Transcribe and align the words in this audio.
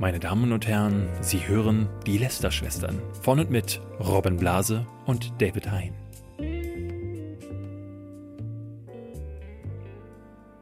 Meine 0.00 0.20
Damen 0.20 0.52
und 0.52 0.64
Herren, 0.68 1.08
Sie 1.22 1.48
hören 1.48 1.88
die 2.06 2.18
Lester-Schwestern 2.18 3.02
von 3.20 3.40
und 3.40 3.50
mit 3.50 3.80
Robin 3.98 4.36
Blase 4.36 4.86
und 5.06 5.32
David 5.42 5.72
Hein. 5.72 5.92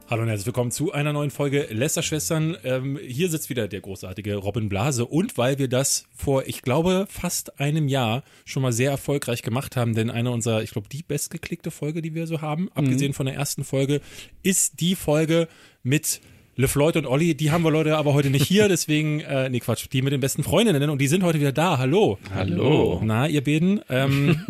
Hallo 0.08 0.22
und 0.22 0.28
herzlich 0.28 0.46
willkommen 0.46 0.70
zu 0.70 0.92
einer 0.92 1.12
neuen 1.12 1.30
Folge 1.30 1.66
Lester-Schwestern. 1.68 2.56
Ähm, 2.64 2.98
hier 3.06 3.28
sitzt 3.28 3.50
wieder 3.50 3.68
der 3.68 3.82
großartige 3.82 4.36
Robin 4.36 4.70
Blase 4.70 5.04
und 5.04 5.36
weil 5.36 5.58
wir 5.58 5.68
das 5.68 6.06
vor, 6.14 6.46
ich 6.46 6.62
glaube, 6.62 7.06
fast 7.10 7.60
einem 7.60 7.88
Jahr 7.88 8.22
schon 8.46 8.62
mal 8.62 8.72
sehr 8.72 8.90
erfolgreich 8.90 9.42
gemacht 9.42 9.76
haben, 9.76 9.94
denn 9.94 10.08
eine 10.08 10.30
unserer, 10.30 10.62
ich 10.62 10.70
glaube, 10.70 10.88
die 10.88 11.02
bestgeklickte 11.02 11.70
Folge, 11.70 12.00
die 12.00 12.14
wir 12.14 12.26
so 12.26 12.40
haben, 12.40 12.70
abgesehen 12.72 13.12
von 13.12 13.26
der 13.26 13.34
ersten 13.34 13.64
Folge, 13.64 14.00
ist 14.42 14.80
die 14.80 14.94
Folge 14.94 15.46
mit 15.82 16.22
LeFloid 16.56 16.96
und 16.96 17.06
Olli, 17.06 17.34
die 17.34 17.50
haben 17.50 17.64
wir 17.64 17.70
Leute 17.70 17.96
aber 17.96 18.14
heute 18.14 18.30
nicht 18.30 18.46
hier, 18.46 18.68
deswegen, 18.68 19.20
äh, 19.20 19.48
nee 19.50 19.60
Quatsch, 19.60 19.86
die 19.92 20.00
mit 20.00 20.12
den 20.12 20.20
besten 20.20 20.42
Freundinnen 20.42 20.88
und 20.88 21.00
die 21.00 21.06
sind 21.06 21.22
heute 21.22 21.38
wieder 21.38 21.52
da. 21.52 21.76
Hallo. 21.78 22.18
Hallo. 22.34 23.00
Na, 23.04 23.28
ihr 23.28 23.44
beiden, 23.44 23.82
ähm, 23.90 24.40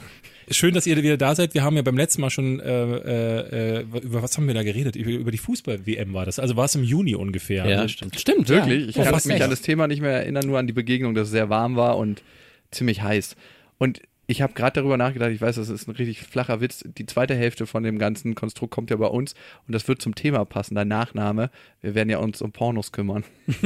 schön, 0.50 0.74
dass 0.74 0.86
ihr 0.86 0.96
wieder 1.02 1.16
da 1.16 1.34
seid. 1.34 1.54
Wir 1.54 1.64
haben 1.64 1.74
ja 1.74 1.82
beim 1.82 1.96
letzten 1.96 2.20
Mal 2.20 2.30
schon, 2.30 2.60
äh, 2.60 3.78
äh, 3.78 3.80
über 3.82 4.22
was 4.22 4.36
haben 4.36 4.46
wir 4.46 4.54
da 4.54 4.62
geredet? 4.62 4.94
Über, 4.94 5.10
über 5.10 5.30
die 5.32 5.38
Fußball-WM 5.38 6.12
war 6.14 6.24
das. 6.24 6.38
Also 6.38 6.54
war 6.56 6.66
es 6.66 6.74
im 6.76 6.84
Juni 6.84 7.16
ungefähr. 7.16 7.66
Ja, 7.68 7.78
Also, 7.80 7.88
stimmt. 7.88 8.20
Stimmt, 8.20 8.48
Wirklich? 8.48 8.82
Ja. 8.84 8.88
Ich 8.90 8.98
Oh, 8.98 9.02
kann 9.02 9.14
mich 9.14 9.26
echt. 9.26 9.42
an 9.42 9.50
das 9.50 9.62
Thema 9.62 9.88
nicht 9.88 10.00
mehr 10.00 10.12
erinnern, 10.12 10.46
nur 10.46 10.60
an 10.60 10.68
die 10.68 10.72
Begegnung, 10.72 11.14
dass 11.16 11.26
es 11.26 11.32
sehr 11.32 11.50
warm 11.50 11.74
war 11.74 11.96
und 11.98 12.22
ziemlich 12.70 13.02
heiß. 13.02 13.34
Und 13.78 14.00
ich 14.26 14.42
habe 14.42 14.54
gerade 14.54 14.80
darüber 14.80 14.96
nachgedacht, 14.96 15.30
ich 15.30 15.40
weiß, 15.40 15.56
das 15.56 15.68
ist 15.68 15.86
ein 15.88 15.92
richtig 15.92 16.20
flacher 16.22 16.60
Witz. 16.60 16.84
Die 16.98 17.06
zweite 17.06 17.34
Hälfte 17.34 17.66
von 17.66 17.82
dem 17.84 17.98
ganzen 17.98 18.34
Konstrukt 18.34 18.72
kommt 18.72 18.90
ja 18.90 18.96
bei 18.96 19.06
uns 19.06 19.34
und 19.66 19.72
das 19.74 19.86
wird 19.88 20.02
zum 20.02 20.14
Thema 20.14 20.44
passen, 20.44 20.74
dein 20.74 20.88
Nachname. 20.88 21.50
Wir 21.80 21.94
werden 21.94 22.10
ja 22.10 22.18
uns 22.18 22.42
um 22.42 22.50
Pornos 22.52 22.90
kümmern. 22.92 23.24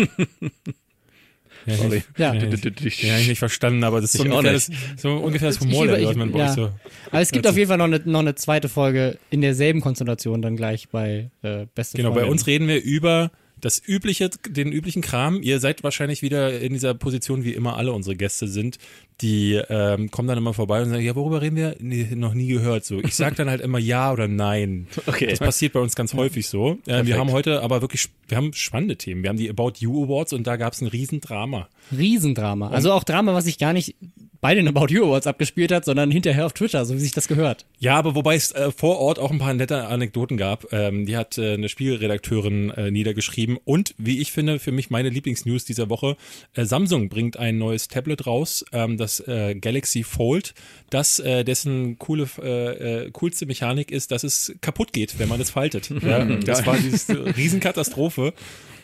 ja, 1.66 1.74
Sorry. 1.76 1.96
Ich, 1.98 2.18
Ja. 2.18 2.34
ja, 2.34 2.42
ich, 2.84 3.02
ja, 3.02 3.18
ich 3.18 3.28
nicht 3.28 3.38
verstanden, 3.38 3.84
aber 3.84 4.00
das 4.00 4.14
ist 4.14 4.22
so 4.22 4.28
ungefähr, 4.28 4.52
das, 4.52 4.70
so 4.96 5.16
ungefähr 5.16 5.48
das 5.48 5.60
Humorlevel, 5.60 6.00
ich- 6.02 6.06
was 6.08 6.16
man 6.16 6.32
bei 6.32 6.38
ja. 6.38 6.46
euch 6.48 6.52
so. 6.52 6.70
Aber 7.10 7.20
es 7.20 7.30
gibt 7.32 7.46
auf 7.46 7.56
jeden 7.56 7.68
Fall 7.68 7.78
noch 7.78 7.84
eine, 7.84 8.00
noch 8.04 8.20
eine 8.20 8.34
zweite 8.34 8.68
Folge 8.68 9.18
in 9.30 9.40
derselben 9.40 9.80
Konstellation 9.80 10.42
dann 10.42 10.56
gleich 10.56 10.88
bei 10.88 11.30
äh, 11.42 11.66
Beste 11.74 11.96
Genau, 11.96 12.10
bei 12.10 12.16
Freundin. 12.16 12.32
uns 12.32 12.46
reden 12.46 12.68
wir 12.68 12.82
über 12.82 13.30
das 13.60 13.82
übliche, 13.86 14.30
den 14.48 14.72
üblichen 14.72 15.02
Kram. 15.02 15.42
Ihr 15.42 15.60
seid 15.60 15.82
wahrscheinlich 15.82 16.22
wieder 16.22 16.58
in 16.60 16.72
dieser 16.72 16.94
Position, 16.94 17.44
wie 17.44 17.52
immer 17.52 17.76
alle 17.76 17.92
unsere 17.92 18.16
Gäste 18.16 18.48
sind. 18.48 18.78
Die 19.20 19.54
ähm, 19.54 20.10
kommen 20.10 20.28
dann 20.28 20.38
immer 20.38 20.54
vorbei 20.54 20.82
und 20.82 20.90
sagen, 20.90 21.02
ja, 21.02 21.14
worüber 21.14 21.42
reden 21.42 21.56
wir? 21.56 21.76
Nee, 21.78 22.08
noch 22.14 22.34
nie 22.34 22.48
gehört. 22.48 22.84
So, 22.84 23.00
ich 23.00 23.14
sag 23.14 23.36
dann 23.36 23.50
halt 23.50 23.60
immer 23.60 23.78
ja 23.78 24.12
oder 24.12 24.28
nein. 24.28 24.86
Okay. 25.06 25.26
Das 25.26 25.40
passiert 25.40 25.72
bei 25.72 25.80
uns 25.80 25.96
ganz 25.96 26.14
häufig 26.14 26.46
so. 26.46 26.78
Äh, 26.86 27.04
wir 27.04 27.18
haben 27.18 27.32
heute 27.32 27.62
aber 27.62 27.80
wirklich, 27.80 28.10
wir 28.28 28.36
haben 28.36 28.52
spannende 28.52 28.96
Themen. 28.96 29.22
Wir 29.22 29.30
haben 29.30 29.36
die 29.36 29.50
About 29.50 29.72
You 29.78 30.04
Awards 30.04 30.32
und 30.32 30.46
da 30.46 30.56
gab 30.56 30.72
es 30.72 30.80
ein 30.82 30.86
Riesendrama. 30.86 31.68
Riesendrama. 31.90 32.68
Also 32.70 32.92
auch 32.92 33.02
Drama, 33.02 33.34
was 33.34 33.44
sich 33.44 33.58
gar 33.58 33.72
nicht 33.72 33.96
bei 34.40 34.54
den 34.54 34.68
About 34.68 34.86
You 34.88 35.04
Awards 35.04 35.26
abgespielt 35.26 35.70
hat, 35.72 35.84
sondern 35.84 36.10
hinterher 36.10 36.46
auf 36.46 36.52
Twitter, 36.52 36.84
so 36.84 36.94
wie 36.94 37.00
sich 37.00 37.12
das 37.12 37.28
gehört. 37.28 37.66
Ja, 37.78 37.96
aber 37.96 38.14
wobei 38.14 38.36
es 38.36 38.52
äh, 38.52 38.70
vor 38.70 38.98
Ort 38.98 39.18
auch 39.18 39.30
ein 39.30 39.38
paar 39.38 39.52
nette 39.54 39.86
Anekdoten 39.86 40.36
gab. 40.36 40.72
Ähm, 40.72 41.06
die 41.06 41.16
hat 41.16 41.36
äh, 41.36 41.54
eine 41.54 41.68
Spielredakteurin 41.68 42.70
äh, 42.70 42.90
niedergeschrieben. 42.90 43.58
Und 43.64 43.94
wie 43.98 44.20
ich 44.20 44.32
finde, 44.32 44.58
für 44.58 44.72
mich 44.72 44.90
meine 44.90 45.10
Lieblingsnews 45.10 45.64
dieser 45.64 45.90
Woche, 45.90 46.16
äh, 46.54 46.64
Samsung 46.64 47.08
bringt 47.08 47.36
ein 47.36 47.58
neues 47.58 47.88
Tablet 47.88 48.26
raus, 48.26 48.64
ähm, 48.72 48.96
das 48.96 49.09
äh, 49.18 49.56
Galaxy 49.56 50.04
Fold, 50.04 50.54
das 50.90 51.18
äh, 51.18 51.42
dessen 51.42 51.98
coole, 51.98 52.28
äh, 52.40 53.06
äh, 53.06 53.10
coolste 53.10 53.46
Mechanik 53.46 53.90
ist, 53.90 54.12
dass 54.12 54.22
es 54.22 54.54
kaputt 54.60 54.92
geht, 54.92 55.18
wenn 55.18 55.28
man 55.28 55.40
es 55.40 55.50
faltet. 55.50 55.90
ja, 56.02 56.24
das 56.24 56.64
war 56.66 56.76
diese 56.76 57.36
Riesenkatastrophe. 57.36 58.32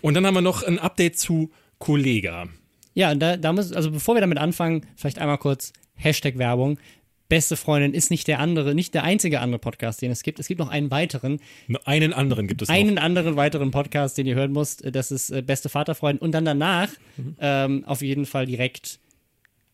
Und 0.03 0.15
dann 0.15 0.27
haben 0.27 0.35
wir 0.35 0.41
noch 0.41 0.65
ein 0.65 0.79
Update 0.81 1.19
zu 1.19 1.51
Kollega. 1.79 2.49
Ja, 2.95 3.13
und 3.13 3.21
da, 3.21 3.37
da 3.37 3.53
muss, 3.53 3.73
also 3.73 3.91
bevor 3.91 4.17
wir 4.17 4.21
damit 4.21 4.39
anfangen, 4.39 4.87
vielleicht 4.97 5.19
einmal 5.19 5.39
kurz 5.39 5.73
Hashtag 5.95 6.39
Werbung. 6.39 6.79
Beste 7.29 7.57
Freundin 7.57 7.93
ist 7.93 8.11
nicht 8.11 8.29
der 8.29 8.39
andere, 8.39 8.75
nicht 8.75 8.95
der 8.95 9.03
einzige 9.03 9.41
andere 9.41 9.59
Podcast, 9.59 10.01
den 10.01 10.13
es 10.13 10.23
gibt. 10.23 10.39
Es 10.39 10.47
gibt 10.47 10.61
noch 10.61 10.69
einen 10.69 10.93
weiteren, 10.93 11.41
Nur 11.67 11.87
Einen 11.87 12.13
anderen 12.13 12.47
gibt 12.47 12.63
es 12.63 12.69
noch. 12.69 12.75
einen 12.77 12.99
anderen 12.99 13.35
weiteren 13.35 13.73
Podcast, 13.73 14.17
den 14.17 14.27
ihr 14.27 14.37
hören 14.37 14.53
müsst. 14.53 14.85
Das 14.95 15.11
ist 15.11 15.31
äh, 15.31 15.43
Beste 15.43 15.69
Vaterfreund. 15.69 16.23
Und 16.23 16.33
dann 16.33 16.45
danach 16.45 16.89
ähm, 17.41 17.85
auf 17.85 18.01
jeden 18.01 18.27
Fall 18.27 18.47
direkt 18.47 19.01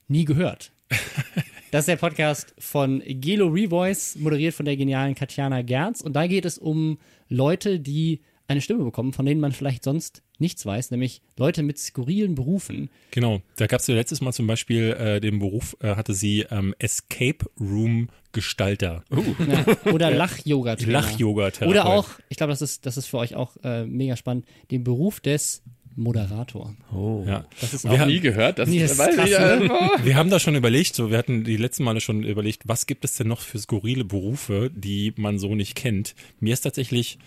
nie 0.09 0.25
gehört. 0.25 0.73
Das 1.73 1.85
ist 1.85 1.89
der 1.89 1.97
Podcast 1.97 2.55
von 2.59 3.03
Gelo 3.07 3.47
Revoice, 3.47 4.17
moderiert 4.17 4.53
von 4.53 4.67
der 4.67 4.77
genialen 4.77 5.15
Katjana 5.15 5.63
Gerz. 5.63 6.03
Und 6.03 6.13
da 6.13 6.27
geht 6.27 6.45
es 6.45 6.59
um 6.59 6.99
Leute, 7.31 7.81
die 7.81 8.21
eine 8.47 8.61
Stimme 8.61 8.85
bekommen, 8.85 9.15
von 9.15 9.25
denen 9.25 9.41
man 9.41 9.53
vielleicht 9.53 9.83
sonst 9.83 10.23
nichts 10.39 10.67
weiß, 10.67 10.91
nämlich 10.91 11.23
Leute 11.39 11.63
mit 11.63 11.79
skurrilen 11.79 12.35
Berufen. 12.35 12.91
Genau, 13.11 13.41
da 13.57 13.67
gab 13.67 13.81
es 13.81 13.87
ja 13.87 13.95
letztes 13.95 14.21
Mal 14.21 14.33
zum 14.33 14.47
Beispiel 14.47 14.91
äh, 14.93 15.21
den 15.21 15.39
Beruf, 15.39 15.75
äh, 15.81 15.95
hatte 15.97 16.13
sie 16.13 16.45
ähm, 16.51 16.75
Escape 16.79 17.47
Room 17.59 18.11
Gestalter. 18.33 19.05
Ja, 19.11 19.93
oder 19.93 20.11
Lach-Yoga-Trainer. 20.11 20.93
Lach-Yoga-Therapeut. 20.93 21.71
Oder 21.71 21.87
auch, 21.87 22.09
ich 22.29 22.37
glaube, 22.37 22.53
das 22.53 22.63
ist, 22.63 22.87
das 22.87 22.97
ist 22.97 23.07
für 23.07 23.19
euch 23.19 23.35
auch 23.35 23.57
äh, 23.63 23.87
mega 23.87 24.17
spannend, 24.17 24.47
den 24.71 24.85
Beruf 24.85 25.21
des 25.21 25.63
Moderator. 25.97 26.75
Oh. 26.93 27.25
Ja. 27.27 27.45
Das 27.61 27.75
ist 27.75 27.85
Wir 27.85 27.93
auch 27.93 27.99
haben- 27.99 28.11
Nie 28.11 28.21
gehört, 28.21 28.59
das 28.59 28.69
Nee, 28.69 28.81
das 28.81 28.93
ist 28.93 28.99
krass, 28.99 29.29
ich 29.31 29.39
ne? 29.39 29.71
Wir 30.05 30.17
haben 30.17 30.31
da 30.31 30.39
schon 30.41 30.55
überlegt, 30.55 30.95
so 30.95 31.11
wir 31.11 31.19
hatten 31.19 31.45
die 31.45 31.57
letzten 31.57 31.85
Male 31.85 32.01
schon 32.01 32.23
überlegt, 32.23 32.63
was 32.67 32.87
gibt 32.87 33.05
es 33.05 33.17
denn 33.17 33.29
noch 33.29 33.41
für 33.41 33.59
skurrile 33.59 34.05
Berufe, 34.05 34.71
die 34.75 35.13
man 35.17 35.39
so 35.39 35.55
nicht 35.55 35.75
kennt. 35.77 36.15
Mir 36.41 36.53
ist 36.55 36.63
tatsächlich 36.63 37.19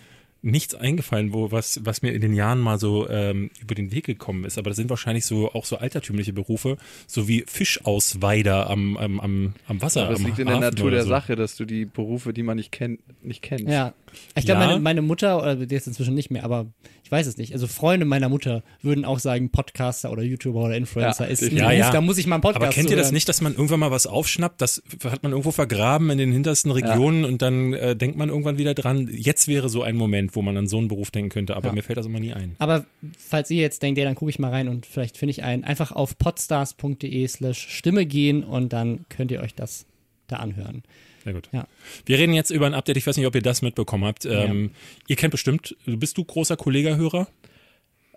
nichts 0.41 0.75
eingefallen, 0.75 1.33
wo 1.33 1.51
was 1.51 1.79
was 1.85 2.03
mir 2.03 2.11
in 2.13 2.21
den 2.21 2.33
Jahren 2.33 2.59
mal 2.59 2.77
so 2.77 3.09
ähm, 3.09 3.49
über 3.61 3.73
den 3.73 3.91
Weg 3.91 4.05
gekommen 4.05 4.45
ist. 4.45 4.59
Aber 4.59 4.69
das 4.69 4.77
sind 4.77 4.91
wahrscheinlich 4.91 5.25
so 5.25 5.51
auch 5.53 5.65
so 5.65 5.77
altertümliche 5.77 6.33
Berufe, 6.33 6.77
so 7.07 7.27
wie 7.27 7.43
Fischausweider 7.47 8.69
am 8.69 8.95
am 8.97 9.19
am, 9.19 9.53
am 9.67 9.81
Wasser. 9.81 10.03
Aber 10.03 10.13
es 10.13 10.19
am 10.19 10.25
liegt 10.27 10.39
in 10.39 10.47
der 10.47 10.59
Natur 10.59 10.91
der 10.91 11.03
so. 11.03 11.09
Sache, 11.09 11.35
dass 11.35 11.55
du 11.55 11.65
die 11.65 11.85
Berufe, 11.85 12.31
die 12.33 12.43
man 12.43 12.57
nicht 12.57 12.71
kennt, 12.71 12.99
nicht 13.23 13.41
kennst. 13.41 13.67
Ja. 13.67 13.93
Ich 14.35 14.45
glaube, 14.45 14.61
Ja. 14.61 14.67
meine, 14.67 14.79
meine 14.79 15.01
Mutter, 15.01 15.37
oder 15.37 15.59
ist 15.59 15.87
inzwischen 15.87 16.13
nicht 16.13 16.29
mehr, 16.31 16.43
aber 16.43 16.67
ich 17.03 17.11
weiß 17.11 17.27
es 17.27 17.37
nicht. 17.37 17.53
Also 17.53 17.67
Freunde 17.67 18.05
meiner 18.05 18.29
Mutter 18.29 18.63
würden 18.81 19.05
auch 19.05 19.19
sagen, 19.19 19.49
Podcaster 19.51 20.11
oder 20.11 20.23
YouTuber 20.23 20.61
oder 20.63 20.75
Influencer 20.75 21.25
Ja, 21.25 21.31
ist 21.31 21.41
ein 21.43 21.49
definitiv. 21.49 21.59
Beruf, 21.67 21.73
Ja, 21.79 21.85
ja. 21.87 21.91
da 21.91 22.01
muss 22.01 22.17
ich 22.17 22.27
mal 22.27 22.35
einen 22.35 22.41
Podcast 22.41 22.63
Aber 22.63 22.71
kennt 22.73 22.89
ihr 22.89 22.95
das 22.97 23.11
nicht, 23.11 23.29
dass 23.29 23.41
man 23.41 23.53
irgendwann 23.53 23.79
mal 23.79 23.91
was 23.91 24.07
aufschnappt? 24.07 24.61
Das 24.61 24.81
hat 25.03 25.21
man 25.23 25.31
irgendwo 25.31 25.51
vergraben 25.51 26.09
in 26.09 26.17
den 26.17 26.31
hintersten 26.31 26.71
Regionen 26.71 27.25
und 27.25 27.41
dann 27.41 27.73
äh, 27.73 27.95
denkt 27.95 28.17
man 28.17 28.29
irgendwann 28.29 28.57
wieder 28.57 28.73
dran. 28.73 29.07
Jetzt 29.11 29.47
wäre 29.47 29.69
so 29.69 29.83
ein 29.83 29.95
Moment, 29.95 30.35
wo 30.35 30.41
man 30.41 30.57
an 30.57 30.67
so 30.67 30.77
einen 30.77 30.87
Beruf 30.87 31.11
denken 31.11 31.29
könnte, 31.29 31.55
aber 31.55 31.67
Ja. 31.67 31.73
mir 31.73 31.83
fällt 31.83 31.97
das 31.97 32.05
immer 32.07 32.19
nie 32.19 32.33
ein. 32.33 32.55
Aber 32.59 32.85
falls 33.17 33.51
ihr 33.51 33.61
jetzt 33.61 33.83
denkt, 33.83 33.97
ja, 33.99 34.05
dann 34.05 34.15
gucke 34.15 34.29
ich 34.31 34.39
mal 34.39 34.49
rein 34.49 34.67
und 34.67 34.85
vielleicht 34.85 35.17
finde 35.17 35.31
ich 35.31 35.43
einen, 35.43 35.63
einfach 35.63 35.91
auf 35.91 36.17
podstars.de 36.17 37.27
slash 37.27 37.67
Stimme 37.69 38.05
gehen 38.05 38.43
und 38.43 38.73
dann 38.73 39.05
könnt 39.09 39.31
ihr 39.31 39.41
euch 39.41 39.53
das 39.55 39.85
da 40.27 40.37
anhören. 40.37 40.83
Sehr 41.25 41.33
gut. 41.33 41.49
Ja. 41.51 41.67
Wir 42.05 42.19
reden 42.19 42.33
jetzt 42.33 42.51
über 42.51 42.67
ein 42.67 42.75
Update. 42.75 42.97
Ich 42.97 43.07
weiß 43.07 43.17
nicht, 43.17 43.25
ob 43.25 43.33
ihr 43.33 43.41
das 43.41 43.63
mitbekommen 43.63 44.05
habt. 44.05 44.25
Ähm, 44.25 44.69
Ihr 45.07 45.15
kennt 45.15 45.31
bestimmt, 45.31 45.75
bist 45.85 46.17
du 46.19 46.23
großer 46.23 46.55
Kollega-Hörer? 46.55 47.27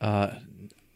Äh, 0.00 0.28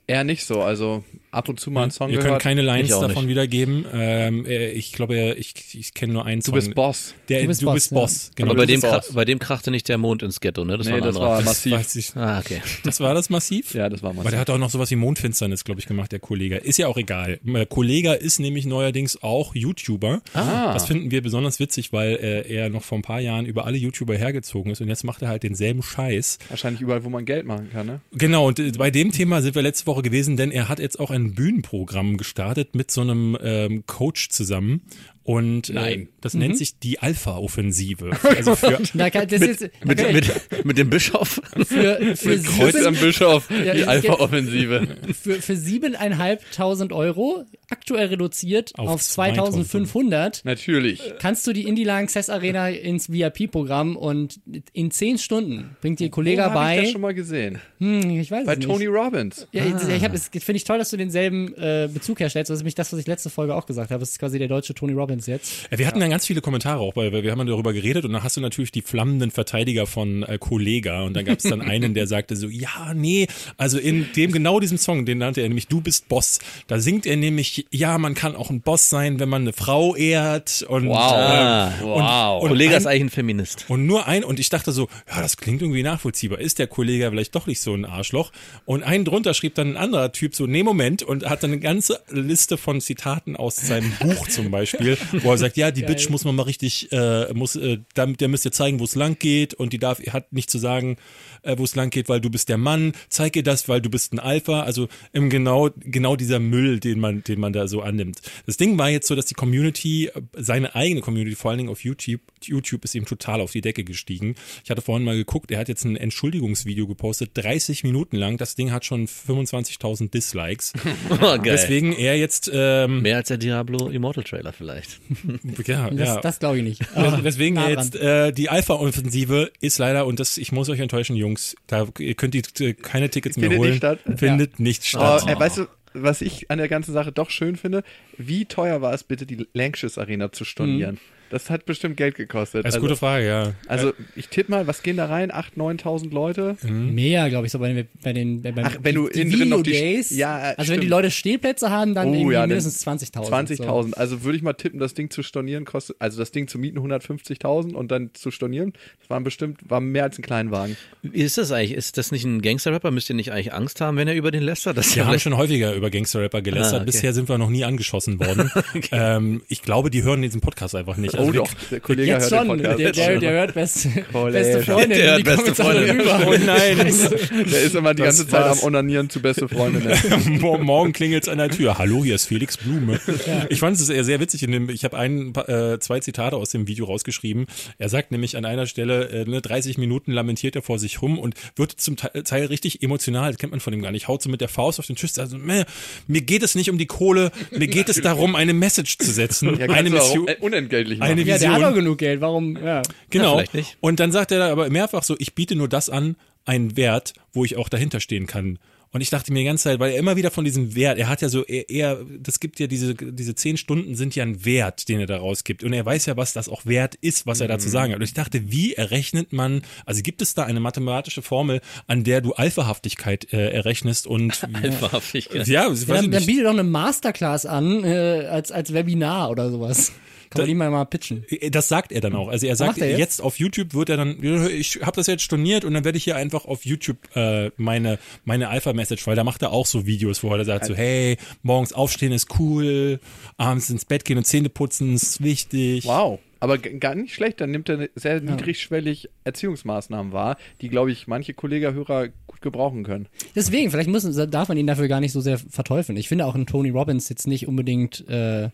eher 0.06 0.22
nicht 0.22 0.44
so, 0.44 0.60
also 0.62 1.04
ab 1.32 1.48
und 1.48 1.58
zu 1.58 1.70
mal 1.70 1.82
einen 1.82 1.90
Song 1.90 2.10
Ihr 2.10 2.16
könnt 2.16 2.26
gehört. 2.26 2.42
keine 2.42 2.62
Lines 2.62 2.90
davon 2.90 3.24
nicht. 3.24 3.28
wiedergeben. 3.28 3.84
Ähm, 3.92 4.46
äh, 4.46 4.70
ich 4.70 4.92
glaube, 4.92 5.34
ich, 5.38 5.54
ich 5.72 5.94
kenne 5.94 6.12
nur 6.12 6.24
einen 6.26 6.40
Du 6.42 6.46
Song. 6.46 6.54
bist 6.54 6.74
Boss. 6.74 7.14
Der, 7.28 7.40
Du 7.42 7.48
bist 7.48 7.62
du 7.62 7.66
Boss, 7.66 7.74
bist 7.74 7.90
ja. 7.90 7.98
Boss. 7.98 8.30
Genau. 8.36 8.50
Aber 8.50 8.58
bei 8.58 8.66
du 8.66 8.72
dem, 8.72 8.80
bist 8.82 8.92
Boss. 8.92 9.12
bei 9.14 9.24
dem 9.24 9.38
krachte 9.38 9.70
nicht 9.70 9.88
der 9.88 9.98
Mond 9.98 10.22
ins 10.22 10.40
Ghetto, 10.40 10.64
ne? 10.64 10.78
Das 10.78 10.86
Nee, 10.86 10.92
war 10.92 10.98
ein 10.98 11.04
das 11.04 11.16
anderer. 11.16 11.30
war 11.32 11.42
das, 11.42 11.66
massiv. 11.66 12.16
ah, 12.16 12.38
okay. 12.38 12.62
das 12.84 13.00
war 13.00 13.14
das 13.14 13.30
massiv? 13.30 13.74
Ja, 13.74 13.88
das 13.88 14.02
war 14.02 14.10
Aber 14.10 14.18
massiv. 14.18 14.30
der 14.30 14.40
hat 14.40 14.50
auch 14.50 14.58
noch 14.58 14.70
sowas 14.70 14.90
wie 14.90 14.96
Mondfinsternis, 14.96 15.64
glaube 15.64 15.80
ich, 15.80 15.86
gemacht, 15.86 16.12
der 16.12 16.18
Kollege. 16.20 16.56
Ist 16.58 16.78
ja 16.78 16.86
auch 16.86 16.96
egal. 16.98 17.40
Äh, 17.46 17.66
Kollega 17.66 18.12
ist 18.12 18.38
nämlich 18.38 18.66
neuerdings 18.66 19.22
auch 19.22 19.54
YouTuber. 19.54 20.20
Ah. 20.34 20.72
Das 20.74 20.86
finden 20.86 21.10
wir 21.10 21.22
besonders 21.22 21.58
witzig, 21.60 21.92
weil 21.92 22.16
äh, 22.16 22.52
er 22.54 22.68
noch 22.68 22.82
vor 22.82 22.98
ein 22.98 23.02
paar 23.02 23.20
Jahren 23.20 23.46
über 23.46 23.64
alle 23.64 23.78
YouTuber 23.78 24.14
hergezogen 24.16 24.70
ist 24.72 24.80
und 24.80 24.88
jetzt 24.88 25.02
macht 25.04 25.22
er 25.22 25.28
halt 25.28 25.42
denselben 25.42 25.82
Scheiß. 25.82 26.38
Wahrscheinlich 26.50 26.82
überall, 26.82 27.04
wo 27.04 27.08
man 27.08 27.24
Geld 27.24 27.46
machen 27.46 27.70
kann, 27.72 27.86
ne? 27.86 28.00
Genau, 28.12 28.48
und 28.48 28.58
äh, 28.58 28.72
bei 28.76 28.90
dem 28.90 29.12
Thema 29.12 29.40
sind 29.40 29.54
wir 29.54 29.62
letzte 29.62 29.86
Woche 29.86 30.02
gewesen, 30.02 30.36
denn 30.36 30.50
er 30.50 30.68
hat 30.68 30.78
jetzt 30.78 31.00
auch 31.00 31.10
ein 31.10 31.21
Bühnenprogramm 31.30 32.16
gestartet 32.16 32.74
mit 32.74 32.90
so 32.90 33.00
einem 33.02 33.38
ähm, 33.40 33.84
Coach 33.86 34.28
zusammen. 34.30 34.82
Und 35.24 35.70
äh, 35.70 35.72
Nein. 35.74 36.08
das 36.20 36.34
nennt 36.34 36.58
sich 36.58 36.78
die 36.78 36.98
Alpha-Offensive. 36.98 38.10
Also 38.24 38.56
für, 38.56 38.80
Da 38.94 39.10
kann, 39.10 39.28
das 39.28 39.40
ist, 39.40 39.62
da 39.62 39.68
Mit, 39.84 40.12
mit, 40.12 40.64
mit 40.64 40.78
dem 40.78 40.90
Bischof? 40.90 41.40
für, 41.66 42.16
für, 42.16 42.38
Kreuz 42.40 42.72
sieben, 42.74 42.86
am 42.86 42.94
Bischof, 42.96 43.48
Ja, 43.50 43.74
die 43.74 43.84
Alpha-Offensive. 43.84 44.88
für, 45.12 45.34
für 45.40 45.56
siebeneinhalbtausend 45.56 46.92
Euro, 46.92 47.44
aktuell 47.70 48.06
reduziert 48.08 48.72
Auf 48.76 48.88
auf, 48.88 49.02
2500, 49.02 50.44
Natürlich. 50.44 51.00
kannst 51.18 51.46
du 51.46 51.52
die 51.52 51.62
Indie 51.64 51.88
Access 51.88 52.28
Arena 52.30 52.68
ins 52.68 53.10
VIP-Programm 53.10 53.96
und 53.96 54.40
in 54.72 54.90
zehn 54.90 55.18
Stunden 55.18 55.76
bringt 55.80 56.00
dir 56.00 56.06
ein 56.06 56.10
Kollege 56.10 56.42
Wo 56.42 56.46
hab 56.46 56.50
ich 56.52 56.56
bei. 56.56 56.80
das 56.82 56.90
schon 56.90 57.00
mal 57.00 57.14
gesehen? 57.14 57.58
Hm, 57.78 58.10
ich 58.20 58.30
weiß 58.30 58.46
Bei 58.46 58.52
es 58.52 58.58
nicht. 58.58 58.68
Tony 58.68 58.86
Robbins. 58.86 59.46
Ja, 59.52 59.64
ich 59.66 60.04
hab, 60.04 60.14
es 60.14 60.28
finde 60.28 60.56
ich 60.56 60.64
toll, 60.64 60.78
dass 60.78 60.90
du 60.90 60.96
denselben 60.96 61.54
äh, 61.54 61.88
Bezug 61.92 62.20
herstellst. 62.20 62.50
Das 62.50 62.56
ist 62.56 62.62
nämlich 62.62 62.74
das, 62.74 62.92
was 62.92 62.98
ich 63.00 63.06
letzte 63.06 63.30
Folge 63.30 63.54
auch 63.54 63.66
gesagt 63.66 63.90
habe. 63.90 64.00
Das 64.00 64.10
ist 64.10 64.18
quasi 64.18 64.38
der 64.38 64.48
deutsche 64.48 64.74
Tony 64.74 64.92
Robbins. 64.92 65.11
Robbins 65.12 65.26
jetzt. 65.26 65.68
Ja, 65.70 65.78
wir 65.78 65.86
hatten 65.86 66.00
dann 66.00 66.10
ganz 66.10 66.26
viele 66.26 66.40
Kommentare 66.40 66.80
auch, 66.80 66.96
weil 66.96 67.12
wir 67.12 67.30
haben 67.30 67.46
darüber 67.46 67.72
geredet 67.72 68.04
und 68.04 68.12
dann 68.12 68.22
hast 68.22 68.36
du 68.36 68.40
natürlich 68.40 68.72
die 68.72 68.82
flammenden 68.82 69.30
Verteidiger 69.30 69.86
von 69.86 70.22
äh, 70.22 70.38
Kollega 70.38 71.02
und 71.02 71.14
dann 71.14 71.24
gab 71.24 71.38
es 71.38 71.44
dann 71.44 71.60
einen, 71.62 71.94
der 71.94 72.06
sagte 72.06 72.36
so, 72.36 72.48
ja, 72.48 72.92
nee, 72.94 73.26
also 73.56 73.78
in 73.78 74.06
dem 74.16 74.32
genau 74.32 74.60
diesem 74.60 74.78
Song, 74.78 75.04
den 75.06 75.18
nannte 75.18 75.40
er 75.40 75.48
nämlich 75.48 75.68
Du 75.68 75.80
bist 75.80 76.08
Boss, 76.08 76.38
da 76.66 76.78
singt 76.78 77.06
er 77.06 77.16
nämlich, 77.16 77.66
ja, 77.70 77.98
man 77.98 78.14
kann 78.14 78.36
auch 78.36 78.50
ein 78.50 78.60
Boss 78.62 78.88
sein, 78.90 79.20
wenn 79.20 79.28
man 79.28 79.42
eine 79.42 79.52
Frau 79.52 79.94
ehrt 79.96 80.64
und 80.68 80.86
Wow. 80.88 81.12
Ähm, 81.14 81.72
wow. 81.82 82.42
und 82.42 82.48
Kollege 82.48 82.72
ein- 82.74 82.78
ist 82.78 82.86
eigentlich 82.86 83.02
ein 83.02 83.10
Feminist. 83.10 83.64
und 83.68 83.86
nur 83.86 84.06
ein, 84.06 84.24
und 84.24 84.38
ich 84.40 84.48
dachte 84.48 84.72
so, 84.72 84.88
ja, 85.08 85.20
das 85.20 85.36
klingt 85.36 85.62
irgendwie 85.62 85.82
nachvollziehbar. 85.82 86.38
Ist 86.40 86.58
der 86.58 86.66
Kollege 86.66 87.08
vielleicht 87.10 87.34
doch 87.34 87.46
nicht 87.46 87.60
so 87.60 87.74
ein 87.74 87.84
Arschloch? 87.84 88.32
Und 88.64 88.82
einen 88.82 89.04
drunter 89.04 89.34
schrieb 89.34 89.54
dann 89.54 89.72
ein 89.72 89.76
anderer 89.76 90.12
Typ 90.12 90.34
so, 90.34 90.46
nee, 90.46 90.62
Moment, 90.62 91.02
und 91.02 91.28
hat 91.28 91.42
dann 91.42 91.50
eine 91.52 91.60
ganze 91.60 92.00
Liste 92.10 92.56
von 92.56 92.80
Zitaten 92.80 93.36
aus 93.36 93.56
seinem 93.56 93.92
Buch 94.00 94.28
zum 94.28 94.50
Beispiel, 94.50 94.96
wo 95.22 95.32
er 95.32 95.38
sagt, 95.38 95.56
ja, 95.56 95.70
die 95.70 95.82
Bitch 95.86 96.08
muss 96.10 96.24
man 96.24 96.34
mal 96.34 96.44
richtig, 96.44 96.90
äh, 96.92 97.32
muss, 97.34 97.56
äh, 97.56 97.78
damit, 97.94 98.20
der 98.20 98.28
müsst 98.28 98.44
ihr 98.44 98.52
zeigen, 98.52 98.80
wo 98.80 98.84
es 98.84 98.94
lang 98.94 99.18
geht, 99.18 99.54
und 99.54 99.72
die 99.72 99.78
darf, 99.78 100.00
hat 100.12 100.32
nicht 100.32 100.50
zu 100.50 100.58
sagen, 100.58 100.96
äh, 101.42 101.56
wo 101.58 101.64
es 101.64 101.74
lang 101.74 101.90
geht, 101.90 102.08
weil 102.08 102.20
du 102.20 102.30
bist 102.30 102.48
der 102.48 102.58
Mann, 102.58 102.92
zeig 103.08 103.36
ihr 103.36 103.42
das, 103.42 103.68
weil 103.68 103.80
du 103.80 103.90
bist 103.90 104.12
ein 104.12 104.18
Alpha, 104.18 104.62
also 104.62 104.88
im 105.12 105.30
genau, 105.30 105.70
genau 105.78 106.16
dieser 106.16 106.38
Müll, 106.38 106.80
den 106.80 107.00
man, 107.00 107.22
den 107.22 107.40
man 107.40 107.52
da 107.52 107.68
so 107.68 107.82
annimmt. 107.82 108.20
Das 108.46 108.56
Ding 108.56 108.78
war 108.78 108.90
jetzt 108.90 109.08
so, 109.08 109.14
dass 109.14 109.26
die 109.26 109.34
Community, 109.34 110.06
äh, 110.06 110.22
seine 110.36 110.74
eigene 110.74 111.00
Community, 111.00 111.36
vor 111.36 111.50
allen 111.50 111.58
Dingen 111.58 111.70
auf 111.70 111.84
YouTube, 111.84 112.20
YouTube 112.42 112.84
ist 112.84 112.94
ihm 112.94 113.06
total 113.06 113.40
auf 113.40 113.52
die 113.52 113.60
Decke 113.60 113.84
gestiegen. 113.84 114.34
Ich 114.64 114.70
hatte 114.70 114.82
vorhin 114.82 115.04
mal 115.04 115.16
geguckt, 115.16 115.50
er 115.50 115.58
hat 115.58 115.68
jetzt 115.68 115.84
ein 115.84 115.96
Entschuldigungsvideo 115.96 116.86
gepostet, 116.86 117.30
30 117.34 117.84
Minuten 117.84 118.16
lang. 118.16 118.36
Das 118.36 118.54
Ding 118.54 118.72
hat 118.72 118.84
schon 118.84 119.06
25.000 119.06 120.10
Dislikes. 120.10 120.72
Oh, 121.10 121.38
geil. 121.38 121.40
Deswegen 121.44 121.92
er 121.92 122.16
jetzt, 122.16 122.50
ähm, 122.52 123.02
Mehr 123.02 123.16
als 123.16 123.28
der 123.28 123.36
Diablo 123.36 123.88
Immortal 123.88 124.24
Trailer 124.24 124.52
vielleicht. 124.52 125.00
ja, 125.66 125.90
Das, 125.90 126.08
ja. 126.08 126.20
das 126.20 126.38
glaube 126.38 126.58
ich 126.58 126.64
nicht. 126.64 126.82
Deswegen 127.24 127.56
jetzt 127.68 127.96
äh, 127.96 128.32
die 128.32 128.48
Alpha-Offensive 128.48 129.52
ist 129.60 129.78
leider, 129.78 130.06
und 130.06 130.20
das, 130.20 130.38
ich 130.38 130.52
muss 130.52 130.68
euch 130.68 130.80
enttäuschen, 130.80 131.16
Jungs, 131.16 131.31
da 131.66 131.88
ihr 131.98 132.14
könnt 132.14 132.34
die, 132.34 132.42
äh, 132.64 132.74
keine 132.74 133.10
Tickets 133.10 133.36
mehr 133.36 133.50
holen. 133.50 133.70
nicht 133.70 133.76
statt. 133.78 134.00
Findet 134.16 134.60
nicht 134.60 134.86
statt. 134.86 135.22
Oh, 135.24 135.28
ey, 135.28 135.38
weißt 135.38 135.58
du, 135.58 135.66
was 135.94 136.20
ich 136.22 136.50
an 136.50 136.58
der 136.58 136.68
ganzen 136.68 136.92
Sache 136.92 137.12
doch 137.12 137.30
schön 137.30 137.56
finde? 137.56 137.84
Wie 138.16 138.44
teuer 138.46 138.80
war 138.80 138.92
es 138.92 139.04
bitte, 139.04 139.26
die 139.26 139.46
Lanxess 139.52 139.98
Arena 139.98 140.32
zu 140.32 140.44
stornieren? 140.44 140.98
Das 141.32 141.48
hat 141.48 141.64
bestimmt 141.64 141.96
Geld 141.96 142.14
gekostet. 142.14 142.64
Das 142.64 142.74
ist 142.74 142.74
eine 142.76 142.82
also, 142.82 142.94
gute 142.94 142.98
Frage, 142.98 143.26
ja. 143.26 143.54
also 143.66 143.94
ich 144.16 144.28
tippe 144.28 144.50
mal, 144.50 144.66
was 144.66 144.82
gehen 144.82 144.98
da 144.98 145.06
rein? 145.06 145.32
8.000, 145.32 145.80
9.000 145.82 146.12
Leute? 146.12 146.56
Mehr, 146.62 147.30
glaube 147.30 147.46
ich, 147.46 147.52
so 147.52 147.58
bei 147.58 147.72
den, 147.72 147.88
bei 148.02 148.12
den 148.12 148.42
bei, 148.42 148.52
Ach, 148.62 148.76
wenn 148.82 148.94
du 148.94 149.08
die, 149.08 149.22
innen 149.22 149.30
die 149.30 149.38
drin 149.38 149.48
noch 149.48 149.62
die- 149.62 149.70
Video-Days. 149.70 150.10
Ja, 150.10 150.36
also 150.36 150.56
wenn 150.58 150.64
stimmt. 150.66 150.82
die 150.82 150.88
Leute 150.88 151.10
Stehplätze 151.10 151.70
haben, 151.70 151.94
dann 151.94 152.08
Oh, 152.08 152.14
irgendwie 152.14 152.34
ja, 152.34 152.46
mindestens 152.46 152.86
20.000. 152.86 153.30
20.000. 153.62 153.94
Also 153.94 154.22
würde 154.24 154.36
ich 154.36 154.42
mal 154.42 154.52
tippen, 154.52 154.78
das 154.78 154.92
Ding 154.92 155.08
zu 155.08 155.22
stornieren 155.22 155.64
kostet, 155.64 155.96
also 156.00 156.18
das 156.18 156.32
Ding 156.32 156.48
zu 156.48 156.58
mieten 156.58 156.78
150.000 156.78 157.72
und 157.72 157.90
dann 157.90 158.10
zu 158.12 158.30
stornieren, 158.30 158.74
das 159.00 159.08
waren 159.08 159.24
bestimmt, 159.24 159.58
war 159.68 159.80
mehr 159.80 160.04
als 160.04 160.18
ein 160.18 160.22
Kleinwagen. 160.22 160.76
Wie 161.00 161.18
ist 161.22 161.38
das 161.38 161.50
eigentlich? 161.50 161.72
Ist 161.72 161.96
das 161.96 162.12
nicht 162.12 162.24
ein 162.24 162.42
Gangster-Rapper? 162.42 162.90
Müsst 162.90 163.08
ihr 163.08 163.16
nicht 163.16 163.32
eigentlich 163.32 163.54
Angst 163.54 163.80
haben, 163.80 163.96
wenn 163.96 164.06
er 164.06 164.14
über 164.14 164.30
den 164.30 164.42
lästert? 164.42 164.76
Das 164.76 164.88
ist 164.88 164.96
Wir 164.96 165.06
haben 165.06 165.18
schon 165.18 165.36
häufiger 165.38 165.72
über 165.74 165.88
Gangster-Rapper 165.88 166.42
gelästert. 166.42 166.72
Ah, 166.72 166.76
okay. 166.82 166.86
Bisher 166.86 167.14
sind 167.14 167.30
wir 167.30 167.38
noch 167.38 167.48
nie 167.48 167.64
angeschossen 167.64 168.20
worden. 168.20 168.50
ähm, 168.92 169.40
ich 169.48 169.62
glaube, 169.62 169.88
die 169.90 170.02
hören 170.02 170.20
diesen 170.20 170.42
Podcast 170.42 170.74
einfach 170.74 170.98
nicht. 170.98 171.14
Also 171.28 171.40
oh 171.40 171.44
doch, 171.44 171.50
der 171.70 171.80
Kollege 171.80 172.10
Jetzt 172.12 172.30
hört 172.30 172.46
schon, 172.46 172.58
den 172.58 172.66
Podcast. 172.66 172.78
der, 172.80 172.92
der, 172.92 173.20
der 173.20 173.30
hört 173.32 173.54
beste, 173.54 173.88
Kollege. 174.12 174.38
beste 174.38 174.62
Freundin. 174.62 174.90
Der 174.98 175.06
hört 175.10 175.18
die 175.18 175.22
beste 175.22 175.54
Freundin. 175.54 176.00
rüber. 176.00 176.22
Oh 176.26 176.34
nein. 176.44 176.76
Der 177.52 177.60
ist 177.62 177.74
immer 177.74 177.94
die 177.94 178.02
Das 178.02 178.16
ganze 178.18 178.28
Zeit 178.28 178.44
am. 178.46 178.58
Onanieren 178.60 179.10
zu 179.10 179.20
beste 179.20 179.48
Freundinnen. 179.48 179.96
Mor- 180.40 180.58
Morgen 180.58 180.92
klingelt 180.92 181.24
es 181.24 181.28
an 181.28 181.38
der 181.38 181.50
Tür. 181.50 181.78
Hallo, 181.78 182.04
hier 182.04 182.14
ist 182.14 182.26
Felix 182.26 182.56
Blume. 182.56 183.00
Ich 183.48 183.58
fand 183.60 183.76
es 183.78 183.86
sehr, 183.86 184.04
sehr 184.04 184.20
witzig. 184.20 184.42
In 184.42 184.52
dem, 184.52 184.68
ich 184.70 184.84
habe 184.84 184.96
ein, 184.98 185.32
äh, 185.34 185.78
zwei 185.80 186.00
Zitate 186.00 186.36
aus 186.36 186.50
dem 186.50 186.66
Video 186.68 186.84
rausgeschrieben. 186.86 187.46
Er 187.78 187.88
sagt 187.88 188.12
nämlich 188.12 188.36
an 188.36 188.44
einer 188.44 188.66
Stelle, 188.66 189.08
äh, 189.08 189.24
ne, 189.28 189.40
30 189.40 189.78
Minuten 189.78 190.12
lamentiert 190.12 190.56
er 190.56 190.62
vor 190.62 190.78
sich 190.78 191.02
rum 191.02 191.18
und 191.18 191.34
wird 191.56 191.72
zum 191.72 191.96
Teil, 191.96 192.22
Teil 192.22 192.46
richtig 192.46 192.82
emotional. 192.82 193.30
Das 193.32 193.38
kennt 193.38 193.50
man 193.52 193.60
von 193.60 193.72
ihm 193.72 193.82
gar 193.82 193.92
nicht. 193.92 194.08
Haut 194.08 194.22
so 194.22 194.28
mit 194.30 194.40
der 194.40 194.48
Faust 194.48 194.78
auf 194.78 194.86
den 194.86 194.96
Tisch. 194.96 195.12
Also, 195.18 195.36
mir, 195.38 195.64
mir 196.06 196.20
geht 196.22 196.42
es 196.42 196.54
nicht 196.54 196.70
um 196.70 196.78
die 196.78 196.86
Kohle. 196.86 197.30
Mir 197.50 197.66
geht 197.68 197.88
es 197.88 198.00
darum, 198.00 198.34
eine 198.36 198.52
Message 198.52 198.98
zu 198.98 199.10
setzen. 199.10 199.58
Ja, 199.58 199.66
eine 199.70 199.90
Mission. 199.90 200.28
äh, 200.28 200.36
unentgeltlich 200.40 200.98
machen. 200.98 201.10
Eine 201.12 201.22
Ja, 201.22 201.38
der 201.38 201.48
hat 201.50 201.56
Vision. 201.58 201.72
auch 201.72 201.74
genug 201.76 201.98
Geld. 201.98 202.20
Warum? 202.20 202.56
Ja. 202.56 202.82
Genau. 203.10 203.42
nicht. 203.52 203.76
Und 203.80 204.00
dann 204.00 204.12
sagt 204.12 204.32
er 204.32 204.38
da 204.38 204.50
aber 204.52 204.68
mehrfach 204.70 205.02
so, 205.02 205.16
ich 205.18 205.34
biete 205.34 205.54
nur 205.54 205.68
das 205.68 205.88
an, 205.90 206.16
einen 206.44 206.76
Wert, 206.76 207.14
wo 207.32 207.44
ich 207.44 207.56
auch 207.56 207.68
dahinter 207.68 208.00
stehen 208.00 208.26
kann. 208.26 208.58
Und 208.94 209.00
ich 209.00 209.08
dachte 209.08 209.32
mir 209.32 209.38
die 209.38 209.46
ganze 209.46 209.64
Zeit, 209.64 209.80
weil 209.80 209.92
er 209.92 209.98
immer 209.98 210.16
wieder 210.16 210.30
von 210.30 210.44
diesem 210.44 210.74
Wert, 210.74 210.98
er 210.98 211.08
hat 211.08 211.22
ja 211.22 211.30
so 211.30 211.44
eher, 211.46 211.70
eher 211.70 212.04
das 212.18 212.40
gibt 212.40 212.60
ja 212.60 212.66
diese, 212.66 212.94
diese 212.94 213.34
zehn 213.34 213.56
Stunden 213.56 213.94
sind 213.94 214.14
ja 214.14 214.22
ein 214.22 214.44
Wert, 214.44 214.86
den 214.90 215.00
er 215.00 215.06
da 215.06 215.16
rausgibt. 215.16 215.64
Und 215.64 215.72
er 215.72 215.86
weiß 215.86 216.04
ja, 216.04 216.18
was 216.18 216.34
das 216.34 216.50
auch 216.50 216.66
wert 216.66 216.96
ist, 216.96 217.26
was 217.26 217.40
er 217.40 217.48
da 217.48 217.58
zu 217.58 217.70
sagen 217.70 217.92
hat. 217.92 218.00
Und 218.00 218.04
ich 218.04 218.12
dachte, 218.12 218.52
wie 218.52 218.74
errechnet 218.74 219.32
man, 219.32 219.62
also 219.86 220.02
gibt 220.02 220.20
es 220.20 220.34
da 220.34 220.42
eine 220.44 220.60
mathematische 220.60 221.22
Formel, 221.22 221.62
an 221.86 222.04
der 222.04 222.20
du 222.20 222.34
Alphahaftigkeit 222.34 223.32
äh, 223.32 223.48
errechnest 223.52 224.06
und 224.06 224.46
Alphahaftigkeit. 224.62 225.46
ja, 225.48 225.64
Ja, 225.64 225.70
weiß 225.70 225.86
dann, 225.86 226.10
dann 226.10 226.26
biete 226.26 226.42
doch 226.42 226.50
eine 226.50 226.62
Masterclass 226.62 227.46
an, 227.46 227.84
äh, 227.84 228.26
als, 228.30 228.52
als 228.52 228.74
Webinar 228.74 229.30
oder 229.30 229.50
sowas. 229.50 229.92
Kann 230.32 230.42
man 230.42 230.48
die 230.48 230.54
mal, 230.54 230.70
mal 230.70 230.84
pitchen. 230.84 231.24
Das 231.50 231.68
sagt 231.68 231.92
er 231.92 232.00
dann 232.00 232.14
auch. 232.14 232.28
Also 232.28 232.46
er 232.46 232.56
sagt, 232.56 232.78
er 232.78 232.90
jetzt? 232.90 232.98
jetzt? 232.98 233.22
auf 233.22 233.38
YouTube 233.38 233.74
wird 233.74 233.88
er 233.88 233.96
dann, 233.96 234.22
ich 234.22 234.80
habe 234.82 234.96
das 234.96 235.06
jetzt 235.06 235.22
storniert 235.22 235.64
und 235.64 235.74
dann 235.74 235.84
werde 235.84 235.98
ich 235.98 236.04
hier 236.04 236.16
einfach 236.16 236.44
auf 236.44 236.64
YouTube 236.64 236.98
äh, 237.14 237.50
meine 237.56 237.98
meine 238.24 238.48
Alpha-Message, 238.48 239.06
weil 239.06 239.16
da 239.16 239.24
macht 239.24 239.42
er 239.42 239.52
auch 239.52 239.66
so 239.66 239.86
Videos, 239.86 240.22
wo 240.22 240.34
er 240.34 240.44
sagt 240.44 240.66
so, 240.66 240.74
hey, 240.74 241.16
morgens 241.42 241.72
aufstehen 241.72 242.12
ist 242.12 242.38
cool, 242.38 243.00
abends 243.36 243.70
ins 243.70 243.84
Bett 243.84 244.04
gehen 244.04 244.18
und 244.18 244.24
Zähne 244.24 244.48
putzen 244.48 244.94
ist 244.94 245.22
wichtig. 245.22 245.84
Wow. 245.86 246.18
Aber 246.40 246.58
gar 246.58 246.96
nicht 246.96 247.14
schlecht, 247.14 247.40
dann 247.40 247.52
nimmt 247.52 247.68
er 247.68 247.88
sehr 247.94 248.20
niedrigschwellig 248.20 249.08
Erziehungsmaßnahmen 249.22 250.12
wahr, 250.12 250.38
die, 250.60 250.70
glaube 250.70 250.90
ich, 250.90 251.06
manche 251.06 251.34
Kollegerhörer 251.34 252.08
gut 252.26 252.42
gebrauchen 252.42 252.82
können. 252.82 253.06
Deswegen, 253.36 253.70
vielleicht 253.70 253.88
müssen, 253.88 254.28
darf 254.28 254.48
man 254.48 254.58
ihn 254.58 254.66
dafür 254.66 254.88
gar 254.88 254.98
nicht 254.98 255.12
so 255.12 255.20
sehr 255.20 255.38
verteufeln. 255.38 255.96
Ich 255.96 256.08
finde 256.08 256.26
auch 256.26 256.34
einen 256.34 256.46
Tony 256.46 256.70
Robbins 256.70 257.08
jetzt 257.08 257.28
nicht 257.28 257.46
unbedingt 257.46 258.08
äh, 258.08 258.48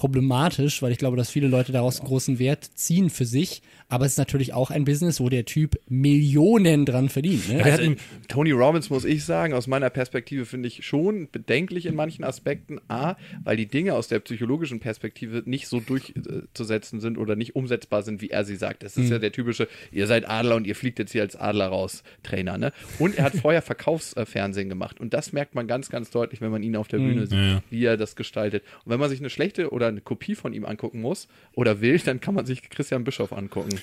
problematisch, 0.00 0.80
weil 0.80 0.92
ich 0.92 0.98
glaube, 0.98 1.18
dass 1.18 1.28
viele 1.30 1.46
Leute 1.46 1.72
daraus 1.72 2.00
einen 2.00 2.08
großen 2.08 2.38
Wert 2.38 2.64
ziehen 2.74 3.10
für 3.10 3.26
sich. 3.26 3.60
Aber 3.88 4.06
es 4.06 4.12
ist 4.12 4.18
natürlich 4.18 4.54
auch 4.54 4.70
ein 4.70 4.84
Business, 4.86 5.20
wo 5.20 5.28
der 5.28 5.44
Typ 5.44 5.78
Millionen 5.88 6.86
dran 6.86 7.08
verdient. 7.10 7.48
Ne? 7.52 7.82
Ihm, 7.84 7.96
Tony 8.28 8.52
Robbins, 8.52 8.88
muss 8.88 9.04
ich 9.04 9.24
sagen, 9.24 9.52
aus 9.52 9.66
meiner 9.66 9.90
Perspektive 9.90 10.46
finde 10.46 10.68
ich 10.68 10.86
schon 10.86 11.28
bedenklich 11.30 11.84
in 11.84 11.94
manchen 11.96 12.24
Aspekten. 12.24 12.80
A, 12.88 13.16
weil 13.44 13.56
die 13.58 13.66
Dinge 13.66 13.94
aus 13.94 14.08
der 14.08 14.20
psychologischen 14.20 14.80
Perspektive 14.80 15.42
nicht 15.44 15.68
so 15.68 15.80
durchzusetzen 15.80 17.00
sind 17.00 17.18
oder 17.18 17.36
nicht 17.36 17.54
umsetzbar 17.56 18.02
sind, 18.02 18.22
wie 18.22 18.30
er 18.30 18.44
sie 18.44 18.56
sagt. 18.56 18.82
Das 18.82 18.96
ist 18.96 19.10
ja 19.10 19.18
der 19.18 19.32
typische, 19.32 19.68
ihr 19.92 20.06
seid 20.06 20.26
Adler 20.28 20.56
und 20.56 20.66
ihr 20.66 20.76
fliegt 20.76 20.98
jetzt 20.98 21.12
hier 21.12 21.22
als 21.22 21.36
Adler 21.36 21.66
raus, 21.66 22.02
Trainer. 22.22 22.56
Ne? 22.56 22.72
Und 22.98 23.18
er 23.18 23.24
hat 23.24 23.34
vorher 23.34 23.60
Verkaufsfernsehen 23.60 24.68
gemacht. 24.70 24.98
Und 25.00 25.12
das 25.12 25.32
merkt 25.32 25.54
man 25.54 25.66
ganz, 25.66 25.90
ganz 25.90 26.10
deutlich, 26.10 26.40
wenn 26.40 26.50
man 26.50 26.62
ihn 26.62 26.76
auf 26.76 26.88
der 26.88 26.98
Bühne 26.98 27.26
sieht, 27.26 27.38
Ja. 27.38 27.62
wie 27.68 27.84
er 27.84 27.96
das 27.96 28.16
gestaltet. 28.16 28.62
Und 28.84 28.92
wenn 28.92 29.00
man 29.00 29.10
sich 29.10 29.18
eine 29.20 29.30
schlechte 29.30 29.70
oder 29.70 29.89
eine 29.90 30.00
Kopie 30.00 30.34
von 30.34 30.52
ihm 30.52 30.64
angucken 30.64 31.00
muss 31.00 31.28
oder 31.54 31.80
will, 31.80 31.98
dann 31.98 32.20
kann 32.20 32.34
man 32.34 32.46
sich 32.46 32.68
Christian 32.70 33.04
Bischoff 33.04 33.32
angucken. 33.32 33.80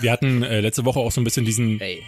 wir 0.00 0.12
hatten, 0.12 0.42
äh, 0.42 0.60
letzte 0.60 0.84
Woche 0.84 1.00
auch 1.00 1.12
so 1.12 1.20
ein 1.20 1.24
bisschen 1.24 1.44
diesen 1.44 1.80
Ey. 1.80 2.02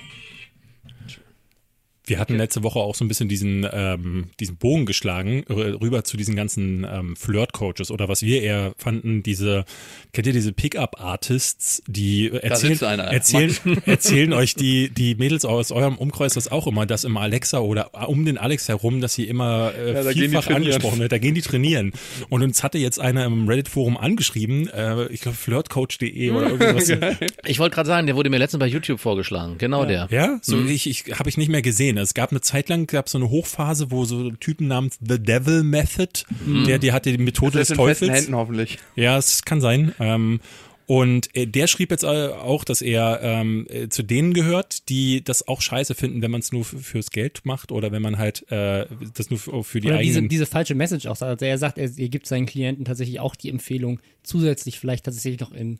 Wir 2.05 2.19
hatten 2.19 2.37
letzte 2.37 2.63
Woche 2.63 2.81
auch 2.81 2.95
so 2.95 3.05
ein 3.05 3.09
bisschen 3.09 3.29
diesen, 3.29 3.67
ähm, 3.73 4.27
diesen 4.41 4.57
Bogen 4.57 4.87
geschlagen, 4.87 5.45
äh, 5.49 5.53
rüber 5.53 6.03
zu 6.05 6.17
diesen 6.17 6.35
ganzen 6.35 6.85
ähm, 6.91 7.17
Flirt-Coaches 7.17 7.91
oder 7.91 8.09
was 8.09 8.23
wir 8.23 8.43
eher 8.43 8.75
fanden, 8.77 9.23
diese, 9.23 9.65
kennt 10.13 10.27
ihr 10.27 10.33
diese 10.33 10.53
Pickup-Artists, 10.53 11.83
die 11.87 12.27
äh, 12.27 12.39
erzählen, 12.39 12.83
einer. 12.83 13.05
erzählen, 13.05 13.55
erzählen 13.87 14.33
euch 14.33 14.55
die, 14.55 14.91
die 14.91 15.15
Mädels 15.15 15.45
aus 15.45 15.71
eurem 15.71 15.97
Umkreis 15.97 16.35
das 16.35 16.51
auch 16.51 16.67
immer, 16.67 16.87
dass 16.87 17.05
im 17.05 17.17
Alexa 17.17 17.59
oder 17.59 18.09
um 18.09 18.25
den 18.25 18.37
Alex 18.37 18.69
herum, 18.69 19.01
dass 19.01 19.15
sie 19.15 19.25
immer 19.25 19.73
äh, 19.75 20.05
Ja, 20.05 20.11
vielfach 20.11 20.49
angesprochen 20.49 20.99
wird, 20.99 21.13
da 21.13 21.19
gehen 21.19 21.35
die 21.35 21.43
trainieren. 21.43 21.93
Und 22.29 22.43
uns 22.43 22.63
hatte 22.63 22.79
jetzt 22.79 22.99
einer 23.01 23.25
im 23.25 23.49
Reddit-Forum 23.49 23.97
angeschrieben, 23.97 24.69
äh, 24.69 25.07
ich 25.07 25.21
glaube 25.21 25.37
flirtcoach.de 25.37 26.31
oder 26.31 26.51
irgendwas. 26.51 26.93
Ich 27.45 27.59
wollte 27.59 27.75
gerade 27.75 27.87
sagen, 27.87 28.07
der 28.07 28.17
wurde 28.17 28.31
mir 28.31 28.39
letztens 28.39 28.61
bei 28.61 28.67
YouTube 28.67 29.01
vorgeschlagen. 29.01 29.59
Genau 29.59 29.85
der. 29.85 30.09
Ja, 30.11 30.39
so 30.43 30.59
ich, 30.65 30.89
ich 30.89 31.19
habe 31.19 31.29
ich 31.29 31.37
nicht 31.37 31.49
mehr 31.49 31.63
gesehen. 31.63 31.92
Es 32.01 32.15
gab 32.15 32.31
eine 32.31 32.41
Zeit 32.41 32.69
lang, 32.69 32.87
gab 32.87 33.09
so 33.09 33.19
eine 33.19 33.29
Hochphase, 33.31 33.91
wo 33.91 34.05
so 34.05 34.31
Typen 34.33 34.69
namens 34.69 34.99
The 35.07 35.19
Devil 35.19 35.63
Method, 35.63 36.25
der, 36.67 36.79
der 36.79 36.93
hatte 36.93 37.13
die 37.13 37.23
Methode 37.23 37.59
Das 37.59 37.69
des 37.69 37.71
ist 37.71 37.71
in 37.71 37.77
Teufels. 37.77 38.13
Händen 38.13 38.35
hoffentlich. 38.37 38.79
Ja, 38.97 39.19
es 39.19 39.45
kann 39.45 39.61
sein. 39.61 39.93
Ähm, 40.01 40.41
und 40.87 41.35
äh, 41.37 41.47
der 41.47 41.69
schrieb 41.69 41.91
jetzt 41.93 42.03
äh, 42.03 42.07
auch, 42.07 42.65
dass 42.65 42.83
er 42.83 43.21
ähm, 43.23 43.67
äh, 43.71 43.89
zu 43.89 44.03
denen 44.03 44.35
gehört, 44.35 44.89
die 44.89 45.23
das 45.23 45.47
auch 45.47 45.61
scheiße 45.63 45.95
finden, 45.95 46.23
wenn 46.23 46.31
man 46.33 46.41
es 46.41 46.51
nur 46.53 46.65
fürs 46.65 47.11
Geld 47.11 47.43
macht 47.45 47.71
oder 47.73 47.93
wenn 47.93 48.03
man 48.03 48.19
halt 48.19 48.51
äh, 48.51 48.87
das 49.15 49.31
nur 49.31 49.39
f- 49.39 49.67
für 49.67 49.81
die 49.81 49.87
Oder 49.89 49.99
diese, 49.99 50.19
eigenen. 50.19 50.29
diese 50.29 50.45
falsche 50.45 50.75
Message 50.75 51.07
auch 51.07 51.17
sagt. 51.17 51.31
Also 51.31 51.45
er 51.47 51.57
sagt, 51.57 51.79
er, 51.79 51.85
er 51.97 52.09
gibt 52.09 52.27
seinen 52.27 52.47
Klienten 52.47 52.85
tatsächlich 52.85 53.21
auch 53.21 53.37
die 53.37 53.49
Empfehlung, 53.49 54.01
zusätzlich 54.25 54.79
vielleicht 54.81 55.05
tatsächlich 55.05 55.41
noch 55.41 55.53
in 55.53 55.79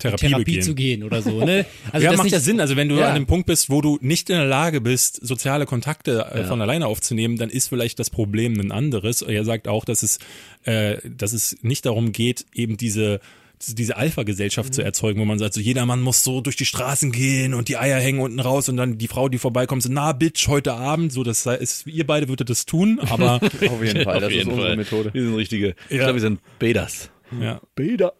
Therapie, 0.00 0.26
Therapie 0.28 0.44
begehen. 0.44 0.62
zu 0.62 0.74
gehen 0.74 1.02
oder 1.04 1.22
so. 1.22 1.44
Ne? 1.44 1.64
Also 1.92 2.04
ja, 2.04 2.10
das 2.10 2.16
macht 2.18 2.24
nicht, 2.24 2.32
ja 2.32 2.40
Sinn. 2.40 2.58
Also 2.60 2.74
wenn 2.76 2.88
du 2.88 2.96
Ja. 2.96 3.08
an 3.10 3.14
dem 3.14 3.26
Punkt 3.26 3.46
bist, 3.46 3.70
wo 3.70 3.80
du 3.80 3.98
nicht 4.00 4.28
in 4.30 4.36
der 4.36 4.46
Lage 4.46 4.80
bist, 4.80 5.20
soziale 5.24 5.66
Kontakte 5.66 6.24
äh, 6.32 6.44
von 6.44 6.60
alleine 6.60 6.86
aufzunehmen, 6.86 7.36
dann 7.36 7.50
ist 7.50 7.68
vielleicht 7.68 7.98
das 7.98 8.10
Problem 8.10 8.58
ein 8.58 8.72
anderes. 8.72 9.22
Er 9.22 9.44
sagt 9.44 9.68
auch, 9.68 9.84
dass 9.84 10.02
es, 10.02 10.18
äh, 10.64 10.96
dass 11.08 11.32
es 11.32 11.56
nicht 11.62 11.86
darum 11.86 12.12
geht, 12.12 12.46
eben 12.54 12.76
diese 12.76 13.20
diese 13.68 13.98
Alpha-Gesellschaft 13.98 14.70
Mhm. 14.70 14.72
zu 14.72 14.80
erzeugen, 14.82 15.20
wo 15.20 15.26
man 15.26 15.38
sagt, 15.38 15.52
so 15.52 15.60
jeder 15.60 15.84
Mann 15.84 16.00
muss 16.00 16.24
so 16.24 16.40
durch 16.40 16.56
die 16.56 16.64
Straßen 16.64 17.12
gehen 17.12 17.52
und 17.52 17.68
die 17.68 17.76
Eier 17.76 18.00
hängen 18.00 18.20
unten 18.20 18.40
raus 18.40 18.70
und 18.70 18.78
dann 18.78 18.96
die 18.96 19.06
Frau, 19.06 19.28
die 19.28 19.36
vorbeikommt, 19.36 19.82
so, 19.82 19.90
na 19.92 20.12
Bitch, 20.14 20.48
heute 20.48 20.72
Abend, 20.72 21.12
so 21.12 21.24
das 21.24 21.44
ist, 21.44 21.86
ihr 21.86 22.06
beide 22.06 22.30
würdet 22.30 22.48
das 22.48 22.64
tun, 22.64 22.98
aber 23.00 23.34
Auf 23.68 23.84
jeden 23.84 24.02
Fall, 24.04 24.14
Auf 24.16 24.20
das 24.22 24.30
ist 24.30 24.34
jeden 24.36 24.48
unsere 24.52 24.68
Fall. 24.68 24.76
Methode. 24.78 25.10
Wir 25.12 25.22
sind 25.24 25.34
richtige. 25.34 25.74
Ich 25.90 25.96
Ja. 25.98 26.04
glaube, 26.04 26.14
wir 26.14 26.20
sind 26.22 26.40
Bedas. 26.58 27.10
ja, 27.38 27.60
Beda. 27.74 28.12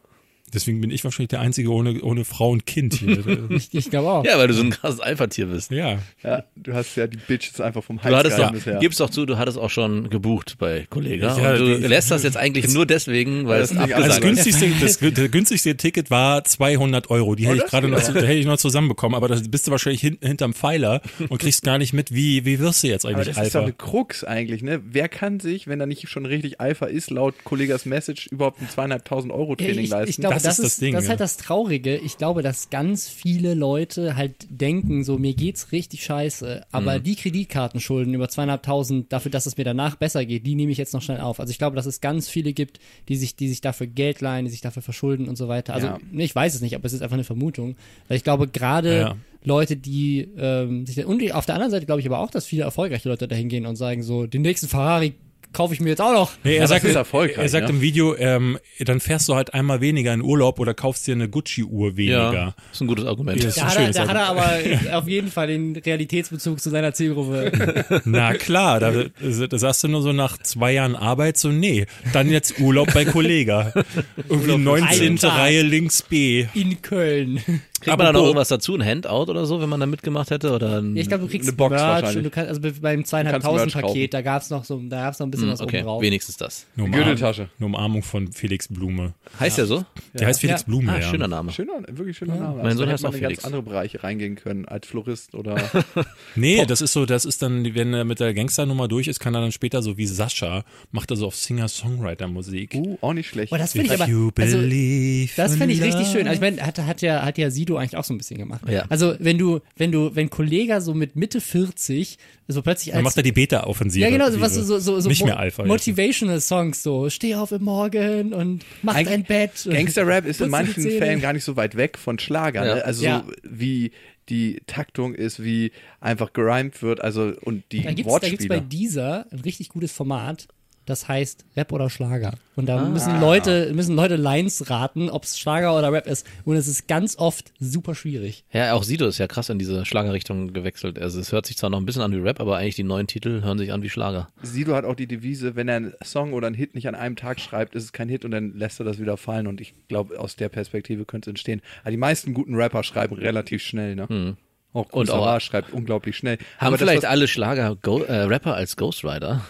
Deswegen 0.55 0.81
bin 0.81 0.91
ich 0.91 1.05
wahrscheinlich 1.05 1.29
der 1.29 1.41
Einzige 1.41 1.71
ohne, 1.73 2.01
ohne 2.03 2.25
Frau 2.25 2.51
und 2.51 2.67
Kind 2.67 2.95
hier. 2.95 3.19
ich, 3.51 3.69
ich 3.73 3.91
glaube 3.91 4.09
auch. 4.11 4.25
Ja, 4.25 4.39
weil 4.39 4.49
du 4.49 4.55
so 4.55 4.63
ein 4.63 4.71
krasses 4.71 5.01
Alpha-Tier 5.01 5.47
bist. 5.47 5.71
ja, 5.71 5.99
Ja, 6.23 6.45
du 6.57 6.75
hast 6.75 6.97
ja 6.97 7.07
die 7.07 7.17
Bitches 7.19 7.61
einfach 7.61 7.83
vom 7.85 7.97
Du 7.99 8.05
hattest 8.05 8.37
Hals 8.39 8.47
doch, 8.49 8.53
bisher. 8.53 8.79
gib's 8.79 8.97
doch 8.99 9.11
zu, 9.11 9.27
du 9.27 9.39
hattest 9.39 9.59
auch 9.59 9.71
schon 9.71 10.11
gebucht 10.11 10.57
bei 10.59 10.87
Kollega. 10.91 11.37
Ja, 11.39 11.57
du 11.57 11.79
die- 11.79 11.87
lässt 11.87 12.11
das 12.11 12.23
jetzt 12.23 12.37
eigentlich 12.37 12.69
nur 12.73 12.87
deswegen, 12.87 13.47
weil 13.47 13.61
das 13.61 13.71
es 13.71 13.79
nicht 13.79 13.95
abgesagt 13.95 14.05
Also 14.05 14.21
das 14.21 14.45
günstigste, 14.45 14.71
das, 14.81 14.99
das 15.15 15.31
günstigste 15.31 15.77
Ticket 15.77 16.11
war 16.11 16.45
200 16.45 17.11
Euro. 17.11 17.35
Die 17.35 17.47
hätte 17.47 17.57
ich 17.57 17.63
das 17.63 17.71
gerade 17.71 17.89
noch, 17.89 18.01
hätte 18.01 18.33
ich 18.33 18.47
noch 18.47 18.57
zusammenbekommen, 18.59 19.15
aber 19.17 19.29
da 19.29 19.41
bist 19.49 19.67
du 19.67 19.71
wahrscheinlich 19.71 20.01
hin, 20.01 20.19
hinterm 20.23 20.55
Pfeiler 20.55 21.01
und 21.29 21.39
kriegst 21.39 21.63
gar 21.63 21.79
nicht 21.79 21.93
mit, 21.93 22.15
wie, 22.15 22.45
wie 22.45 22.59
wirst 22.59 22.83
du 22.83 22.89
jetzt 22.89 23.05
Aber 23.07 23.15
eigentlich 23.17 23.35
das 23.35 23.47
ist 23.47 23.55
doch 23.55 23.61
Alpha? 23.61 23.67
eine 23.69 23.73
Krux 23.75 24.25
eigentlich, 24.25 24.63
ne? 24.63 24.81
Wer 24.85 25.09
kann 25.09 25.41
sich, 25.41 25.67
wenn 25.67 25.81
er 25.81 25.87
nicht 25.87 26.09
schon 26.09 26.27
richtig 26.27 26.61
Alpha 26.61 26.87
ist, 26.87 27.11
laut 27.11 27.35
Kollegas 27.45 27.87
Message 27.87 28.27
überhaupt 28.29 28.61
ein 28.61 28.69
zweieinhalbtausend 28.69 29.33
Euro 29.33 29.57
Training 29.57 29.85
ich, 29.85 29.91
leisten? 29.91 30.11
ich 30.11 30.17
glaube, 30.17 30.40
Das 30.43 30.57
das, 30.57 30.59
ist 30.59 30.65
das 30.75 30.77
Ding, 30.81 30.93
das 30.95 31.05
ist 31.05 31.09
halt 31.11 31.21
ja. 31.21 31.25
das 31.25 31.37
Traurige. 31.37 31.97
Ich 31.97 32.19
glaube, 32.19 32.43
dass 32.43 32.71
ganz 32.71 33.09
viele 33.09 33.55
Leute 33.55 34.17
halt 34.17 34.35
denken, 34.51 35.05
so 35.05 35.19
mir 35.19 35.35
geht's 35.35 35.73
richtig 35.73 36.05
scheiße, 36.05 36.65
aber 36.73 36.99
Mhm. 36.99 37.03
die 37.05 37.17
Kreditkartenschulden 37.17 38.15
über 38.15 38.29
zweieinhalbtausend 38.29 39.13
dafür, 39.13 39.31
dass 39.31 39.47
es 39.47 39.57
mir 39.57 39.65
danach 39.65 39.97
besser 39.97 40.25
geht, 40.25 40.47
die 40.47 40.55
nehme 40.55 40.73
ich 40.73 40.79
jetzt 40.79 40.95
noch 40.95 41.03
schnell 41.03 41.21
auf. 41.21 41.41
Also 41.41 41.51
ich 41.51 41.59
glaube, 41.59 41.77
dass 41.77 41.87
es 41.87 42.01
ganz 42.01 42.29
viele 42.29 42.53
gibt, 42.53 42.81
die 43.09 43.17
sich, 43.17 43.37
die 43.37 43.49
sich 43.49 43.61
dafür 43.61 43.87
Geld 43.87 44.21
leihen, 44.21 44.45
die 44.45 44.51
sich 44.51 44.61
dafür 44.61 44.83
verschulden 44.83 45.29
und 45.29 45.37
so 45.37 45.49
weiter. 45.49 45.75
Also 45.75 45.87
Ja. 45.89 45.99
ne, 46.11 46.25
ich 46.25 46.35
weiß 46.35 46.55
es 46.55 46.61
nicht, 46.61 46.75
aber 46.75 46.85
es 46.85 46.93
ist 46.93 47.03
einfach 47.03 47.15
eine 47.15 47.25
Vermutung, 47.25 47.77
weil 48.09 48.17
ich 48.17 48.25
glaube 48.25 48.49
gerade 48.49 48.97
Ja. 49.01 49.17
Leute, 49.43 49.77
die 49.77 50.29
ähm, 50.37 50.85
sich 50.87 51.05
und 51.07 51.33
auf 51.33 51.47
der 51.47 51.55
anderen 51.55 51.71
Seite 51.71 51.87
glaube 51.87 52.01
ich 52.01 52.07
aber 52.07 52.19
auch, 52.19 52.31
dass 52.31 52.45
viele 52.45 52.65
erfolgreiche 52.65 53.09
Leute 53.09 53.27
dahin 53.27 53.49
gehen 53.49 53.65
und 53.67 53.77
sagen 53.77 54.03
so, 54.03 54.27
den 54.27 54.43
nächsten 54.43 54.69
Ferrari 54.69 55.15
kaufe 55.53 55.75
ich 55.75 55.81
mir 55.81 55.91
jetzt 55.91 56.01
auch 56.01 56.13
noch. 56.13 56.33
Nee, 56.45 56.51
er 56.51 56.55
Ja, 56.55 56.61
das 56.63 56.71
sagt, 56.71 56.85
ist 56.85 56.95
erfolgreich, 56.95 57.39
er 57.39 57.49
sagt 57.49 57.69
ne? 57.69 57.75
im 57.75 57.81
Video, 57.81 58.15
ähm, 58.17 58.59
dann 58.81 59.01
fährst 59.01 59.29
du 59.29 59.35
halt 59.35 59.55
einmal 59.55 59.81
weniger 59.81 60.13
in 60.15 60.23
Urlaub 60.23 60.59
oder 60.61 60.75
kaufst 60.75 61.07
dir 61.07 61.15
eine 61.15 61.29
Gucci-Uhr 61.29 61.97
weniger. 61.97 62.33
Ja, 62.33 62.55
ist 62.73 62.81
ein 62.81 62.87
gutes 62.87 63.05
Argument. 63.05 63.39
Ja, 63.39 63.45
das 63.47 63.57
ist 63.57 63.63
Da 63.63 63.67
ein 63.67 63.71
hat, 63.89 63.97
er, 63.97 64.07
da 64.07 64.09
hat 64.09 64.17
er 64.17 64.27
Argument. 64.29 64.89
aber 64.91 64.97
auf 64.99 65.09
jeden 65.09 65.31
Fall 65.31 65.47
den 65.49 65.77
Realitätsbezug 65.77 66.61
zu 66.61 66.71
seiner 66.71 66.93
Zielgruppe. 66.95 68.03
Na 68.05 68.35
klar, 68.35 68.81
da, 68.81 68.93
da 68.93 69.59
sagst 69.59 69.85
du 69.85 69.89
nur 69.89 70.03
so 70.03 70.13
nach 70.13 70.39
zwei 70.39 70.73
Jahren 70.73 70.97
Arbeit 70.97 71.37
so, 71.39 71.49
nee, 71.49 71.87
dann 72.13 72.31
jetzt 72.31 72.61
Urlaub 72.61 72.93
bei 72.95 73.05
Kollega. 73.05 73.73
Irgendwie 74.29 74.57
19. 74.57 74.87
einen 75.03 75.17
Tag. 75.17 75.39
Reihe 75.39 75.63
links 75.63 76.03
B. 76.03 76.47
in 76.55 76.81
Köln. 76.83 77.41
Kriegt 77.81 77.97
man 77.97 77.99
da 77.99 78.05
noch 78.05 78.09
Apropos- 78.21 78.27
irgendwas 78.29 78.49
dazu, 78.49 78.75
ein 78.77 78.85
Handout 78.85 79.31
oder 79.31 79.47
so, 79.47 79.61
wenn 79.61 79.69
man 79.69 79.81
da 79.81 79.87
mitgemacht 79.87 80.31
hätte? 80.31 80.53
Oder 80.53 80.79
ein, 80.81 80.95
Ja, 80.97 81.03
ich 81.03 81.09
glaube, 81.09 81.25
du 81.25 81.31
kriegst 81.31 81.49
Eine 81.49 81.57
Box 81.57 81.71
Merch 81.71 81.83
wahrscheinlich. 81.83 82.17
und 82.19 82.23
du 82.25 82.31
kannst, 82.31 82.49
also 82.49 82.61
beim 82.83 83.05
zweieinhalbtausend. 83.05 83.73
Paket, 83.73 84.15
da 84.15 84.23
gab's 84.23 84.51
noch 84.51 84.65
so, 84.65 84.81
da 84.89 85.03
gab's 85.05 85.19
noch 85.19 85.27
ein 85.27 85.31
bisschen 85.31 85.47
Hm, 85.47 85.53
was 85.55 85.61
okay, 85.61 85.79
oben 85.79 85.87
drauf. 85.87 86.03
wenigstens 86.03 86.37
das. 86.37 86.67
Eine 86.77 86.85
Umarmung, 86.85 87.05
Gürteltasche. 87.07 87.49
eine 87.59 87.67
Umarmung 87.67 88.03
von 88.03 88.33
Felix 88.33 88.69
Blume. 88.69 89.15
Heißt 89.39 89.59
der 89.59 89.67
so? 89.67 89.85
Der 90.15 90.27
heißt 90.29 90.41
Felix 90.41 90.61
Ja. 90.61 90.67
Blume, 90.67 90.93
Ah, 90.93 90.97
ja. 90.99 91.03
schöner 91.09 91.29
Name. 91.29 91.53
Schöner, 91.53 91.73
wirklich 91.91 92.17
schöner 92.19 92.37
Name. 92.37 92.57
Mein 92.57 92.67
Also 92.67 92.79
Sohn 92.79 92.87
da 92.87 92.93
heißt 92.93 93.07
auch 93.07 93.13
in 93.13 93.19
Felix. 93.19 93.43
ganz 93.43 93.45
andere 93.47 93.63
Bereiche 93.63 94.03
reingehen 94.05 94.35
können, 94.37 94.67
als 94.67 94.87
Florist 94.87 95.35
oder 95.35 95.57
Nee, 96.37 96.65
das 96.67 96.81
ist 96.83 96.93
so, 96.93 97.07
das 97.07 97.25
ist 97.25 97.41
dann, 97.43 97.75
wenn 97.75 97.95
er 97.95 98.05
mit 98.05 98.21
der 98.21 98.35
Gangsternummer 98.35 98.89
durch 98.89 99.09
ist, 99.09 99.21
kann 99.21 99.35
er 99.35 99.41
dann 99.41 99.53
später 99.53 99.83
so 99.83 99.97
wie 99.97 100.07
Sascha, 100.07 100.65
macht 100.93 101.11
er 101.11 101.17
so 101.17 101.27
auf 101.27 101.37
Singer-Songwriter-Musik. 101.37 102.75
uh, 102.75 102.99
auch 103.01 103.13
nicht 103.13 103.29
schlecht. 103.29 103.53
Oh, 103.53 103.57
das 103.57 103.73
finde 103.73 103.87
ich 103.95 104.01
aber, 104.01 104.05
also, 104.05 104.31
believe 104.33 105.33
das 105.37 105.57
finde 105.57 105.75
ich 105.75 105.83
richtig 105.83 106.07
schön. 106.09 106.27
Also 106.27 106.35
ich 106.35 106.41
meine, 106.41 106.63
hat, 106.67 106.79
hat 106.79 107.03
ja, 107.03 107.23
hat 107.25 107.39
ja 107.39 107.51
Sido 107.51 107.70
eigentlich 107.77 107.97
auch 107.97 108.05
so 108.05 108.15
ein 108.15 108.19
bisschen 108.19 108.39
gemacht. 108.39 108.63
Ja. 108.69 108.85
Also 108.89 109.15
wenn 109.19 109.39
du, 109.39 109.61
wenn 109.77 109.93
du, 109.93 110.15
wenn 110.15 110.31
Kollega 110.31 110.81
so 110.81 110.95
mit 110.95 111.17
Mitte 111.17 111.41
40 111.41 112.19
so 112.49 112.63
plötzlich 112.63 112.91
Dann 112.93 112.99
als 112.99 113.05
macht 113.05 113.17
er 113.17 113.23
die 113.23 113.33
Beta-Offensive. 113.33 114.03
ja, 114.05 114.11
genau, 114.11 114.31
so, 114.31 114.41
was, 114.41 114.55
so, 114.55 114.79
so, 114.79 115.01
so 115.01 115.09
Nicht 115.09 115.25
mehr 115.25 115.39
Alpha. 115.39 115.63
jetzt. 115.63 115.69
Motivational 115.69 116.41
Songs, 116.41 116.83
so, 116.83 117.09
steh 117.11 117.35
auf 117.35 117.53
im 117.53 117.63
Morgen 117.65 118.33
und 118.33 118.65
mach 118.83 118.95
Eigentlich- 118.95 119.09
dein 119.15 119.25
Bett. 119.25 119.53
Gangster-Rap 119.71 120.27
ist 120.27 120.41
in 120.41 120.51
manchen. 120.51 120.83
Fällen 120.83 121.21
gar 121.21 121.33
nicht 121.33 121.45
so 121.45 121.57
weit 121.57 121.77
weg 121.77 121.99
von 121.99 122.19
Schlager. 122.19 122.67
Ja. 122.67 122.75
Ne? 122.77 122.85
Also 122.85 123.05
Ja. 123.05 123.25
so 123.27 123.33
wie 123.49 123.93
die 124.29 124.61
Taktung 124.67 125.15
ist, 125.15 125.43
wie 125.43 125.73
einfach 126.01 126.33
gerimt 126.33 126.83
wird, 126.83 127.01
also 127.01 127.33
und 127.43 127.65
die 127.73 127.83
Da 127.83 127.93
gibt's, 127.93 128.13
da 128.21 128.29
gibt's 128.29 128.47
bei 128.47 128.57
Wortspiele. 128.57 128.69
dieser 128.81 129.27
ein 129.33 129.41
richtig 129.41 129.69
gutes 129.71 129.91
Format. 129.93 130.47
Das 130.91 131.07
heißt 131.07 131.45
Rap 131.57 131.71
oder 131.73 131.89
Schlager. 131.89 132.33
Und 132.57 132.67
da 132.67 132.79
Ah. 132.83 132.85
müssen 132.89 133.21
Leute, 133.21 133.73
müssen 133.75 133.95
Leute 133.95 134.17
Lines 134.17 134.69
raten, 134.71 135.09
ob 135.09 135.23
es 135.23 135.39
Schlager 135.39 135.79
oder 135.79 135.93
Rap 135.93 136.09
ist. 136.09 136.27
Und 136.45 136.57
es 136.57 136.67
ist 136.67 136.89
ganz 136.89 137.17
oft 137.17 137.53
super 137.61 137.95
schwierig. 137.95 138.45
Ja, 138.53 138.73
auch 138.75 138.83
Sido 138.83 139.07
ist 139.07 139.19
ja 139.19 139.29
krass 139.29 139.49
in 139.51 139.61
diese 139.61 139.85
Schlagerrichtung 139.87 140.53
gewechselt. 140.53 140.99
Also 140.99 141.21
es 141.21 141.31
hört 141.31 141.47
sich 141.47 141.57
zwar 141.57 141.71
noch 141.71 141.79
ein 141.79 141.87
bisschen 141.87 142.03
an 142.03 142.11
wie 142.13 142.19
Rap, 142.19 142.41
aber 142.41 142.57
eigentlich 142.57 142.75
die 142.75 142.83
neuen 142.83 143.07
Titel 143.07 143.43
hören 143.43 143.57
sich 143.59 143.73
an 143.73 143.83
wie 143.83 143.89
Schlager. 143.89 144.29
Sido 144.43 144.75
hat 144.75 144.85
auch 144.85 144.97
die 144.97 145.07
Devise, 145.07 145.55
wenn 145.55 145.69
er 145.69 145.77
einen 145.77 145.93
Song 146.03 146.33
oder 146.33 146.49
einen 146.49 146.57
Hit 146.57 146.75
nicht 146.75 146.89
an 146.89 146.97
einem 146.97 147.15
Tag 147.15 147.39
schreibt, 147.39 147.77
ist 147.77 147.85
es 147.85 147.93
kein 147.93 148.09
Hit 148.09 148.25
und 148.25 148.33
dann 148.33 148.55
lässt 148.57 148.81
er 148.81 148.85
das 148.85 148.99
wieder 148.99 149.17
fallen 149.17 149.47
und 149.47 149.61
ich 149.61 149.75
glaube, 149.87 150.19
aus 150.19 150.35
der 150.35 150.49
Perspektive 150.49 151.05
könnte 151.05 151.31
es 151.31 151.33
entstehen. 151.33 151.63
Aber 151.83 151.93
die 151.93 151.97
meisten 151.99 152.35
guten 152.35 152.57
Rapper 152.57 152.83
schreiben 152.83 153.15
relativ 153.15 153.63
schnell, 153.63 153.95
ne? 153.95 154.37
Auch 154.73 154.87
Und 154.93 155.09
und 155.09 155.11
auch- 155.11 155.41
schreibt 155.41 155.73
unglaublich 155.73 156.17
schnell. 156.17 156.39
Haben 156.59 156.69
Aber 156.69 156.71
das, 156.77 156.81
vielleicht 156.81 157.03
was- 157.05 157.11
alle 157.11 157.29
Schlager 157.29 157.77
Go 157.81 158.03
äh, 158.03 158.13
Rapper 158.23 158.55
als 158.55 158.77
Ghostwriter? 158.77 159.41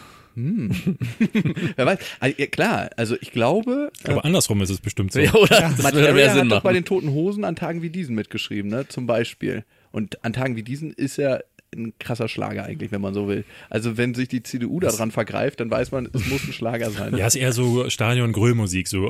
wer 1.76 1.86
weiß, 1.86 1.98
also, 2.20 2.34
ja, 2.38 2.46
klar, 2.46 2.90
also 2.96 3.16
ich 3.20 3.32
glaube, 3.32 3.90
Aber 4.04 4.24
andersrum 4.24 4.60
ist 4.62 4.70
es 4.70 4.80
bestimmt 4.80 5.12
so. 5.12 5.20
Ja, 5.30 5.34
oder? 5.34 5.48
das 5.48 5.78
würde 5.78 5.82
Materia 5.82 6.12
mehr 6.14 6.34
hat 6.34 6.50
doch 6.50 6.62
bei 6.62 6.72
den 6.72 6.84
Toten 6.84 7.10
Hosen 7.10 7.44
an 7.44 7.56
Tagen 7.56 7.82
wie 7.82 7.90
diesen 7.90 8.14
mitgeschrieben, 8.14 8.70
ne? 8.70 8.88
Zum 8.88 9.06
Beispiel. 9.06 9.64
Und 9.92 10.24
an 10.24 10.32
Tagen 10.32 10.56
wie 10.56 10.62
diesen 10.62 10.92
ist 10.92 11.18
er 11.18 11.44
ein 11.76 11.92
krasser 12.00 12.28
Schlager 12.28 12.64
eigentlich, 12.64 12.90
wenn 12.90 13.00
man 13.00 13.14
so 13.14 13.28
will. 13.28 13.44
Also 13.68 13.96
wenn 13.96 14.14
sich 14.14 14.28
die 14.28 14.42
CDU 14.42 14.80
daran 14.80 15.10
vergreift, 15.12 15.60
dann 15.60 15.70
weiß 15.70 15.92
man, 15.92 16.08
es 16.12 16.26
muss 16.26 16.42
ein 16.44 16.52
Schlager 16.52 16.90
sein. 16.90 17.16
Ja, 17.16 17.26
ist 17.26 17.36
eher 17.36 17.52
so 17.52 17.88
Stadion-Gröllmusik, 17.88 18.88
so 18.88 19.08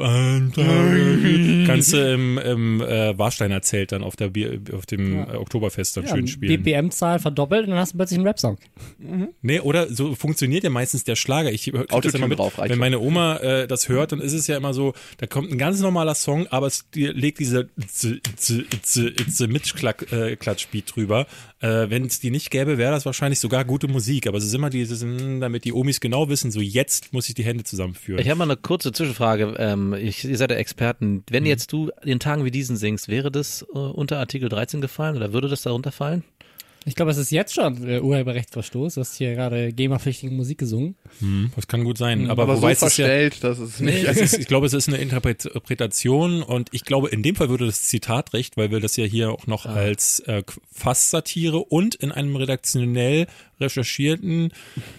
kannst 1.67 1.93
du 1.93 2.13
im, 2.13 2.39
im 2.39 2.81
äh, 2.83 3.17
Warsteiner 3.19 3.63
Zelt 3.63 3.93
dann 3.93 4.03
auf, 4.03 4.17
der 4.17 4.29
Bier, 4.29 4.61
auf 4.73 4.87
dem 4.87 5.19
äh, 5.19 5.37
Oktoberfest 5.37 5.97
dann 5.97 6.05
Ja, 6.05 6.15
schön 6.17 6.27
spielen. 6.27 6.63
BPM-Zahl 6.63 7.19
verdoppelt 7.19 7.65
und 7.65 7.71
dann 7.71 7.79
hast 7.79 7.93
du 7.95 7.97
plötzlich 7.99 8.19
einen 8.19 8.27
Rap-Song. 8.27 8.59
Nee, 9.43 9.61
oder 9.61 9.89
so 9.93 10.15
funktioniert 10.15 10.65
ja 10.65 10.71
meistens 10.71 11.05
der 11.05 11.17
Schlager. 11.17 11.51
Ich 11.53 11.73
das 11.73 12.15
immer 12.15 12.29
mit, 12.29 12.39
drauf, 12.39 12.59
wenn 12.59 12.79
meine 12.79 12.99
Oma 13.01 13.37
äh, 13.39 13.67
das 13.69 13.89
hört, 13.89 14.13
dann 14.13 14.21
ist 14.21 14.33
es 14.33 14.47
ja 14.47 14.57
immer 14.57 14.75
so, 14.75 14.93
da 15.19 15.27
kommt 15.27 15.51
ein 15.51 15.59
ganz 15.59 15.81
normaler 15.81 16.15
Song, 16.15 16.47
aber 16.49 16.67
es 16.67 16.85
die, 16.91 17.07
legt 17.07 17.39
diese 17.39 17.69
z- 17.87 18.21
Mitklatschbeat 19.49 20.95
drüber. 20.95 21.27
Äh, 21.61 21.91
wenn 21.91 22.07
es 22.07 22.21
die 22.21 22.31
nicht 22.31 22.50
gäbe, 22.51 22.79
wäre 22.79 22.93
das 22.93 23.07
wahrscheinlich 23.07 23.41
sogar 23.41 23.65
gute 23.65 23.89
Musik. 23.89 24.27
Aber 24.27 24.39
es 24.39 24.45
ist 24.45 24.55
immer 24.55 24.71
dieses, 24.71 25.03
mm, 25.03 25.41
damit 25.41 25.65
die 25.65 25.73
Omis 25.73 26.01
genau 26.01 26.29
wissen, 26.29 26.51
so 26.51 26.61
jetzt 26.61 27.13
muss 27.13 27.29
ich 27.29 27.35
die 27.35 27.45
Hände 27.45 27.65
zusammenführen. 27.65 28.21
Ich 28.21 28.29
habe 28.29 28.39
mal 28.39 28.45
eine 28.45 28.57
kurze 28.57 28.93
Zwischenfrage. 28.93 29.55
Ähm, 29.59 29.95
ich, 29.95 30.25
ihr 30.25 30.37
seid 30.37 30.51
ja 30.51 30.57
Experten. 30.57 31.25
Wenn 31.31 31.47
jetzt 31.47 31.73
du 31.73 31.91
in 32.05 32.21
Tagen 32.21 32.45
wie 32.45 32.51
diesen 32.51 32.77
singst, 32.77 33.09
wäre 33.09 33.31
das 33.31 33.65
äh, 33.75 33.79
unter 33.79 34.19
Artikel 34.19 34.49
13 34.49 34.81
gefallen 34.81 35.17
oder 35.17 35.33
würde 35.33 35.49
das 35.49 35.63
darunter 35.63 35.93
fallen? 35.93 36.25
Ich 36.87 36.95
glaube, 36.95 37.11
es 37.11 37.19
ist 37.19 37.31
jetzt 37.31 37.55
schon 37.55 37.87
äh, 37.87 38.01
Urheberrechtsverstoß. 38.01 38.95
Du 38.95 39.01
hast 39.01 39.17
hier 39.17 39.35
gerade 39.35 39.73
GEMA-pflichtige 39.73 40.33
Musik 40.33 40.59
gesungen. 40.59 40.97
Hm, 41.19 41.53
das 41.55 41.69
kann 41.69 41.85
gut 41.85 41.99
sein. 41.99 42.31
Aber, 42.31 42.45
Aber 42.45 42.57
wobei 42.57 42.75
so 42.75 42.87
es 42.87 42.93
ist 42.93 42.99
ja, 42.99 43.07
verstellt, 43.07 43.45
dass 43.45 43.59
es 43.59 43.81
nicht. 43.81 44.05
es 44.05 44.17
ist, 44.17 44.39
ich 44.39 44.47
glaube, 44.47 44.67
es 44.67 44.73
ist 44.73 44.89
eine 44.89 44.97
Interpretation 44.97 46.43
und 46.43 46.71
ich 46.73 46.85
glaube, 46.85 47.11
in 47.11 47.23
dem 47.23 47.37
Fall 47.37 47.51
würde 47.51 47.67
das 47.67 47.83
Zitat 47.83 48.33
recht, 48.33 48.57
weil 48.57 48.71
wir 48.71 48.81
das 48.81 48.97
ja 48.97 49.05
hier 49.05 49.31
auch 49.31 49.47
noch 49.47 49.67
als 49.67 50.21
äh, 50.21 50.43
fast 50.73 51.11
Satire 51.11 51.59
und 51.59 51.97
in 51.97 52.13
einem 52.13 52.35
redaktionell 52.37 53.27
recherchierten 53.61 54.53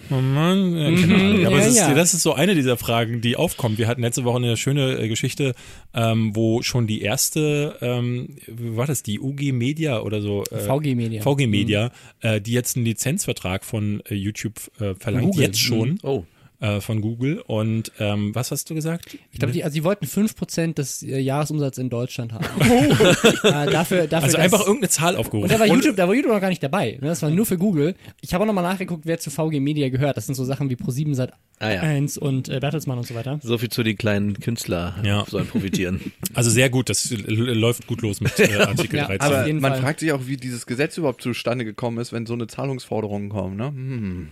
oh 0.10 0.15
Mann, 0.15 0.74
keine 0.74 1.15
Ahnung. 1.15 1.46
Aber 1.46 1.60
ja, 1.60 1.65
ist, 1.65 1.77
ja. 1.77 1.94
das 1.94 2.13
ist 2.13 2.24
so 2.24 2.34
eine 2.34 2.56
dieser 2.56 2.77
Fragen, 2.77 3.22
die 3.22 3.36
aufkommt. 3.36 3.77
Wir 3.77 3.88
hatten 3.88 4.01
letzte 4.01 4.24
Woche 4.24 4.38
eine 4.38 4.58
schöne 4.58 5.00
äh, 5.00 5.08
Geschichte, 5.08 5.53
ähm, 5.94 6.36
wo 6.36 6.62
schon 6.62 6.88
die 6.88 7.01
erste, 7.01 7.77
ähm, 7.82 8.36
wie 8.48 8.75
war 8.75 8.88
das, 8.88 9.03
die 9.03 9.20
UG 9.20 9.51
Media 9.53 10.01
oder 10.01 10.22
so? 10.22 10.44
Äh, 10.51 10.60
VG 10.60 10.96
Media. 10.96 11.22
VG 11.22 11.48
Media, 11.48 11.91
äh, 12.22 12.41
die 12.41 12.51
jetzt 12.51 12.75
einen 12.75 12.86
Lizenzvertrag 12.86 13.65
von 13.65 14.01
äh, 14.10 14.15
YouTube 14.15 14.60
äh, 14.80 14.96
verlangt, 14.96 15.32
Google. 15.32 15.44
jetzt 15.44 15.60
schon. 15.60 16.00
Oh. 16.03 16.25
Äh, 16.62 16.80
von 16.80 17.01
Google. 17.01 17.41
Und 17.46 17.91
ähm, 18.00 18.34
was 18.34 18.51
hast 18.51 18.70
du 18.70 18.75
gesagt? 18.75 19.18
Ich 19.32 19.39
glaube, 19.39 19.51
die, 19.53 19.63
also 19.63 19.74
die 19.74 19.84
wollten 19.84 20.06
5% 20.06 20.75
des 20.75 21.03
äh, 21.03 21.20
Jahresumsatzes 21.20 21.82
in 21.82 21.89
Deutschland 21.89 22.32
haben. 22.34 22.46
äh, 22.62 23.72
dafür, 23.72 24.08
dafür, 24.08 24.24
Also 24.24 24.38
dass- 24.38 24.46
einfach 24.46 24.60
irgendeine 24.62 24.89
Zahl 24.89 25.15
Und 25.15 25.20
aufgerufen. 25.22 25.50
da 25.50 25.60
war, 25.60 25.68
YouTube, 25.68 25.96
da 25.98 26.08
war 26.08 26.15
YouTube 26.15 26.32
noch 26.34 26.39
gar 26.41 26.50
nicht 26.50 26.63
dabei. 26.63 26.94
Ne? 27.01 27.08
Das 27.10 27.22
war 27.22 27.30
nur 27.30 27.46
für 27.46 27.58
Google. 27.58 27.96
Ich 28.22 28.34
habe 28.34 28.44
auch 28.44 28.48
nochmal 28.48 28.63
nachgeguckt, 28.63 29.06
wer 29.06 29.20
zu 29.20 29.30
VG 29.30 29.60
Media 29.60 29.89
gehört. 29.89 30.15
Das 30.18 30.25
sind 30.25 30.36
so 30.36 30.46
Sachen 30.46 30.70
wie 30.70 30.75
Pro7 30.75 31.13
Sat 31.15 31.34
Ah, 31.60 31.72
ja. 31.74 31.82
1 31.82 32.18
und 32.18 32.50
äh, 32.50 32.60
Bertelsmann 32.60 32.98
und 32.98 33.06
so 33.06 33.13
weiter. 33.13 33.39
So 33.44 33.58
viel 33.60 33.70
zu 33.70 33.84
den 33.84 33.96
kleinen 33.96 34.39
Künstler 34.39 34.96
Ja. 35.03 35.25
sollen 35.30 35.46
profitieren. 35.48 36.12
Also 36.34 36.50
sehr 36.50 36.70
gut, 36.70 36.89
das 36.89 37.12
l- 37.12 37.20
läuft 37.36 37.88
gut 37.88 38.01
los 38.01 38.22
mit 38.22 38.39
äh, 38.39 38.53
Artikel 38.56 38.98
Ja, 38.98 39.08
13. 39.08 39.22
Auf 39.22 39.27
Aber 39.34 39.53
man 39.53 39.74
Fall. 39.74 39.82
fragt 39.82 40.00
sich 40.00 40.12
auch, 40.13 40.22
wie 40.27 40.38
dieses 40.38 40.65
Gesetz 40.65 40.98
überhaupt 40.98 41.22
zustande 41.22 41.65
gekommen 41.65 41.98
ist, 41.98 42.13
wenn 42.13 42.25
so 42.25 42.34
eine 42.34 42.48
Zahlungsforderungen 42.48 43.30
kommen. 43.30 43.58
Ne? 43.58 43.68
Hm. 43.68 44.27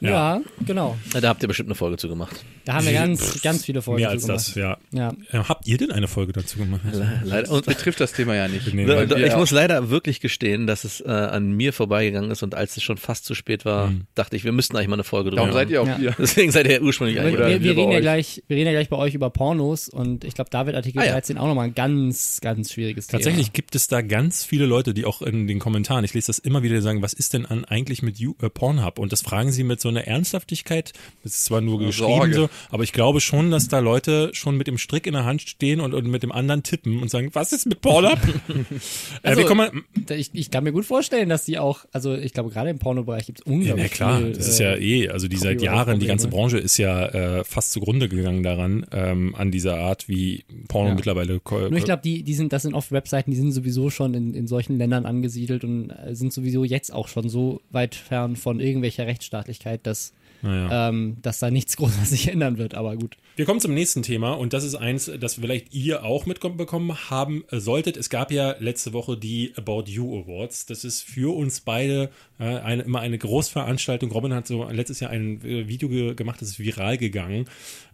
Ja, 0.00 0.10
Ja. 0.10 0.40
genau. 0.66 0.96
Na, 1.12 1.20
da 1.20 1.28
habt 1.28 1.42
ihr 1.42 1.48
bestimmt 1.48 1.68
eine 1.68 1.74
Folge 1.74 1.96
zu 1.96 2.08
gemacht. 2.08 2.44
Da 2.64 2.74
haben 2.74 2.86
wir 2.86 2.92
ganz, 2.94 3.42
ganz 3.42 3.64
viele 3.64 3.82
Folgen 3.82 4.00
Mehr 4.00 4.10
als 4.10 4.22
zu 4.22 4.28
das, 4.28 4.54
gemacht. 4.54 4.78
ja. 4.92 5.12
Ja. 5.30 5.38
Äh, 5.40 5.44
habt 5.44 5.66
ihr 5.68 5.76
denn 5.76 5.92
eine 5.92 6.08
Folge 6.08 6.32
dazu 6.32 6.58
gemacht? 6.58 6.80
Leider. 7.24 7.50
Und, 7.50 7.66
Betrifft 7.66 8.00
das 8.00 8.12
Thema 8.12 8.34
ja 8.34 8.48
nicht. 8.48 8.72
Nee, 8.72 8.86
ich 9.26 9.36
muss 9.36 9.50
leider 9.50 9.90
wirklich 9.90 10.20
gestehen, 10.20 10.66
dass 10.66 10.84
es 10.84 11.00
äh, 11.00 11.08
an 11.10 11.52
mir 11.52 11.72
vorbeigegangen 11.72 12.30
ist 12.30 12.42
und 12.42 12.54
als 12.54 12.76
es 12.76 12.82
schon 12.82 12.96
fast 12.96 13.24
zu 13.26 13.34
spät 13.34 13.64
war, 13.64 13.92
dachte 14.14 14.34
ich, 14.36 14.44
wir 14.44 14.52
müssten 14.52 14.76
eigentlich 14.76 14.88
mal 14.88 14.94
eine 14.94 15.04
Folge 15.04 15.30
drüber 15.30 15.42
Darum 15.42 15.52
seid 15.52 15.70
ihr 15.70 15.82
auch 15.82 15.86
Ja. 15.86 15.96
hier. 15.98 16.14
Deswegen 16.18 16.50
seid 16.52 16.66
ihr 16.68 16.82
ursprünglich 16.82 17.16
Wir, 17.16 17.22
Oder 17.32 17.48
wir, 17.48 17.60
wir 17.60 17.60
wir, 17.62 17.76
reden 17.76 17.92
ja 17.92 18.00
gleich, 18.00 18.42
wir 18.48 18.56
reden 18.56 18.66
ja 18.66 18.72
gleich 18.72 18.88
bei 18.88 18.96
euch 18.96 19.14
über 19.14 19.28
Pornos 19.30 19.88
und 19.90 20.24
ich 20.24 20.34
glaube, 20.34 20.50
da 20.50 20.64
wird 20.66 20.74
Artikel 20.76 21.00
Ah, 21.00 21.04
ja. 21.06 21.12
13 21.12 21.36
auch 21.38 21.46
nochmal 21.46 21.66
ein 21.66 21.74
ganz, 21.74 22.40
ganz 22.40 22.72
schwieriges 22.72 23.06
Tatsächlich 23.08 23.46
Thema. 23.48 23.54
gibt 23.54 23.74
es 23.76 23.88
da 23.88 24.00
ganz 24.00 24.44
viele 24.44 24.64
Leute, 24.66 24.94
die 24.94 25.04
auch 25.04 25.20
in 25.22 25.46
den 25.46 25.58
Kommentaren, 25.58 26.04
ich 26.04 26.14
lese 26.14 26.28
das 26.28 26.38
immer 26.38 26.62
wieder, 26.62 26.80
sagen, 26.80 27.02
was 27.02 27.12
ist 27.12 27.34
denn 27.34 27.44
an 27.46 27.64
eigentlich 27.66 28.02
mit 28.02 28.18
You, 28.18 28.34
äh, 28.40 28.48
Pornhub? 28.48 28.98
Und 28.98 29.12
das 29.12 29.20
fragen 29.22 29.52
sie 29.52 29.64
mit 29.64 29.80
so 29.84 29.88
einer 29.90 30.06
Ernsthaftigkeit. 30.06 30.92
Das 31.22 31.34
ist 31.36 31.44
zwar 31.44 31.60
nur 31.60 31.78
geschrieben 31.78 32.08
Sorge. 32.08 32.34
so, 32.34 32.48
aber 32.70 32.82
ich 32.82 32.92
glaube 32.92 33.20
schon, 33.20 33.50
dass 33.50 33.68
da 33.68 33.78
Leute 33.78 34.30
schon 34.32 34.56
mit 34.56 34.66
dem 34.66 34.78
Strick 34.78 35.06
in 35.06 35.12
der 35.12 35.24
Hand 35.24 35.42
stehen 35.42 35.80
und, 35.80 35.94
und 35.94 36.06
mit 36.08 36.22
dem 36.22 36.32
anderen 36.32 36.62
tippen 36.62 37.00
und 37.00 37.10
sagen, 37.10 37.30
was 37.34 37.52
ist 37.52 37.66
mit 37.66 37.80
Pornhub? 37.80 38.18
äh, 38.48 39.28
Also, 39.28 39.40
wir 39.42 39.46
kommen, 39.46 39.84
Ich, 40.10 40.30
ich 40.32 40.50
kann 40.50 40.64
mir 40.64 40.72
gut 40.72 40.84
vorstellen, 40.84 41.28
dass 41.28 41.44
die 41.44 41.58
auch, 41.58 41.84
also 41.92 42.14
ich 42.14 42.32
glaube, 42.32 42.50
gerade 42.50 42.70
im 42.70 42.78
Pornobereich 42.78 43.26
gibt 43.26 43.40
es 43.40 43.46
Ja, 43.46 43.52
unglaublich 43.52 43.90
na 43.90 43.96
klar, 43.96 44.18
viel, 44.20 44.32
das 44.32 44.48
ist 44.48 44.60
äh, 44.60 44.64
ja 44.72 44.76
eh, 44.76 45.08
also 45.10 45.28
die 45.28 45.36
seit 45.36 45.62
Jahren, 45.62 46.00
die 46.00 46.06
ganze. 46.06 46.28
Branche 46.28 46.58
ist 46.58 46.76
ja 46.78 47.06
äh, 47.08 47.44
fast 47.44 47.72
zugrunde 47.72 48.08
gegangen 48.08 48.42
daran, 48.42 48.86
ähm, 48.92 49.34
an 49.36 49.50
dieser 49.50 49.78
Art, 49.78 50.08
wie 50.08 50.44
Porno 50.68 50.88
Ja. 50.90 50.94
mittlerweile. 50.94 51.40
Nur 51.50 51.72
ich 51.76 51.84
glaube, 51.84 52.02
die, 52.02 52.22
die 52.22 52.34
sind, 52.34 52.52
das 52.52 52.62
sind 52.62 52.74
oft 52.74 52.90
Webseiten, 52.92 53.30
die 53.30 53.36
sind 53.36 53.52
sowieso 53.52 53.90
schon 53.90 54.14
in, 54.14 54.34
in 54.34 54.46
solchen 54.46 54.78
Ländern 54.78 55.06
angesiedelt 55.06 55.64
und 55.64 55.90
äh, 55.90 56.14
sind 56.14 56.32
sowieso 56.32 56.64
jetzt 56.64 56.92
auch 56.92 57.08
schon 57.08 57.28
so 57.28 57.60
weit 57.70 57.94
fern 57.94 58.36
von 58.36 58.60
irgendwelcher 58.60 59.06
Rechtsstaatlichkeit, 59.06 59.73
dass, 59.82 60.12
naja. 60.42 60.88
ähm, 60.88 61.16
dass 61.22 61.40
da 61.40 61.50
nichts 61.50 61.76
groß 61.78 62.08
sich 62.08 62.28
ändern 62.28 62.58
wird. 62.58 62.74
Aber 62.74 62.96
gut. 62.96 63.16
Wir 63.36 63.46
kommen 63.46 63.58
zum 63.58 63.74
nächsten 63.74 64.02
Thema 64.02 64.32
und 64.32 64.52
das 64.52 64.62
ist 64.62 64.76
eins, 64.76 65.10
das 65.18 65.34
vielleicht 65.34 65.74
ihr 65.74 66.04
auch 66.04 66.24
mitbekommen 66.24 67.10
haben 67.10 67.44
solltet. 67.50 67.96
Es 67.96 68.08
gab 68.08 68.30
ja 68.30 68.54
letzte 68.60 68.92
Woche 68.92 69.16
die 69.16 69.52
About 69.56 69.84
You 69.86 70.22
Awards. 70.22 70.66
Das 70.66 70.84
ist 70.84 71.02
für 71.02 71.34
uns 71.34 71.60
beide 71.60 72.10
äh, 72.38 72.44
eine, 72.44 72.82
immer 72.82 73.00
eine 73.00 73.18
Großveranstaltung. 73.18 74.12
Robin 74.12 74.32
hat 74.32 74.46
so 74.46 74.62
letztes 74.70 75.00
Jahr 75.00 75.10
ein 75.10 75.44
äh, 75.44 75.66
Video 75.66 75.88
ge 75.88 76.14
gemacht, 76.14 76.40
das 76.40 76.50
ist 76.50 76.58
viral 76.60 76.96
gegangen. 76.96 77.46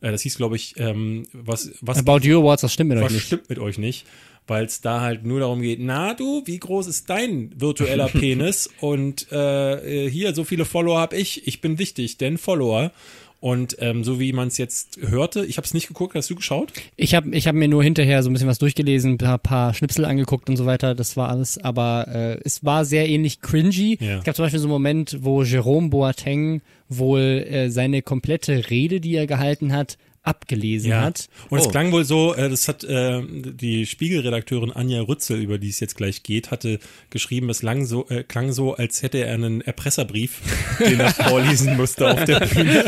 Äh, 0.02 0.12
das 0.12 0.20
hieß, 0.22 0.36
glaube 0.36 0.56
ich, 0.56 0.74
ähm, 0.76 1.26
was, 1.32 1.70
was 1.80 1.98
About 1.98 2.18
You 2.18 2.40
Awards, 2.40 2.60
das 2.60 2.74
stimmt 2.74 2.90
mit 2.90 2.98
euch 2.98 3.04
was 3.04 3.12
nicht. 3.12 3.26
stimmt 3.26 3.48
mit 3.48 3.58
euch 3.58 3.78
nicht? 3.78 4.06
Weil 4.50 4.64
es 4.64 4.80
da 4.80 5.00
halt 5.00 5.24
nur 5.24 5.38
darum 5.38 5.62
geht, 5.62 5.78
na 5.80 6.12
du, 6.12 6.42
wie 6.44 6.58
groß 6.58 6.88
ist 6.88 7.08
dein 7.08 7.52
virtueller 7.54 8.08
Penis? 8.12 8.68
Und 8.80 9.30
äh, 9.30 10.06
äh, 10.06 10.10
hier, 10.10 10.34
so 10.34 10.42
viele 10.42 10.64
Follower 10.64 10.98
habe 10.98 11.16
ich, 11.16 11.46
ich 11.46 11.60
bin 11.60 11.78
wichtig, 11.78 12.18
denn 12.18 12.36
Follower. 12.36 12.90
Und 13.38 13.76
ähm, 13.78 14.02
so 14.02 14.18
wie 14.18 14.32
man 14.32 14.48
es 14.48 14.58
jetzt 14.58 14.98
hörte, 15.00 15.46
ich 15.46 15.56
habe 15.56 15.64
es 15.64 15.72
nicht 15.72 15.86
geguckt, 15.86 16.16
hast 16.16 16.28
du 16.30 16.34
geschaut? 16.34 16.72
Ich 16.96 17.14
habe 17.14 17.30
ich 17.30 17.46
hab 17.46 17.54
mir 17.54 17.68
nur 17.68 17.84
hinterher 17.84 18.24
so 18.24 18.28
ein 18.28 18.32
bisschen 18.32 18.48
was 18.48 18.58
durchgelesen, 18.58 19.12
ein 19.12 19.18
paar, 19.18 19.38
paar 19.38 19.72
Schnipsel 19.72 20.04
angeguckt 20.04 20.50
und 20.50 20.56
so 20.56 20.66
weiter, 20.66 20.96
das 20.96 21.16
war 21.16 21.28
alles, 21.28 21.56
aber 21.56 22.08
äh, 22.08 22.40
es 22.44 22.64
war 22.64 22.84
sehr 22.84 23.08
ähnlich 23.08 23.40
cringy. 23.40 23.98
Ja. 24.00 24.18
Es 24.18 24.24
gab 24.24 24.34
zum 24.34 24.44
Beispiel 24.44 24.58
so 24.58 24.66
einen 24.66 24.72
Moment, 24.72 25.18
wo 25.20 25.44
Jerome 25.44 25.90
Boateng 25.90 26.60
wohl 26.88 27.20
äh, 27.20 27.70
seine 27.70 28.02
komplette 28.02 28.68
Rede, 28.68 29.00
die 29.00 29.14
er 29.14 29.28
gehalten 29.28 29.72
hat, 29.72 29.96
abgelesen 30.22 30.94
hat. 30.94 31.28
Und 31.48 31.58
es 31.60 31.66
Oh. 31.66 31.70
klang 31.70 31.92
wohl 31.92 32.04
so, 32.04 32.34
äh, 32.34 32.48
das 32.50 32.68
hat 32.68 32.84
äh, 32.84 33.22
die 33.26 33.86
Spiegelredakteurin 33.86 34.70
Anja 34.70 35.00
Rützel, 35.00 35.40
über 35.40 35.56
die 35.58 35.70
es 35.70 35.80
jetzt 35.80 35.96
gleich 35.96 36.22
geht, 36.22 36.50
hatte 36.50 36.78
geschrieben, 37.08 37.48
es 37.48 37.62
lang 37.62 37.86
so, 37.86 38.06
äh, 38.08 38.22
klang 38.22 38.52
so, 38.52 38.74
als 38.74 39.02
hätte 39.02 39.18
er 39.18 39.32
einen 39.34 39.60
Erpresserbrief, 39.62 40.40
den 40.78 41.00
er 41.00 41.10
vorlesen 41.10 41.76
musste 41.76 42.10
auf 42.10 42.24
der 42.24 42.40
Bühne. 42.40 42.84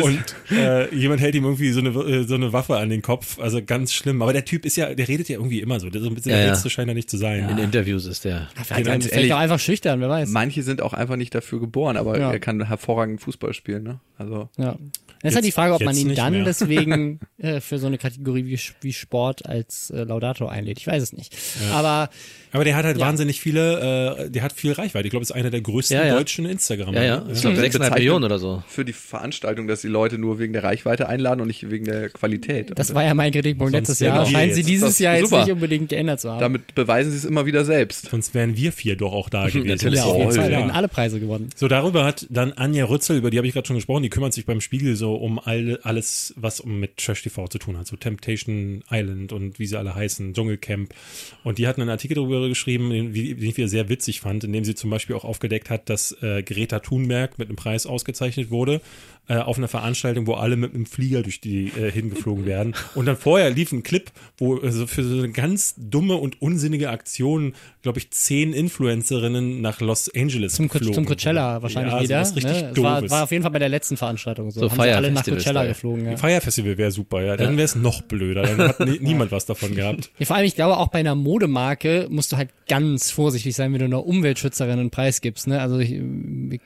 Und 0.00 0.24
äh, 0.50 0.94
jemand 0.94 1.20
hält 1.20 1.34
ihm 1.34 1.44
irgendwie 1.44 1.72
so 1.72 1.80
eine, 1.80 1.88
äh, 1.90 2.22
so 2.24 2.34
eine 2.36 2.52
Waffe 2.52 2.76
an 2.76 2.88
den 2.88 3.02
Kopf. 3.02 3.38
Also 3.40 3.60
ganz 3.64 3.92
schlimm. 3.92 4.22
Aber 4.22 4.32
der 4.32 4.44
Typ 4.44 4.64
ist 4.64 4.76
ja, 4.76 4.94
der 4.94 5.08
redet 5.08 5.28
ja 5.28 5.36
irgendwie 5.36 5.60
immer 5.60 5.80
so. 5.80 5.90
Der 5.90 6.00
so 6.00 6.08
ein 6.08 6.14
bisschen 6.14 6.30
Ja, 6.30 6.36
der 6.38 6.46
ja. 6.46 6.52
Letzte 6.52 6.70
scheint 6.70 6.88
er 6.88 6.94
nicht 6.94 7.10
zu 7.10 7.16
sein. 7.16 7.48
In 7.48 7.58
Interviews 7.58 8.06
ist 8.06 8.24
der. 8.24 8.48
Vielleicht, 8.54 8.86
ganz 8.86 9.04
vielleicht 9.04 9.16
ehrlich, 9.16 9.32
auch 9.32 9.38
einfach 9.38 9.58
schüchtern, 9.58 10.00
wer 10.00 10.08
weiß. 10.08 10.28
Manche 10.30 10.62
sind 10.62 10.82
auch 10.82 10.92
einfach 10.92 11.16
nicht 11.16 11.34
dafür 11.34 11.60
geboren, 11.60 11.96
aber 11.96 12.18
Ja. 12.18 12.30
er 12.32 12.38
kann 12.38 12.64
hervorragend 12.66 13.20
Fußball 13.20 13.52
spielen. 13.54 13.82
Ne? 13.82 14.00
Also 14.18 14.48
Ja. 14.56 14.76
Das 15.22 15.30
ist 15.32 15.36
halt 15.36 15.46
die 15.46 15.52
Frage, 15.52 15.72
ob 15.72 15.82
man 15.82 15.96
ihn 15.96 16.14
dann 16.14 16.43
deswegen 16.44 17.20
äh, 17.38 17.60
für 17.60 17.78
so 17.78 17.86
eine 17.86 17.98
Kategorie 17.98 18.44
wie, 18.46 18.58
wie 18.80 18.92
Sport 18.92 19.46
als 19.46 19.90
äh, 19.90 20.04
Laudator 20.04 20.50
einlädt. 20.50 20.78
Ich 20.78 20.86
weiß 20.86 21.02
es 21.02 21.12
nicht. 21.12 21.34
Aber 21.72 22.08
Aber 22.52 22.64
der 22.64 22.76
hat 22.76 22.84
halt 22.84 22.98
Ja. 22.98 23.06
wahnsinnig 23.06 23.40
viele, 23.40 24.16
äh, 24.26 24.30
der 24.30 24.42
hat 24.42 24.52
viel 24.52 24.72
Reichweite. 24.72 25.06
Ich 25.06 25.10
glaube, 25.10 25.22
es 25.24 25.30
ist 25.30 25.36
einer 25.36 25.50
der 25.50 25.60
größten 25.60 25.96
Ja, 25.96 26.06
ja. 26.06 26.14
deutschen 26.16 26.46
Instagram. 26.46 26.94
Ja, 26.94 27.02
ja. 27.02 27.24
Ich 27.32 27.40
glaube, 27.40 27.56
Mhm. 27.56 27.62
6,5 27.62 27.72
Bezeichnet- 27.72 27.94
Millionen 27.98 28.24
oder 28.24 28.38
so. 28.38 28.62
für 28.68 28.84
die 28.84 28.92
Veranstaltung, 28.92 29.66
dass 29.66 29.80
die 29.80 29.88
Leute 29.88 30.18
nur 30.18 30.38
wegen 30.38 30.52
der 30.52 30.62
Reichweite 30.62 31.08
einladen 31.08 31.40
und 31.40 31.48
nicht 31.48 31.68
wegen 31.70 31.84
der 31.86 32.10
Qualität. 32.10 32.70
das 32.78 32.90
Und 32.90 32.96
war 32.96 33.04
ja 33.04 33.14
mein 33.14 33.32
Kritikpunkt 33.32 33.72
letztes 33.72 33.98
Jahr. 34.00 34.24
Scheinen 34.26 34.54
sie 34.54 34.62
dieses 34.62 34.98
Jahr 34.98 35.16
jetzt 35.16 35.30
super. 35.30 35.42
nicht 35.44 35.52
unbedingt 35.52 35.88
geändert 35.88 36.20
zu 36.20 36.30
haben. 36.30 36.40
damit 36.40 36.74
beweisen 36.74 37.10
sie 37.10 37.18
es 37.18 37.24
immer 37.24 37.46
wieder 37.46 37.64
selbst. 37.64 38.08
Sonst 38.10 38.34
wären 38.34 38.56
wir 38.56 38.70
vier 38.72 38.96
doch 38.96 39.12
auch 39.12 39.28
da 39.28 39.46
gewesen. 39.48 39.66
Natürlich. 39.66 39.98
ja, 39.98 40.04
auf 40.04 40.16
jeden. 40.18 40.32
Fall. 40.32 40.44
Wir 40.48 40.50
Ja. 40.52 40.58
hätten 40.60 40.70
alle 40.70 40.88
Preise 40.88 41.18
gewonnen. 41.20 41.50
So, 41.56 41.66
darüber 41.68 42.04
hat 42.04 42.26
dann 42.30 42.52
Anja 42.52 42.84
Rützel, 42.84 43.16
über 43.16 43.30
die 43.30 43.38
habe 43.38 43.46
ich 43.48 43.54
gerade 43.54 43.66
schon 43.66 43.76
gesprochen, 43.76 44.02
die 44.04 44.10
kümmert 44.10 44.32
sich 44.32 44.46
beim 44.46 44.60
Spiegel 44.60 44.94
so 44.96 45.14
um 45.14 45.38
alle, 45.40 45.80
alles, 45.82 46.33
was 46.36 46.64
mit 46.64 46.96
Trash 46.96 47.22
TV 47.22 47.48
zu 47.48 47.58
tun 47.58 47.78
hat. 47.78 47.86
So 47.86 47.96
Temptation 47.96 48.82
Island 48.90 49.32
und 49.32 49.58
wie 49.58 49.66
sie 49.66 49.78
alle 49.78 49.94
heißen, 49.94 50.34
Dschungelcamp. 50.34 50.94
Und 51.42 51.58
die 51.58 51.66
hat 51.66 51.78
einen 51.78 51.88
Artikel 51.88 52.14
darüber 52.14 52.48
geschrieben, 52.48 52.90
den 52.90 53.14
ich 53.14 53.56
wieder 53.56 53.68
sehr 53.68 53.88
witzig 53.88 54.20
fand, 54.20 54.44
in 54.44 54.52
dem 54.52 54.64
sie 54.64 54.74
zum 54.74 54.90
Beispiel 54.90 55.16
auch 55.16 55.24
aufgedeckt 55.24 55.70
hat, 55.70 55.88
dass 55.88 56.12
äh, 56.22 56.42
Greta 56.42 56.80
Thunberg 56.80 57.38
mit 57.38 57.48
einem 57.48 57.56
Preis 57.56 57.86
ausgezeichnet 57.86 58.50
wurde, 58.50 58.80
äh, 59.28 59.36
auf 59.36 59.56
einer 59.58 59.68
Veranstaltung, 59.68 60.26
wo 60.26 60.34
alle 60.34 60.56
mit 60.56 60.74
einem 60.74 60.86
Flieger 60.86 61.22
durch 61.22 61.40
die 61.40 61.68
äh, 61.68 61.90
hingeflogen 61.90 62.44
werden. 62.44 62.74
Und 62.94 63.06
dann 63.06 63.16
vorher 63.16 63.50
lief 63.50 63.72
ein 63.72 63.82
Clip, 63.82 64.10
wo 64.38 64.58
also 64.58 64.86
für 64.86 65.02
so 65.02 65.16
eine 65.18 65.30
ganz 65.30 65.74
dumme 65.78 66.16
und 66.16 66.42
unsinnige 66.42 66.90
Aktion, 66.90 67.54
glaube 67.82 67.98
ich, 67.98 68.10
zehn 68.10 68.52
Influencerinnen 68.52 69.60
nach 69.60 69.80
Los 69.80 70.10
Angeles 70.14 70.54
Zum, 70.54 70.68
Co- 70.68 70.74
geflogen 70.78 70.94
zum 70.94 71.04
Coachella 71.06 71.62
wahrscheinlich 71.62 71.94
ja, 71.94 72.02
wieder. 72.02 72.24
sowas 72.24 72.36
richtig 72.36 72.62
ne? 72.62 72.82
war, 72.82 73.10
war 73.10 73.24
auf 73.24 73.30
jeden 73.30 73.42
Fall 73.42 73.52
bei 73.52 73.58
der 73.58 73.68
letzten 73.68 73.96
Veranstaltung 73.96 74.50
so. 74.50 74.60
So 74.60 74.70
Haben 74.70 74.82
sie 74.82 74.90
alle 74.90 75.10
nach. 75.10 75.24
Coachella 75.24 75.64
geflogen. 75.66 76.04
Ja. 76.06 76.16
Fire 76.16 76.40
Festival 76.40 76.76
wäre 76.76 76.90
super, 76.90 77.22
ja. 77.22 77.36
Dann 77.36 77.56
wäre 77.56 77.64
es 77.64 77.74
noch 77.74 78.02
blöder. 78.02 78.42
Dann 78.42 78.58
hat 78.68 78.80
nie, 78.80 78.98
niemand 79.00 79.32
was 79.32 79.46
davon 79.46 79.74
gehabt. 79.74 80.10
Ja, 80.18 80.26
vor 80.26 80.36
allem, 80.36 80.46
ich 80.46 80.54
glaube, 80.54 80.76
auch 80.76 80.88
bei 80.88 80.98
einer 81.00 81.14
Modemarke 81.14 82.08
musst 82.10 82.32
du 82.32 82.36
halt 82.36 82.50
ganz 82.68 83.10
vorsichtig 83.10 83.54
sein, 83.54 83.72
wenn 83.72 83.78
du 83.80 83.84
einer 83.86 84.04
Umweltschützerin 84.04 84.78
einen 84.78 84.90
Preis 84.90 85.20
gibst. 85.20 85.46
Ne? 85.46 85.60
Also 85.60 85.78
ich, 85.78 85.92
ich 85.92 86.60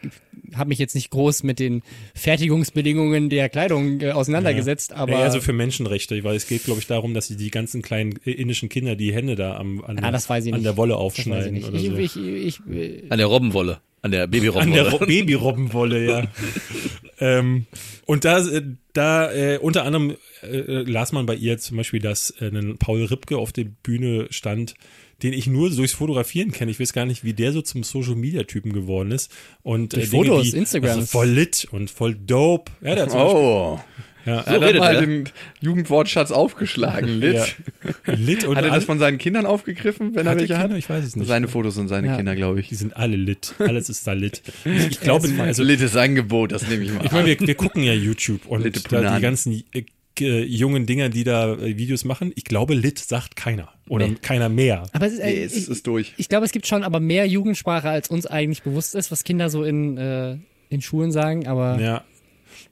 habe 0.55 0.69
mich 0.69 0.79
jetzt 0.79 0.95
nicht 0.95 1.11
groß 1.11 1.43
mit 1.43 1.59
den 1.59 1.83
Fertigungsbedingungen 2.15 3.31
der 3.31 3.49
Kleidung 3.49 4.01
äh, 4.01 4.13
auseinandergesetzt, 4.13 4.93
aber 4.93 5.13
ja, 5.13 5.19
also 5.21 5.41
für 5.41 5.53
Menschenrechte, 5.53 6.23
weil 6.25 6.37
es 6.37 6.47
geht, 6.47 6.65
glaube 6.65 6.81
ich, 6.81 6.87
darum, 6.87 7.15
dass 7.15 7.27
sie 7.27 7.37
die 7.37 7.51
ganzen 7.51 7.83
kleinen 7.83 8.19
äh, 8.25 8.31
indischen 8.31 8.69
Kinder 8.69 8.97
die 8.97 9.13
Hände 9.13 9.35
da 9.35 9.57
am, 9.57 9.83
an, 9.85 9.99
Ja, 9.99 10.11
das 10.11 10.29
weiß 10.29 10.47
ich 10.47 10.53
an 10.53 10.61
nicht. 10.61 10.67
der 10.67 10.77
Wolle 10.77 10.93
das 10.95 10.99
weiß 11.01 11.03
ich 11.03 11.19
aufschneiden 11.19 11.55
nicht. 11.55 11.69
oder 11.69 11.77
Ich, 11.99 12.13
so. 12.13 12.21
ich, 12.21 12.27
ich, 12.47 12.61
ich, 12.71 13.11
An 13.13 13.19
der 13.19 13.27
Robbenwolle. 13.27 13.81
An 14.01 14.13
der 14.13 14.25
An 14.25 14.31
Babyrobbenwolle. 14.31 14.83
der 14.85 14.93
Ro- 14.93 14.99
Babyrobbenwolle, 15.07 16.07
ja. 16.07 16.23
ähm, 17.21 17.67
und 18.07 18.25
da, 18.25 18.47
äh, 18.47 18.63
da 18.93 19.33
äh, 19.33 19.59
unter 19.59 19.85
anderem 19.85 20.17
äh, 20.43 20.83
las 20.83 21.13
man 21.13 21.27
bei 21.27 21.35
ihr 21.35 21.59
zum 21.59 21.77
Beispiel, 21.77 22.01
dass 22.01 22.31
äh, 22.41 22.47
ein 22.47 22.79
Paul 22.79 23.05
Ripke 23.05 23.37
auf 23.39 23.53
der 23.53 23.65
Bühne 23.65 24.29
stand, 24.31 24.75
den 25.23 25.33
ich 25.33 25.47
nur 25.47 25.71
durchs 25.71 25.93
Fotografieren 25.95 26.53
kenne. 26.53 26.71
Ich 26.71 26.79
weiß 26.79 26.93
gar 26.93 27.05
nicht, 27.07 27.25
wie 27.25 27.33
der 27.33 27.53
so 27.53 27.61
zum 27.63 27.83
Social 27.83 28.15
Media 28.15 28.45
Typen 28.45 28.73
geworden 28.73 29.11
ist. 29.11 29.33
Und 29.63 29.93
Durch 29.95 30.07
äh, 30.07 30.11
Dinge, 30.11 30.27
Fotos, 30.27 30.51
die, 30.51 30.57
Instagram. 30.57 30.91
Also 30.91 31.07
voll 31.07 31.29
lit 31.29 31.67
und 31.73 31.91
voll 31.91 32.15
dope. 32.15 32.71
Ja, 32.83 32.95
der 32.95 33.05
hat 33.07 33.15
Oh, 33.15 33.81
ja, 34.27 34.43
so 34.43 34.47
hat 34.51 34.61
er 34.61 34.69
redet 34.69 34.81
mal 34.81 34.95
er. 34.97 35.01
den 35.01 35.29
Jugendwortschatz 35.61 36.31
aufgeschlagen. 36.31 37.09
Lit. 37.21 37.57
ja, 38.07 38.13
lit 38.15 38.45
und 38.45 38.57
Hat 38.57 38.65
er 38.65 38.71
das 38.73 38.85
von 38.85 38.99
seinen 38.99 39.17
Kindern 39.19 39.47
aufgegriffen, 39.47 40.15
wenn 40.15 40.27
er 40.27 40.33
Hat 40.33 40.37
er 40.37 40.41
welche 40.43 40.55
Kinder? 40.55 40.69
hat? 40.75 40.79
Ich 40.79 40.91
weiß 40.91 41.05
es 41.05 41.17
nicht. 41.17 41.27
Seine 41.27 41.49
Fotos 41.49 41.75
sind 41.77 41.89
seine 41.89 42.09
Ja. 42.09 42.17
Kinder, 42.17 42.37
glaube 42.37 42.61
ich. 42.61 42.69
Die 42.69 42.75
sind 42.75 42.95
alle 42.97 43.17
lit. 43.17 43.55
Alles 43.59 43.89
ist 43.89 44.07
da 44.07 44.13
lit. 44.13 44.43
Ich, 44.65 44.87
ich 44.91 45.01
glaube, 45.01 45.29
also 45.41 45.63
Littes 45.63 45.97
Angebot, 45.97 46.53
das 46.53 46.69
nehme 46.69 46.85
ich 46.85 46.93
mal. 46.93 47.05
Ich 47.07 47.13
meine, 47.13 47.27
wir, 47.27 47.41
wir 47.41 47.55
gucken 47.55 47.83
ja 47.83 47.93
YouTube 47.95 48.47
und 48.47 48.65
da 48.93 49.17
die 49.17 49.23
ganzen 49.23 49.65
äh, 50.21 50.41
äh, 50.41 50.45
jungen 50.45 50.87
Dinger, 50.87 51.09
die 51.09 51.25
da 51.25 51.55
äh, 51.55 51.77
Videos 51.79 52.05
machen, 52.05 52.33
ich 52.37 52.45
glaube, 52.45 52.75
Lit 52.75 52.99
sagt 52.99 53.37
keiner. 53.37 53.69
Oder 53.89 54.07
Nee. 54.09 54.17
keiner 54.21 54.49
mehr. 54.49 54.85
aber 54.93 55.07
es 55.07 55.15
ist, 55.15 55.19
äh, 55.21 55.27
nee, 55.33 55.43
es 55.45 55.57
ich, 55.57 55.69
ist 55.69 55.87
durch. 55.87 56.15
ich 56.17 56.29
glaube, 56.29 56.45
es 56.47 56.53
gibt 56.53 56.67
schon 56.67 56.85
aber 56.85 57.01
mehr 57.01 57.27
Jugendsprache, 57.27 57.89
als 57.89 58.09
uns 58.09 58.27
eigentlich 58.27 58.63
bewusst 58.63 58.95
ist, 58.95 59.11
was 59.11 59.25
Kinder 59.25 59.49
so 59.51 59.65
in, 59.65 59.97
äh, 59.97 60.37
in 60.69 60.83
Schulen 60.83 61.11
sagen, 61.13 61.47
aber 61.47 61.79
Ja. 61.81 62.05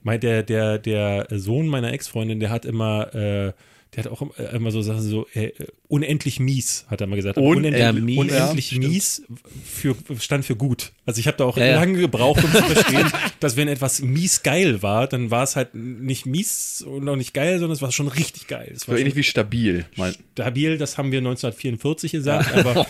Mein, 0.03 0.19
der, 0.19 0.43
der, 0.43 0.77
der 0.79 1.27
Sohn 1.31 1.67
meiner 1.67 1.91
Ex-Freundin, 1.93 2.39
der 2.39 2.49
hat 2.49 2.65
immer, 2.65 3.13
äh, 3.15 3.53
der 3.95 4.03
hat 4.03 4.07
auch 4.07 4.21
äh, 4.37 4.55
immer 4.55 4.71
so 4.71 4.81
Sachen 4.81 5.01
so, 5.01 5.25
äh, 5.33 5.51
unendlich 5.89 6.39
mies, 6.39 6.85
hat 6.89 7.01
er 7.01 7.07
mal 7.07 7.15
gesagt. 7.15 7.37
Unendlich 7.37 7.81
unendlich 7.81 8.03
mies, 8.05 8.17
unendlich 8.19 8.71
ja, 8.71 8.79
mies 8.79 9.21
für, 9.65 9.95
stand 10.19 10.45
für 10.45 10.55
gut. 10.55 10.91
Also 11.05 11.19
ich 11.19 11.27
habe 11.27 11.37
da 11.37 11.45
auch 11.45 11.57
Ja, 11.57 11.75
lange 11.75 11.99
gebraucht, 11.99 12.43
um 12.43 12.51
zu 12.51 12.63
verstehen, 12.63 13.09
dass 13.39 13.55
wenn 13.55 13.67
etwas 13.67 14.01
mies 14.01 14.43
geil 14.43 14.81
war, 14.81 15.07
dann 15.07 15.31
war 15.31 15.43
es 15.43 15.55
halt 15.55 15.75
nicht 15.75 16.25
mies 16.25 16.83
und 16.85 17.07
auch 17.07 17.15
nicht 17.15 17.33
geil, 17.33 17.59
sondern 17.59 17.71
es 17.75 17.81
war 17.81 17.91
schon 17.91 18.07
richtig 18.09 18.47
geil. 18.47 18.71
Es 18.75 18.81
So 18.81 18.91
war 18.91 18.97
ähnlich 18.97 19.13
schon 19.13 19.19
wie 19.19 19.23
stabil. 19.23 19.85
Stabil, 20.33 20.77
das 20.77 20.97
haben 20.97 21.11
wir 21.11 21.19
1944 21.19 22.11
gesagt, 22.11 22.53
aber 22.53 22.85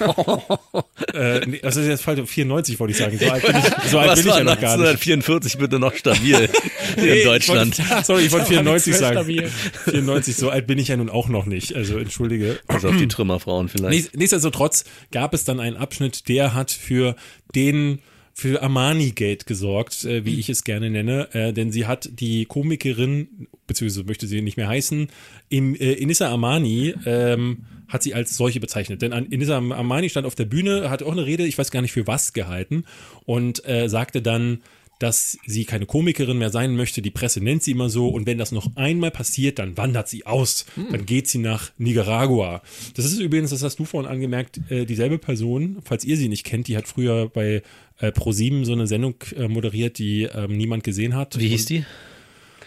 äh, 1.13 1.45
nee, 1.45 1.60
das 1.62 1.75
ist 1.75 1.88
jetzt 1.88 2.03
falsch, 2.03 2.21
94 2.25 2.79
wollte 2.79 2.91
ich 2.91 2.97
sagen. 2.97 3.17
So 3.19 3.29
alt 3.29 3.45
bin 3.45 3.55
ich, 3.57 3.91
so 3.91 3.99
alt 3.99 4.15
bin 4.15 4.27
ich 4.27 4.36
ja 4.36 4.43
noch 4.43 4.60
gar 4.60 4.77
nicht. 4.77 4.88
1944 4.88 5.57
bitte 5.60 5.79
noch 5.79 5.95
stabil 5.95 6.49
hier 6.95 7.15
in 7.15 7.25
Deutschland? 7.27 7.77
Ich 7.77 7.89
wollte, 7.89 8.05
sorry, 8.05 8.21
ich 8.23 8.31
wollte 8.31 8.45
94 8.47 8.93
Voll 8.93 8.99
sagen. 8.99 9.13
stabil. 9.17 9.51
94, 9.89 10.36
so 10.36 10.49
alt 10.49 10.65
bin 10.67 10.79
ich 10.79 10.88
ja 10.88 10.97
nun 10.97 11.10
auch 11.10 11.29
noch 11.29 11.45
nicht. 11.45 11.75
Also 11.75 11.97
entschuldige. 11.97 12.60
Also 12.67 12.87
auf 12.88 12.97
die 12.97 13.08
Trümmerfrauen 13.08 13.69
vielleicht. 13.69 13.93
Nichts- 13.93 14.13
Nichtsdestotrotz 14.15 14.86
gab 15.12 15.34
es 15.34 15.43
dann 15.43 15.60
einen 15.60 15.78
Abschnitt, 15.78 16.28
der 16.28 16.54
hat 16.54 16.71
für 16.71 17.15
den 17.56 18.00
für 18.34 18.62
Armani 18.62 19.12
Gate 19.13 19.47
gesorgt, 19.47 20.04
äh, 20.06 20.23
wie 20.23 20.39
ich 20.39 20.47
es 20.50 20.63
gerne 20.63 20.91
nenne, 20.91 21.28
äh, 21.34 21.54
denn 21.54 21.71
sie 21.71 21.88
hat 21.88 22.08
die 22.19 22.45
Komikerin, 22.45 23.47
beziehungsweise 23.65 24.04
möchte 24.04 24.28
sie 24.28 24.43
nicht 24.43 24.58
mehr 24.58 24.67
heißen, 24.67 25.08
im, 25.50 25.73
äh, 25.73 25.93
Inissa 25.93 26.28
Armani 26.30 26.93
ähm, 27.08 27.63
hat 27.88 28.04
sie 28.04 28.13
als 28.13 28.38
solche 28.38 28.60
bezeichnet. 28.60 29.02
Denn 29.02 29.12
Inissa 29.12 29.56
Armani 29.58 30.10
stand 30.10 30.28
auf 30.28 30.36
der 30.36 30.45
Bühne, 30.45 30.91
hat 30.91 31.02
auch 31.02 31.13
eine 31.13 31.26
Rede, 31.26 31.47
ich 31.47 31.58
weiß 31.58 31.71
gar 31.71 31.82
nicht 31.82 31.93
für 31.93 32.06
was 32.06 32.34
gehalten 32.34 32.84
und 33.26 33.67
äh, 33.67 33.88
sagte 33.89 34.21
dann, 34.21 34.62
dass 34.99 35.38
sie 35.45 35.65
keine 35.65 35.86
Komikerin 35.86 36.38
mehr 36.38 36.49
sein 36.49 36.75
möchte. 36.75 37.01
Die 37.01 37.12
Presse 37.12 37.41
nennt 37.41 37.63
sie 37.63 37.71
immer 37.71 37.89
so. 37.89 38.07
Und 38.10 38.25
wenn 38.25 38.38
das 38.38 38.51
noch 38.51 38.75
einmal 38.75 39.12
passiert, 39.12 39.60
dann 39.60 39.77
wandert 39.77 40.07
sie 40.10 40.25
aus. 40.25 40.65
Dann 40.91 41.05
geht 41.05 41.27
sie 41.27 41.38
nach 41.38 41.71
Nicaragua. 41.77 42.62
Das 42.95 43.05
ist 43.05 43.19
übrigens, 43.19 43.51
das 43.51 43.63
hast 43.63 43.79
du 43.79 43.86
vorhin 43.86 44.10
angemerkt, 44.10 44.60
äh, 44.69 44.86
dieselbe 44.86 45.17
Person, 45.17 45.77
falls 45.83 46.03
ihr 46.03 46.17
sie 46.17 46.29
nicht 46.29 46.43
kennt, 46.43 46.67
die 46.67 46.77
hat 46.77 46.88
früher 46.88 47.29
bei 47.29 47.62
äh, 47.99 48.12
ProSieben 48.12 48.65
so 48.65 48.73
eine 48.73 48.88
Sendung 48.88 49.15
äh, 49.36 49.47
moderiert, 49.47 49.97
die 49.97 50.23
ähm, 50.23 50.57
niemand 50.57 50.83
gesehen 50.83 51.15
hat. 51.15 51.38
Wie 51.39 51.47
hieß 51.49 51.65
die? 51.65 51.86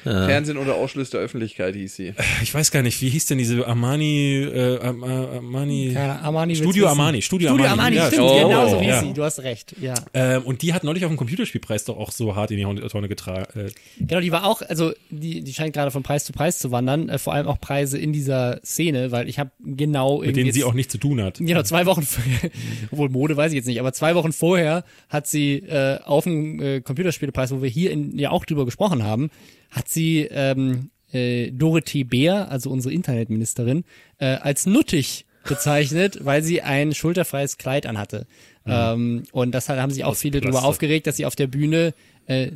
Fernsehen 0.03 0.57
unter 0.57 0.75
Ausschluss 0.75 1.11
der 1.11 1.21
Öffentlichkeit 1.21 1.75
hieß 1.75 1.97
sie. 1.97 2.15
Ich 2.43 2.55
weiß 2.55 2.71
gar 2.71 2.83
nicht, 2.83 3.01
wie 3.03 3.09
hieß 3.11 3.27
denn 3.27 3.39
diese 3.39 3.67
Armani, 3.67 4.43
äh, 4.45 4.79
Am- 4.81 5.03
Armani, 5.05 5.93
Keine 5.95 6.21
Armani 6.21 6.57
Studio. 6.57 6.87
Armani, 6.89 7.23
Studio, 7.23 7.49
Studio 7.49 7.67
Armani, 7.67 7.81
Armani, 7.81 7.97
ja, 7.97 8.07
stimmt, 8.07 8.23
Oh, 8.23 8.49
genau 8.49 8.69
so 8.69 8.81
wie 8.81 8.87
ja. 8.87 9.01
sie. 9.01 9.13
Du 9.13 9.23
hast 9.25 9.41
recht, 9.41 9.75
ja. 9.81 9.95
Ähm, 10.15 10.43
und 10.45 10.63
die 10.63 10.73
hat 10.75 10.85
neulich 10.85 11.05
auf 11.05 11.11
dem 11.11 11.17
Computerspielpreis 11.17 11.85
doch 11.85 11.97
auch 11.99 12.11
so 12.13 12.37
hart 12.37 12.51
in 12.51 12.57
die 12.59 12.89
Tonne 12.89 13.09
getragen. 13.09 13.47
Äh, 13.59 13.71
Genau, 13.99 14.21
die 14.21 14.33
war 14.33 14.45
auch, 14.47 14.63
also 14.63 14.93
die, 15.11 15.43
die 15.43 15.53
scheint 15.53 15.75
gerade 15.75 15.91
von 15.91 16.03
Preis 16.03 16.25
zu 16.25 16.33
Preis 16.33 16.59
zu 16.59 16.71
wandern, 16.71 17.09
äh, 17.09 17.19
vor 17.19 17.33
allem 17.35 17.47
auch 17.47 17.61
Preise 17.61 17.99
in 17.99 18.13
dieser 18.13 18.61
Szene, 18.65 19.11
weil 19.13 19.29
ich 19.29 19.39
habe 19.39 19.51
genau 19.65 20.21
mit 20.21 20.37
denen 20.37 20.53
sie 20.53 20.61
jetzt- 20.61 20.69
auch 20.69 20.75
nichts 20.75 20.93
zu 20.93 20.99
tun 20.99 21.21
hat. 21.23 21.39
Genau, 21.39 21.63
zwei 21.63 21.87
Wochen, 21.87 22.03
vorher- 22.03 22.51
obwohl 22.91 23.09
Mode 23.11 23.37
weiß 23.37 23.53
ich 23.53 23.57
jetzt 23.57 23.67
nicht, 23.67 23.81
aber 23.81 23.93
zwei 23.93 24.15
Wochen 24.15 24.33
vorher 24.33 24.85
hat 25.09 25.27
sie 25.27 25.57
äh, 25.57 25.99
auf 26.05 26.25
dem 26.25 26.61
äh, 26.61 26.81
Computerspielepreis, 26.81 27.51
wo 27.53 27.63
wir 27.63 27.69
hier 27.69 27.91
in, 27.91 28.19
ja 28.19 28.31
auch 28.31 28.45
drüber 28.45 28.65
gesprochen 28.65 29.03
haben, 29.05 29.31
hat 29.71 29.89
sie 29.89 30.29
ähm, 30.31 30.91
äh, 31.13 31.51
Dorothee 31.51 32.05
Bär, 32.05 32.51
also 32.51 32.71
unsere 32.71 32.95
Internetministerin, 32.95 33.85
äh, 34.19 34.27
als 34.27 34.67
nuttig 34.67 35.27
bezeichnet, 35.45 36.19
weil 36.25 36.43
sie 36.43 36.63
ein 36.63 36.95
schulterfreies 36.95 37.59
Kleid 37.59 37.87
anhatte. 37.87 38.27
Ähm, 38.67 39.25
und 39.33 39.53
das 39.53 39.69
haben 39.69 39.91
sich 39.91 40.05
auch 40.05 40.15
viele 40.15 40.41
darüber 40.41 40.65
aufgeregt, 40.65 41.07
dass 41.07 41.17
sie 41.17 41.27
auf 41.27 41.35
der 41.35 41.47
Bühne 41.47 41.95
äh, 42.31 42.53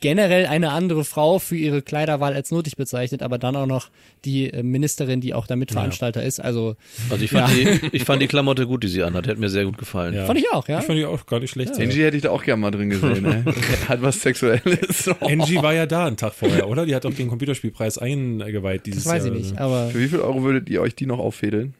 generell 0.00 0.46
eine 0.46 0.70
andere 0.70 1.04
Frau 1.04 1.38
für 1.38 1.54
ihre 1.56 1.82
Kleiderwahl 1.82 2.32
als 2.32 2.50
nuttig 2.50 2.76
bezeichnet, 2.76 3.22
aber 3.22 3.36
dann 3.38 3.56
auch 3.56 3.66
noch 3.66 3.90
die 4.24 4.50
äh, 4.50 4.62
Ministerin, 4.62 5.20
die 5.20 5.34
auch 5.34 5.46
der 5.46 5.56
Mitveranstalter 5.56 6.22
ist. 6.22 6.40
Also 6.40 6.76
Also 7.10 7.22
ich 7.24 7.30
fand, 7.30 7.50
die, 7.52 7.80
ich 7.92 8.04
fand 8.04 8.22
die 8.22 8.26
Klamotte 8.26 8.66
gut, 8.66 8.82
die 8.84 8.88
sie 8.88 9.02
anhat. 9.02 9.28
Hat 9.28 9.38
mir 9.38 9.50
sehr 9.50 9.64
gut 9.66 9.76
gefallen. 9.76 10.14
Ja. 10.14 10.24
fand 10.24 10.38
ich 10.38 10.50
auch, 10.50 10.66
ja. 10.68 10.78
Ich 10.80 10.86
fand 10.86 10.98
die 10.98 11.04
auch 11.04 11.26
gar 11.26 11.40
nicht 11.40 11.50
schlecht. 11.50 11.74
sogar. 11.74 11.86
Angie 11.88 12.02
hätte 12.02 12.16
ich 12.16 12.22
da 12.22 12.30
auch 12.30 12.42
gerne 12.42 12.60
mal 12.60 12.70
drin 12.70 12.88
gesehen. 12.90 13.22
Ne? 13.22 13.44
Hat 13.88 14.00
was 14.00 14.20
Sexuelles. 14.20 15.08
Angie 15.20 15.56
war 15.56 15.74
ja 15.74 15.84
da 15.86 16.06
einen 16.06 16.16
Tag 16.16 16.32
vorher, 16.34 16.66
oder? 16.68 16.86
Die 16.86 16.94
hat 16.94 17.04
auch 17.04 17.12
den 17.14 17.28
Computerspielpreis 17.28 17.98
eingeweiht 17.98 18.86
dieses 18.86 19.04
Das 19.04 19.12
weiß 19.12 19.24
ich 19.26 19.30
Jahr. 19.30 19.38
nicht, 19.38 19.58
aber 19.58 19.88
Für 19.90 20.00
wie 20.00 20.08
viel 20.08 20.20
Euro 20.20 20.42
würdet 20.42 20.68
ihr 20.70 20.80
euch 20.80 20.94
die 20.94 21.06
noch 21.06 21.18
auffädeln? 21.18 21.74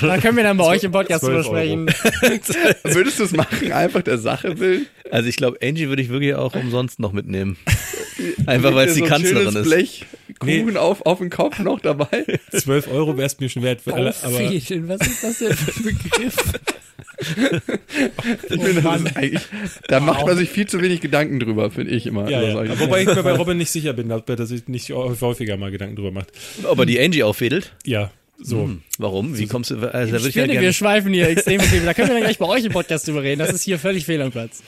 Da 0.00 0.18
können 0.18 0.36
wir 0.36 0.44
dann 0.44 0.56
bei 0.56 0.64
euch 0.64 0.82
im 0.82 0.92
Podcast 0.92 1.24
drüber 1.24 1.42
12 1.42 1.46
Euro. 1.46 1.90
sprechen. 1.90 2.74
Würdest 2.94 3.18
du 3.20 3.24
es 3.24 3.32
machen, 3.32 3.72
einfach 3.72 4.02
der 4.02 4.18
Sache 4.18 4.58
willen? 4.58 4.86
Also 5.10 5.28
ich 5.28 5.36
glaube, 5.36 5.58
Angie 5.62 5.88
würde 5.88 6.02
ich 6.02 6.08
wirklich 6.08 6.34
auch 6.34 6.54
umsonst 6.54 6.98
noch 6.98 7.12
mitnehmen. 7.12 7.56
Einfach 8.46 8.74
weil 8.74 8.88
es 8.88 8.94
die 8.94 9.00
so 9.00 9.06
Kanzlerin 9.06 9.56
ist. 9.56 9.64
Blech 9.64 10.06
Kuchen 10.38 10.76
auf, 10.76 11.04
auf 11.04 11.18
den 11.18 11.30
Kopf 11.30 11.58
noch 11.58 11.80
dabei. 11.80 12.24
12 12.50 12.88
Euro 12.88 13.16
wäre 13.16 13.26
es 13.26 13.38
mir 13.40 13.48
schon 13.48 13.62
wert. 13.62 13.80
Für 13.80 13.94
alle, 13.94 14.14
aber 14.22 14.38
was 14.40 15.06
ist 15.06 15.24
das 15.24 15.38
denn 15.38 15.52
für 15.52 15.80
ein 15.80 15.84
Begriff? 15.84 16.36
Ich 17.16 18.48
finde, 18.48 18.82
das 18.82 19.00
ist 19.00 19.16
eigentlich, 19.16 19.42
da 19.86 20.00
macht 20.00 20.26
man 20.26 20.36
sich 20.36 20.50
viel 20.50 20.66
zu 20.66 20.82
wenig 20.82 21.00
Gedanken 21.00 21.38
drüber, 21.38 21.70
finde 21.70 21.92
ich 21.92 22.06
immer. 22.06 22.28
ja, 22.28 22.42
ja. 22.42 22.80
Wobei 22.80 23.02
ich 23.02 23.06
mir 23.06 23.22
bei 23.22 23.32
Robin 23.32 23.56
nicht 23.56 23.70
sicher 23.70 23.92
bin, 23.92 24.10
ob 24.10 24.28
er 24.28 24.46
sich 24.46 24.68
nicht 24.68 24.90
häufiger 24.90 25.56
mal 25.56 25.70
Gedanken 25.70 25.96
drüber 25.96 26.10
macht. 26.10 26.32
Ob 26.64 26.78
er 26.78 26.86
die 26.86 27.00
Angie 27.00 27.22
auffädelt? 27.22 27.72
Ja, 27.84 28.10
so. 28.40 28.70
Warum? 28.98 29.36
Wie 29.36 29.46
kommst 29.48 29.70
du? 29.70 29.76
Also, 29.92 30.12
da 30.12 30.18
Ich 30.24 30.34
ja 30.36 30.44
finde, 30.44 30.60
wir 30.60 30.72
schweifen 30.72 31.12
hier 31.12 31.28
extrem 31.28 31.60
viel. 31.60 31.80
Da 31.84 31.94
können 31.94 32.08
wir 32.08 32.14
dann 32.14 32.22
gleich 32.22 32.38
bei 32.38 32.46
euch 32.46 32.64
im 32.64 32.70
Podcast 32.72 33.08
drüber 33.08 33.22
reden. 33.24 33.40
Das 33.40 33.52
ist 33.52 33.62
hier 33.62 33.78
völlig 33.78 34.04
fehl 34.06 34.22
am 34.22 34.30
Platz. 34.30 34.62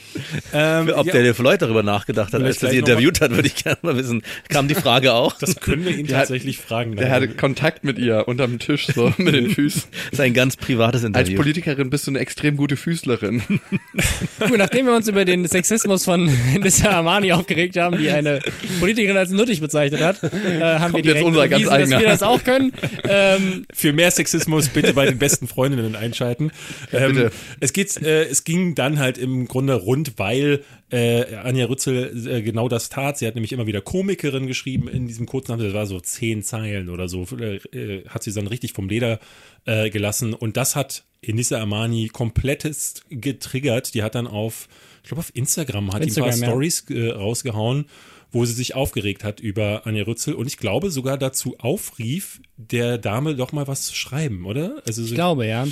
Ähm, 0.53 0.91
ob 0.95 1.07
ja, 1.07 1.13
der 1.13 1.33
Floyd 1.33 1.61
darüber 1.61 1.81
nachgedacht 1.81 2.33
hat, 2.33 2.41
als 2.43 2.61
er 2.61 2.71
sie 2.71 2.77
interviewt 2.79 3.21
hat, 3.21 3.31
würde 3.31 3.47
ich 3.47 3.55
gerne 3.63 3.77
mal 3.83 3.95
wissen. 3.95 4.23
Kam 4.49 4.67
die 4.67 4.75
Frage 4.75 5.13
auch? 5.13 5.37
das 5.37 5.55
können 5.61 5.85
wir 5.85 5.91
ihn 5.97 6.07
Der 6.07 6.17
hat- 6.17 6.23
tatsächlich 6.23 6.57
fragen. 6.57 6.97
Der 6.97 7.09
hatte 7.09 7.29
Kontakt 7.29 7.85
mit 7.85 7.97
ihr 7.99 8.27
unterm 8.27 8.59
Tisch, 8.59 8.87
so 8.93 9.13
mit 9.17 9.33
den 9.33 9.49
Füßen. 9.49 9.83
Das 9.91 10.13
ist 10.13 10.19
ein 10.19 10.33
ganz 10.33 10.57
privates 10.57 11.03
Als 11.03 11.07
Interview. 11.07 11.37
Politikerin 11.37 11.89
bist 11.89 12.05
du 12.07 12.11
eine 12.11 12.19
extrem 12.19 12.57
gute 12.57 12.75
Füßlerin. 12.75 13.43
Gut, 14.39 14.57
nachdem 14.57 14.87
wir 14.87 14.95
uns 14.95 15.07
über 15.07 15.23
den 15.23 15.47
Sexismus 15.47 16.03
von 16.03 16.25
Nissa 16.59 16.89
Armani 16.89 17.31
aufgeregt 17.31 17.77
haben, 17.77 17.97
die 17.97 18.09
eine 18.09 18.39
Politikerin 18.81 19.15
als 19.17 19.29
nuttig 19.31 19.61
bezeichnet 19.61 20.01
hat, 20.01 20.21
äh, 20.23 20.27
haben 20.29 20.41
wir 20.41 20.79
Kommt 20.79 20.95
jetzt 20.97 21.05
direkt 21.05 21.25
unser 21.25 21.47
ganz 21.47 21.63
bewiesen, 21.63 21.69
dass 21.79 21.81
eigener. 21.81 21.99
wir 22.01 22.07
das 22.07 22.23
auch 22.23 22.43
können. 22.43 22.73
Ähm, 23.07 23.56
Für 23.73 23.93
mehr 23.93 24.11
Sexismus 24.11 24.69
bitte 24.69 24.93
bei 24.93 25.05
den 25.05 25.17
besten 25.17 25.47
Freundinnen 25.47 25.95
einschalten. 25.95 26.51
Ähm, 26.91 27.15
Bitte. 27.15 27.31
es 27.59 27.73
geht, 27.73 27.97
äh, 28.01 28.25
es 28.25 28.43
ging 28.43 28.75
dann 28.75 28.99
halt 28.99 29.17
im 29.17 29.47
Grunde 29.47 29.73
rund, 29.73 30.13
weil 30.17 30.63
äh, 30.91 31.35
Anja 31.35 31.65
Rützel 31.65 32.27
äh, 32.27 32.41
genau 32.41 32.69
das 32.69 32.89
tat. 32.89 33.17
Sie 33.17 33.27
hat 33.27 33.35
nämlich 33.35 33.51
immer 33.51 33.67
wieder 33.67 33.81
Komikerin 33.81 34.47
geschrieben 34.47 34.87
in 34.87 35.07
diesem 35.07 35.25
kurzen 35.25 35.51
Namen. 35.51 35.63
Das 35.63 35.73
war 35.73 35.85
so 35.85 35.99
zehn 35.99 36.43
Zeilen 36.43 36.89
oder 36.89 37.07
so. 37.07 37.25
Äh, 37.39 37.57
äh, 37.77 38.05
hat 38.07 38.23
sie 38.23 38.33
dann 38.33 38.47
richtig 38.47 38.73
vom 38.73 38.87
Leder 38.89 39.19
äh, 39.65 39.89
gelassen. 39.89 40.33
Und 40.33 40.57
das 40.57 40.75
hat 40.75 41.03
Enissa 41.21 41.59
Armani 41.59 42.07
komplettest 42.07 43.05
getriggert. 43.09 43.93
Die 43.93 44.03
hat 44.03 44.15
dann 44.15 44.27
auf, 44.27 44.67
ich 45.03 45.09
glaube 45.09 45.19
auf 45.19 45.31
Instagram 45.33 45.93
hat 45.93 46.03
die 46.03 46.09
ein 46.09 46.15
paar 46.15 46.27
Instagram, 46.27 46.41
ja. 46.41 46.47
Stories 46.47 46.85
äh, 46.89 47.09
rausgehauen, 47.09 47.85
wo 48.31 48.45
sie 48.45 48.53
sich 48.53 48.75
aufgeregt 48.75 49.23
hat 49.23 49.39
über 49.39 49.85
Anja 49.85 50.03
Rützel 50.03 50.33
und 50.33 50.47
ich 50.47 50.57
glaube 50.57 50.91
sogar 50.91 51.17
dazu 51.17 51.55
aufrief, 51.59 52.41
der 52.57 52.97
Dame 52.97 53.35
doch 53.35 53.51
mal 53.51 53.67
was 53.67 53.83
zu 53.83 53.95
schreiben, 53.95 54.45
oder? 54.45 54.81
Also 54.85 55.03
so, 55.03 55.09
ich 55.09 55.15
glaube, 55.15 55.45
ja. 55.45 55.67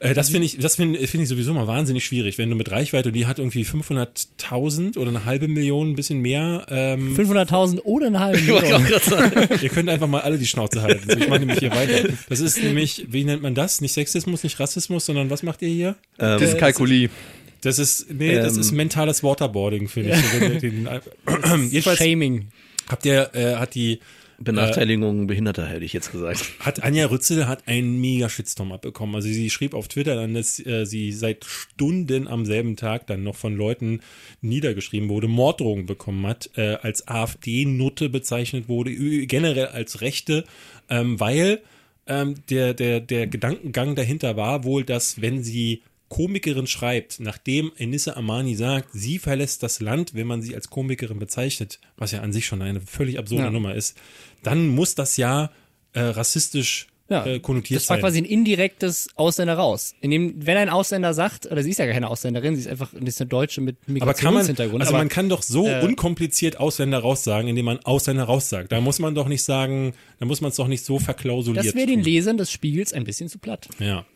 äh, 0.00 0.14
das 0.14 0.30
finde 0.30 0.46
ich, 0.46 0.58
das 0.58 0.76
finde 0.76 1.06
finde 1.06 1.24
ich 1.24 1.28
sowieso 1.28 1.52
mal 1.54 1.66
wahnsinnig 1.66 2.04
schwierig, 2.04 2.38
wenn 2.38 2.50
du 2.50 2.56
mit 2.56 2.70
Reichweite 2.70 3.10
und 3.10 3.14
die 3.14 3.26
hat 3.26 3.38
irgendwie 3.38 3.64
500.000 3.64 4.98
oder 4.98 5.10
eine 5.10 5.24
halbe 5.24 5.48
Million, 5.48 5.90
ein 5.90 5.94
bisschen 5.94 6.20
mehr. 6.20 6.66
Ähm, 6.70 7.14
500.000 7.14 7.82
oder 7.82 8.06
eine 8.06 8.20
halbe 8.20 8.40
Million. 8.42 8.86
ihr 9.62 9.68
könnt 9.68 9.88
einfach 9.88 10.08
mal 10.08 10.22
alle 10.22 10.38
die 10.38 10.46
Schnauze 10.46 10.82
halten. 10.82 11.08
So, 11.08 11.16
ich 11.16 11.28
mache 11.28 11.40
nämlich 11.40 11.58
hier 11.58 11.70
weiter. 11.70 12.08
Das 12.28 12.40
ist 12.40 12.62
nämlich, 12.62 13.06
wie 13.10 13.24
nennt 13.24 13.42
man 13.42 13.54
das? 13.54 13.80
Nicht 13.80 13.92
Sexismus, 13.92 14.42
nicht 14.42 14.58
Rassismus, 14.58 15.06
sondern 15.06 15.30
was 15.30 15.42
macht 15.42 15.62
ihr 15.62 15.68
hier? 15.68 15.96
Das 16.16 16.42
ist 16.42 16.58
Kalkuli. 16.58 17.10
Das 17.60 17.78
ist, 17.78 18.10
nee, 18.12 18.34
das 18.34 18.54
Ähm. 18.54 18.60
ist 18.60 18.72
mentales 18.72 19.22
Waterboarding, 19.22 19.88
finde 19.88 20.10
ich. 20.12 20.60
Den, 20.60 20.86
äh, 20.86 21.00
jedenfalls 21.70 21.98
Shaming. 21.98 22.48
habt 22.88 23.04
ihr, 23.06 23.30
äh, 23.34 23.56
hat 23.56 23.74
die 23.74 24.00
Benachteiligung 24.38 25.26
Behinderter, 25.26 25.66
hätte 25.66 25.84
ich 25.84 25.94
jetzt 25.94 26.12
gesagt. 26.12 26.44
hat 26.60 26.82
Anja 26.82 27.06
Rützel 27.06 27.48
hat 27.48 27.66
einen 27.66 27.98
mega 28.00 28.28
Shitstorm 28.28 28.70
abbekommen. 28.72 29.14
Also 29.14 29.28
sie 29.28 29.48
schrieb 29.48 29.72
auf 29.74 29.88
Twitter 29.88 30.14
dann, 30.14 30.34
dass 30.34 30.64
äh, 30.64 30.84
sie 30.84 31.12
seit 31.12 31.44
Stunden 31.46 32.28
am 32.28 32.44
selben 32.44 32.76
Tag 32.76 33.06
dann 33.06 33.22
noch 33.22 33.36
von 33.36 33.56
Leuten 33.56 34.00
niedergeschrieben 34.42 35.08
wurde, 35.08 35.26
Morddrohungen 35.28 35.86
bekommen 35.86 36.26
hat, 36.26 36.50
äh, 36.56 36.74
als 36.82 37.08
AfD-Nutte 37.08 38.10
bezeichnet 38.10 38.68
wurde, 38.68 38.92
generell 39.26 39.68
als 39.68 40.02
Rechte, 40.02 40.44
ähm, 40.90 41.18
weil 41.18 41.62
ähm, 42.06 42.34
der, 42.50 42.74
der, 42.74 43.00
der 43.00 43.26
Gedankengang 43.26 43.94
dahinter 43.94 44.36
war 44.36 44.64
wohl, 44.64 44.84
dass 44.84 45.20
wenn 45.22 45.42
sie 45.42 45.82
Komikerin 46.08 46.66
schreibt, 46.66 47.18
nachdem 47.20 47.72
Enissa 47.76 48.12
Amani 48.12 48.54
sagt, 48.54 48.90
sie 48.92 49.18
verlässt 49.18 49.62
das 49.62 49.80
Land, 49.80 50.14
wenn 50.14 50.26
man 50.26 50.40
sie 50.40 50.54
als 50.54 50.70
Komikerin 50.70 51.18
bezeichnet, 51.18 51.80
was 51.96 52.12
ja 52.12 52.20
an 52.20 52.32
sich 52.32 52.46
schon 52.46 52.62
eine 52.62 52.80
völlig 52.80 53.18
absurde 53.18 53.44
Ja. 53.44 53.50
Nummer 53.50 53.74
ist, 53.74 53.96
dann 54.42 54.68
muss 54.68 54.94
das 54.94 55.16
ja 55.16 55.50
äh, 55.92 56.00
rassistisch 56.00 56.86
Ja, 57.08 57.24
äh, 57.24 57.38
konnotiert 57.38 57.80
das 57.80 57.88
war 57.88 57.96
sein. 57.96 58.02
quasi 58.02 58.18
ein 58.18 58.24
indirektes 58.24 59.08
Ausländer 59.14 59.54
raus. 59.54 59.94
In 60.00 60.10
dem, 60.10 60.34
wenn 60.44 60.56
ein 60.56 60.68
Ausländer 60.68 61.14
sagt, 61.14 61.46
oder 61.46 61.62
sie 61.62 61.70
ist 61.70 61.78
ja 61.78 61.86
keine 61.86 62.08
Ausländerin, 62.08 62.56
sie 62.56 62.62
ist 62.62 62.68
einfach 62.68 62.90
sie 62.92 63.06
ist 63.06 63.20
eine 63.20 63.28
Deutsche 63.28 63.60
mit 63.60 63.88
Migrationshintergrund. 63.88 64.80
also 64.82 64.92
aber 64.92 64.98
man 64.98 65.08
kann 65.08 65.28
doch 65.28 65.42
so 65.42 65.68
äh, 65.68 65.82
unkompliziert 65.82 66.58
Ausländer 66.58 66.98
raussagen, 66.98 67.48
indem 67.48 67.66
man 67.66 67.78
Ausländer 67.80 68.24
raussagt. 68.24 68.72
Da 68.72 68.80
muss 68.80 68.98
man 68.98 69.14
doch 69.14 69.28
nicht 69.28 69.42
sagen, 69.42 69.92
da 70.18 70.26
muss 70.26 70.40
man 70.40 70.50
es 70.50 70.56
doch 70.56 70.68
nicht 70.68 70.84
so 70.84 70.98
verklausuliert. 70.98 71.66
das 71.66 71.74
wäre 71.74 71.86
den. 71.86 72.06
Lesern 72.06 72.36
des 72.38 72.50
Spiegels 72.50 72.92
ein 72.92 73.04
bisschen 73.04 73.28
zu 73.28 73.38
platt. 73.38 73.68
Ja, 73.78 74.06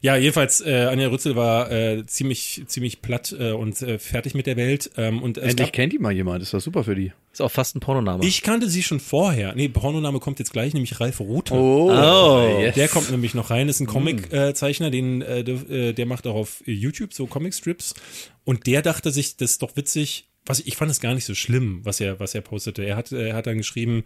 ja 0.00 0.16
jedenfalls, 0.16 0.60
äh, 0.60 0.88
Anja 0.90 1.08
Rützel 1.08 1.34
war 1.34 1.70
äh, 1.72 2.04
ziemlich, 2.06 2.62
ziemlich 2.66 3.02
platt 3.02 3.34
äh, 3.38 3.52
und 3.52 3.80
äh, 3.82 3.98
fertig 3.98 4.34
mit 4.34 4.46
der 4.46 4.56
Welt. 4.56 4.90
Ähm, 4.96 5.22
und 5.22 5.38
es 5.38 5.44
Endlich 5.44 5.68
gab, 5.68 5.72
kennt 5.72 5.92
die 5.92 5.98
mal 5.98 6.12
jemand, 6.12 6.42
ist 6.42 6.54
doch 6.54 6.60
super 6.60 6.84
für 6.84 6.94
die. 6.94 7.12
Ist 7.38 7.42
auch 7.42 7.50
fast 7.52 7.76
ein 7.76 7.80
Pornoname. 7.80 8.24
ich 8.26 8.42
kannte 8.42 8.68
sie 8.68 8.82
schon 8.82 8.98
vorher. 8.98 9.54
Nee, 9.54 9.68
Pornoname 9.68 10.18
kommt 10.18 10.40
jetzt 10.40 10.52
gleich, 10.52 10.74
nämlich 10.74 10.98
Ralf 10.98 11.20
Rute. 11.20 11.54
Oh, 11.54 11.88
Oh. 11.92 12.58
yes. 12.60 12.74
Der 12.74 12.88
kommt 12.88 13.10
nämlich 13.12 13.34
noch 13.34 13.50
rein, 13.50 13.68
ist 13.68 13.78
ein 13.78 13.84
Mm. 13.84 13.90
Comic-Zeichner, 13.90 14.90
den 14.90 15.22
äh, 15.22 15.44
der, 15.44 15.70
äh, 15.70 15.92
der 15.92 16.06
macht 16.06 16.26
auch 16.26 16.34
auf 16.34 16.62
YouTube 16.66 17.14
so 17.14 17.26
Comic-Strips. 17.26 17.94
Und 18.44 18.66
der 18.66 18.82
dachte 18.82 19.10
sich, 19.12 19.36
das 19.36 19.52
ist 19.52 19.62
doch 19.62 19.76
witzig. 19.76 20.24
Was 20.46 20.60
ich 20.60 20.76
fand 20.76 20.90
es 20.90 21.00
gar 21.00 21.14
nicht 21.14 21.26
so 21.26 21.34
schlimm, 21.34 21.80
was 21.84 22.00
er 22.00 22.18
was 22.20 22.34
er 22.34 22.40
postete. 22.40 22.82
Er 22.82 22.96
hat 22.96 23.12
er 23.12 23.34
hat 23.34 23.46
dann 23.46 23.58
geschrieben, 23.58 24.04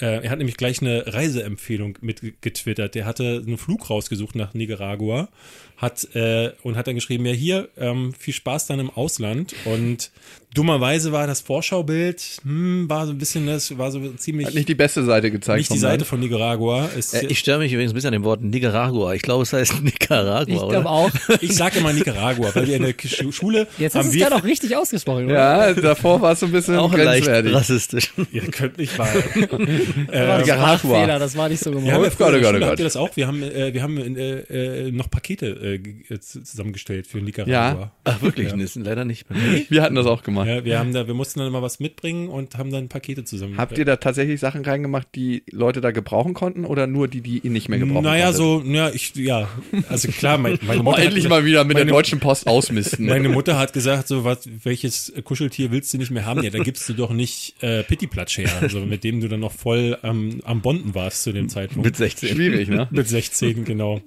äh, 0.00 0.24
er 0.24 0.30
hat 0.30 0.38
nämlich 0.38 0.56
gleich 0.56 0.82
eine 0.82 1.04
Reiseempfehlung 1.06 1.96
mitgetwittert. 2.00 2.96
Der 2.96 3.04
hatte 3.06 3.44
einen 3.46 3.58
Flug 3.58 3.88
rausgesucht 3.90 4.34
nach 4.34 4.54
Nicaragua, 4.54 5.28
hat 5.76 6.08
äh, 6.16 6.50
und 6.64 6.74
hat 6.76 6.88
dann 6.88 6.96
geschrieben, 6.96 7.24
ja 7.26 7.32
hier 7.32 7.68
ähm, 7.76 8.12
viel 8.18 8.34
Spaß 8.34 8.66
dann 8.66 8.80
im 8.80 8.90
Ausland. 8.90 9.54
Und 9.66 10.10
dummerweise 10.54 11.12
war 11.12 11.26
das 11.26 11.40
Vorschaubild, 11.40 12.22
hm, 12.44 12.88
war 12.88 13.06
so 13.06 13.12
ein 13.12 13.18
bisschen 13.18 13.46
das 13.46 13.76
war 13.76 13.90
so 13.90 14.00
ziemlich 14.12 14.46
Hat 14.46 14.54
nicht 14.54 14.68
die 14.68 14.74
beste 14.74 15.04
Seite 15.04 15.30
gezeigt. 15.30 15.58
nicht 15.58 15.72
die 15.72 15.78
Seite 15.78 15.98
Land. 15.98 16.06
von 16.06 16.20
Nicaragua. 16.20 16.88
Äh, 17.12 17.26
ich 17.26 17.40
störe 17.40 17.58
mich 17.58 17.72
übrigens 17.72 17.92
ein 17.92 17.94
bisschen 17.94 18.08
an 18.08 18.12
dem 18.14 18.24
Wort 18.24 18.42
Nicaragua. 18.42 19.14
Ich 19.14 19.22
glaube, 19.22 19.42
es 19.42 19.52
heißt 19.52 19.74
Nicaragua, 19.82 20.54
Ich 20.54 20.60
oder? 20.60 20.80
glaube 20.82 20.88
auch. 20.88 21.10
Ich 21.40 21.54
sage 21.54 21.80
immer 21.80 21.92
Nicaragua, 21.92 22.50
weil 22.54 22.66
wir 22.68 22.76
in 22.76 22.82
der 22.84 22.94
Schu- 23.04 23.32
Schule 23.32 23.66
Jetzt 23.78 23.94
hast 23.94 24.04
haben 24.04 24.04
du 24.04 24.08
es 24.10 24.14
wir. 24.14 24.26
gerade 24.28 24.36
auch 24.36 24.44
richtig 24.44 24.76
ausgesprochen, 24.76 25.26
oder? 25.26 25.34
Ja, 25.34 25.72
davor 25.74 26.20
war 26.22 26.32
es 26.32 26.40
so 26.40 26.46
ein 26.46 26.52
bisschen 26.52 26.76
auch 26.76 26.92
leicht 26.94 27.24
grenzwertig. 27.26 27.52
rassistisch. 27.54 28.12
Ihr 28.32 28.42
könnt 28.50 28.78
nicht 28.78 28.96
wahr. 28.98 29.08
War 29.14 29.58
ein 29.58 30.40
Nicaragua. 30.40 30.78
Sprachfehler, 30.78 31.18
das 31.18 31.36
war 31.36 31.48
nicht 31.48 31.60
so 31.62 31.70
Wir 31.72 31.76
haben 31.78 31.84
gemeint. 32.02 32.04
ja 32.04 32.10
früher 32.10 32.26
in 32.28 32.32
der 32.34 32.42
Gott, 32.42 32.54
oh 32.54 32.58
Gott. 32.60 32.68
habt 32.70 32.78
ihr 32.78 32.84
das 32.84 32.96
auch? 32.96 33.16
Wir 33.16 33.26
haben, 33.26 33.42
äh, 33.42 33.74
wir 33.74 33.82
haben 33.82 34.16
äh, 34.16 34.86
äh, 34.86 34.90
noch 34.92 35.10
Pakete 35.10 35.46
äh, 35.46 36.14
äh, 36.14 36.20
zusammengestellt 36.20 37.06
für 37.06 37.18
Nicaragua. 37.18 37.92
Ach, 38.04 38.22
wirklich? 38.22 38.54
Nee, 38.54 38.66
sind 38.66 38.84
leider 38.86 39.04
nicht. 39.04 39.26
Wir 39.68 39.82
hatten 39.82 39.94
das 39.94 40.06
auch 40.06 40.22
gemacht. 40.22 40.43
Ja, 40.46 40.64
wir 40.64 40.78
haben 40.78 40.92
da, 40.92 41.06
wir 41.06 41.14
mussten 41.14 41.38
dann 41.40 41.48
immer 41.48 41.62
was 41.62 41.80
mitbringen 41.80 42.28
und 42.28 42.56
haben 42.58 42.70
dann 42.70 42.88
Pakete 42.88 43.24
zusammen. 43.24 43.56
Habt 43.58 43.76
ihr 43.78 43.84
da 43.84 43.96
tatsächlich 43.96 44.40
Sachen 44.40 44.64
reingemacht, 44.64 45.08
die 45.14 45.42
Leute 45.50 45.80
da 45.80 45.90
gebrauchen 45.90 46.34
konnten 46.34 46.64
oder 46.64 46.86
nur 46.86 47.08
die, 47.08 47.20
die 47.20 47.38
ihr 47.38 47.50
nicht 47.50 47.68
mehr 47.68 47.78
gebrauchen 47.78 48.04
Naja, 48.04 48.32
konntet? 48.32 48.38
so, 48.38 48.62
ja, 48.64 48.90
ich, 48.90 49.14
ja, 49.16 49.48
also 49.88 50.08
klar, 50.08 50.38
mein, 50.38 50.58
meine 50.62 50.80
Oh, 50.80 50.82
Mutter 50.84 50.98
hat 50.98 51.04
endlich 51.04 51.24
gesagt- 51.24 51.30
mal 51.42 51.44
wieder 51.46 51.64
mit 51.64 51.76
der 51.76 51.84
meine- 51.84 51.92
Deutschen 51.92 52.20
Post 52.20 52.46
ausmisten. 52.46 53.06
Meine 53.06 53.28
Mutter 53.28 53.58
hat 53.58 53.72
gesagt, 53.72 54.08
so 54.08 54.24
was, 54.24 54.48
welches 54.64 55.12
Kuscheltier 55.24 55.70
willst 55.70 55.92
du 55.94 55.98
nicht 55.98 56.10
mehr 56.10 56.24
haben? 56.24 56.42
Ja, 56.42 56.50
da 56.50 56.58
gibst 56.62 56.88
du 56.88 56.92
doch 56.94 57.12
nicht 57.12 57.62
äh, 57.62 57.82
Pittiplatsch 57.82 58.38
her, 58.38 58.50
also 58.60 58.80
mit 58.80 59.04
dem 59.04 59.20
du 59.20 59.28
dann 59.28 59.40
noch 59.40 59.52
voll 59.52 59.98
am 60.02 60.40
am 60.44 60.60
Bonden 60.62 60.94
warst 60.94 61.22
zu 61.22 61.32
dem 61.32 61.48
Zeitpunkt. 61.48 61.84
Mit 61.84 61.96
16. 61.96 62.28
Schwierig, 62.30 62.68
ne? 62.68 62.88
Mit 62.90 63.08
16, 63.08 63.64
genau. 63.64 64.00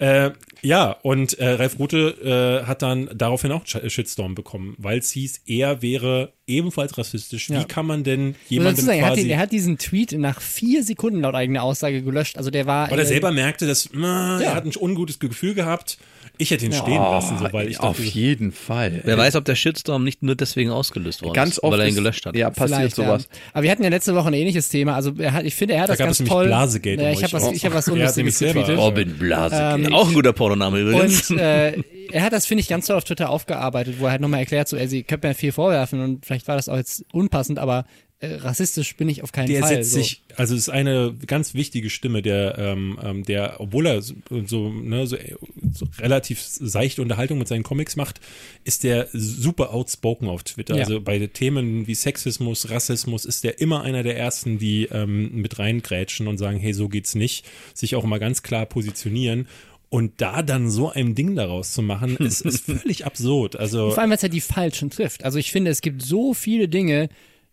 Äh, 0.00 0.30
ja, 0.62 0.92
und 1.02 1.38
äh, 1.38 1.48
Ralf 1.50 1.78
Rute 1.78 2.62
äh, 2.62 2.66
hat 2.66 2.82
dann 2.82 3.08
daraufhin 3.14 3.52
auch 3.52 3.64
Sch- 3.64 3.88
Shitstorm 3.88 4.34
bekommen, 4.34 4.74
weil 4.78 4.98
es 4.98 5.10
hieß, 5.10 5.42
er 5.46 5.82
wäre 5.82 6.32
ebenfalls 6.46 6.96
rassistisch. 6.98 7.48
Wie 7.50 7.54
Ja. 7.54 7.64
kann 7.64 7.86
man 7.86 8.02
denn 8.04 8.34
jemandem 8.48 8.84
sagen, 8.84 8.98
er, 8.98 9.06
hat, 9.06 9.12
quasi... 9.12 9.22
den- 9.24 9.30
er 9.30 9.38
hat 9.38 9.52
diesen 9.52 9.78
Tweet 9.78 10.12
nach 10.12 10.40
vier 10.40 10.82
Sekunden 10.84 11.20
laut 11.20 11.34
eigener 11.34 11.62
Aussage 11.62 12.02
gelöscht. 12.02 12.36
Also 12.38 12.50
der 12.50 12.66
war. 12.66 12.90
weil 12.90 12.98
er 12.98 13.04
äh, 13.04 13.08
selber 13.08 13.30
merkte, 13.30 13.66
dass 13.66 13.90
na, 13.92 14.40
Ja. 14.40 14.48
er 14.50 14.54
hat 14.54 14.64
ein 14.64 14.72
ungutes 14.78 15.18
Gefühl 15.18 15.54
gehabt. 15.54 15.98
Ich 16.40 16.50
hätte 16.50 16.64
ihn 16.64 16.72
stehen 16.72 16.98
Oh, 16.98 17.12
lassen, 17.12 17.38
so, 17.38 17.52
weil 17.52 17.68
ich 17.68 17.80
auf 17.80 17.98
dachte, 17.98 18.08
jeden 18.08 18.50
Fall. 18.50 19.02
Wer 19.04 19.18
weiß, 19.18 19.36
ob 19.36 19.44
der 19.44 19.54
Shitstorm 19.54 20.04
nicht 20.04 20.22
nur 20.22 20.34
deswegen 20.34 20.70
ausgelöst 20.70 21.22
worden 21.22 21.34
Ganz 21.34 21.52
ist, 21.52 21.62
oft 21.62 21.72
weil 21.72 21.80
er 21.80 21.88
ihn 21.88 21.94
gelöscht 21.94 22.24
hat. 22.24 22.34
Ja, 22.34 22.50
passiert 22.50 22.78
Vielleicht, 22.78 22.96
sowas. 22.96 23.28
Ja. 23.30 23.38
Aber 23.52 23.62
wir 23.64 23.70
hatten 23.70 23.82
ja 23.82 23.90
letzte 23.90 24.14
Woche 24.14 24.28
ein 24.28 24.34
ähnliches 24.34 24.68
Thema. 24.70 24.94
Also 24.94 25.12
er 25.18 25.32
hat, 25.34 25.44
ich 25.44 25.54
finde, 25.54 25.74
er 25.74 25.82
hat 25.82 25.88
Da 25.90 25.92
das 25.92 25.98
gab 25.98 26.06
ganz 26.06 26.16
es 26.16 26.20
nämlich 26.20 26.32
toll. 26.32 26.46
Blasegate 26.46 27.02
Ja, 27.02 27.10
ich 27.10 27.22
habe 27.22 27.32
was, 27.34 27.52
ich 27.52 27.64
hab 27.64 27.74
was. 27.74 27.86
Er 27.90 27.92
Unlustiges 27.92 28.38
getweetet. 28.38 28.78
Robin 28.78 29.18
Blase. 29.18 29.78
Auch 29.92 30.08
ein 30.08 30.14
guter 30.14 30.32
Pornoname 30.32 30.80
übrigens. 30.80 31.30
Und 31.30 31.38
äh, 31.38 31.82
er 32.12 32.22
hat 32.22 32.32
das, 32.32 32.46
finde 32.46 32.62
ich, 32.62 32.68
ganz 32.68 32.86
toll 32.86 32.96
auf 32.96 33.04
Twitter 33.04 33.30
aufgearbeitet, 33.30 33.96
wo 33.98 34.06
er 34.06 34.12
halt 34.12 34.20
nochmal 34.20 34.40
erklärt, 34.40 34.68
so, 34.68 34.76
also, 34.76 34.96
ihr 34.96 35.02
könnt 35.02 35.22
mir 35.22 35.34
viel 35.34 35.52
vorwerfen 35.52 36.00
und 36.00 36.26
vielleicht 36.26 36.48
war 36.48 36.56
das 36.56 36.68
auch 36.68 36.76
jetzt 36.76 37.04
unpassend, 37.12 37.58
aber 37.58 37.84
rassistisch 38.22 38.96
bin 38.96 39.08
ich 39.08 39.22
auf 39.22 39.32
keinen 39.32 39.48
der 39.48 39.60
Fall. 39.60 39.76
setzt 39.76 39.92
so. 39.92 39.98
sich, 39.98 40.22
also 40.36 40.54
es 40.54 40.62
ist 40.62 40.68
eine 40.68 41.14
ganz 41.26 41.54
wichtige 41.54 41.88
Stimme, 41.88 42.20
der, 42.20 42.58
ähm, 42.58 42.98
ähm, 43.02 43.24
der, 43.24 43.60
obwohl 43.60 43.86
er 43.86 44.02
so, 44.02 44.14
so, 44.44 44.68
ne, 44.68 45.06
so, 45.06 45.16
so 45.72 45.86
relativ 45.98 46.42
seichte 46.42 47.00
Unterhaltung 47.00 47.38
mit 47.38 47.48
seinen 47.48 47.62
Comics 47.62 47.96
macht, 47.96 48.20
ist 48.64 48.84
der 48.84 49.08
super 49.12 49.72
outspoken 49.72 50.28
auf 50.28 50.42
Twitter. 50.42 50.74
Ja. 50.74 50.82
Also 50.82 51.00
bei 51.00 51.18
Themen 51.26 51.86
wie 51.86 51.94
Sexismus, 51.94 52.68
Rassismus 52.68 53.24
ist 53.24 53.42
der 53.42 53.58
immer 53.58 53.82
einer 53.82 54.02
der 54.02 54.18
ersten, 54.18 54.58
die 54.58 54.84
ähm, 54.92 55.34
mit 55.40 55.58
reingrätschen 55.58 56.28
und 56.28 56.36
sagen, 56.36 56.58
hey, 56.58 56.74
so 56.74 56.88
geht's 56.88 57.14
nicht, 57.14 57.46
sich 57.72 57.96
auch 57.96 58.04
immer 58.04 58.18
ganz 58.18 58.42
klar 58.42 58.66
positionieren. 58.66 59.48
Und 59.88 60.20
da 60.20 60.42
dann 60.42 60.70
so 60.70 60.90
ein 60.90 61.16
Ding 61.16 61.34
daraus 61.34 61.72
zu 61.72 61.82
machen, 61.82 62.16
ist, 62.18 62.42
ist 62.42 62.64
völlig 62.66 63.06
absurd. 63.06 63.56
Also 63.56 63.90
Vor 63.90 63.98
allem, 63.98 64.10
weil 64.10 64.18
es 64.18 64.22
halt 64.22 64.34
die 64.34 64.40
Falschen 64.40 64.90
trifft. 64.90 65.24
Also 65.24 65.38
ich 65.38 65.50
finde, 65.50 65.70
es 65.70 65.80
gibt 65.80 66.02
so 66.02 66.32
viele 66.32 66.68
Dinge, 66.68 67.08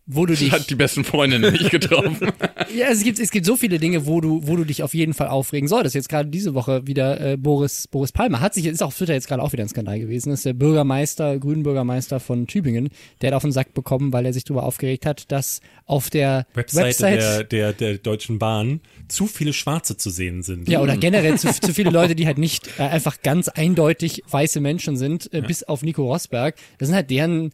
wo 0.08 0.26
du 0.26 0.34
dich. 0.36 0.50
Hat 0.50 0.68
die 0.68 0.74
besten 0.74 1.04
Freundinnen 1.04 1.52
nicht 1.52 1.70
getroffen. 1.70 2.32
Ja, 2.74 2.88
es 2.90 3.02
gibt, 3.02 3.18
es 3.18 3.30
gibt 3.30 3.46
so 3.46 3.56
viele 3.56 3.78
Dinge, 3.78 4.04
wo 4.04 4.20
du, 4.20 4.46
wo 4.46 4.54
du 4.54 4.64
dich 4.64 4.82
auf 4.82 4.92
jeden 4.92 5.14
Fall 5.14 5.28
aufregen 5.28 5.68
solltest. 5.68 5.94
Jetzt 5.94 6.10
gerade 6.10 6.28
diese 6.28 6.52
Woche 6.52 6.86
wieder 6.86 7.18
äh, 7.18 7.36
Boris, 7.38 7.88
Boris 7.88 8.12
Palmer 8.12 8.40
hat 8.40 8.52
sich, 8.52 8.66
ist 8.66 8.82
auf 8.82 8.94
Twitter 8.94 9.14
jetzt 9.14 9.26
gerade 9.26 9.42
auch 9.42 9.52
wieder 9.52 9.62
ein 9.62 9.70
Skandal 9.70 9.98
gewesen. 9.98 10.28
Das 10.28 10.40
ist 10.40 10.46
der 10.46 10.52
Bürgermeister, 10.52 11.38
Grünen 11.38 11.62
Bürgermeister 11.62 12.20
von 12.20 12.46
Tübingen. 12.46 12.90
Der 13.22 13.28
hat 13.28 13.36
auf 13.36 13.42
den 13.42 13.52
Sack 13.52 13.72
bekommen, 13.72 14.12
weil 14.12 14.26
er 14.26 14.34
sich 14.34 14.44
darüber 14.44 14.64
aufgeregt 14.64 15.06
hat, 15.06 15.32
dass 15.32 15.60
auf 15.86 16.10
der 16.10 16.46
Webseite, 16.52 16.86
Website, 16.86 17.20
der, 17.20 17.44
der, 17.44 17.72
der 17.72 17.98
Deutschen 17.98 18.38
Bahn 18.38 18.80
zu 19.08 19.26
viele 19.26 19.54
Schwarze 19.54 19.96
zu 19.96 20.10
sehen 20.10 20.42
sind. 20.42 20.68
ja, 20.68 20.80
oder 20.80 20.96
generell 20.96 21.38
zu, 21.38 21.48
zu 21.60 21.72
viele 21.72 21.90
Leute, 21.90 22.14
die 22.14 22.26
halt 22.26 22.38
nicht 22.38 22.68
äh, 22.78 22.82
einfach 22.82 23.22
ganz 23.22 23.48
eindeutig 23.48 24.22
weiße 24.28 24.60
Menschen 24.60 24.96
sind, 24.96 25.32
äh, 25.32 25.40
bis 25.40 25.62
auf 25.62 25.82
Nico 25.82 26.04
Rosberg. 26.04 26.54
Das 26.78 26.88
sind 26.88 26.94
halt 26.94 27.10
deren, 27.10 27.52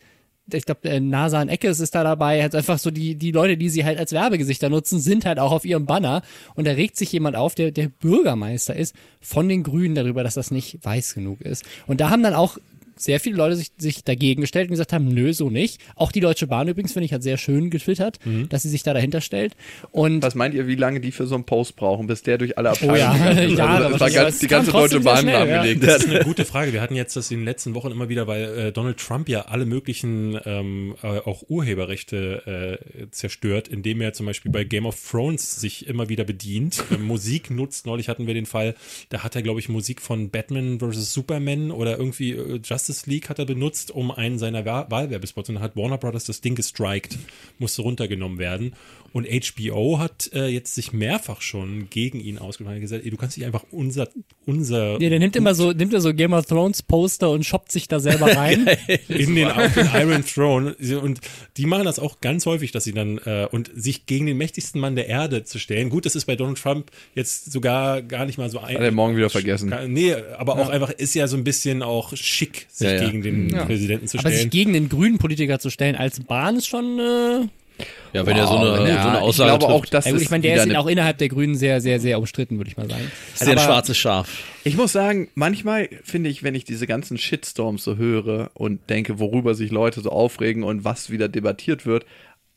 ich 0.52 0.64
glaube, 0.64 0.88
äh, 0.88 1.00
Nasan 1.00 1.48
Eckes 1.48 1.80
ist 1.80 1.94
da 1.94 2.04
dabei, 2.04 2.42
halt 2.42 2.54
einfach 2.54 2.78
so 2.78 2.90
die, 2.90 3.14
die 3.14 3.32
Leute, 3.32 3.56
die 3.56 3.70
sie 3.70 3.84
halt 3.84 3.98
als 3.98 4.12
Werbegesichter 4.12 4.68
nutzen, 4.68 5.00
sind 5.00 5.24
halt 5.24 5.38
auch 5.38 5.52
auf 5.52 5.64
ihrem 5.64 5.86
Banner. 5.86 6.22
Und 6.54 6.66
da 6.66 6.72
regt 6.72 6.96
sich 6.96 7.12
jemand 7.12 7.36
auf, 7.36 7.54
der 7.54 7.70
der 7.70 7.88
Bürgermeister 7.88 8.76
ist, 8.76 8.94
von 9.20 9.48
den 9.48 9.62
Grünen 9.62 9.94
darüber, 9.94 10.22
dass 10.22 10.34
das 10.34 10.50
nicht 10.50 10.84
weiß 10.84 11.14
genug 11.14 11.40
ist. 11.40 11.64
Und 11.86 12.00
da 12.00 12.10
haben 12.10 12.22
dann 12.22 12.34
auch 12.34 12.58
sehr 12.96 13.20
viele 13.20 13.36
Leute 13.36 13.56
sich, 13.56 13.72
sich 13.76 14.04
dagegen 14.04 14.40
gestellt 14.40 14.68
und 14.68 14.72
gesagt 14.72 14.92
haben, 14.92 15.08
nö, 15.08 15.32
so 15.32 15.50
nicht. 15.50 15.80
Auch 15.96 16.12
die 16.12 16.20
Deutsche 16.20 16.46
Bahn 16.46 16.68
übrigens, 16.68 16.92
finde 16.92 17.06
ich, 17.06 17.12
hat 17.12 17.22
sehr 17.22 17.38
schön 17.38 17.70
getwittert, 17.70 18.18
dass 18.48 18.62
sie 18.62 18.68
sich 18.68 18.82
da 18.82 18.94
dahinter 18.94 19.20
stellt. 19.20 19.56
Und 19.90 20.22
Was 20.22 20.34
meint 20.34 20.54
ihr, 20.54 20.66
wie 20.66 20.76
lange 20.76 21.00
die 21.00 21.12
für 21.12 21.26
so 21.26 21.34
einen 21.34 21.44
Post 21.44 21.76
brauchen, 21.76 22.06
bis 22.06 22.22
der 22.22 22.38
durch 22.38 22.56
alle 22.58 22.70
Oh 22.70 22.72
Abteilungen 22.72 22.98
ja, 22.98 23.40
ist? 23.40 23.58
Jahre 23.58 23.84
Also 23.86 23.98
das 23.98 24.00
war 24.00 24.00
wahrscheinlich, 24.00 24.14
ganz, 24.14 24.38
die 24.38 24.46
ganze 24.46 24.72
Deutsche 24.72 25.00
Bahn 25.00 25.18
schnell, 25.18 25.34
ja. 25.34 25.44
lahmgelegt. 25.44 25.82
Das 25.82 26.04
ist 26.04 26.10
eine 26.10 26.20
gute 26.24 26.44
Frage. 26.44 26.72
Wir 26.72 26.80
hatten 26.80 26.94
jetzt 26.94 27.16
das 27.16 27.30
in 27.30 27.38
den 27.38 27.44
letzten 27.44 27.74
Wochen 27.74 27.90
immer 27.90 28.08
wieder, 28.08 28.26
weil 28.26 28.44
äh, 28.58 28.72
Donald 28.72 28.98
Trump 28.98 29.28
ja 29.28 29.42
alle 29.42 29.66
möglichen 29.66 30.38
ähm, 30.44 30.94
äh, 31.02 31.06
auch 31.06 31.44
Urheberrechte 31.48 32.78
äh, 33.00 33.10
zerstört, 33.10 33.68
indem 33.68 34.00
er 34.00 34.12
zum 34.12 34.26
Beispiel 34.26 34.50
bei 34.50 34.64
Game 34.64 34.86
of 34.86 34.96
Thrones 35.10 35.60
sich 35.60 35.86
immer 35.86 36.08
wieder 36.08 36.24
bedient, 36.24 36.84
äh, 36.90 36.98
Musik 36.98 37.50
nutzt. 37.50 37.86
Neulich 37.86 38.08
hatten 38.08 38.26
wir 38.26 38.34
den 38.34 38.46
Fall, 38.46 38.74
da 39.08 39.22
hat 39.22 39.36
er, 39.36 39.42
glaube 39.42 39.60
ich, 39.60 39.68
Musik 39.68 40.00
von 40.00 40.30
Batman 40.30 40.80
vs. 40.80 41.12
Superman 41.12 41.70
oder 41.70 41.98
irgendwie 41.98 42.32
äh, 42.32 42.60
Justice 42.84 43.08
League 43.08 43.30
hat 43.30 43.38
er 43.38 43.46
benutzt, 43.46 43.90
um 43.90 44.10
einen 44.10 44.38
seiner 44.38 44.64
Wahl 44.66 44.86
Wahlwerbespots 44.90 45.48
und 45.48 45.54
dann 45.56 45.64
hat 45.64 45.74
Warner 45.76 45.96
Brothers 45.96 46.24
das 46.24 46.42
Ding 46.42 46.54
gestrikt, 46.54 47.16
musste 47.58 47.82
runtergenommen 47.82 48.38
werden. 48.38 48.74
Und 49.14 49.28
HBO 49.28 50.00
hat 50.00 50.28
äh, 50.34 50.48
jetzt 50.48 50.74
sich 50.74 50.92
mehrfach 50.92 51.40
schon 51.40 51.88
gegen 51.88 52.18
ihn 52.18 52.36
ausgesprochen 52.36 52.74
und 52.74 52.80
gesagt, 52.80 53.04
ey, 53.04 53.10
du 53.10 53.16
kannst 53.16 53.38
nicht 53.38 53.46
einfach 53.46 53.64
unser, 53.70 54.08
unser 54.44 55.00
Ja, 55.00 55.08
der 55.08 55.20
nimmt 55.20 55.36
immer 55.36 55.54
so, 55.54 55.70
nimmt 55.70 55.94
er 55.94 56.00
so 56.00 56.12
Game 56.12 56.32
of 56.32 56.46
Thrones 56.46 56.82
Poster 56.82 57.30
und 57.30 57.46
shoppt 57.46 57.70
sich 57.70 57.86
da 57.86 58.00
selber 58.00 58.26
rein. 58.36 58.66
in 59.06 59.36
den, 59.36 59.52
auf 59.52 59.72
den 59.72 59.88
Iron 59.94 60.26
Throne. 60.26 60.74
Und 61.00 61.20
die 61.56 61.66
machen 61.66 61.84
das 61.84 62.00
auch 62.00 62.20
ganz 62.20 62.44
häufig, 62.44 62.72
dass 62.72 62.82
sie 62.82 62.92
dann 62.92 63.18
äh, 63.18 63.46
und 63.52 63.70
sich 63.72 64.06
gegen 64.06 64.26
den 64.26 64.36
mächtigsten 64.36 64.80
Mann 64.80 64.96
der 64.96 65.06
Erde 65.06 65.44
zu 65.44 65.60
stellen. 65.60 65.90
Gut, 65.90 66.06
das 66.06 66.16
ist 66.16 66.24
bei 66.24 66.34
Donald 66.34 66.58
Trump 66.58 66.90
jetzt 67.14 67.52
sogar 67.52 68.02
gar 68.02 68.26
nicht 68.26 68.36
mal 68.36 68.50
so 68.50 68.58
ein. 68.58 68.74
Hat 68.74 68.82
er 68.82 68.90
morgen 68.90 69.16
wieder 69.16 69.30
vergessen. 69.30 69.72
Nee, 69.86 70.12
aber 70.36 70.58
auch 70.58 70.70
einfach 70.70 70.90
ist 70.90 71.14
ja 71.14 71.28
so 71.28 71.36
ein 71.36 71.44
bisschen 71.44 71.84
auch 71.84 72.16
schick, 72.16 72.66
sich 72.76 72.88
Ja, 72.88 72.94
ja. 72.94 73.08
gegen 73.10 73.22
den 73.22 73.48
Präsidenten 73.48 74.08
zu 74.08 74.18
Aber 74.18 74.28
sich 74.30 74.38
stellen. 74.38 74.50
gegen 74.50 74.72
den 74.72 74.88
grünen 74.88 75.18
Politiker 75.18 75.58
zu 75.58 75.70
stellen 75.70 75.94
als 75.96 76.18
Bahn 76.20 76.56
ist 76.56 76.66
schon, 76.66 76.98
äh, 76.98 77.46
Ja, 78.12 78.26
wenn 78.26 78.36
er 78.36 78.46
so 78.46 78.56
eine, 78.56 78.88
ja, 78.88 79.02
so 79.02 79.08
eine 79.08 79.18
ich 79.18 79.22
Aussage 79.22 79.58
glaube 79.58 79.72
auch, 79.72 79.86
dass 79.86 80.04
ja 80.06 80.14
es 80.14 80.22
ich 80.22 80.30
meine, 80.30 80.42
der 80.42 80.56
ist 80.56 80.62
eine 80.62 80.78
auch 80.80 80.86
innerhalb 80.86 81.18
der 81.18 81.28
Grünen 81.28 81.54
sehr, 81.54 81.80
sehr, 81.80 82.00
sehr 82.00 82.18
umstritten, 82.18 82.56
würde 82.58 82.70
ich 82.70 82.76
mal 82.76 82.88
sagen. 82.90 83.04
ist 83.34 83.42
ja 83.46 83.52
ein 83.52 83.58
schwarzes 83.58 83.96
Schaf. 83.96 84.28
Ich 84.64 84.76
muss 84.76 84.92
sagen, 84.92 85.28
manchmal 85.34 85.88
finde 86.02 86.30
ich, 86.30 86.42
wenn 86.42 86.54
ich 86.54 86.64
diese 86.64 86.86
ganzen 86.86 87.16
Shitstorms 87.18 87.84
so 87.84 87.96
höre 87.96 88.50
und 88.54 88.88
denke, 88.90 89.18
worüber 89.20 89.54
sich 89.54 89.70
Leute 89.70 90.00
so 90.00 90.10
aufregen 90.10 90.62
und 90.64 90.84
was 90.84 91.10
wieder 91.10 91.28
debattiert 91.28 91.86
wird, 91.86 92.06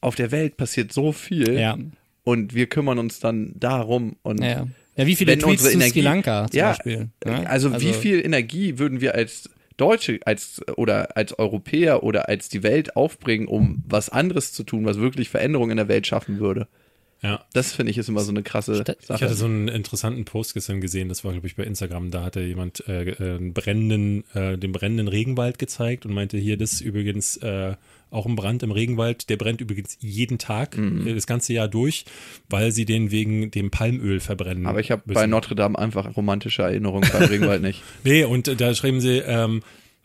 auf 0.01 0.15
der 0.15 0.31
Welt 0.31 0.57
passiert 0.57 0.91
so 0.93 1.11
viel 1.11 1.59
Ja. 1.59 1.77
und 2.23 2.53
wir 2.55 2.67
kümmern 2.67 2.97
uns 2.99 3.19
dann 3.19 3.53
darum 3.55 4.15
und 4.23 4.41
Ja. 4.43 4.67
Ja, 4.95 5.05
wie 5.05 5.15
viele 5.15 5.33
wenn 5.33 5.39
Tweets 5.39 5.61
zu 5.61 5.69
Energie, 5.71 5.91
Sri 5.91 6.01
Lanka 6.01 6.47
zum 6.49 6.57
ja, 6.57 6.69
Beispiel? 6.69 7.09
Ja, 7.23 7.43
also, 7.43 7.79
wie 7.79 7.93
viel 7.93 8.19
Energie 8.25 8.79
würden 8.79 8.99
wir 8.99 9.13
als 9.13 9.47
Deutsche 9.77 10.19
als 10.25 10.61
oder 10.75 11.15
als 11.15 11.37
Europäer 11.37 12.03
oder 12.03 12.27
als 12.29 12.49
die 12.49 12.63
Welt 12.63 12.95
aufbringen, 12.95 13.47
um 13.47 13.83
was 13.87 14.09
anderes 14.09 14.51
zu 14.53 14.63
tun, 14.63 14.85
was 14.85 14.97
wirklich 14.99 15.29
Veränderungen 15.29 15.71
in 15.71 15.77
der 15.77 15.87
Welt 15.87 16.05
schaffen 16.07 16.39
würde? 16.39 16.67
Ja. 17.23 17.43
Das 17.53 17.73
finde 17.73 17.89
ich 17.91 17.97
ist 17.97 18.09
immer 18.09 18.21
so 18.21 18.29
eine 18.31 18.43
krasse 18.43 18.75
Sta- 18.75 18.95
Ich 19.01 19.09
hatte 19.09 19.25
Sache. 19.27 19.33
so 19.33 19.45
einen 19.45 19.67
interessanten 19.69 20.23
Post 20.25 20.53
gestern 20.53 20.81
gesehen, 20.81 21.09
das 21.09 21.23
war, 21.23 21.31
glaube 21.31 21.47
ich, 21.47 21.55
bei 21.55 21.63
Instagram. 21.63 22.11
Da 22.11 22.23
hatte 22.23 22.41
jemand 22.41 22.87
äh, 22.87 23.09
äh, 23.09 23.37
einen 23.37 23.53
brennenden, 23.53 24.23
äh, 24.35 24.55
den 24.57 24.71
brennenden 24.71 25.07
Regenwald 25.07 25.57
gezeigt 25.57 26.05
und 26.05 26.13
meinte, 26.13 26.37
hier, 26.37 26.57
das 26.57 26.73
ist 26.73 26.81
übrigens 26.81 27.37
äh, 27.37 27.75
auch 28.09 28.25
ein 28.25 28.35
Brand 28.35 28.63
im 28.63 28.71
Regenwald. 28.71 29.29
Der 29.29 29.37
brennt 29.37 29.61
übrigens 29.61 29.97
jeden 29.99 30.37
Tag, 30.37 30.77
Mhm. 30.77 31.07
äh, 31.07 31.13
das 31.13 31.27
ganze 31.27 31.53
Jahr 31.53 31.67
durch, 31.67 32.05
weil 32.49 32.71
sie 32.71 32.85
den 32.85 33.11
wegen 33.11 33.51
dem 33.51 33.71
Palmöl 33.71 34.19
verbrennen. 34.19 34.65
Aber 34.65 34.79
ich 34.79 34.91
habe 34.91 35.01
bei 35.05 35.27
Notre 35.27 35.55
Dame 35.55 35.77
einfach 35.77 36.15
romantische 36.15 36.61
Erinnerungen 36.63 37.09
beim 37.11 37.23
Regenwald 37.23 37.61
nicht. 37.61 37.81
Nee, 38.03 38.23
und 38.23 38.47
äh, 38.47 38.55
da 38.55 38.73
schreiben 38.73 39.01
sie, 39.01 39.17
ähm, 39.19 39.61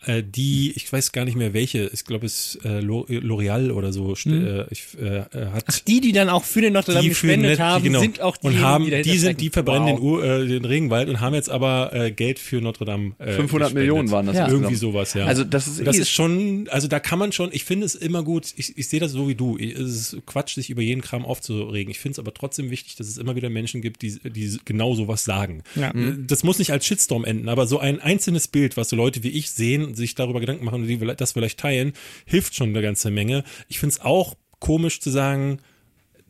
äh, 0.06 0.22
die, 0.22 0.72
ich 0.76 0.92
weiß 0.92 1.12
gar 1.12 1.24
nicht 1.24 1.36
mehr 1.36 1.52
welche, 1.54 1.90
ich 1.92 2.04
glaube 2.04 2.26
es 2.26 2.56
ist 2.56 2.64
äh, 2.64 2.80
Lo- 2.80 3.06
L'Oreal 3.08 3.70
oder 3.70 3.92
so, 3.92 4.12
st- 4.12 4.32
äh, 4.62 4.66
ich, 4.70 4.84
äh, 5.00 5.18
äh, 5.18 5.46
hat 5.52 5.86
Die, 5.88 6.00
die 6.00 6.12
dann 6.12 6.28
auch 6.28 6.44
für 6.44 6.60
den 6.60 6.72
Notre 6.72 6.92
Dame 6.94 7.04
für 7.14 7.26
gespendet 7.28 7.50
net- 7.52 7.58
haben, 7.60 7.84
genau. 7.84 8.00
sind 8.00 8.20
auch 8.20 8.36
die, 8.36 8.46
und 8.48 8.60
haben, 8.60 8.84
die, 8.86 9.02
die 9.02 9.18
sind, 9.18 9.40
die 9.40 9.50
verbrennen 9.50 9.88
wow. 9.88 9.96
den, 9.98 10.02
Ur, 10.02 10.24
äh, 10.24 10.46
den 10.46 10.64
Regenwald 10.64 11.08
und 11.08 11.20
haben 11.20 11.34
jetzt 11.34 11.50
aber 11.50 11.92
äh, 11.92 12.10
Geld 12.10 12.38
für 12.38 12.60
Notre 12.60 12.84
Dame. 12.84 13.12
Äh, 13.18 13.32
500 13.32 13.48
gespendet. 13.50 13.74
Millionen 13.74 14.10
waren 14.10 14.26
das 14.26 14.36
Ja. 14.36 14.48
Irgendwie 14.48 14.74
sowas, 14.74 15.14
ja. 15.14 15.26
Also 15.26 15.44
das 15.44 15.66
ist 15.68 15.86
das 15.86 15.96
eh- 15.96 16.00
ist 16.02 16.10
schon, 16.10 16.68
also 16.70 16.88
da 16.88 17.00
kann 17.00 17.18
man 17.18 17.32
schon, 17.32 17.50
ich 17.52 17.64
finde 17.64 17.86
es 17.86 17.94
immer 17.94 18.22
gut, 18.22 18.52
ich, 18.56 18.76
ich 18.76 18.88
sehe 18.88 19.00
das 19.00 19.12
so 19.12 19.28
wie 19.28 19.34
du, 19.34 19.56
es 19.58 20.12
ist 20.12 20.16
Quatsch, 20.26 20.54
sich 20.54 20.70
über 20.70 20.82
jeden 20.82 21.00
Kram 21.02 21.24
aufzuregen. 21.24 21.90
Ich 21.90 22.00
finde 22.00 22.12
es 22.14 22.18
aber 22.18 22.34
trotzdem 22.34 22.70
wichtig, 22.70 22.96
dass 22.96 23.06
es 23.08 23.18
immer 23.18 23.36
wieder 23.36 23.50
Menschen 23.50 23.80
gibt, 23.82 24.02
die, 24.02 24.18
die 24.30 24.58
genau 24.64 24.94
sowas 24.94 25.24
sagen. 25.24 25.62
Ja. 25.76 25.92
Das 26.26 26.42
muss 26.44 26.58
nicht 26.58 26.70
als 26.72 26.86
Shitstorm 26.86 27.24
enden, 27.24 27.48
aber 27.48 27.66
so 27.66 27.78
ein 27.78 28.00
einzelnes 28.00 28.48
Bild, 28.48 28.76
was 28.76 28.88
so 28.88 28.96
Leute 28.96 29.22
wie 29.22 29.28
ich 29.30 29.50
sehen, 29.50 29.91
sich 29.94 30.14
darüber 30.14 30.40
Gedanken 30.40 30.64
machen 30.64 30.82
und 30.82 30.86
die 30.88 30.98
das 31.16 31.32
vielleicht 31.32 31.58
teilen, 31.60 31.92
hilft 32.26 32.54
schon 32.54 32.70
eine 32.70 32.82
ganze 32.82 33.10
Menge. 33.10 33.44
Ich 33.68 33.78
finde 33.78 33.94
es 33.94 34.00
auch 34.00 34.34
komisch 34.58 35.00
zu 35.00 35.10
sagen, 35.10 35.58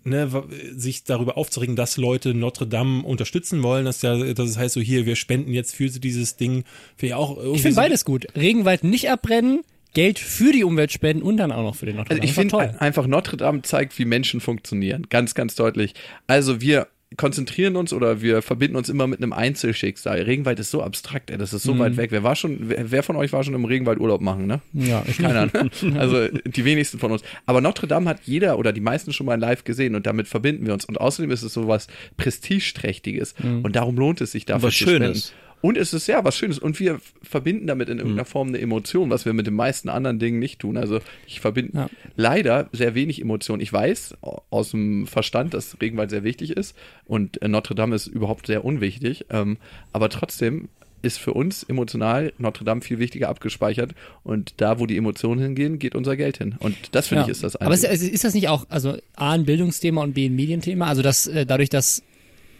ne, 0.04 0.28
sich 0.74 1.04
darüber 1.04 1.36
aufzuregen, 1.36 1.76
dass 1.76 1.96
Leute 1.96 2.34
Notre 2.34 2.66
Dame 2.66 3.02
unterstützen 3.04 3.62
wollen, 3.62 3.84
dass 3.84 4.02
ja, 4.02 4.16
dass 4.32 4.48
es 4.50 4.56
heißt 4.58 4.74
so 4.74 4.80
hier, 4.80 5.06
wir 5.06 5.16
spenden 5.16 5.52
jetzt 5.52 5.74
für 5.74 5.88
dieses 5.88 6.36
Ding, 6.36 6.64
für 6.96 7.06
ja 7.08 7.16
auch 7.16 7.36
irgendwie 7.36 7.56
Ich 7.56 7.62
finde 7.62 7.74
so- 7.74 7.80
beides 7.80 8.04
gut. 8.04 8.26
Regenwald 8.36 8.84
nicht 8.84 9.10
abbrennen, 9.10 9.60
Geld 9.94 10.18
für 10.18 10.52
die 10.52 10.64
Umwelt 10.64 10.90
spenden 10.90 11.22
und 11.22 11.36
dann 11.36 11.52
auch 11.52 11.62
noch 11.62 11.76
für 11.76 11.84
den 11.86 11.96
Notre 11.96 12.12
Also 12.12 12.20
Dame. 12.20 12.24
ich 12.24 12.30
Das 12.34 12.36
war 12.52 12.60
finde 12.60 12.72
toll. 12.72 12.80
einfach 12.80 13.06
Notre 13.06 13.36
Dame 13.36 13.60
zeigt, 13.62 13.98
wie 13.98 14.06
Menschen 14.06 14.40
funktionieren. 14.40 15.06
Ganz, 15.10 15.34
ganz 15.34 15.54
deutlich. 15.54 15.94
Also 16.26 16.60
wir 16.62 16.88
konzentrieren 17.16 17.76
uns 17.76 17.92
oder 17.92 18.20
wir 18.22 18.42
verbinden 18.42 18.76
uns 18.76 18.88
immer 18.88 19.06
mit 19.06 19.20
einem 19.20 19.32
Einzelschicksal. 19.32 20.20
Regenwald 20.22 20.58
ist 20.60 20.70
so 20.70 20.82
abstrakt, 20.82 21.30
ey, 21.30 21.38
das 21.38 21.52
ist 21.52 21.62
so 21.62 21.78
weit 21.78 21.96
weg. 21.96 22.10
Wer 22.10 22.22
war 22.22 22.36
schon, 22.36 22.68
wer, 22.68 22.90
wer 22.90 23.02
von 23.02 23.16
euch 23.16 23.32
war 23.32 23.44
schon 23.44 23.54
im 23.54 23.64
Regenwald 23.64 24.00
Urlaub 24.00 24.20
machen, 24.20 24.46
ne? 24.46 24.60
Ja, 24.72 25.02
ich 25.06 25.18
Keiner. 25.18 25.46
ne? 25.52 25.70
Also 25.98 26.28
die 26.28 26.64
wenigsten 26.64 26.98
von 26.98 27.12
uns. 27.12 27.22
Aber 27.46 27.60
Notre 27.60 27.86
Dame 27.86 28.08
hat 28.10 28.20
jeder 28.24 28.58
oder 28.58 28.72
die 28.72 28.80
meisten 28.80 29.12
schon 29.12 29.26
mal 29.26 29.38
live 29.38 29.64
gesehen 29.64 29.94
und 29.94 30.06
damit 30.06 30.28
verbinden 30.28 30.66
wir 30.66 30.72
uns. 30.72 30.84
Und 30.84 31.00
außerdem 31.00 31.30
ist 31.30 31.42
es 31.42 31.52
so 31.52 31.68
was 31.68 31.86
Prestigeträchtiges. 32.16 33.34
Und 33.62 33.76
darum 33.76 33.96
lohnt 33.96 34.20
es 34.20 34.32
sich 34.32 34.44
dafür 34.44 34.68
Was 34.68 34.74
zu 34.74 34.84
Schönes. 34.84 35.28
spenden. 35.28 35.42
Und 35.62 35.78
es 35.78 35.94
ist 35.94 36.06
ja 36.08 36.22
was 36.24 36.36
Schönes. 36.36 36.58
Und 36.58 36.78
wir 36.80 37.00
verbinden 37.22 37.66
damit 37.66 37.88
in 37.88 37.98
irgendeiner 37.98 38.26
Form 38.26 38.48
eine 38.48 38.58
Emotion, 38.60 39.08
was 39.08 39.24
wir 39.24 39.32
mit 39.32 39.46
den 39.46 39.54
meisten 39.54 39.88
anderen 39.88 40.18
Dingen 40.18 40.38
nicht 40.38 40.58
tun. 40.58 40.76
Also 40.76 40.98
ich 41.26 41.40
verbinde 41.40 41.72
Ja. 41.74 41.90
leider 42.16 42.68
sehr 42.72 42.94
wenig 42.94 43.20
Emotionen. 43.22 43.62
Ich 43.62 43.72
weiß 43.72 44.16
aus 44.50 44.72
dem 44.72 45.06
Verstand, 45.06 45.54
dass 45.54 45.80
Regenwald 45.80 46.10
sehr 46.10 46.24
wichtig 46.24 46.50
ist 46.56 46.76
und 47.06 47.40
Notre 47.46 47.74
Dame 47.74 47.94
ist 47.96 48.08
überhaupt 48.08 48.46
sehr 48.48 48.64
unwichtig. 48.64 49.24
Ähm, 49.30 49.56
aber 49.92 50.08
trotzdem 50.10 50.68
ist 51.04 51.18
für 51.18 51.32
uns 51.32 51.64
emotional 51.64 52.32
Notre 52.38 52.64
Dame 52.64 52.80
viel 52.80 53.00
wichtiger 53.00 53.28
abgespeichert 53.28 53.92
und 54.22 54.54
da, 54.58 54.78
wo 54.78 54.86
die 54.86 54.96
Emotionen 54.96 55.40
hingehen, 55.40 55.80
geht 55.80 55.96
unser 55.96 56.16
Geld 56.16 56.38
hin. 56.38 56.54
Und 56.60 56.76
das 56.92 57.08
finde 57.08 57.22
Ja. 57.22 57.26
ich 57.26 57.32
ist 57.32 57.42
das 57.42 57.56
Aber 57.56 57.74
ist, 57.74 57.84
Einzige. 57.84 58.12
ist 58.12 58.22
das 58.22 58.34
nicht 58.34 58.48
auch, 58.48 58.66
also 58.68 58.96
A, 59.16 59.32
ein 59.32 59.44
Bildungsthema 59.44 60.00
und 60.02 60.14
B, 60.14 60.26
ein 60.26 60.36
Medienthema? 60.36 60.86
Also 60.86 61.02
dass 61.02 61.26
äh, 61.26 61.44
dadurch, 61.44 61.70
dass 61.70 62.02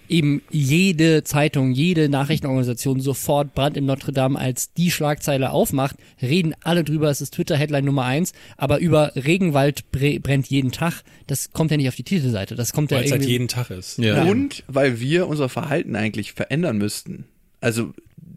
eben 0.09 0.43
jede 0.51 1.25
Zeitung, 1.25 1.73
jede 1.73 2.09
Nachrichtenorganisation 2.09 3.01
sofort 3.01 3.55
Brand 3.55 3.77
im 3.77 3.87
Notre 3.87 4.13
Dame 4.13 4.39
als 4.39 4.73
die 4.73 4.91
Schlagzeile 4.91 5.51
aufmacht, 5.51 5.97
reden 6.21 6.55
alle 6.63 6.85
drüber, 6.85 7.11
es 7.11 7.21
ist 7.21 7.35
Twitter-Headline 7.35 7.85
Nummer 7.85 8.05
eins, 8.05 8.33
aber 8.57 8.79
über 8.79 9.13
Regenwald 9.15 9.91
bre 9.91 10.21
brennt 10.21 10.49
jeden 10.49 10.73
Tag, 10.73 11.03
das 11.27 11.53
kommt 11.53 11.71
ja 11.71 11.77
nicht 11.77 11.89
auf 11.89 11.97
die 11.97 12.05
Titelseite. 12.05 12.55
Das 12.55 12.73
kommt 12.73 12.91
ja 12.91 12.99
weil 12.99 13.05
es 13.05 13.11
halt 13.11 13.23
irgendwie. 13.23 13.33
jeden 13.33 13.49
Tag 13.49 13.71
ist. 13.71 13.99
Ja. 13.99 14.25
Und 14.25 14.65
weil 14.69 15.01
wir 15.01 15.29
unser 15.29 15.49
Verhalten 15.49 15.97
eigentlich 15.97 16.33
verändern 16.33 16.79
müssten. 16.79 17.25
Also 17.61 17.93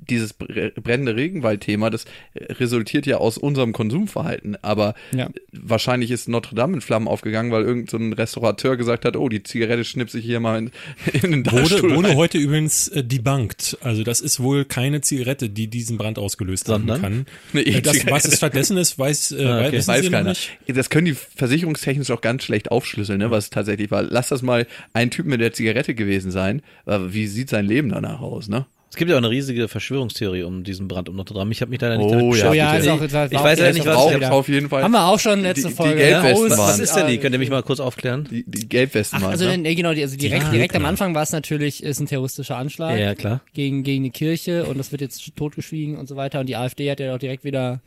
dieses 0.07 0.39
bre- 0.39 0.71
brennende 0.79 1.15
Regenwald-Thema, 1.15 1.89
das 1.89 2.05
resultiert 2.35 3.05
ja 3.07 3.17
aus 3.17 3.37
unserem 3.39 3.73
Konsumverhalten. 3.73 4.55
Aber 4.61 4.93
Ja. 5.15 5.29
wahrscheinlich 5.51 6.11
ist 6.11 6.29
Notre 6.29 6.53
Dame 6.55 6.75
in 6.75 6.81
Flammen 6.81 7.07
aufgegangen, 7.07 7.51
weil 7.51 7.63
irgendein 7.63 7.87
so 7.89 7.97
ein 7.97 8.13
Restaurateur 8.13 8.77
gesagt 8.77 9.03
hat, 9.05 9.15
oh, 9.17 9.29
die 9.29 9.41
Zigarette 9.41 9.83
schnipse 9.83 10.19
ich 10.19 10.25
hier 10.25 10.39
mal 10.39 10.59
in, 10.59 10.71
in 11.23 11.31
den 11.31 11.45
Wurde, 11.51 11.61
Dachstuhl 11.69 11.95
wurde 11.95 12.09
rein. 12.09 12.17
heute 12.17 12.37
übrigens 12.37 12.87
äh, 12.89 13.03
debunked. 13.03 13.77
Also 13.81 14.03
das 14.03 14.21
ist 14.21 14.39
wohl 14.39 14.63
keine 14.65 15.01
Zigarette, 15.01 15.49
die 15.49 15.67
diesen 15.67 15.97
Brand 15.97 16.19
ausgelöst 16.19 16.67
Sondern? 16.67 17.01
haben 17.01 17.25
kann. 17.53 17.61
Äh, 17.63 17.81
das, 17.81 18.05
was 18.07 18.25
es 18.25 18.37
stattdessen 18.37 18.77
ist, 18.77 18.99
weiß, 18.99 19.31
äh, 19.31 19.43
Ah, 19.45 19.67
okay. 19.67 19.87
Weiß 19.87 20.11
keiner. 20.11 20.29
nicht. 20.29 20.51
Das 20.67 20.89
können 20.91 21.05
die 21.05 21.15
versicherungstechnisch 21.15 22.11
auch 22.11 22.21
ganz 22.21 22.43
schlecht 22.43 22.69
aufschlüsseln, 22.71 23.19
ne, 23.19 23.31
was 23.31 23.45
es 23.45 23.49
tatsächlich 23.49 23.89
war. 23.91 24.03
Lass 24.03 24.29
das 24.29 24.41
mal 24.43 24.67
ein 24.93 25.09
Typ 25.09 25.25
mit 25.25 25.41
der 25.41 25.53
Zigarette 25.53 25.95
gewesen 25.95 26.31
sein. 26.31 26.61
Aber 26.85 27.13
wie 27.13 27.27
sieht 27.27 27.49
sein 27.49 27.65
Leben 27.65 27.89
danach 27.89 28.21
aus, 28.21 28.47
ne? 28.49 28.65
Es 28.89 28.97
gibt 28.97 29.09
ja 29.09 29.15
auch 29.15 29.21
eine 29.21 29.29
riesige 29.29 29.67
Verschwörungstheorie 29.67 30.43
um 30.43 30.63
diesen 30.63 30.87
Brand 30.87 31.09
um 31.09 31.15
Notre 31.17 31.33
Dame. 31.33 31.51
Ich 31.51 31.59
habe 31.59 31.69
mich 31.71 31.81
leider 31.81 31.97
nicht 31.97 32.05
Oh, 32.05 32.11
damit 32.11 32.37
ja. 32.37 32.49
Oh 32.49 32.53
ja, 32.53 32.75
ist 32.75 32.87
auch, 32.87 33.01
ich 33.01 33.11
war 33.11 33.29
ich 33.29 33.37
auch 33.37 33.43
weiß 33.43 33.59
ja 33.59 33.71
nicht, 33.73 33.85
was 33.85 33.95
Auch 33.97 34.15
wieder. 34.15 34.31
auf 34.31 34.47
jeden 34.47 34.69
Fall. 34.69 34.83
Haben 34.83 34.91
wir 34.93 35.05
auch 35.05 35.19
schon 35.19 35.41
letzte 35.41 35.63
Die- 35.63 35.67
die 35.69 35.73
Folge. 35.73 35.95
Gelbwesten 35.97 36.51
Aus- 36.51 36.57
waren. 36.57 36.69
was 36.69 36.79
ist 36.79 36.95
denn 36.95 37.07
die? 37.07 37.17
Könnt 37.17 37.33
ihr 37.35 37.39
mich 37.39 37.49
mal 37.49 37.63
kurz 37.63 37.79
aufklären? 37.81 38.25
Die, 38.31 38.45
die 38.47 38.69
Gelbwesten 38.69 39.17
Ach, 39.17 39.23
waren 39.23 39.31
also 39.31 39.45
ne? 39.53 39.75
genau, 39.75 39.93
die- 39.93 40.01
also 40.01 40.15
direkt, 40.15 40.43
Ja, 40.43 40.51
direkt 40.51 40.75
am 40.75 40.79
genau. 40.83 40.89
Anfang 40.89 41.13
war 41.13 41.23
es 41.23 41.31
natürlich, 41.33 41.83
ist 41.83 41.99
ein 41.99 42.05
terroristischer 42.05 42.55
Anschlag. 42.57 42.91
Ja, 42.91 43.05
ja, 43.05 43.15
klar. 43.15 43.41
gegen, 43.53 43.83
gegen 43.83 44.03
die 44.03 44.11
Kirche 44.11 44.63
und 44.65 44.77
das 44.77 44.91
wird 44.93 45.01
jetzt 45.01 45.35
totgeschwiegen 45.35 45.97
und 45.97 46.07
so 46.07 46.15
weiter. 46.15 46.39
Und 46.39 46.47
die 46.47 46.55
AfD 46.55 46.89
hat 46.89 46.99
ja 47.01 47.13
auch 47.15 47.19
direkt 47.19 47.43
wieder 47.43 47.81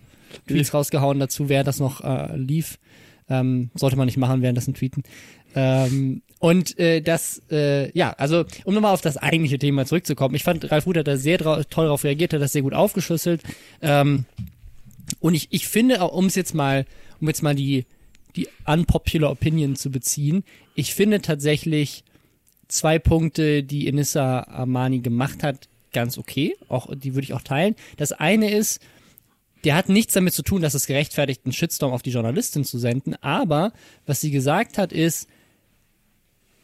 Tweets 0.46 0.74
rausgehauen 0.74 1.18
dazu, 1.20 1.48
während 1.48 1.68
das 1.68 1.78
noch 1.80 2.02
äh, 2.04 2.36
lief. 2.36 2.78
Ähm, 3.30 3.70
sollte 3.74 3.96
man 3.96 4.06
nicht 4.06 4.16
machen, 4.18 4.42
währenddessen 4.42 4.74
tweeten. 4.74 5.02
Ähm, 5.54 6.22
und 6.38 6.78
äh, 6.78 7.00
das, 7.00 7.42
äh, 7.50 7.90
ja, 7.96 8.12
also 8.12 8.44
um 8.64 8.74
nochmal 8.74 8.94
auf 8.94 9.00
das 9.00 9.16
eigentliche 9.16 9.58
Thema 9.58 9.86
zurückzukommen. 9.86 10.34
Ich 10.34 10.44
fand, 10.44 10.70
Ralf 10.70 10.86
hat 10.86 11.06
da 11.08 11.16
sehr 11.16 11.38
toll 11.38 11.64
darauf 11.66 12.04
reagiert, 12.04 12.32
hat 12.32 12.40
das 12.40 12.52
sehr 12.52 12.62
gut 12.62 12.74
aufgeschlüsselt. 12.74 13.42
Ähm, 13.82 14.24
und 15.20 15.34
ich, 15.34 15.48
ich 15.50 15.66
finde, 15.66 16.00
um 16.00 16.26
es 16.26 16.36
jetzt 16.36 16.54
mal, 16.54 16.86
um 17.20 17.28
jetzt 17.28 17.42
mal 17.42 17.54
die, 17.54 17.86
die 18.36 18.48
unpopular 18.66 19.32
Opinion 19.32 19.74
zu 19.74 19.90
beziehen, 19.90 20.44
ich 20.74 20.94
finde 20.94 21.20
tatsächlich 21.20 22.04
zwei 22.68 22.98
Punkte, 22.98 23.64
die 23.64 23.88
Enissa 23.88 24.42
Armani 24.42 25.00
gemacht 25.00 25.42
hat, 25.42 25.68
ganz 25.92 26.18
okay. 26.18 26.54
Auch, 26.68 26.94
die 26.94 27.14
würde 27.14 27.24
ich 27.24 27.32
auch 27.32 27.42
teilen. 27.42 27.74
Das 27.96 28.12
eine 28.12 28.50
ist, 28.50 28.80
der 29.64 29.74
hat 29.74 29.88
nichts 29.88 30.14
damit 30.14 30.34
zu 30.34 30.42
tun, 30.42 30.62
dass 30.62 30.74
es 30.74 30.86
gerechtfertigt, 30.86 31.40
einen 31.44 31.52
Shitstorm 31.52 31.92
auf 31.92 32.02
die 32.02 32.10
Journalistin 32.10 32.64
zu 32.64 32.78
senden. 32.78 33.16
Aber 33.22 33.72
was 34.06 34.20
sie 34.20 34.30
gesagt 34.30 34.78
hat, 34.78 34.92
ist, 34.92 35.28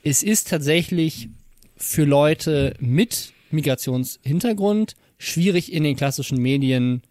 es 0.05 0.23
ist 0.23 0.49
tatsächlich 0.49 1.31
für 1.77 2.05
Leute 2.05 2.75
mit 2.79 3.33
Migrationshintergrund 3.51 4.95
schwierig 5.19 5.73
in 5.73 5.83
den 5.83 5.97
klassischen 5.97 6.39
Medien 6.39 7.03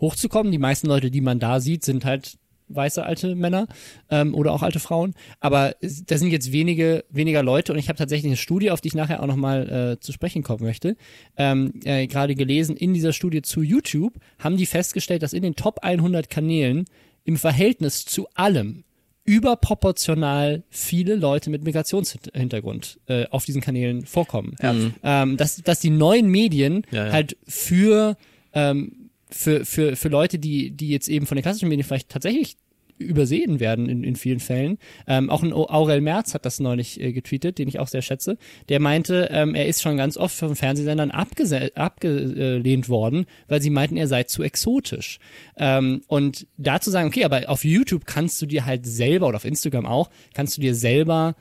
hochzukommen. 0.00 0.50
Die 0.50 0.58
meisten 0.58 0.88
Leute, 0.88 1.10
die 1.10 1.20
man 1.20 1.38
da 1.38 1.60
sieht, 1.60 1.84
sind 1.84 2.04
halt 2.04 2.38
weiße 2.68 3.04
alte 3.04 3.34
Männer 3.34 3.66
ähm, 4.10 4.34
oder 4.34 4.52
auch 4.52 4.62
alte 4.62 4.80
Frauen. 4.80 5.14
Aber 5.38 5.76
da 5.80 6.18
sind 6.18 6.30
jetzt 6.30 6.52
wenige, 6.52 7.04
weniger 7.10 7.42
Leute 7.42 7.72
und 7.72 7.78
ich 7.78 7.88
habe 7.88 7.98
tatsächlich 7.98 8.30
eine 8.30 8.36
Studie, 8.36 8.70
auf 8.70 8.80
die 8.80 8.88
ich 8.88 8.94
nachher 8.94 9.22
auch 9.22 9.26
nochmal 9.26 9.68
äh, 9.70 10.00
zu 10.00 10.12
sprechen 10.12 10.42
kommen 10.42 10.64
möchte, 10.64 10.96
ähm, 11.36 11.72
äh, 11.84 12.06
gerade 12.06 12.34
gelesen. 12.34 12.76
In 12.76 12.94
dieser 12.94 13.12
Studie 13.12 13.42
zu 13.42 13.62
YouTube 13.62 14.14
haben 14.38 14.56
die 14.56 14.66
festgestellt, 14.66 15.22
dass 15.22 15.32
in 15.32 15.42
den 15.42 15.56
Top 15.56 15.80
100 15.82 16.28
Kanälen 16.28 16.84
im 17.24 17.36
Verhältnis 17.36 18.04
zu 18.04 18.28
allem 18.34 18.84
überproportional 19.24 20.62
viele 20.70 21.14
Leute 21.14 21.50
mit 21.50 21.62
Migrationshintergrund 21.64 22.98
äh, 23.06 23.26
auf 23.30 23.44
diesen 23.44 23.60
Kanälen 23.60 24.06
vorkommen. 24.06 24.56
Ähm, 25.02 25.36
dass, 25.36 25.56
dass 25.56 25.80
die 25.80 25.90
neuen 25.90 26.28
Medien 26.28 26.84
Ja, 26.90 27.06
ja. 27.06 27.12
halt 27.12 27.36
für, 27.46 28.16
ähm, 28.52 29.10
für, 29.30 29.64
für, 29.64 29.96
für 29.96 30.08
Leute, 30.08 30.38
die, 30.38 30.70
die 30.70 30.88
jetzt 30.88 31.08
eben 31.08 31.26
von 31.26 31.36
den 31.36 31.42
klassischen 31.42 31.68
Medien 31.68 31.86
vielleicht 31.86 32.08
tatsächlich 32.08 32.56
übersehen 33.00 33.60
werden 33.60 33.88
in, 33.88 34.04
in 34.04 34.16
vielen 34.16 34.40
Fällen. 34.40 34.78
Ähm, 35.06 35.30
auch 35.30 35.42
ein 35.42 35.52
Aurel 35.52 36.00
Merz 36.00 36.34
hat 36.34 36.44
das 36.44 36.60
neulich 36.60 37.00
äh, 37.00 37.12
getweetet, 37.12 37.58
den 37.58 37.68
ich 37.68 37.78
auch 37.78 37.88
sehr 37.88 38.02
schätze. 38.02 38.36
Der 38.68 38.80
meinte, 38.80 39.28
ähm, 39.32 39.54
er 39.54 39.66
ist 39.66 39.82
schon 39.82 39.96
ganz 39.96 40.16
oft 40.16 40.36
von 40.36 40.54
Fernsehsendern 40.54 41.10
abgese- 41.10 41.74
abgelehnt 41.74 42.88
worden, 42.88 43.26
weil 43.48 43.62
sie 43.62 43.70
meinten, 43.70 43.96
er 43.96 44.06
sei 44.06 44.24
zu 44.24 44.42
exotisch. 44.42 45.18
Ähm, 45.56 46.02
und 46.06 46.46
da 46.56 46.80
zu 46.80 46.90
sagen, 46.90 47.08
okay, 47.08 47.24
aber 47.24 47.48
auf 47.48 47.64
YouTube 47.64 48.04
kannst 48.04 48.40
du 48.42 48.46
dir 48.46 48.66
halt 48.66 48.86
selber 48.86 49.28
oder 49.28 49.36
auf 49.36 49.44
Instagram 49.44 49.86
auch, 49.86 50.10
kannst 50.34 50.56
du 50.56 50.60
dir 50.60 50.74
selber 50.74 51.34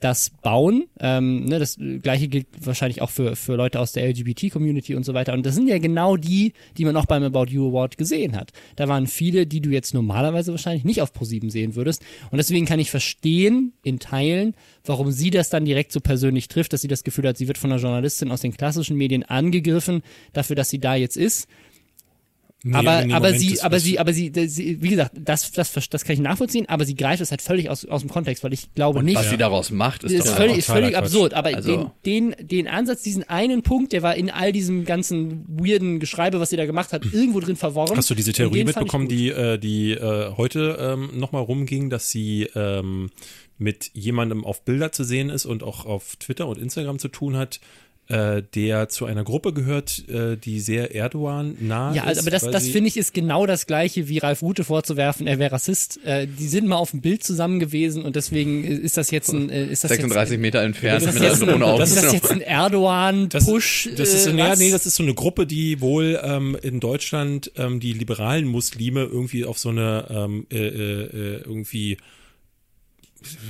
das 0.00 0.30
bauen. 0.42 0.84
Ähm, 1.00 1.44
ne, 1.44 1.58
das 1.58 1.76
gleiche 2.02 2.28
gilt 2.28 2.46
wahrscheinlich 2.60 3.02
auch 3.02 3.10
für, 3.10 3.36
für 3.36 3.56
Leute 3.56 3.80
aus 3.80 3.92
der 3.92 4.08
LGBT-Community 4.08 4.94
und 4.94 5.04
so 5.04 5.14
weiter. 5.14 5.32
Und 5.32 5.44
das 5.46 5.54
sind 5.54 5.68
ja 5.68 5.78
genau 5.78 6.16
die, 6.16 6.52
die 6.76 6.84
man 6.84 6.96
auch 6.96 7.06
beim 7.06 7.22
About 7.22 7.46
You 7.50 7.68
Award 7.68 7.98
gesehen 7.98 8.36
hat. 8.36 8.52
Da 8.76 8.88
waren 8.88 9.06
viele, 9.06 9.46
die 9.46 9.60
du 9.60 9.70
jetzt 9.70 9.94
normalerweise 9.94 10.52
wahrscheinlich 10.52 10.84
nicht 10.84 11.02
auf 11.02 11.12
Pro7 11.12 11.50
sehen 11.50 11.74
würdest. 11.74 12.02
Und 12.30 12.38
deswegen 12.38 12.66
kann 12.66 12.80
ich 12.80 12.90
verstehen, 12.90 13.72
in 13.82 13.98
Teilen, 13.98 14.54
warum 14.84 15.10
sie 15.10 15.30
das 15.30 15.50
dann 15.50 15.64
direkt 15.64 15.92
so 15.92 16.00
persönlich 16.00 16.48
trifft, 16.48 16.72
dass 16.72 16.80
sie 16.80 16.88
das 16.88 17.04
Gefühl 17.04 17.26
hat, 17.28 17.36
sie 17.36 17.48
wird 17.48 17.58
von 17.58 17.72
einer 17.72 17.80
Journalistin 17.80 18.30
aus 18.30 18.40
den 18.40 18.56
klassischen 18.56 18.96
Medien 18.96 19.22
angegriffen, 19.22 20.02
dafür, 20.32 20.56
dass 20.56 20.70
sie 20.70 20.78
da 20.78 20.94
jetzt 20.94 21.16
ist. 21.16 21.48
Nee, 22.64 22.74
aber, 22.74 23.02
in 23.02 23.08
dem 23.08 23.14
aber 23.14 23.26
Moment 23.28 23.40
sie, 23.40 23.60
aber 23.60 23.78
sie, 23.78 23.98
aber 23.98 24.12
sie, 24.12 24.32
sie, 24.48 24.82
wie 24.82 24.88
gesagt, 24.88 25.12
das, 25.14 25.52
das, 25.52 25.72
das 25.72 26.04
kann 26.04 26.14
ich 26.14 26.20
nachvollziehen, 26.20 26.68
aber 26.68 26.84
sie 26.84 26.96
greift 26.96 27.20
es 27.20 27.30
halt 27.30 27.42
völlig 27.42 27.68
aus, 27.70 27.84
aus 27.84 28.00
dem 28.00 28.10
Kontext, 28.10 28.42
weil 28.42 28.52
ich 28.52 28.72
glaube 28.74 29.02
nicht, 29.04 29.14
Was 29.16 29.30
sie 29.30 29.36
daraus 29.36 29.70
macht, 29.70 30.04
ist, 30.04 30.12
ist 30.12 30.26
doch 30.26 30.36
völlig, 30.36 30.58
ist 30.58 30.66
völlig 30.66 30.96
absurd. 30.96 31.34
Aber 31.34 31.54
Also- 31.54 31.92
den, 32.04 32.34
den, 32.34 32.48
den 32.48 32.66
Ansatz, 32.68 33.02
diesen 33.02 33.22
einen 33.28 33.62
Punkt, 33.62 33.92
der 33.92 34.02
war 34.02 34.16
in 34.16 34.30
all 34.30 34.52
diesem 34.52 34.84
ganzen 34.84 35.44
weirden 35.48 36.00
Geschreibe, 36.00 36.40
was 36.40 36.50
sie 36.50 36.56
da 36.56 36.66
gemacht 36.66 36.92
hat, 36.92 37.04
irgendwo 37.12 37.40
drin 37.40 37.56
verworren. 37.56 37.96
Hast 37.96 38.10
du 38.10 38.14
diese 38.14 38.30
Und 38.30 38.36
Theorie 38.36 38.64
mitbekommen, 38.64 39.06
die, 39.06 39.28
äh, 39.28 39.58
die 39.58 39.92
äh, 39.92 40.32
heute 40.36 40.78
ähm, 40.80 41.10
nochmal 41.18 41.42
rumging, 41.42 41.90
dass 41.90 42.10
sie 42.10 42.48
ähm, 42.54 43.10
mit 43.58 43.90
jemandem 43.94 44.44
auf 44.44 44.64
Bilder 44.64 44.92
zu 44.92 45.04
sehen 45.04 45.30
ist 45.30 45.46
und 45.46 45.62
auch 45.62 45.86
auf 45.86 46.16
Twitter 46.16 46.46
und 46.48 46.58
Instagram 46.58 46.98
zu 46.98 47.08
tun 47.08 47.36
hat, 47.36 47.60
äh, 48.08 48.42
der 48.54 48.88
zu 48.88 49.04
einer 49.06 49.24
Gruppe 49.24 49.52
gehört, 49.52 50.08
äh, 50.08 50.36
die 50.36 50.60
sehr 50.60 50.94
Erdogan 50.94 51.56
nah 51.60 51.92
Ja, 51.92 52.02
ist. 52.02 52.08
also, 52.08 52.20
aber 52.22 52.30
das, 52.30 52.42
das 52.50 52.68
finde 52.68 52.88
ich 52.88 52.96
ist 52.96 53.14
genau 53.14 53.46
das 53.46 53.66
gleiche 53.66 54.08
wie 54.08 54.18
Ralf 54.18 54.42
Rute 54.42 54.64
vorzuwerfen, 54.64 55.26
er 55.26 55.38
wäre 55.38 55.52
Rassist. 55.52 55.98
Äh, 56.04 56.26
die 56.26 56.46
sind 56.46 56.68
mal 56.68 56.76
auf 56.76 56.92
dem 56.92 57.00
Bild 57.00 57.24
zusammen 57.24 57.58
gewesen 57.58 58.04
und 58.04 58.16
deswegen 58.16 58.64
ist 58.64 58.96
das 58.96 59.10
jetzt 59.10 59.32
ein, 59.32 59.50
äh, 59.50 59.66
ist 59.66 59.84
das 59.84 59.90
36 59.90 60.32
jetzt, 60.32 60.40
Meter 60.40 60.62
entfernt 60.62 61.02
ist 61.02 61.14
das 61.14 61.22
jetzt, 61.22 61.42
ein, 61.42 61.62
auf. 61.62 61.80
ist 61.80 61.96
das 61.96 62.12
jetzt 62.12 62.30
ein 62.30 62.40
Erdogan-Push? 62.40 63.90
Das 63.96 64.14
ist, 64.14 64.26
äh, 64.26 64.36
ja, 64.36 64.54
nee, 64.56 64.70
das 64.70 64.86
ist 64.86 64.96
so 64.96 65.02
eine 65.02 65.14
Gruppe, 65.14 65.46
die 65.46 65.80
wohl 65.80 66.20
ähm, 66.22 66.56
in 66.62 66.80
Deutschland 66.80 67.50
ähm, 67.56 67.80
die 67.80 67.92
liberalen 67.92 68.46
Muslime 68.46 69.02
irgendwie 69.02 69.44
auf 69.44 69.58
so 69.58 69.70
eine 69.70 70.06
ähm, 70.10 70.46
äh, 70.52 70.58
äh, 70.58 71.02
äh, 71.02 71.42
irgendwie 71.44 71.98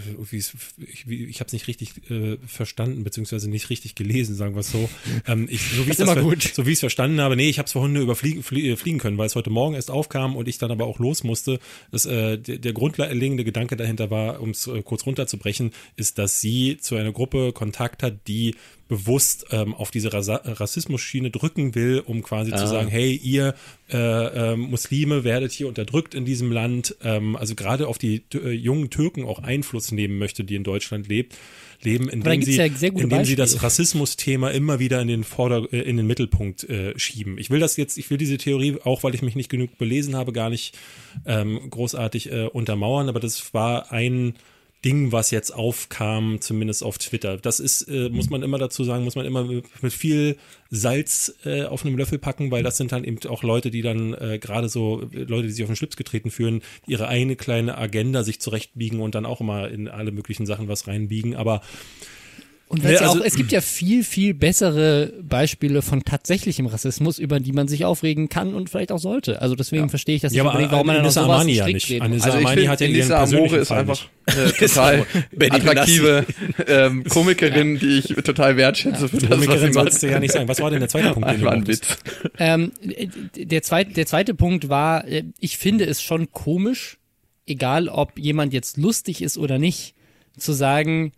irgendwie 0.09 0.37
ich, 0.37 1.07
ich 1.09 1.41
habe 1.41 1.47
es 1.47 1.53
nicht 1.53 1.69
richtig 1.69 2.11
äh, 2.11 2.39
verstanden 2.47 3.05
beziehungsweise 3.05 3.49
nicht 3.51 3.71
richtig 3.71 3.95
gelesen, 3.95 4.35
sagen 4.35 4.55
wir 4.55 4.61
es 4.61 4.71
so. 4.71 4.89
Ähm, 5.27 5.47
ich, 5.51 5.63
so 5.63 5.87
wie 5.87 5.91
ich 6.17 6.21
gut. 6.21 6.43
So 6.43 6.63
es 6.63 6.81
verstanden 6.81 7.21
habe, 7.21 7.37
nee, 7.37 7.49
ich 7.49 7.59
habe 7.59 7.67
es 7.67 7.73
vorhin 7.73 7.93
nur 7.93 8.03
überfliegen 8.03 8.43
flie 8.43 8.73
äh, 8.73 8.77
fliegen 8.77 8.99
können, 8.99 9.19
weil 9.19 9.27
es 9.27 9.35
heute 9.35 9.51
Morgen 9.51 9.75
erst 9.75 9.91
aufkam 9.91 10.37
und 10.37 10.49
ich 10.49 10.59
dann 10.59 10.71
aber 10.71 10.87
auch 10.87 10.99
los 10.99 11.25
musste. 11.25 11.59
Das, 11.91 12.07
äh, 12.07 12.39
der, 12.39 12.59
der 12.59 12.73
grundlegende 12.73 13.45
Gedanke 13.45 13.77
dahinter 13.77 14.11
war, 14.11 14.41
um 14.41 14.51
es 14.51 14.67
äh, 14.67 14.83
kurz 14.83 15.07
runterzubrechen, 15.07 15.73
ist, 15.97 16.19
dass 16.19 16.41
sie 16.41 16.79
zu 16.79 16.97
einer 16.97 17.13
Gruppe 17.13 17.53
Kontakt 17.53 18.03
hat, 18.03 18.29
die 18.29 18.55
bewusst 18.89 19.47
ähm, 19.51 19.75
auf 19.75 19.91
diese 19.91 20.13
Rassismus-Schiene 20.13 21.31
drücken 21.31 21.75
will, 21.75 22.03
um 22.05 22.23
quasi 22.23 22.53
zu 22.53 22.67
sagen, 22.69 22.89
hey, 22.89 23.15
ihr 23.15 23.55
äh, 23.91 24.53
äh, 24.53 24.57
Muslime 24.57 25.25
werdet 25.25 25.53
hier 25.53 25.67
unterdrückt 25.67 26.15
in 26.15 26.25
diesem 26.25 26.53
Land, 26.53 26.97
ähm, 27.03 27.35
also 27.37 27.55
gerade 27.55 27.89
auf 27.89 27.99
die 27.99 28.23
äh, 28.35 28.51
jungen 28.51 28.91
Türken 28.91 29.25
auch 29.25 29.41
Einfluss 29.41 29.91
nehmen 29.91 30.19
möchte, 30.19 30.45
die 30.45 30.55
in 30.55 30.63
Deutschland 30.63 31.09
lebt, 31.09 31.37
leben, 31.83 32.09
indem 32.09 32.43
sie, 32.43 32.57
ja 32.57 32.65
indem 32.65 33.25
sie 33.25 33.37
das. 33.37 33.63
Rassismus-Thema 33.63 34.51
immer 34.51 34.79
wieder 34.79 35.01
in 35.01 35.09
den 35.09 35.25
Vorder 35.25 35.67
äh, 35.73 35.81
in 35.81 35.97
den 35.97 36.07
Mittelpunkt 36.07 36.65
äh, 36.65 36.97
schieben. 36.99 37.39
Ich 37.39 37.51
will 37.51 37.61
das 37.61 37.77
jetzt, 37.77 37.99
ich 37.99 38.11
will 38.11 38.19
diese 38.19 38.39
Theorie, 38.39 38.79
auch 38.85 39.03
weil 39.03 39.15
ich 39.15 39.23
mich 39.23 39.35
nicht 39.35 39.51
genug 39.51 39.79
belesen 39.79 40.15
habe, 40.15 40.33
gar 40.33 40.51
nicht 40.51 40.79
ähm, 41.27 41.71
großartig 41.71 42.31
äh, 42.31 42.47
untermauern, 42.47 43.09
aber 43.09 43.21
das 43.21 43.53
war 43.53 43.91
ein 43.93 44.35
Ding, 44.87 45.11
was 45.11 45.33
jetzt 45.33 45.53
aufkam, 45.53 46.41
zumindest 46.41 46.85
auf 46.85 46.97
Twitter. 46.99 47.39
Das 47.39 47.59
ist, 47.59 47.83
äh, 47.89 48.09
muss 48.09 48.31
man 48.31 48.45
immer 48.45 48.57
dazu 48.57 48.85
sagen, 48.85 49.03
muss 49.03 49.17
man 49.17 49.27
immer 49.27 49.43
mit, 49.43 49.83
mit 49.83 49.93
viel 49.93 50.37
Salz 50.71 51.35
äh, 51.45 51.65
auf 51.65 51.85
einem 51.85 51.99
Löffel 51.99 52.21
packen, 52.21 52.53
weil 52.53 52.63
das 52.63 52.77
sind 52.77 52.93
dann 52.93 53.03
eben 53.03 53.19
auch 53.29 53.43
Leute, 53.43 53.73
die 53.73 53.83
dann 53.83 54.15
äh, 54.15 54.39
gerade 54.39 54.69
so, 54.69 55.03
äh, 55.13 55.25
Leute, 55.25 55.49
die 55.49 55.53
sich 55.53 55.65
auf 55.65 55.71
den 55.71 55.75
Schlips 55.75 55.97
getreten 55.97 56.31
fühlen, 56.31 56.63
ihre 56.87 57.09
eine 57.09 57.35
kleine 57.35 57.77
Agenda 57.77 58.23
sich 58.23 58.41
zurechtbiegen 58.41 59.01
und 59.01 59.17
dann 59.17 59.27
auch 59.27 59.41
immer 59.41 59.69
in 59.69 59.89
alle 59.89 60.13
möglichen 60.13 60.47
Sachen 60.47 60.69
was 60.69 60.87
reinbiegen. 60.87 61.35
Aber 61.35 61.63
Und 62.69 62.83
ja 62.83 62.99
also- 62.99 63.21
auch, 63.21 63.25
es 63.25 63.37
gibt 63.37 63.53
ja 63.53 63.61
viel, 63.61 64.03
viel 64.03 64.35
bessere 64.35 65.13
Beispiele 65.23 65.83
von 65.83 66.03
tatsächlichem 66.05 66.67
Rassismus, 66.67 67.21
über 67.21 67.39
die 67.39 67.53
man 67.53 67.69
sich 67.69 67.85
aufregen 67.85 68.29
kann 68.29 68.55
und 68.55 68.71
vielleicht 68.71 68.91
auch 68.91 68.99
sollte. 68.99 69.41
Also 69.41 69.55
deswegen 69.55 69.89
verstehe 69.89 70.17
ich 70.17 70.23
das 70.23 70.33
ja, 70.33 70.43
nicht 70.43 70.49
aber 70.49 70.51
unbedingt, 70.59 70.73
warum 70.73 70.87
man 70.89 70.97
dann 70.97 71.07
auf 71.07 71.13
sowas 71.13 71.45
nicht 71.45 71.59
ja 71.59 71.67
nicht. 71.67 71.89
reden 71.89 72.03
Anissa. 72.03 72.31
Also 72.31 72.49
finde, 72.49 72.69
hat 72.69 72.81
ja 72.81 72.87
ihren 72.89 73.13
Amore 73.13 73.57
ist 73.59 73.69
Fall 73.69 73.79
einfach 73.79 74.09
eine 74.27 74.53
total 74.59 75.07
attraktive 75.39 76.27
ähm, 76.67 77.05
Komikerin, 77.09 77.79
die 77.79 77.99
ich 77.99 78.07
total 78.25 78.57
wertschätze 78.57 79.09
für 79.09 79.19
das, 79.19 79.31
Komikerin 79.31 79.73
sollst 79.73 80.03
du 80.03 80.11
ja 80.11 80.19
nicht 80.19 80.33
sagen. 80.33 80.49
Was 80.49 80.61
war 80.61 80.71
denn 80.71 80.81
der 80.81 80.89
zweite 80.89 81.11
Punkt? 81.11 81.29
Einfach 81.29 81.53
ein? 81.53 81.69
Witz. 81.69 81.99
Ähm, 82.39 82.73
der, 83.37 83.63
zweite, 83.63 83.93
der 83.93 84.07
zweite 84.07 84.35
Punkt 84.35 84.69
war, 84.69 85.07
äh, 85.07 85.23
ich 85.39 85.57
finde 85.57 85.85
es 85.85 86.03
schon 86.03 86.33
komisch, 86.33 86.99
egal 87.47 87.89
ob 87.89 88.19
jemand 88.19 88.53
jetzt 88.53 88.77
lustig 88.77 89.23
ist 89.23 89.39
oder 89.39 89.61
nicht, 89.61 89.95
zu 90.37 90.53
sagen, 90.53 91.13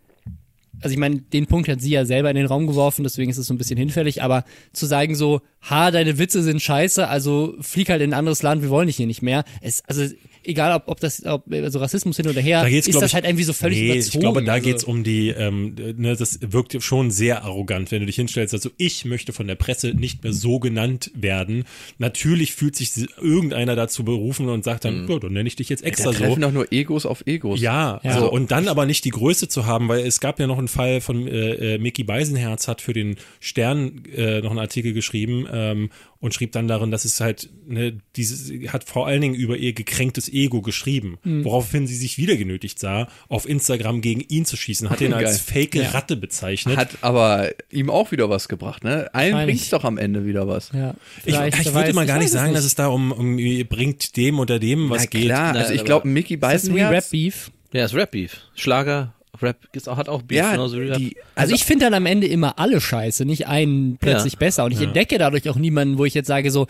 also 0.81 0.93
ich 0.93 0.99
meine, 0.99 1.19
den 1.19 1.47
Punkt 1.47 1.69
hat 1.69 1.81
sie 1.81 1.91
ja 1.91 2.05
selber 2.05 2.31
in 2.31 2.37
den 2.37 2.47
Raum 2.47 2.67
geworfen, 2.67 3.03
deswegen 3.03 3.31
ist 3.31 3.39
es 3.39 3.47
so 3.47 3.55
ein 3.55 3.59
bisschen 3.59 3.79
hinfällig, 3.79 4.23
aber 4.23 4.45
zu 4.73 4.87
sagen 4.87 5.15
so, 5.15 5.41
ha, 5.63 5.91
deine 5.91 6.19
Witze 6.19 6.43
sind 6.43 6.63
scheiße, 6.63 7.09
also 7.09 7.55
flieg 7.61 7.91
halt 7.91 8.03
in 8.03 8.11
ein 8.11 8.19
anderes 8.19 8.43
Land, 8.43 8.63
wir 8.63 8.71
wollen 8.71 8.87
dich 8.87 8.97
hier 8.97 9.07
nicht 9.07 9.23
mehr. 9.23 9.45
Es, 9.61 9.83
also 9.87 10.05
egal 10.49 10.75
ob, 10.75 10.89
ob 10.89 11.01
das, 11.01 11.25
ob 11.25 11.45
also 11.53 11.79
Rassismus 11.79 12.17
hin 12.17 12.29
oder 12.29 12.41
her, 12.41 12.63
Da 12.63 12.69
geht's, 12.69 12.89
ist 12.89 13.01
das 13.01 13.11
ich, 13.11 13.15
halt 13.15 13.25
irgendwie 13.25 13.45
so 13.45 13.53
völlig 13.53 13.79
nee, 13.79 13.93
überzogen. 13.93 14.15
ich 14.15 14.21
glaube, 14.21 14.43
da 14.43 14.53
also, 14.55 14.65
geht's 14.65 14.85
um 14.85 15.05
die, 15.05 15.29
ähm, 15.29 15.75
ne, 15.97 16.17
das 16.17 16.41
wirkt 16.43 16.83
schon 16.83 17.11
sehr 17.11 17.45
arrogant, 17.45 17.91
wenn 17.91 18.01
du 18.01 18.07
dich 18.07 18.17
hinstellst, 18.17 18.55
also 18.55 18.71
ich 18.77 19.05
möchte 19.05 19.33
von 19.33 19.47
der 19.47 19.55
Presse 19.55 19.95
nicht 19.95 20.23
mehr 20.25 20.33
so 20.33 20.59
genannt 20.59 21.11
werden. 21.15 21.65
Natürlich 21.99 22.55
fühlt 22.55 22.77
sich 22.77 22.91
irgendeiner 23.21 23.77
dazu 23.77 24.05
berufen 24.05 24.49
und 24.49 24.65
sagt 24.65 24.85
dann, 24.85 25.09
ja, 25.09 25.19
dann 25.19 25.33
nenne 25.33 25.49
ich 25.49 25.57
dich 25.57 25.69
jetzt 25.69 25.85
Da 25.85 25.89
extra 25.89 26.13
so. 26.13 26.19
treffen 26.19 26.41
doch 26.41 26.53
nur 26.53 26.73
Egos 26.73 27.07
auf 27.07 27.27
Egos. 27.27 27.61
Ja, 27.61 28.01
Ja. 28.03 28.11
Also, 28.11 28.31
und 28.31 28.51
dann 28.51 28.69
aber 28.69 28.87
nicht 28.87 29.05
die 29.05 29.11
Größe 29.11 29.49
zu 29.49 29.67
haben, 29.67 29.89
weil 29.89 30.07
es 30.07 30.21
gab 30.21 30.41
ja 30.41 30.47
noch 30.47 30.59
einen 30.59 30.69
Fall 30.69 31.01
von 31.01 31.27
äh, 31.27 31.75
äh, 31.75 31.79
Mickey 31.79 32.05
Beisenherz 32.05 32.69
hat 32.69 32.81
für 32.81 32.93
den 32.93 33.17
Stern 33.41 34.03
äh, 34.15 34.41
noch 34.41 34.51
einen 34.51 34.59
Artikel 34.59 34.93
geschrieben 34.93 35.47
ähm, 35.53 35.91
und 36.21 36.35
schrieb 36.35 36.53
dann 36.53 36.67
darin, 36.67 36.91
dass 36.91 37.05
es 37.05 37.21
halt, 37.21 37.51
ne, 37.67 37.99
dieses, 38.17 38.51
hat 38.73 38.85
vor 38.85 39.07
allen 39.07 39.21
Dingen 39.21 39.35
über 39.35 39.57
ihr 39.57 39.73
gekränktes 39.73 40.29
Ego 40.29 40.38
geschrieben, 40.47 41.19
Mhm. 41.25 41.45
woraufhin 41.45 41.87
sie 41.89 41.97
sich 41.97 42.17
wieder 42.19 42.37
genötigt 42.37 42.79
sah, 42.79 43.09
auf 43.29 43.49
Instagram 43.49 44.01
gegen 44.01 44.21
ihn 44.21 44.45
zu 44.45 44.57
schießen, 44.57 44.89
hat 44.91 45.01
ihn 45.01 45.13
als 45.15 45.41
fake 45.41 45.77
Ratte 45.93 46.17
bezeichnet. 46.17 46.77
Hat 46.77 46.91
aber 47.01 47.51
ihm 47.71 47.91
auch 47.91 48.13
wieder 48.13 48.31
was 48.31 48.49
gebracht, 48.49 48.85
ne? 48.85 49.11
Allen 49.13 49.45
bringt's 49.45 49.71
doch 49.71 49.85
am 49.85 49.99
Ende 49.99 50.25
wieder 50.25 50.47
was. 50.47 50.71
ja, 50.73 50.95
ich, 51.25 51.35
ich 51.35 51.35
wer 51.35 51.51
würde 51.53 51.75
weiß, 51.75 51.95
mal 51.95 52.03
ich 52.03 52.09
gar 52.09 52.19
nicht 52.19 52.31
sagen, 52.31 52.55
dass 52.55 52.65
es 52.65 52.75
da 52.77 52.87
um, 52.87 53.11
um 53.13 53.37
bringt 53.69 54.17
dem 54.17 54.39
oder 54.39 54.59
dem 54.59 54.89
was 54.91 55.03
Na 55.03 55.07
geht. 55.07 55.25
klar, 55.25 55.53
Na, 55.55 55.61
also 55.61 55.75
ich 55.75 55.85
glaube, 55.85 56.07
Mickey 56.07 56.39
Das 56.39 56.63
ist 56.65 56.75
wie 56.75 56.81
Rap 56.81 57.11
Beef. 57.11 57.51
Ja, 57.73 57.85
ist 57.85 57.95
Rap-Beef. 57.95 58.39
Schlager, 58.55 59.13
Rap 59.43 59.69
ist 59.73 59.89
auch, 59.91 59.99
hat 59.99 60.09
auch 60.09 60.23
Beef. 60.23 60.39
ja, 60.39 60.53
genauso 60.53 60.81
wie 60.81 60.87
Rap. 60.89 60.97
die, 60.99 61.17
Also 61.35 61.55
ich 61.55 61.65
finde 61.65 61.85
dann 61.85 61.95
am 61.95 62.07
Ende 62.07 62.27
immer 62.27 62.59
alle 62.59 62.81
scheiße, 62.81 63.25
nicht 63.27 63.47
einen 63.47 63.99
plötzlich 63.99 64.33
Ja. 64.35 64.39
besser. 64.39 64.65
Und 64.65 64.73
ich 64.73 64.81
entdecke 64.81 65.19
dadurch 65.19 65.49
auch 65.51 65.57
niemanden, 65.57 65.99
wo 65.99 66.05
ich 66.07 66.15
jetzt 66.15 66.29
sage 66.29 66.51
so, 66.51 66.67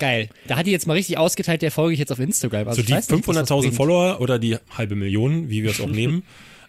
geil, 0.00 0.28
da 0.48 0.56
hat 0.56 0.66
die 0.66 0.72
jetzt 0.72 0.86
mal 0.86 0.94
richtig 0.94 1.16
ausgeteilt, 1.18 1.62
der 1.62 1.70
folge 1.70 1.92
ich 1.94 2.00
jetzt 2.00 2.10
auf 2.10 2.18
Instagram. 2.18 2.66
Also 2.66 2.82
So 2.82 2.86
die 2.86 2.92
weiß 2.92 3.08
nicht, 3.10 3.28
was 3.28 3.36
das 3.36 3.48
500.000 3.48 3.60
bringt. 3.60 3.74
Follower 3.74 4.20
oder 4.20 4.38
die 4.38 4.56
halbe 4.76 4.96
Million, 4.96 5.48
wie 5.48 5.62
wir 5.62 5.70
es 5.70 5.80
auch 5.80 5.86
nehmen, 5.90 6.24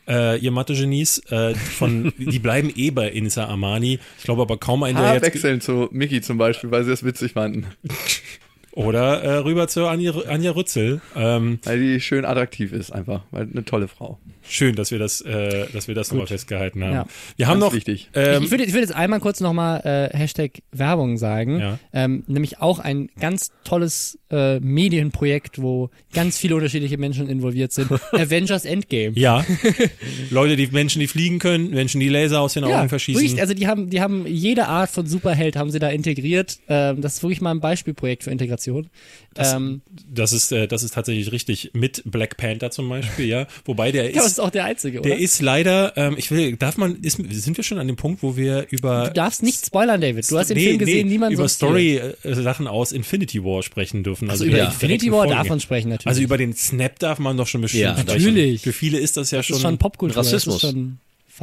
äh, 0.07 0.37
ihr 0.39 0.51
Mathe-Genies, 0.51 1.19
äh, 1.29 1.55
von, 1.55 2.13
die 2.17 2.39
bleiben 2.39 2.71
eh 2.75 2.91
bei 2.91 3.09
Insa 3.09 3.45
Armani. 3.45 3.99
Ich 4.17 4.23
glaube 4.23 4.41
aber 4.43 4.57
kaum 4.57 4.83
einer, 4.83 5.01
der 5.01 5.13
jetzt, 5.15 5.23
wechseln 5.23 5.61
zu 5.61 5.89
Mickey 5.91 6.21
zum 6.21 6.37
Beispiel, 6.37 6.69
weil 6.69 6.83
sie 6.83 6.91
das 6.91 7.03
witzig 7.03 7.33
fanden. 7.33 7.65
oder 8.73 9.21
äh, 9.21 9.33
rüber 9.37 9.67
zu 9.67 9.87
Anja, 9.87 10.13
Anja 10.27 10.51
Rützel. 10.51 11.01
Ähm, 11.15 11.59
Weil 11.63 11.79
die 11.79 11.99
schön 12.01 12.25
attraktiv 12.25 12.71
ist 12.73 12.91
einfach, 12.91 13.21
weil 13.31 13.47
eine 13.51 13.65
tolle 13.65 13.87
Frau. 13.87 14.19
schön, 14.47 14.75
dass 14.75 14.91
wir 14.91 14.99
das, 14.99 15.21
äh, 15.21 15.65
dass 15.73 15.87
wir 15.87 15.95
das 15.95 16.11
nochmal 16.11 16.27
festgehalten 16.27 16.83
haben. 16.83 16.93
Ja. 16.93 17.05
Wir 17.37 17.47
haben 17.47 17.59
Ganz 17.59 17.71
noch, 17.71 17.75
wichtig. 17.75 18.09
ähm, 18.15 18.43
ich 18.43 18.51
würde 18.51 18.63
ich 18.63 18.71
würde 18.73 18.81
jetzt 18.81 18.95
einmal 18.95 19.19
kurz 19.19 19.39
nochmal 19.39 19.81
äh, 20.13 20.17
Hashtag 20.17 20.61
Werbung 20.71 21.17
sagen. 21.17 21.59
Ja. 21.59 21.79
Ähm, 21.93 22.23
nämlich 22.27 22.59
auch 22.59 22.79
ein 22.79 23.09
ganz 23.19 23.51
tolles 23.63 24.17
äh, 24.31 24.59
Medienprojekt, 24.59 25.61
wo 25.61 25.89
ganz 26.13 26.37
viele 26.37 26.55
unterschiedliche 26.55 26.97
Menschen 26.97 27.27
involviert 27.29 27.71
sind. 27.73 27.91
Avengers 28.13 28.65
Endgame. 28.65 29.11
ja, 29.17 29.45
Leute, 30.29 30.55
die 30.55 30.67
Menschen, 30.67 30.99
die 30.99 31.07
fliegen 31.07 31.39
können, 31.39 31.69
Menschen, 31.71 31.99
die 31.99 32.09
Laser 32.09 32.39
aus 32.41 32.53
den 32.53 32.63
Augen 32.63 32.71
Ja, 32.73 32.87
verschießen. 32.87 33.21
wirklich, 33.21 33.41
also 33.41 33.53
die 33.53 33.67
haben, 33.67 33.89
die 33.89 34.01
haben 34.01 34.25
jede 34.27 34.67
Art 34.67 34.89
von 34.89 35.05
Superheld 35.07 35.55
haben 35.55 35.71
sie 35.71 35.79
da 35.79 35.89
integriert. 35.89 36.59
Ähm, 36.69 37.01
das 37.01 37.15
ist 37.15 37.23
wirklich 37.23 37.41
mal 37.41 37.51
ein 37.51 37.59
Beispielprojekt 37.59 38.23
für 38.23 38.31
Integration. 38.31 38.60
Ähm, 38.67 39.81
das 40.09 40.33
ist, 40.33 40.51
äh, 40.51 40.67
das 40.67 40.83
ist 40.83 40.93
tatsächlich 40.93 41.31
richtig. 41.31 41.71
Mit 41.73 42.01
Black 42.05 42.37
Panther 42.37 42.71
zum 42.71 42.89
Beispiel, 42.89 43.25
ja. 43.25 43.47
Wobei 43.65 43.91
der 43.91 44.05
ja, 44.09 44.15
das 44.15 44.25
ist, 44.25 44.31
ist 44.33 44.39
auch 44.39 44.49
der 44.49 44.65
einzige, 44.65 44.99
oder? 44.99 45.09
der 45.09 45.19
ist 45.19 45.41
leider, 45.41 45.95
ähm, 45.97 46.15
ich 46.17 46.31
will, 46.31 46.55
darf 46.57 46.77
man, 46.77 47.01
ist, 47.01 47.17
sind 47.17 47.57
wir 47.57 47.63
schon 47.63 47.79
an 47.79 47.87
dem 47.87 47.95
Punkt, 47.95 48.23
wo 48.23 48.35
wir 48.35 48.67
über 48.69 49.07
du 49.07 49.13
darfst 49.13 49.43
nicht 49.43 49.65
spoilern, 49.65 50.01
David. 50.01 50.29
Du 50.29 50.37
hast 50.37 50.49
den 50.49 50.57
Film 50.57 50.77
gesehen, 50.77 51.07
niemand 51.07 51.33
über. 51.33 51.47
Story-Sachen 51.47 52.67
aus 52.67 52.91
Infinity 52.91 53.43
War 53.43 53.63
sprechen 53.63 54.03
dürfen. 54.03 54.29
Also, 54.29 54.45
über 54.45 54.57
die 54.57 54.65
Infinity 54.65 55.11
War 55.11 55.27
darf 55.27 55.49
man 55.49 55.59
sprechen, 55.59 55.89
natürlich. 55.89 56.07
Also 56.07 56.21
über 56.21 56.37
den 56.37 56.53
Snap 56.53 56.99
darf 56.99 57.19
man 57.19 57.37
doch 57.37 57.47
schon 57.47 57.61
bestimmt 57.61 57.83
Ja, 57.83 57.97
sprechen. 57.97 58.07
natürlich. 58.07 58.61
Für 58.61 58.73
viele 58.73 58.99
ist 58.99 59.17
das 59.17 59.31
ja 59.31 59.39
das 59.39 59.47
schon. 59.47 59.55
ist 59.57 59.61
schon 59.61 59.77
Popkultur. 59.77 60.17
Rassismus. 60.17 60.61
Das 60.61 60.63
ist 60.63 60.71
schon. 60.71 60.97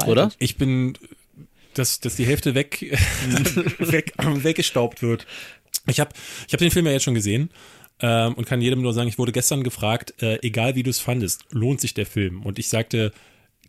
Oder? 0.06 0.30
Ich 0.38 0.56
bin, 0.56 0.94
dass, 1.74 2.00
dass 2.00 2.16
die 2.16 2.26
Hälfte 2.26 2.54
weg, 2.54 2.80
weg 3.78 4.12
weggestaubt 4.18 5.02
wird. 5.02 5.26
Ich 5.89 6.01
habe 6.01 6.11
ich 6.47 6.53
hab 6.53 6.61
den 6.61 6.70
Film 6.70 6.86
ja 6.86 6.93
jetzt 6.93 7.05
schon 7.05 7.14
gesehen 7.14 7.51
ähm, 8.01 8.34
und 8.34 8.47
kann 8.47 8.61
jedem 8.61 8.82
nur 8.82 8.93
sagen, 8.93 9.09
ich 9.09 9.18
wurde 9.18 9.32
gestern 9.32 9.62
gefragt, 9.64 10.14
äh, 10.22 10.39
egal 10.43 10.74
wie 10.74 10.82
du 10.82 10.91
es 10.91 11.01
fandest, 11.01 11.45
lohnt 11.51 11.80
sich 11.80 11.95
der 11.95 12.07
Film? 12.07 12.43
Und 12.43 12.59
ich 12.59 12.68
sagte, 12.68 13.12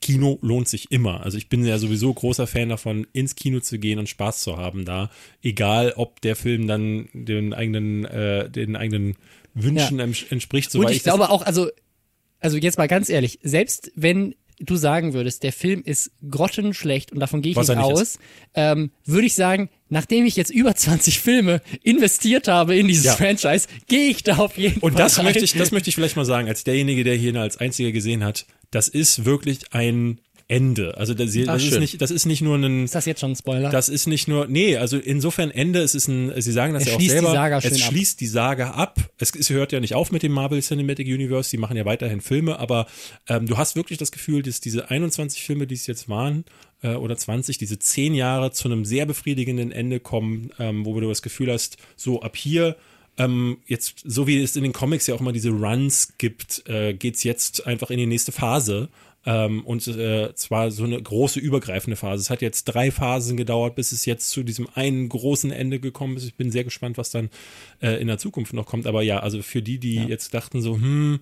Kino 0.01 0.39
lohnt 0.41 0.67
sich 0.69 0.91
immer. 0.91 1.23
Also 1.25 1.37
ich 1.37 1.49
bin 1.49 1.65
ja 1.65 1.77
sowieso 1.77 2.13
großer 2.13 2.47
Fan 2.47 2.69
davon, 2.69 3.05
ins 3.11 3.35
Kino 3.35 3.59
zu 3.59 3.79
gehen 3.79 3.99
und 3.99 4.07
Spaß 4.07 4.41
zu 4.41 4.55
haben 4.57 4.85
da. 4.85 5.09
Egal, 5.41 5.93
ob 5.97 6.21
der 6.21 6.35
Film 6.37 6.67
dann 6.67 7.09
den 7.13 7.53
eigenen, 7.53 8.05
äh, 8.05 8.49
den 8.49 8.75
eigenen 8.77 9.15
Wünschen 9.55 9.99
ents- 9.99 10.31
entspricht. 10.31 10.73
Und 10.75 10.89
ich 10.89 10.97
das- 11.03 11.03
glaube 11.03 11.29
auch, 11.29 11.41
also, 11.41 11.69
also 12.39 12.55
jetzt 12.57 12.77
mal 12.77 12.87
ganz 12.87 13.09
ehrlich, 13.09 13.39
selbst 13.43 13.91
wenn 13.95 14.35
du 14.59 14.75
sagen 14.77 15.13
würdest, 15.13 15.43
der 15.43 15.53
Film 15.53 15.81
ist 15.83 16.11
grottenschlecht 16.29 17.11
und 17.11 17.19
davon 17.19 17.41
gehe 17.41 17.51
ich 17.51 17.57
nicht 17.57 17.69
aus, 17.77 18.19
ähm, 18.53 18.91
würde 19.05 19.25
ich 19.27 19.33
sagen, 19.35 19.69
nachdem 19.89 20.25
ich 20.25 20.35
jetzt 20.35 20.51
über 20.51 20.75
20 20.75 21.19
Filme 21.19 21.61
investiert 21.83 22.47
habe 22.47 22.75
in 22.75 22.87
dieses 22.87 23.05
Ja. 23.05 23.13
Franchise, 23.15 23.67
gehe 23.87 24.09
ich 24.09 24.23
da 24.23 24.37
auf 24.37 24.57
jeden 24.57 24.79
Fall 24.79 24.89
Und 24.91 24.99
das 24.99 25.17
rein. 25.17 25.25
möchte 25.25 25.43
ich, 25.43 25.53
das 25.53 25.71
möchte 25.71 25.89
ich 25.89 25.95
vielleicht 25.95 26.15
mal 26.15 26.25
sagen, 26.25 26.47
als 26.47 26.63
derjenige, 26.63 27.03
der 27.03 27.15
hier 27.15 27.35
als 27.35 27.57
einziger 27.57 27.91
gesehen 27.91 28.23
hat, 28.23 28.45
das 28.71 28.87
ist 28.87 29.25
wirklich 29.25 29.73
ein 29.73 30.19
Ende. 30.49 30.97
Also 30.97 31.13
das, 31.13 31.31
das 31.33 31.63
ist 31.63 31.69
schön. 31.69 31.79
nicht, 31.79 32.01
das 32.01 32.09
ist 32.09 32.25
nicht 32.25 32.41
nur 32.41 32.57
ein, 32.57 32.83
Ist 32.85 32.95
das 32.95 33.05
jetzt 33.05 33.21
schon 33.21 33.31
ein 33.31 33.35
Spoiler? 33.35 33.69
das 33.69 33.87
ist 33.87 34.07
nicht 34.07 34.27
nur, 34.27 34.47
nee, 34.47 34.77
also 34.77 34.97
insofern 34.97 35.51
Ende, 35.51 35.79
es 35.79 35.93
ist 35.93 36.07
ein, 36.07 36.33
Sie 36.41 36.51
sagen 36.51 36.73
das 36.73 36.83
Es 36.83 36.89
ja 36.89 36.95
auch 36.95 36.97
schließt 36.97 37.11
die 37.13 37.19
selber, 37.19 37.31
Saga 37.33 37.61
schön 37.61 37.71
es 37.71 37.81
ab. 37.83 37.87
schließt 37.91 38.19
die 38.19 38.27
Saga 38.27 38.71
ab. 38.71 38.99
Es, 39.19 39.35
es 39.35 39.51
hört 39.51 39.71
ja 39.71 39.79
nicht 39.79 39.93
auf 39.93 40.11
mit 40.11 40.23
dem 40.23 40.31
Marvel 40.31 40.59
Cinematic 40.61 41.07
Universe, 41.07 41.51
die 41.51 41.57
machen 41.57 41.77
ja 41.77 41.85
weiterhin 41.85 42.19
Filme, 42.19 42.57
aber 42.57 42.87
ähm, 43.27 43.45
du 43.45 43.57
hast 43.57 43.75
wirklich 43.75 43.99
das 43.99 44.11
Gefühl, 44.11 44.41
dass 44.41 44.59
diese 44.59 44.89
21 44.89 45.43
Filme, 45.43 45.67
die 45.67 45.75
es 45.75 45.85
jetzt 45.85 46.09
waren, 46.09 46.45
äh, 46.81 46.95
oder 46.95 47.15
20, 47.15 47.59
diese 47.59 47.77
10 47.77 48.15
Jahre 48.15 48.51
zu 48.51 48.67
einem 48.69 48.85
sehr 48.85 49.05
befriedigenden 49.05 49.71
Ende 49.71 49.99
kommen, 49.99 50.49
ähm, 50.57 50.83
wo 50.83 50.99
du 50.99 51.07
das 51.09 51.21
Gefühl 51.21 51.51
hast, 51.51 51.77
so 51.95 52.23
ab 52.23 52.35
hier 52.35 52.75
ähm, 53.19 53.57
jetzt, 53.67 54.01
so 54.05 54.25
wie 54.27 54.41
es 54.41 54.55
in 54.55 54.63
den 54.63 54.73
Comics 54.73 55.05
ja 55.05 55.13
auch 55.13 55.19
immer 55.19 55.33
diese 55.33 55.49
Runs 55.51 56.13
gibt, 56.17 56.63
äh, 56.67 56.93
geht's 56.93 57.23
jetzt 57.23 57.67
einfach 57.67 57.91
in 57.91 57.97
die 57.97 58.05
nächste 58.07 58.31
Phase. 58.31 58.89
Ähm, 59.25 59.65
und 59.65 59.85
äh, 59.87 60.33
zwar 60.35 60.71
so 60.71 60.85
eine 60.85 61.01
große 61.01 61.39
übergreifende 61.39 61.97
Phase. 61.97 62.21
Es 62.21 62.29
hat 62.29 62.41
jetzt 62.41 62.63
drei 62.65 62.89
Phasen 62.89 63.35
gedauert, 63.35 63.75
bis 63.75 63.91
es 63.91 64.05
jetzt 64.05 64.29
zu 64.29 64.43
diesem 64.43 64.67
einen 64.75 65.09
großen 65.09 65.51
Ende 65.51 65.79
gekommen 65.79 66.15
ist. 66.15 66.23
Ich 66.23 66.35
bin 66.35 66.51
sehr 66.51 66.63
gespannt, 66.63 66.97
was 66.97 67.11
dann 67.11 67.29
äh, 67.81 68.01
in 68.01 68.07
der 68.07 68.17
Zukunft 68.17 68.53
noch 68.53 68.65
kommt. 68.65 68.87
Aber 68.87 69.01
ja, 69.01 69.19
also 69.19 69.41
für 69.41 69.61
die, 69.61 69.77
die 69.77 69.95
jetzt 69.95 70.33
dachten 70.33 70.61
so, 70.61 70.75
hm, 70.75 71.19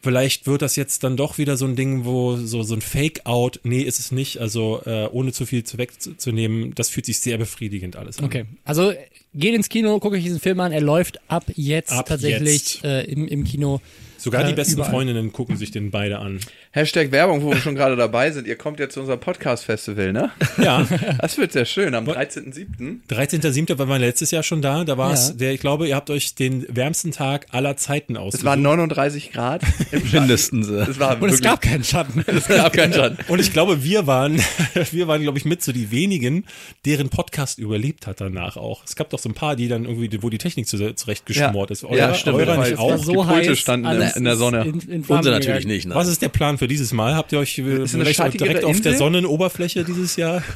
vielleicht 0.00 0.46
wird 0.46 0.62
das 0.62 0.76
jetzt 0.76 1.02
dann 1.02 1.16
doch 1.16 1.38
wieder 1.38 1.56
so 1.56 1.64
ein 1.64 1.76
Ding, 1.76 2.04
wo 2.04 2.36
so, 2.36 2.62
so 2.62 2.74
ein 2.74 2.82
Fake-out, 2.82 3.60
nee, 3.64 3.80
ist 3.82 3.98
es 3.98 4.12
nicht. 4.12 4.38
Also 4.38 4.82
äh, 4.86 5.08
ohne 5.10 5.32
zu 5.32 5.44
viel 5.44 5.64
zu 5.64 5.76
wegzunehmen, 5.76 6.74
das 6.74 6.88
fühlt 6.88 7.06
sich 7.06 7.18
sehr 7.18 7.38
befriedigend 7.38 7.96
alles 7.96 8.18
an. 8.20 8.26
Okay, 8.26 8.44
also 8.64 8.92
geht 9.34 9.54
ins 9.54 9.68
Kino, 9.68 9.98
guckt 9.98 10.14
euch 10.14 10.22
diesen 10.22 10.40
Film 10.40 10.60
an. 10.60 10.70
Er 10.70 10.82
läuft 10.82 11.18
ab 11.28 11.44
jetzt 11.56 11.90
Ab 11.90 12.06
tatsächlich 12.06 12.74
jetzt. 12.74 12.84
Äh, 12.84 13.02
im, 13.04 13.26
im 13.26 13.42
Kino. 13.44 13.80
Sogar 14.18 14.44
die 14.44 14.52
Äh, 14.52 14.54
besten 14.54 14.74
überall. 14.74 14.90
Freundinnen 14.90 15.32
gucken 15.32 15.56
sich 15.56 15.70
den 15.70 15.90
beide 15.90 16.18
an. 16.18 16.38
Hashtag 16.76 17.12
Werbung, 17.12 17.40
wo 17.44 17.50
wir 17.52 17.58
schon 17.58 17.76
gerade 17.76 17.94
dabei 17.94 18.32
sind. 18.32 18.48
Ihr 18.48 18.56
kommt 18.56 18.80
jetzt 18.80 18.94
zu 18.94 19.00
unserem 19.00 19.20
Podcast-Festival, 19.20 20.12
ne? 20.12 20.32
Ja, 20.60 20.84
Das 21.20 21.38
wird 21.38 21.52
sehr 21.52 21.66
schön. 21.66 21.94
Am 21.94 22.04
13.07. 22.04 22.96
13.07. 23.08 23.78
war 23.78 23.86
wir 23.86 24.00
letztes 24.00 24.32
Jahr 24.32 24.42
schon 24.42 24.60
da. 24.60 24.82
Da 24.82 24.98
war 24.98 25.12
es, 25.12 25.28
Ja. 25.28 25.34
der, 25.36 25.52
ich 25.52 25.60
glaube, 25.60 25.86
ihr 25.86 25.94
habt 25.94 26.10
euch 26.10 26.34
den 26.34 26.66
wärmsten 26.68 27.12
Tag 27.12 27.46
aller 27.52 27.76
Zeiten 27.76 28.16
ausgesucht. 28.16 28.40
Es 28.40 28.44
waren 28.44 28.60
39 28.62 29.30
Grad. 29.30 29.62
Mindestens. 30.12 30.66
Es 30.66 30.98
war 30.98 31.22
Und 31.22 31.28
es 31.28 31.40
gab 31.42 31.60
keinen 31.62 31.84
Schatten. 31.84 32.24
es 32.26 32.48
gab 32.48 32.72
keinen 32.72 32.92
Schatten. 32.92 33.18
Und 33.28 33.38
ich 33.38 33.52
glaube, 33.52 33.84
wir 33.84 34.08
waren, 34.08 34.42
wir 34.90 35.06
waren, 35.06 35.22
glaube 35.22 35.38
ich, 35.38 35.44
mit 35.44 35.62
so 35.62 35.70
die 35.70 35.92
wenigen, 35.92 36.44
deren 36.86 37.08
Podcast 37.08 37.60
überlebt 37.60 38.08
hat 38.08 38.20
danach 38.20 38.56
auch. 38.56 38.82
Es 38.84 38.96
gab 38.96 39.10
doch 39.10 39.20
so 39.20 39.28
ein 39.28 39.34
paar, 39.34 39.54
die 39.54 39.68
dann 39.68 39.84
irgendwie, 39.84 40.10
wo 40.24 40.28
die 40.28 40.38
Technik 40.38 40.66
zu, 40.66 40.92
zurechtgeschmort 40.96 41.70
ist. 41.70 41.84
Euer, 41.84 41.96
Ja, 41.98 42.14
stimmt. 42.14 42.34
eurer 42.38 42.58
Weil 42.58 42.70
nicht 42.70 42.80
auch. 42.80 42.96
so 42.98 43.12
die 43.12 43.16
Pulte 43.28 43.50
heiß, 43.50 43.58
standen 43.60 43.86
alles 43.86 44.16
in 44.16 44.24
der 44.24 44.34
Sonne. 44.34 44.64
In, 44.64 44.80
in 44.80 45.04
Unser 45.06 45.30
natürlich 45.30 45.66
nicht. 45.66 45.86
Nein. 45.86 45.96
Was 45.96 46.08
ist 46.08 46.20
der 46.20 46.30
Plan 46.30 46.58
für 46.58 46.63
dieses 46.66 46.92
Mal? 46.92 47.14
Habt 47.14 47.32
ihr 47.32 47.38
euch 47.38 47.58
äh, 47.58 47.86
schattigere 47.86 48.48
direkt 48.48 48.64
auf 48.64 48.80
der 48.80 48.92
Insel? 48.92 48.96
Sonnenoberfläche 48.96 49.84
dieses 49.84 50.16
Jahr? 50.16 50.42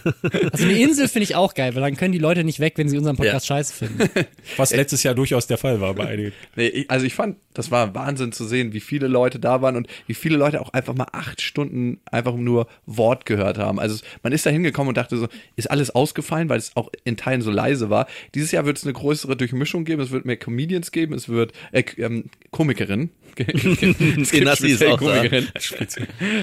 Also 0.53 0.65
eine 0.65 0.79
Insel 0.79 1.09
finde 1.09 1.25
ich 1.25 1.35
auch 1.35 1.55
geil, 1.55 1.75
weil 1.75 1.83
dann 1.83 1.97
können 1.97 2.13
die 2.13 2.19
Leute 2.19 2.45
nicht 2.45 2.61
weg, 2.61 2.75
wenn 2.77 2.89
sie 2.89 2.97
unseren 2.97 3.17
Podcast 3.17 3.47
scheiße 3.47 3.73
finden. 3.73 4.09
Was 4.57 4.75
letztes 4.75 5.03
Jahr 5.03 5.15
durchaus 5.15 5.47
der 5.47 5.59
Fall 5.59 5.81
war 5.81 5.95
bei 5.95 6.07
einigen. 6.07 6.33
Nee, 6.57 6.87
also 6.89 7.07
ich 7.07 7.15
fand, 7.15 7.37
das 7.55 7.71
war 7.71 7.95
Wahnsinn 7.95 8.33
zu 8.33 8.45
sehen, 8.45 8.73
wie 8.73 8.81
viele 8.81 9.07
Leute 9.07 9.39
da 9.39 9.63
waren 9.63 9.77
und 9.77 9.87
wie 10.07 10.15
viele 10.15 10.37
Leute 10.37 10.61
auch 10.61 10.73
einfach 10.73 10.95
mal 10.95 11.07
acht 11.13 11.41
Stunden 11.41 12.01
einfach 12.11 12.35
nur 12.35 12.67
Wort 12.87 13.27
gehört 13.27 13.59
haben. 13.59 13.79
Also 13.79 14.03
man 14.23 14.33
ist 14.33 14.47
da 14.47 14.51
hingekommen 14.51 14.89
und 14.89 14.97
dachte 14.97 15.17
so, 15.17 15.29
ist 15.57 15.71
alles 15.71 15.91
ausgefallen, 15.91 16.49
weil 16.49 16.59
es 16.59 16.75
auch 16.75 16.91
in 17.05 17.17
Teilen 17.17 17.43
so 17.43 17.51
leise 17.51 17.91
war. 17.91 18.07
Dieses 18.35 18.51
Jahr 18.51 18.65
wird 18.67 18.79
es 18.79 18.85
eine 18.85 18.93
größere 18.93 19.37
Durchmischung 19.37 19.85
geben, 19.85 20.03
es 20.03 20.11
wird 20.11 20.25
mehr 20.25 20.37
Comedians 20.37 20.93
geben, 20.93 21.15
es 21.15 21.29
wird 21.29 21.53
äh, 21.73 21.85
ähm, 21.99 22.25
Komikerinnen. 22.51 23.11
Es 23.37 24.31
gibt 24.31 24.45
Nassi 24.45 24.69
ist 24.69 24.85
auch 24.85 25.01
da. 25.01 25.23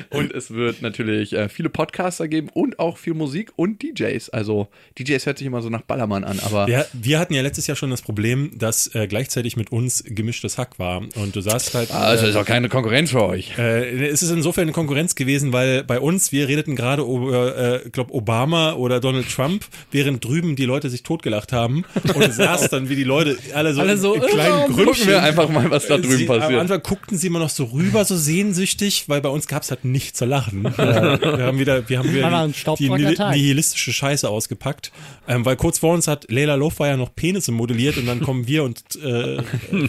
Und 0.09 0.33
es 0.33 0.51
wird 0.51 0.81
natürlich 0.81 1.33
äh, 1.33 1.49
viele 1.49 1.69
Podcaster 1.69 2.27
geben 2.27 2.49
und 2.53 2.79
auch 2.79 2.97
viel 2.97 3.13
Musik 3.13 3.51
und 3.55 3.81
DJs. 3.81 4.29
Also 4.29 4.67
DJs 4.99 5.25
hört 5.25 5.37
sich 5.37 5.47
immer 5.47 5.61
so 5.61 5.69
nach 5.69 5.81
Ballermann 5.81 6.23
an, 6.23 6.39
aber 6.39 6.67
Wir, 6.67 6.85
wir 6.93 7.19
hatten 7.19 7.33
ja 7.33 7.41
letztes 7.41 7.67
Jahr 7.67 7.75
schon 7.75 7.89
das 7.89 8.01
Problem, 8.01 8.51
dass 8.57 8.93
äh, 8.95 9.07
gleichzeitig 9.07 9.57
mit 9.57 9.71
uns 9.71 10.03
gemischtes 10.05 10.57
Hack 10.57 10.79
war. 10.79 11.01
Und 11.15 11.35
du 11.35 11.41
saßt 11.41 11.73
halt. 11.75 11.91
also 11.91 12.25
ist 12.25 12.35
auch 12.35 12.45
keine 12.45 12.69
Konkurrenz 12.69 13.11
für 13.11 13.23
euch. 13.23 13.57
Äh, 13.57 14.07
es 14.07 14.21
ist 14.21 14.31
insofern 14.31 14.63
eine 14.63 14.71
Konkurrenz 14.71 15.15
gewesen, 15.15 15.53
weil 15.53 15.83
bei 15.83 15.99
uns, 15.99 16.31
wir 16.31 16.47
redeten 16.47 16.75
gerade 16.75 17.03
über, 17.03 17.83
äh, 17.85 17.89
glaub 17.89 18.11
Obama 18.11 18.73
oder 18.73 18.99
Donald 18.99 19.29
Trump, 19.29 19.65
während 19.91 20.23
drüben 20.23 20.55
die 20.55 20.65
Leute 20.65 20.89
sich 20.89 21.03
totgelacht 21.03 21.53
haben 21.53 21.85
und 21.95 22.15
du 22.15 22.31
sahst 22.31 22.73
dann, 22.73 22.89
wie 22.89 22.95
die 22.95 23.03
Leute 23.03 23.37
alle 23.53 23.73
so, 23.73 23.81
Alle 23.81 23.97
so, 23.97 24.13
in 24.15 24.21
kleinen 24.21 24.63
äh, 24.63 24.65
Grüppchen. 24.67 24.85
Gucken 24.85 25.07
wir 25.07 25.23
einfach 25.23 25.49
mal, 25.49 25.69
was 25.69 25.87
da 25.87 25.97
drüben 25.97 26.17
sie, 26.17 26.29
Am 26.29 26.39
passiert. 26.39 26.59
Anfang 26.75 26.83
guckten 26.83 27.17
sie 27.17 27.27
immer 27.27 27.39
noch 27.39 27.49
so 27.49 27.65
rüber, 27.65 28.05
so 28.05 28.15
sehnsüchtig, 28.15 29.05
weil 29.07 29.21
bei 29.21 29.29
uns 29.29 29.47
gab's 29.47 29.69
halt 29.69 29.85
nichts 29.85 30.19
zu 30.19 30.25
lachen. 30.25 30.65
Äh, 30.85 31.19
wir 31.21 31.45
haben 31.45 31.59
wieder, 31.59 31.89
wir 31.89 31.99
haben 31.99 32.13
wieder 32.13 32.47
die, 32.75 32.89
die 32.89 33.23
nihilistische 33.31 33.91
Scheiße 33.91 34.29
ausgepackt, 34.29 34.91
ähm, 35.27 35.45
weil 35.45 35.55
kurz 35.55 35.79
vor 35.79 35.93
uns 35.93 36.07
hat 36.07 36.29
Leila 36.29 36.55
Lofeyer 36.55 36.95
noch 36.95 37.15
Penisse 37.15 37.51
modelliert 37.51 37.97
und 37.97 38.05
dann 38.05 38.19
kommen 38.19 38.45
wir 38.47 38.63
und 38.63 38.81
äh, 38.95 39.41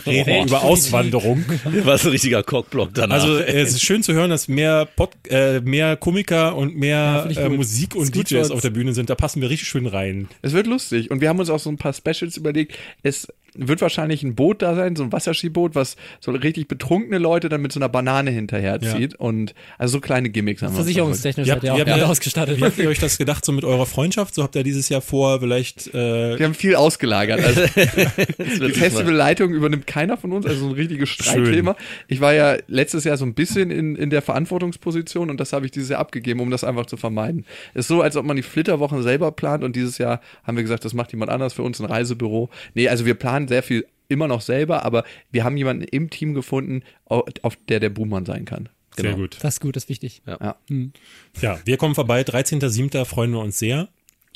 reden 0.06 0.46
über 0.46 0.62
Auswanderung. 0.62 1.44
War 1.84 1.98
so 1.98 2.08
ein 2.08 2.12
richtiger 2.12 2.42
Cockblock 2.42 2.94
danach. 2.94 3.16
Also 3.16 3.36
äh, 3.38 3.60
es 3.60 3.72
ist 3.72 3.82
schön 3.82 4.02
zu 4.02 4.14
hören, 4.14 4.30
dass 4.30 4.48
mehr 4.48 4.86
Pod, 4.86 5.10
äh, 5.28 5.60
mehr 5.60 5.96
Komiker 5.96 6.56
und 6.56 6.76
mehr 6.76 7.26
ich 7.28 7.36
äh, 7.36 7.48
gut. 7.48 7.56
Musik 7.58 7.94
und 7.94 8.12
gut 8.12 8.30
DJs 8.30 8.44
uns. 8.44 8.50
auf 8.52 8.60
der 8.62 8.70
Bühne 8.70 8.94
sind. 8.94 9.10
Da 9.10 9.14
passen 9.14 9.42
wir 9.42 9.50
richtig 9.50 9.68
schön 9.68 9.86
rein. 9.86 10.28
Es 10.42 10.52
wird 10.52 10.66
lustig. 10.66 11.10
Und 11.10 11.20
wir 11.20 11.28
haben 11.28 11.38
uns 11.38 11.50
auch 11.50 11.60
so 11.60 11.68
ein 11.68 11.78
paar 11.78 11.92
Specials 11.92 12.36
überlegt. 12.36 12.78
Es 13.02 13.28
wird 13.58 13.80
wahrscheinlich 13.80 14.22
ein 14.22 14.34
Boot 14.34 14.62
da 14.62 14.74
sein, 14.74 14.96
so 14.96 15.02
ein 15.02 15.12
Wasserskiboot, 15.12 15.74
was 15.74 15.96
so 16.20 16.30
richtig 16.32 16.68
betrunkene 16.78 17.18
Leute 17.18 17.48
dann 17.48 17.62
mit 17.62 17.72
so 17.72 17.80
einer 17.80 17.88
Banane 17.88 18.30
hinterherzieht. 18.30 19.14
Und 19.14 19.54
also 19.78 19.92
so 19.92 20.00
kleine 20.00 20.30
Gimmicks 20.30 20.62
haben 20.62 20.72
wir. 20.72 20.76
Versicherungstechnisch 20.76 21.48
habt- 21.50 21.64
ihr 21.64 21.72
auch 21.74 21.78
ja- 21.78 22.06
ausgestattet. 22.06 22.58
Wie 22.58 22.64
habt 22.64 22.78
ihr 22.78 22.88
euch 22.88 22.98
das 22.98 23.18
gedacht, 23.18 23.44
so 23.44 23.52
mit 23.52 23.64
eurer 23.64 23.86
Freundschaft? 23.86 24.34
So 24.34 24.42
habt 24.42 24.54
ihr 24.56 24.62
dieses 24.62 24.88
Jahr 24.88 25.00
vor, 25.00 25.40
vielleicht 25.40 25.88
äh, 25.94 26.38
Wir 26.38 26.46
haben 26.46 26.54
viel 26.54 26.76
ausgelagert. 26.76 27.40
Also 27.44 27.60
die 28.38 28.72
Festivalleitung 28.72 29.52
übernimmt 29.52 29.86
keiner 29.86 30.16
von 30.16 30.32
uns, 30.32 30.46
also 30.46 30.60
so 30.60 30.66
ein 30.66 30.72
richtiges 30.72 31.08
Streitthema. 31.08 31.76
Ich 32.08 32.20
war 32.20 32.32
ja 32.34 32.56
letztes 32.68 33.04
Jahr 33.04 33.16
so 33.16 33.24
ein 33.24 33.34
bisschen 33.34 33.70
in, 33.70 33.96
in 33.96 34.10
der 34.10 34.22
Verantwortungsposition 34.22 35.30
und 35.30 35.40
das 35.40 35.52
habe 35.52 35.64
ich 35.66 35.72
dieses 35.72 35.88
Jahr 35.88 36.00
abgegeben, 36.00 36.40
um 36.40 36.50
das 36.50 36.64
einfach 36.64 36.86
zu 36.86 36.96
vermeiden. 36.96 37.44
Es 37.74 37.80
ist 37.82 37.88
so, 37.88 38.02
als 38.02 38.16
ob 38.16 38.24
man 38.26 38.36
die 38.36 38.42
Flitterwochen 38.42 39.02
selber 39.02 39.32
plant 39.32 39.64
und 39.64 39.76
dieses 39.76 39.98
Jahr 39.98 40.20
haben 40.44 40.56
wir 40.56 40.62
gesagt, 40.62 40.84
das 40.84 40.94
macht 40.94 41.12
jemand 41.12 41.30
anders 41.30 41.52
für 41.54 41.62
uns, 41.62 41.80
ein 41.80 41.86
Reisebüro. 41.86 42.50
Nee, 42.74 42.88
also 42.88 43.06
wir 43.06 43.14
planen 43.14 43.48
sehr 43.48 43.62
viel 43.62 43.86
immer 44.08 44.28
noch 44.28 44.40
selber, 44.40 44.84
aber 44.84 45.04
wir 45.30 45.44
haben 45.44 45.56
jemanden 45.56 45.82
im 45.84 46.10
Team 46.10 46.34
gefunden, 46.34 46.82
au- 47.06 47.24
auf 47.42 47.56
der 47.68 47.80
der 47.80 47.90
Buhmann 47.90 48.24
sein 48.26 48.44
kann. 48.44 48.68
sehr 48.96 49.14
gut. 49.14 49.36
Das 49.42 49.54
ist 49.54 49.60
gut, 49.60 49.76
das 49.76 49.84
ist 49.84 49.88
wichtig. 49.90 50.22
Ja. 50.26 50.56
Ja, 51.40 51.58
wir 51.64 51.76
kommen 51.76 51.94
vorbei. 51.94 52.22
13.07. 52.22 53.04
freuen 53.04 53.32
wir 53.32 53.40
uns 53.40 53.58
sehr. 53.58 53.88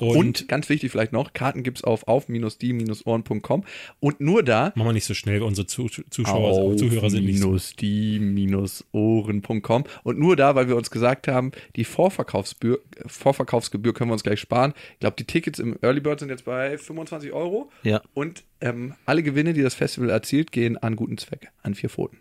Und, 0.03 0.17
Und 0.17 0.49
ganz 0.49 0.69
wichtig 0.69 0.91
vielleicht 0.91 1.13
noch, 1.13 1.33
Karten 1.33 1.63
gibt's 1.63 1.85
auf 1.85 2.09
auf-die-ohren.com 2.09 3.65
und 4.01 4.21
nur 4.21 4.43
da 4.43 4.73
machen 4.75 4.89
wir 4.89 4.93
nicht 4.93 5.05
so 5.05 5.15
schnell, 5.15 5.43
unsere 5.43 5.67
Zu 5.67 5.89
Zuschauer, 5.89 6.77
Zuhörer 6.77 7.11
sind 7.11 7.25
nicht 7.27 7.39
so. 7.41 7.57
die-ohren.com 7.81 9.85
und 10.03 10.19
nur 10.19 10.37
da, 10.37 10.55
weil 10.55 10.69
wir 10.69 10.77
uns 10.77 10.91
gesagt 10.91 11.29
haben, 11.29 11.53
die 11.77 11.85
Vorverkaufsgebühr, 11.85 12.81
Vorverkaufsgebühr 13.07 13.95
können 13.95 14.11
wir 14.11 14.15
uns 14.15 14.23
gleich 14.23 14.41
sparen. 14.41 14.75
Ich 14.95 15.01
glaube, 15.01 15.17
die 15.19 15.25
Tickets 15.25 15.59
im 15.59 15.77
Early 15.83 16.01
Bird 16.01 16.21
sind 16.21 16.29
jetzt 16.31 16.45
bei 16.45 16.77
25 16.79 17.33
Euro 17.33 17.71
Ja. 17.83 18.03
und 18.15 18.45
ähm, 18.61 18.95
alle 19.07 19.23
Gewinne, 19.23 19.53
die 19.55 19.63
das 19.63 19.75
Festival 19.75 20.11
erzielt, 20.11 20.53
gehen 20.53 20.77
an 20.77 20.97
guten 20.97 21.19
Zweck, 21.19 21.51
an 21.63 21.75
vier 21.75 21.89
Pfoten. 21.91 22.19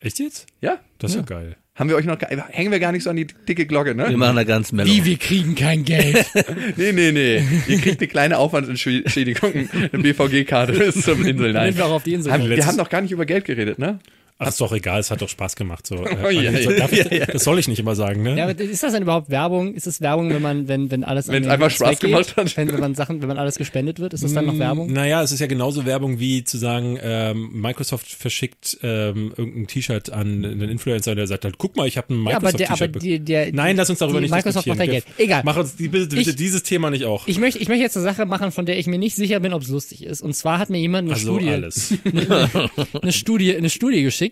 Echt 0.00 0.18
jetzt? 0.20 0.46
Ja, 0.60 0.78
Das 0.98 1.10
ist 1.12 1.16
ja 1.16 1.22
geil. 1.22 1.56
Haben 1.78 1.88
wir 1.88 1.96
euch 1.96 2.04
noch, 2.04 2.18
ge- 2.18 2.28
hängen 2.50 2.72
wir 2.72 2.80
gar 2.80 2.92
nicht 2.92 3.04
so 3.04 3.10
an 3.10 3.16
die 3.16 3.26
dicke 3.26 3.64
Glocke, 3.66 3.96
wir 3.96 4.08
ne? 4.10 4.16
machen 4.16 4.36
da 4.36 4.44
ganz 4.44 4.72
mellow. 4.72 4.90
Wie, 4.90 5.04
wir 5.04 5.16
kriegen 5.16 5.54
kein 5.54 5.84
Geld. 5.84 6.26
Nee, 6.76 6.92
nee, 6.92 7.12
nee. 7.12 7.42
Ihr 7.68 7.78
kriegt 7.80 8.00
eine 8.00 8.08
kleine 8.08 8.38
Aufwandsentschädigung, 8.38 9.52
eine 9.72 10.02
BVG-Karte 10.02 10.72
bis 10.72 11.00
zum 11.02 11.24
Inseln. 11.24 11.52
Nein. 11.54 11.54
Damit 11.54 11.76
wir 11.76 11.86
auch 11.86 11.92
auf 11.92 12.02
die 12.02 12.14
Insel 12.14 12.32
Haben, 12.32 12.48
wir 12.48 12.66
haben 12.66 12.76
noch 12.76 12.88
gar 12.90 13.00
nicht 13.00 13.12
über 13.12 13.24
Geld 13.26 13.44
geredet, 13.44 13.78
ne? 13.78 13.98
Ach, 14.40 14.46
ist 14.48 14.60
doch 14.60 14.72
egal, 14.72 15.00
es 15.00 15.10
hat 15.10 15.20
doch 15.20 15.28
Spaß 15.28 15.56
gemacht. 15.56 15.84
So. 15.86 15.96
Äh, 15.96 16.16
Oh, 16.24 16.30
ja, 16.30 16.50
also, 16.52 16.70
ja, 16.70 16.88
ich, 16.90 17.26
Das 17.26 17.42
soll 17.42 17.58
ich 17.58 17.66
nicht 17.66 17.80
immer 17.80 17.96
sagen, 17.96 18.22
ne? 18.22 18.36
Ja, 18.36 18.44
aber 18.48 18.58
ist 18.60 18.82
das 18.84 18.92
denn 18.92 19.02
überhaupt 19.02 19.30
Werbung? 19.30 19.74
Ist 19.74 19.86
es 19.88 20.00
Werbung, 20.00 20.30
wenn 20.30 20.40
man, 20.42 20.68
wenn, 20.68 20.90
wenn 20.92 21.02
alles 21.02 21.26
Wenn 21.28 21.42
es 21.44 21.48
einfach 21.50 21.70
Spaß 21.70 21.98
gemacht 21.98 22.36
hat. 22.36 22.56
Wenn, 22.56 22.70
wenn 22.72 22.78
man 22.80 22.94
Sachen, 22.94 23.20
wenn 23.20 23.26
man 23.28 23.36
alles 23.38 23.56
gespendet 23.56 23.98
wird, 23.98 24.14
ist 24.14 24.22
das 24.22 24.32
dann 24.34 24.46
noch 24.46 24.58
Werbung? 24.58 24.92
Naja, 24.92 25.22
es 25.22 25.32
ist 25.32 25.40
ja 25.40 25.46
genauso 25.48 25.84
Werbung 25.86 26.20
wie 26.20 26.44
zu 26.44 26.56
sagen, 26.56 26.98
ähm, 27.02 27.50
Microsoft 27.60 28.06
verschickt 28.06 28.78
ähm, 28.82 29.32
irgendein 29.36 29.66
T-Shirt 29.66 30.10
an 30.10 30.44
einen 30.44 30.60
Influencer, 30.68 31.14
der 31.16 31.26
sagt 31.26 31.44
halt, 31.44 31.58
guck 31.58 31.76
mal, 31.76 31.88
ich 31.88 31.96
habe 31.96 32.14
ein 32.14 32.24
Ja, 32.26 32.36
aber 32.36 32.52
der, 32.52 32.70
Microsoft-T-Shirt. 32.70 32.90
aber 32.90 32.98
die, 33.00 33.18
der, 33.20 33.52
Nein, 33.52 33.76
lass 33.76 33.90
uns 33.90 33.98
darüber 33.98 34.18
die 34.18 34.26
nicht 34.26 34.30
Microsoft 34.34 34.66
macht 34.68 34.78
da 34.78 34.84
diskutieren. 34.84 35.04
Geld. 35.16 35.26
Egal. 35.26 35.42
Mach 35.44 35.56
uns 35.56 35.74
die, 35.76 35.88
bitte, 35.88 36.14
bitte 36.14 36.30
Ich- 36.30 36.36
dieses 36.36 36.62
Thema 36.62 36.90
nicht 36.90 37.04
auch. 37.06 37.26
Ich 37.26 37.38
möchte, 37.40 37.58
ich 37.58 37.68
möchte 37.68 37.82
jetzt 37.82 37.96
eine 37.96 38.04
Sache 38.04 38.24
machen, 38.26 38.52
von 38.52 38.66
der 38.66 38.78
ich 38.78 38.86
mir 38.86 38.98
nicht 38.98 39.16
sicher 39.16 39.40
bin, 39.40 39.52
ob 39.52 39.62
es 39.62 39.68
lustig 39.68 40.04
ist. 40.04 40.22
Und 40.22 40.34
zwar 40.34 40.58
hat 40.60 40.70
mir 40.70 40.78
jemand 40.78 41.06
eine 41.08 41.14
also 41.14 41.32
Studie, 41.34 41.50
alles. 41.50 41.94
eine 43.02 43.12
Studie, 43.12 43.56
eine 43.56 43.70
Studie 43.70 44.02
geschickt. 44.02 44.27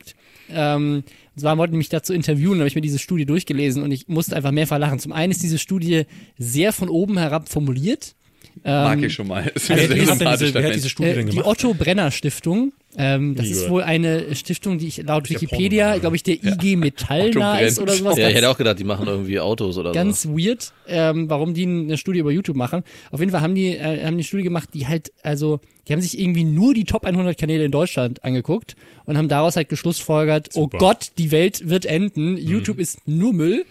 Ähm, 0.51 1.05
und 1.35 1.41
zwar 1.41 1.59
wollten 1.59 1.73
die 1.73 1.79
mich 1.79 1.89
dazu 1.89 2.13
interviewen, 2.13 2.59
habe 2.59 2.69
ich 2.69 2.75
mir 2.75 2.81
diese 2.81 2.99
Studie 2.99 3.27
durchgelesen 3.27 3.83
und 3.83 3.93
ich 3.93 4.09
musste 4.09 4.37
einfach 4.37 4.53
mehrfach 4.53 4.79
lachen. 4.79 4.99
Zum 4.99 5.13
einen 5.13 5.33
ist 5.33 5.43
diese 5.43 5.59
Studie 5.59 6.05
sehr 6.39 6.73
von 6.73 6.89
oben 6.89 7.19
herab 7.19 7.49
formuliert. 7.49 8.15
Mag 8.65 9.03
ich 9.03 9.13
schon 9.15 9.29
mal. 9.29 9.47
Ist 9.55 9.69
mir 9.69 9.77
Wer 9.77 9.89
sehr 9.89 10.07
sympathisch, 10.07 10.53
diese, 10.53 10.73
diese 10.73 10.89
Studie 10.89 11.09
Äh, 11.11 11.15
denn 11.15 11.27
die? 11.31 11.43
Otto 11.45 11.75
Brenner 11.75 12.11
Stiftung. 12.11 12.73
Ähm, 12.99 13.35
das 13.35 13.47
ist 13.49 13.69
wohl 13.69 13.83
eine 13.83 14.35
Stiftung, 14.35 14.79
die 14.79 14.87
ich 14.89 14.97
laut 15.03 15.29
ja 15.29 15.35
Wikipedia, 15.41 15.99
glaube 15.99 16.17
ich, 16.17 16.23
der 16.23 16.43
IG 16.43 16.77
Metall 16.77 17.29
Otto 17.29 17.39
nah 17.41 17.59
ist 17.59 17.79
oder 17.79 17.93
sowas. 17.93 18.17
Ja, 18.17 18.23
ich 18.29 18.35
ganz- 18.35 18.37
hätte 18.39 18.49
auch 18.51 18.57
gedacht, 18.57 18.79
die 18.79 18.85
machen 18.85 19.07
irgendwie 19.07 19.39
Autos 19.39 19.77
oder 19.77 19.93
ganz 19.93 20.23
so. 20.23 20.31
weird, 20.37 20.73
ähm, 20.89 21.29
warum 21.29 21.53
die 21.53 21.67
eine 21.67 21.99
Studie 21.99 22.21
über 22.21 22.31
YouTube 22.33 22.57
machen. 22.57 22.83
Auf 23.11 23.21
jeden 23.21 23.33
Fall 23.33 23.43
haben 23.43 23.55
die 23.55 23.77
äh, 23.77 24.05
haben 24.07 24.17
die 24.17 24.25
Studie 24.25 24.45
gemacht, 24.45 24.71
die 24.73 24.87
halt 24.87 25.13
also 25.23 25.61
die 25.87 25.93
haben 25.93 26.01
sich 26.01 26.19
irgendwie 26.19 26.45
nur 26.45 26.73
die 26.73 26.85
Top 26.85 27.05
100 27.05 27.37
Kanäle 27.39 27.65
in 27.67 27.71
Deutschland 27.71 28.25
angeguckt 28.25 28.77
und 29.05 29.19
haben 29.19 29.29
daraus 29.29 29.57
halt 29.57 29.69
geschlussfolgert, 29.69 30.55
Super. 30.55 30.77
oh 30.77 30.79
Gott, 30.79 31.11
die 31.19 31.31
Welt 31.31 31.69
wird 31.69 31.85
enden, 31.85 32.39
YouTube 32.39 32.79
ist 32.79 33.07
nur 33.07 33.33
Müll. 33.35 33.67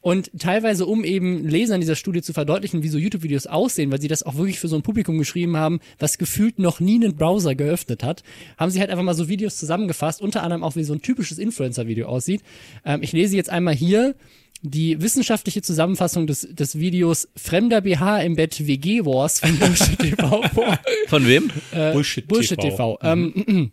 Und 0.00 0.30
teilweise, 0.38 0.86
um 0.86 1.04
eben 1.04 1.46
Lesern 1.46 1.80
dieser 1.80 1.96
Studie 1.96 2.22
zu 2.22 2.32
verdeutlichen, 2.32 2.82
wie 2.82 2.88
so 2.88 2.98
YouTube-Videos 2.98 3.46
aussehen, 3.46 3.90
weil 3.92 4.00
sie 4.00 4.08
das 4.08 4.22
auch 4.22 4.36
wirklich 4.36 4.58
für 4.58 4.68
so 4.68 4.76
ein 4.76 4.82
Publikum 4.82 5.18
geschrieben 5.18 5.56
haben, 5.56 5.80
was 5.98 6.16
gefühlt 6.16 6.58
noch 6.58 6.80
nie 6.80 6.94
einen 6.94 7.16
Browser 7.16 7.54
geöffnet 7.54 8.02
hat, 8.02 8.22
haben 8.56 8.70
sie 8.70 8.80
halt 8.80 8.90
einfach 8.90 9.04
mal 9.04 9.14
so 9.14 9.28
Videos 9.28 9.58
zusammengefasst, 9.58 10.22
unter 10.22 10.42
anderem 10.42 10.62
auch 10.62 10.76
wie 10.76 10.84
so 10.84 10.94
ein 10.94 11.02
typisches 11.02 11.38
Influencer-Video 11.38 12.06
aussieht. 12.06 12.42
Ähm, 12.84 13.02
ich 13.02 13.12
lese 13.12 13.36
jetzt 13.36 13.50
einmal 13.50 13.74
hier 13.74 14.14
die 14.62 15.00
wissenschaftliche 15.00 15.62
Zusammenfassung 15.62 16.26
des, 16.26 16.48
des 16.50 16.78
Videos 16.78 17.28
Fremder 17.36 17.80
BH 17.80 18.20
im 18.22 18.36
Bett 18.36 18.66
WG 18.66 19.04
Wars 19.04 19.40
von 19.40 19.58
Bullshit 19.58 19.98
TV 19.98 20.42
vor. 20.54 20.78
Von 21.08 21.26
wem? 21.26 21.50
Bullshit, 21.92 22.26
Bullshit 22.26 22.60
TV. 22.60 22.98
Ähm, 23.02 23.72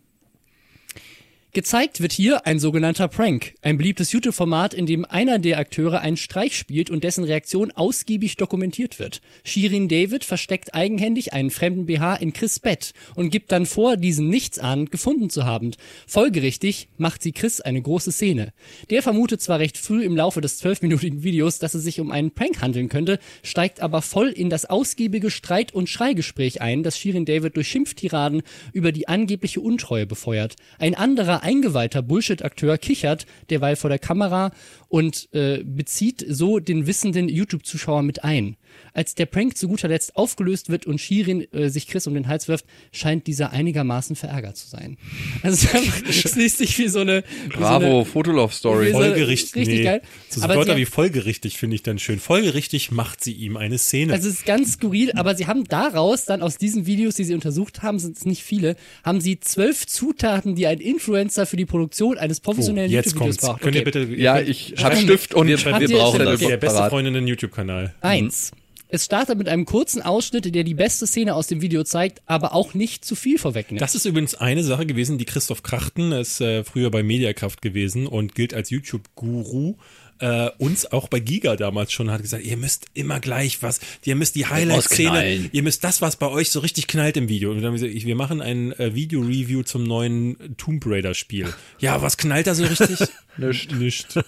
Gezeigt 1.57 2.01
wird 2.01 2.11
hier 2.11 2.45
ein 2.45 2.59
sogenannter 2.59 3.07
Prank, 3.07 3.55
ein 3.63 3.79
beliebtes 3.79 4.11
YouTube-Format, 4.11 4.75
in 4.75 4.85
dem 4.85 5.05
einer 5.05 5.39
der 5.39 5.57
Akteure 5.57 6.01
einen 6.01 6.15
Streich 6.15 6.55
spielt 6.55 6.91
und 6.91 7.03
dessen 7.03 7.23
Reaktion 7.23 7.71
ausgiebig 7.71 8.37
dokumentiert 8.37 8.99
wird. 8.99 9.21
Shirin 9.43 9.87
David 9.87 10.23
versteckt 10.23 10.75
eigenhändig 10.75 11.33
einen 11.33 11.49
fremden 11.49 11.87
BH 11.87 12.17
in 12.17 12.31
Chris 12.31 12.59
Bett 12.59 12.93
und 13.15 13.31
gibt 13.31 13.51
dann 13.51 13.65
vor, 13.65 13.97
diesen 13.97 14.29
nichtsahnend 14.29 14.91
gefunden 14.91 15.31
zu 15.31 15.45
haben. 15.45 15.71
Folgerichtig 16.05 16.89
macht 16.99 17.23
sie 17.23 17.31
Chris 17.31 17.59
eine 17.59 17.81
große 17.81 18.11
Szene. 18.11 18.53
Der 18.91 19.01
vermutet 19.01 19.41
zwar 19.41 19.57
recht 19.57 19.79
früh 19.79 20.03
im 20.03 20.15
Laufe 20.15 20.41
des 20.41 20.59
zwölfminütigen 20.59 21.23
Videos, 21.23 21.57
dass 21.57 21.73
es 21.73 21.81
sich 21.81 21.99
um 21.99 22.11
einen 22.11 22.29
Prank 22.29 22.61
handeln 22.61 22.87
könnte, 22.87 23.17
steigt 23.41 23.79
aber 23.79 24.03
voll 24.03 24.27
in 24.29 24.51
das 24.51 24.65
ausgiebige 24.65 25.31
Streit- 25.31 25.73
und 25.73 25.89
Schreigespräch 25.89 26.61
ein, 26.61 26.83
das 26.83 26.99
Shirin 26.99 27.25
David 27.25 27.55
durch 27.55 27.67
Schimpftiraden 27.67 28.43
über 28.73 28.91
die 28.91 29.07
angebliche 29.07 29.59
Untreue 29.59 30.05
befeuert. 30.05 30.55
Ein 30.77 30.93
anderer 30.93 31.46
eingeweihter 31.47 32.01
Bullshit-Akteur 32.01 32.77
kichert 32.77 33.25
derweil 33.49 33.77
vor 33.77 33.89
der 33.89 33.99
Kamera 33.99 34.51
und 34.89 35.27
äh, 35.33 35.63
bezieht 35.63 36.25
so 36.29 36.59
den 36.59 36.87
wissenden 36.87 37.29
YouTube-Zuschauer 37.29 38.03
mit 38.03 38.23
ein. 38.23 38.55
Als 38.93 39.15
der 39.15 39.25
Prank 39.25 39.57
zu 39.57 39.67
guter 39.67 39.87
Letzt 39.87 40.15
aufgelöst 40.15 40.69
wird 40.69 40.85
und 40.85 40.99
Shirin 40.99 41.51
äh, 41.53 41.69
sich 41.69 41.87
Chris 41.87 42.05
um 42.07 42.13
den 42.13 42.27
Hals 42.27 42.47
wirft, 42.47 42.65
scheint 42.91 43.25
dieser 43.27 43.51
einigermaßen 43.51 44.15
verärgert 44.15 44.57
zu 44.57 44.67
sein. 44.67 44.97
Also 45.41 45.55
es, 45.55 45.63
ist 45.63 45.75
einfach, 45.75 46.01
es 46.09 46.35
liest 46.35 46.57
sich 46.59 46.77
wie 46.77 46.87
so 46.87 46.99
eine 46.99 47.23
wie 47.47 47.53
so 47.53 47.59
Bravo, 47.59 47.85
eine, 47.85 48.05
Fotolove-Story. 48.05 48.91
Voll- 48.91 49.05
Folgerichtig. 49.07 49.55
richtig 49.55 49.77
nee. 49.79 49.83
geil. 49.83 50.01
So 50.29 50.41
Aber 50.41 50.55
Wörter 50.55 50.73
sie- 50.75 50.81
wie 50.81 50.85
folgerichtig 50.85 51.57
finde 51.57 51.75
ich 51.75 51.83
dann 51.83 51.97
schön. 51.99 52.19
Folgerichtig 52.19 52.91
macht 52.91 53.23
sie 53.23 53.33
ihm 53.33 53.57
eine 53.57 53.77
Szene. 53.77 54.13
Also 54.13 54.27
es 54.29 54.35
ist 54.35 54.45
ganz 54.45 54.73
skurril, 54.73 55.11
aber 55.13 55.35
sie 55.35 55.47
haben 55.47 55.63
daraus 55.65 56.25
dann 56.25 56.41
aus 56.41 56.57
diesen 56.57 56.85
Videos, 56.85 57.15
die 57.15 57.23
sie 57.23 57.33
untersucht 57.33 57.81
haben, 57.83 57.99
sind 57.99 58.17
es 58.17 58.25
nicht 58.25 58.43
viele, 58.43 58.75
haben 59.03 59.21
sie 59.21 59.39
zwölf 59.39 59.87
Zutaten, 59.87 60.55
die 60.55 60.67
ein 60.67 60.79
Influencer 60.79 61.45
für 61.45 61.57
die 61.57 61.65
Produktion 61.65 62.17
eines 62.17 62.39
oh, 62.39 62.43
professionellen 62.43 62.91
jetzt 62.91 63.07
YouTube-Videos 63.13 63.37
kommt's. 63.37 63.45
braucht. 63.45 63.61
Könnt 63.61 63.75
ihr 63.75 63.81
Okay. 63.81 63.91
bitte 64.05 64.21
Ja, 64.21 64.39
ich 64.39 64.73
hab 64.83 64.95
Stift 64.97 65.33
und 65.33 65.47
Wir- 65.47 65.57
wir 65.63 65.81
ihr- 65.81 65.97
brauchen 65.97 66.21
okay. 66.21 66.31
das. 66.31 66.39
der 66.39 66.57
beste. 66.57 66.89
Freundinnen 66.89 67.27
YouTube-Kanal. 67.27 67.93
Eins. 68.01 68.51
Es 68.89 69.03
startet 69.03 69.37
mit 69.37 69.49
einem 69.49 69.65
kurzen 69.65 70.01
Ausschnitt, 70.01 70.55
der 70.55 70.63
die 70.63 70.73
beste 70.73 71.07
Szene 71.07 71.35
aus 71.35 71.47
dem 71.47 71.61
Video 71.61 71.83
zeigt, 71.83 72.21
aber 72.25 72.53
auch 72.55 72.73
nicht 72.73 73.03
zu 73.03 73.15
viel 73.15 73.37
vorwegnimmt. 73.37 73.81
Das 73.81 73.95
ist 73.95 74.05
übrigens 74.05 74.35
eine 74.35 74.63
Sache 74.63 74.85
gewesen, 74.85 75.17
die 75.17 75.25
Christoph 75.25 75.61
Krachten 75.61 76.13
ist 76.13 76.39
äh, 76.39 76.63
früher 76.63 76.89
bei 76.89 77.03
Mediakraft 77.03 77.61
gewesen 77.61 78.07
und 78.07 78.33
gilt 78.33 78.53
als 78.53 78.69
YouTube-Guru. 78.69 79.75
Äh, 80.19 80.49
uns 80.57 80.91
auch 80.91 81.07
bei 81.07 81.19
Giga 81.19 81.55
damals 81.55 81.91
schon 81.91 82.11
hat 82.11 82.21
gesagt, 82.21 82.43
ihr 82.43 82.57
müsst 82.57 82.85
immer 82.93 83.19
gleich 83.19 83.61
was, 83.61 83.79
ihr 84.03 84.15
müsst 84.15 84.35
die 84.35 84.47
Highlight-Szene, 84.47 85.49
ihr 85.51 85.63
müsst 85.63 85.83
das, 85.83 86.01
was 86.01 86.15
bei 86.15 86.27
euch 86.27 86.51
so 86.51 86.59
richtig 86.59 86.87
knallt 86.87 87.17
im 87.17 87.29
Video. 87.29 87.51
Und 87.51 87.57
dann 87.57 87.65
haben 87.65 87.79
wir 87.79 87.87
gesagt, 87.87 88.05
wir 88.05 88.15
machen 88.15 88.41
ein 88.41 88.71
äh, 88.73 88.95
Video-Review 88.95 89.63
zum 89.63 89.83
neuen 89.83 90.55
Tomb 90.57 90.83
Raider-Spiel. 90.85 91.53
Ja, 91.79 92.01
was 92.01 92.17
knallt 92.17 92.47
da 92.47 92.55
so 92.55 92.65
richtig? 92.65 92.99
Nischt. 93.37 93.71
Nicht. 93.71 94.19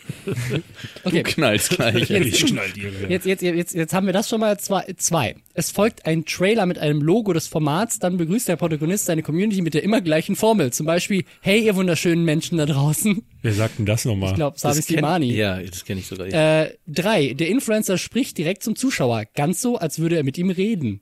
okay. 1.04 1.24
Knallt 1.24 1.70
gleich. 1.70 2.10
Ich 2.30 2.46
knall 2.46 2.70
dir. 2.72 2.92
Jetzt, 3.10 3.26
jetzt, 3.26 3.42
jetzt, 3.42 3.74
jetzt 3.74 3.94
haben 3.94 4.06
wir 4.06 4.14
das 4.14 4.30
schon 4.30 4.40
mal 4.40 4.60
zwei, 4.60 4.86
zwei. 4.98 5.36
Es 5.60 5.72
folgt 5.72 6.06
ein 6.06 6.24
Trailer 6.24 6.66
mit 6.66 6.80
einem 6.80 7.02
Logo 7.02 7.34
des 7.34 7.48
Formats, 7.48 8.00
dann 8.00 8.16
begrüßt 8.16 8.48
der 8.48 8.56
Protagonist 8.56 9.08
seine 9.08 9.24
Community 9.24 9.62
mit 9.62 9.74
der 9.74 9.84
immer 9.84 10.00
gleichen 10.00 10.38
Formel. 10.38 10.72
Zum 10.72 10.86
Beispiel, 10.86 11.26
hey, 11.42 11.60
ihr 11.60 11.76
wunderschönen 11.76 12.24
Menschen 12.24 12.58
da 12.58 12.66
draußen. 12.66 13.24
Wer 13.42 13.54
sagt 13.54 13.78
denn 13.78 13.86
das 13.86 14.06
nochmal? 14.06 14.30
Ich 14.30 14.36
glaube, 14.38 14.58
Sabi 14.58 14.82
Slimani. 14.82 15.34
Ja, 15.34 15.62
das 15.62 15.84
kenne 15.84 16.00
ich 16.00 16.08
sogar. 16.08 16.28
Äh, 16.28 16.78
drei, 16.88 17.34
der 17.34 17.50
Influencer 17.50 17.98
spricht 17.98 18.38
direkt 18.38 18.64
zum 18.64 18.78
Zuschauer, 18.78 19.26
ganz 19.36 19.60
so, 19.60 19.78
als 19.78 20.00
würde 20.00 20.16
er 20.16 20.24
mit 20.24 20.38
ihm 20.38 20.50
reden. 20.50 21.02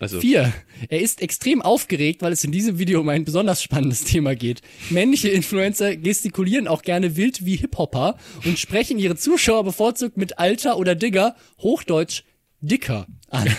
Also, 0.00 0.18
Vier, 0.18 0.52
er 0.88 1.00
ist 1.00 1.22
extrem 1.22 1.62
aufgeregt, 1.62 2.20
weil 2.20 2.32
es 2.32 2.42
in 2.42 2.50
diesem 2.50 2.80
Video 2.80 2.98
um 2.98 3.08
ein 3.08 3.24
besonders 3.24 3.62
spannendes 3.62 4.02
Thema 4.02 4.34
geht. 4.34 4.60
Männliche 4.90 5.28
Influencer 5.28 5.96
gestikulieren 5.96 6.66
auch 6.66 6.82
gerne 6.82 7.14
wild 7.16 7.46
wie 7.46 7.54
Hip-Hopper 7.54 8.16
und 8.44 8.58
sprechen 8.58 8.98
ihre 8.98 9.14
Zuschauer 9.14 9.62
bevorzugt 9.62 10.16
mit 10.16 10.40
Alter 10.40 10.78
oder 10.78 10.96
Digger, 10.96 11.36
Hochdeutsch 11.60 12.24
Dicker, 12.62 13.06
an. 13.28 13.48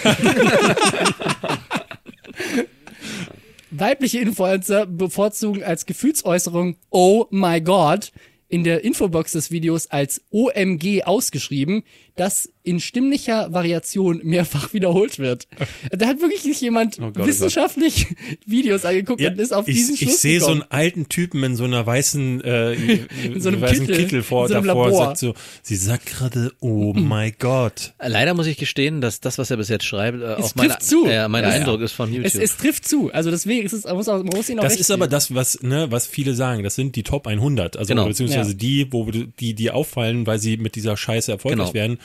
Weibliche 3.69 4.19
Influencer 4.19 4.85
bevorzugen 4.85 5.61
als 5.61 5.85
Gefühlsäußerung 5.85 6.77
Oh 6.89 7.25
my 7.29 7.59
God 7.59 8.13
in 8.47 8.63
der 8.63 8.85
Infobox 8.85 9.33
des 9.33 9.51
Videos 9.51 9.87
als 9.87 10.21
OMG 10.31 11.03
ausgeschrieben, 11.03 11.83
das 12.16 12.49
in 12.66 12.80
stimmlicher 12.80 13.51
Variation 13.51 14.22
mehrfach 14.24 14.74
wiederholt 14.74 15.20
wird. 15.20 15.47
Da 15.91 16.07
hat 16.07 16.22
wirklich 16.22 16.45
nicht 16.45 16.61
jemand 16.61 16.97
Oh 17.01 17.11
Gott, 17.11 17.28
wissenschaftlich 17.28 18.07
Videos 18.45 18.86
angeguckt 18.86 19.20
Ja, 19.22 19.32
und 19.32 19.39
ist 19.39 19.53
auf 19.53 19.68
ich, 19.68 19.76
diesen 19.76 19.97
Schluss 19.97 20.14
ich 20.14 20.18
sehe 20.20 20.39
so 20.39 20.47
einen 20.47 20.64
alten 20.70 21.09
Typen 21.09 21.43
in 21.43 21.55
so 21.55 21.64
einer 21.66 21.86
weißen, 21.86 22.41
äh, 22.43 22.74
in 23.26 23.41
so 23.41 23.49
einem 23.49 23.61
weißen 23.61 23.86
Kittel, 23.88 24.03
Kittel, 24.03 24.24
vor, 24.24 24.47
so 24.47 24.55
einem 24.55 24.66
davor 24.68 24.86
Labor. 24.88 25.05
sagt 25.07 25.18
so, 25.18 25.34
sie 25.61 25.76
sagt 25.76 26.05
gerade, 26.05 26.51
oh 26.61 26.93
my 26.93 27.32
Gott. 27.38 27.93
Leider 27.99 28.34
muss 28.34 28.47
ich 28.47 28.57
gestehen, 28.57 29.01
dass 29.01 29.20
das, 29.20 29.38
was 29.38 29.51
er 29.51 29.57
bis 29.57 29.70
jetzt 29.70 29.86
schreibt, 29.86 30.22
äh, 30.22 30.36
auch 30.36 30.55
mein, 30.55 30.70
trifft 30.70 30.84
zu. 30.84 31.05
äh, 31.05 31.28
mein 31.28 31.43
Ja, 31.43 31.49
ja. 31.49 31.55
Eindruck 31.55 31.82
ist 31.82 31.91
von 31.93 32.09
YouTube. 32.14 32.26
es, 32.28 32.36
es 32.36 32.57
trifft 32.57 32.88
zu. 32.88 33.11
Also 33.11 33.30
deswegen 33.32 33.66
ist 33.66 33.74
es, 33.74 33.84
man 33.86 33.95
muss, 33.97 34.07
auch, 34.07 34.18
man 34.24 34.36
muss 34.36 34.49
ihn 34.49 34.59
auch 34.59 34.64
Das 34.64 34.78
ist 34.78 34.89
aber 34.91 35.05
geben. 35.05 35.11
das, 35.11 35.34
was, 35.36 35.61
ne, 35.61 35.88
was 35.91 36.07
viele 36.07 36.34
sagen. 36.36 36.64
Das 36.64 36.76
sind 36.76 36.95
die 36.95 37.03
Top 37.03 37.28
100. 37.28 37.76
Also, 37.78 37.89
Genau. 37.89 38.05
beziehungsweise 38.07 38.51
Ja. 38.51 38.57
die, 38.57 38.88
wo 38.91 39.09
die, 39.11 39.53
die 39.53 39.72
auffallen, 39.72 40.26
weil 40.28 40.39
sie 40.39 40.57
mit 40.57 40.76
dieser 40.76 40.95
Scheiße 40.97 41.32
erfolgreich 41.32 41.53
Genau. 41.68 41.74
werden. 41.74 41.97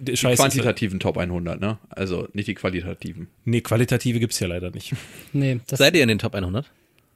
Die 0.00 0.12
ist, 0.12 0.22
quantitativen 0.22 1.00
Top 1.00 1.18
100, 1.18 1.60
ne? 1.60 1.78
Also 1.90 2.28
nicht 2.32 2.48
die 2.48 2.54
qualitativen. 2.54 3.28
nee, 3.44 3.60
qualitative 3.60 4.20
gibt's 4.20 4.38
ja 4.40 4.46
leider 4.46 4.70
nicht. 4.70 4.94
Nee, 5.32 5.60
das, 5.66 5.78
Seid 5.78 5.94
ihr 5.94 6.02
in 6.02 6.08
den 6.08 6.18
Top 6.18 6.34
100? 6.34 6.70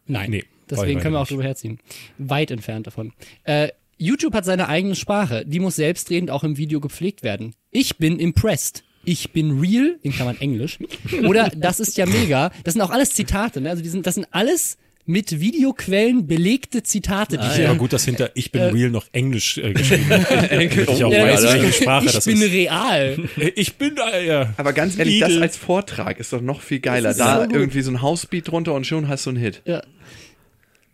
Nein, 0.06 0.30
Nee, 0.30 0.44
deswegen 0.70 1.00
können 1.00 1.14
wir 1.14 1.20
auch 1.20 1.26
drüber 1.26 1.42
herziehen. 1.44 1.78
Weit 2.18 2.50
entfernt 2.50 2.86
davon. 2.86 3.12
Äh, 3.44 3.68
YouTube 3.98 4.34
hat 4.34 4.44
seine 4.44 4.68
eigene 4.68 4.94
Sprache, 4.94 5.44
die 5.46 5.58
muss 5.58 5.76
selbstredend 5.76 6.30
auch 6.30 6.44
im 6.44 6.56
Video 6.58 6.80
gepflegt 6.80 7.22
werden. 7.22 7.54
Ich 7.70 7.96
bin 7.96 8.18
impressed. 8.18 8.84
Ich 9.04 9.32
bin 9.32 9.60
real, 9.60 9.98
in 10.02 10.12
Klammern 10.12 10.36
Englisch. 10.40 10.78
Oder 11.26 11.50
das 11.56 11.80
ist 11.80 11.96
ja 11.96 12.06
mega. 12.06 12.50
Das 12.64 12.74
sind 12.74 12.82
auch 12.82 12.90
alles 12.90 13.14
Zitate, 13.14 13.60
ne? 13.60 13.70
Also 13.70 13.82
die 13.82 13.88
sind, 13.88 14.06
das 14.06 14.16
sind 14.16 14.26
alles 14.32 14.78
mit 15.06 15.40
Videoquellen 15.40 16.26
belegte 16.26 16.82
Zitate, 16.82 17.36
die 17.38 17.42
Ah, 17.44 17.54
hier 17.54 17.64
Ja, 17.64 17.74
gut, 17.74 17.92
dass 17.92 18.04
hinter 18.04 18.30
ich 18.34 18.50
bin 18.52 18.62
real 18.62 18.90
noch 18.90 19.06
Englisch 19.12 19.56
äh, 19.58 19.72
geschrieben 19.72 20.08
wird. 20.10 20.86
Ich 20.90 21.04
auch 21.04 21.12
Ja, 21.12 21.22
weiß, 21.24 21.42
welche 21.44 21.72
Sprache 21.72 22.06
ich 22.06 22.12
das 22.12 22.24
bin 22.24 22.42
ist. 22.42 22.52
real. 22.52 23.16
Äh, 23.38 23.48
Ich 23.56 23.76
bin, 23.76 23.96
äh, 24.12 24.26
ja. 24.26 24.52
Aber 24.56 24.72
ganz 24.72 24.98
ehrlich, 24.98 25.20
Lidl. 25.20 25.34
das 25.34 25.42
als 25.42 25.56
Vortrag 25.56 26.18
ist 26.18 26.32
doch 26.32 26.40
noch 26.40 26.60
viel 26.60 26.80
geiler. 26.80 27.14
Da 27.14 27.44
so 27.48 27.54
irgendwie 27.54 27.82
so 27.82 27.90
ein 27.92 28.02
Housebeat 28.02 28.48
drunter 28.48 28.74
und 28.74 28.86
schon 28.86 29.08
hast 29.08 29.26
du 29.26 29.30
einen 29.30 29.38
Hit. 29.38 29.62
Ja. 29.64 29.82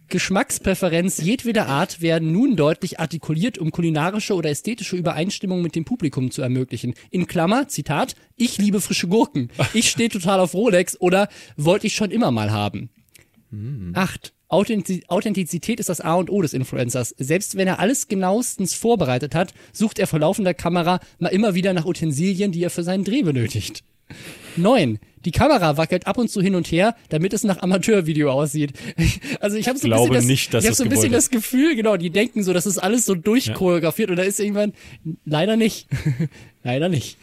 Geschmackspräferenz 0.08 1.18
jedweder 1.18 1.68
Art 1.68 2.02
werden 2.02 2.32
nun 2.32 2.54
deutlich 2.54 3.00
artikuliert, 3.00 3.56
um 3.56 3.70
kulinarische 3.70 4.34
oder 4.34 4.50
ästhetische 4.50 4.94
Übereinstimmung 4.96 5.62
mit 5.62 5.74
dem 5.74 5.86
Publikum 5.86 6.30
zu 6.30 6.42
ermöglichen. 6.42 6.92
In 7.10 7.26
Klammer, 7.26 7.68
Zitat, 7.68 8.14
ich 8.36 8.58
liebe 8.58 8.82
frische 8.82 9.08
Gurken. 9.08 9.48
Ich 9.72 9.88
stehe 9.88 10.10
total 10.10 10.40
auf 10.40 10.52
Rolex 10.52 11.00
oder 11.00 11.28
wollte 11.56 11.86
ich 11.86 11.94
schon 11.94 12.10
immer 12.10 12.30
mal 12.30 12.50
haben. 12.50 12.90
Acht. 13.94 14.32
Authentiz- 14.48 15.05
Authentizität 15.09 15.80
ist 15.80 15.88
das 15.88 16.00
A 16.00 16.14
und 16.14 16.30
O 16.30 16.42
des 16.42 16.53
Influencers. 16.53 17.14
Selbst 17.18 17.57
wenn 17.57 17.68
er 17.68 17.78
alles 17.78 18.09
genauestens 18.09 18.74
vorbereitet 18.74 19.34
hat, 19.34 19.55
sucht 19.72 19.98
er 19.98 20.07
vor 20.07 20.18
laufender 20.18 20.55
Kamera 20.55 21.00
mal 21.18 21.28
immer 21.28 21.55
wieder 21.55 21.72
nach 21.72 21.84
Utensilien, 21.86 22.53
die 22.53 22.62
er 22.62 22.70
für 22.70 22.82
seinen 22.82 23.05
Dreh 23.05 23.22
benötigt. 23.22 23.82
9. 24.57 24.98
Die 25.24 25.30
Kamera 25.30 25.76
wackelt 25.76 26.07
ab 26.07 26.18
und 26.18 26.28
zu 26.28 26.42
hin 26.42 26.55
und 26.55 26.66
her, 26.70 26.94
damit 27.09 27.32
es 27.32 27.44
nach 27.44 27.62
Amateurvideo 27.62 28.30
aussieht. 28.30 28.72
Also 29.40 29.57
ich 29.57 29.68
habe 29.68 29.78
so 29.78 29.86
ein 29.86 29.90
bisschen 29.90 30.12
das, 30.14 30.24
nicht, 30.26 30.55
ich 30.55 30.66
hab 30.66 30.74
so 30.74 30.84
ein 30.84 30.88
bisschen 30.88 31.12
das 31.12 31.30
Gefühl, 31.30 31.74
genau, 31.74 31.96
die 31.96 32.11
denken 32.11 32.42
so, 32.44 32.53
das 32.53 32.66
ist 32.66 32.78
alles 32.78 33.07
so 33.07 33.14
durchchoreografiert 33.14 34.11
und 34.11 34.16
da 34.16 34.22
ist 34.22 34.38
irgendwann 34.38 34.72
leider 35.24 35.57
nicht. 35.57 35.88
leider 36.62 36.88
nicht. 36.88 37.16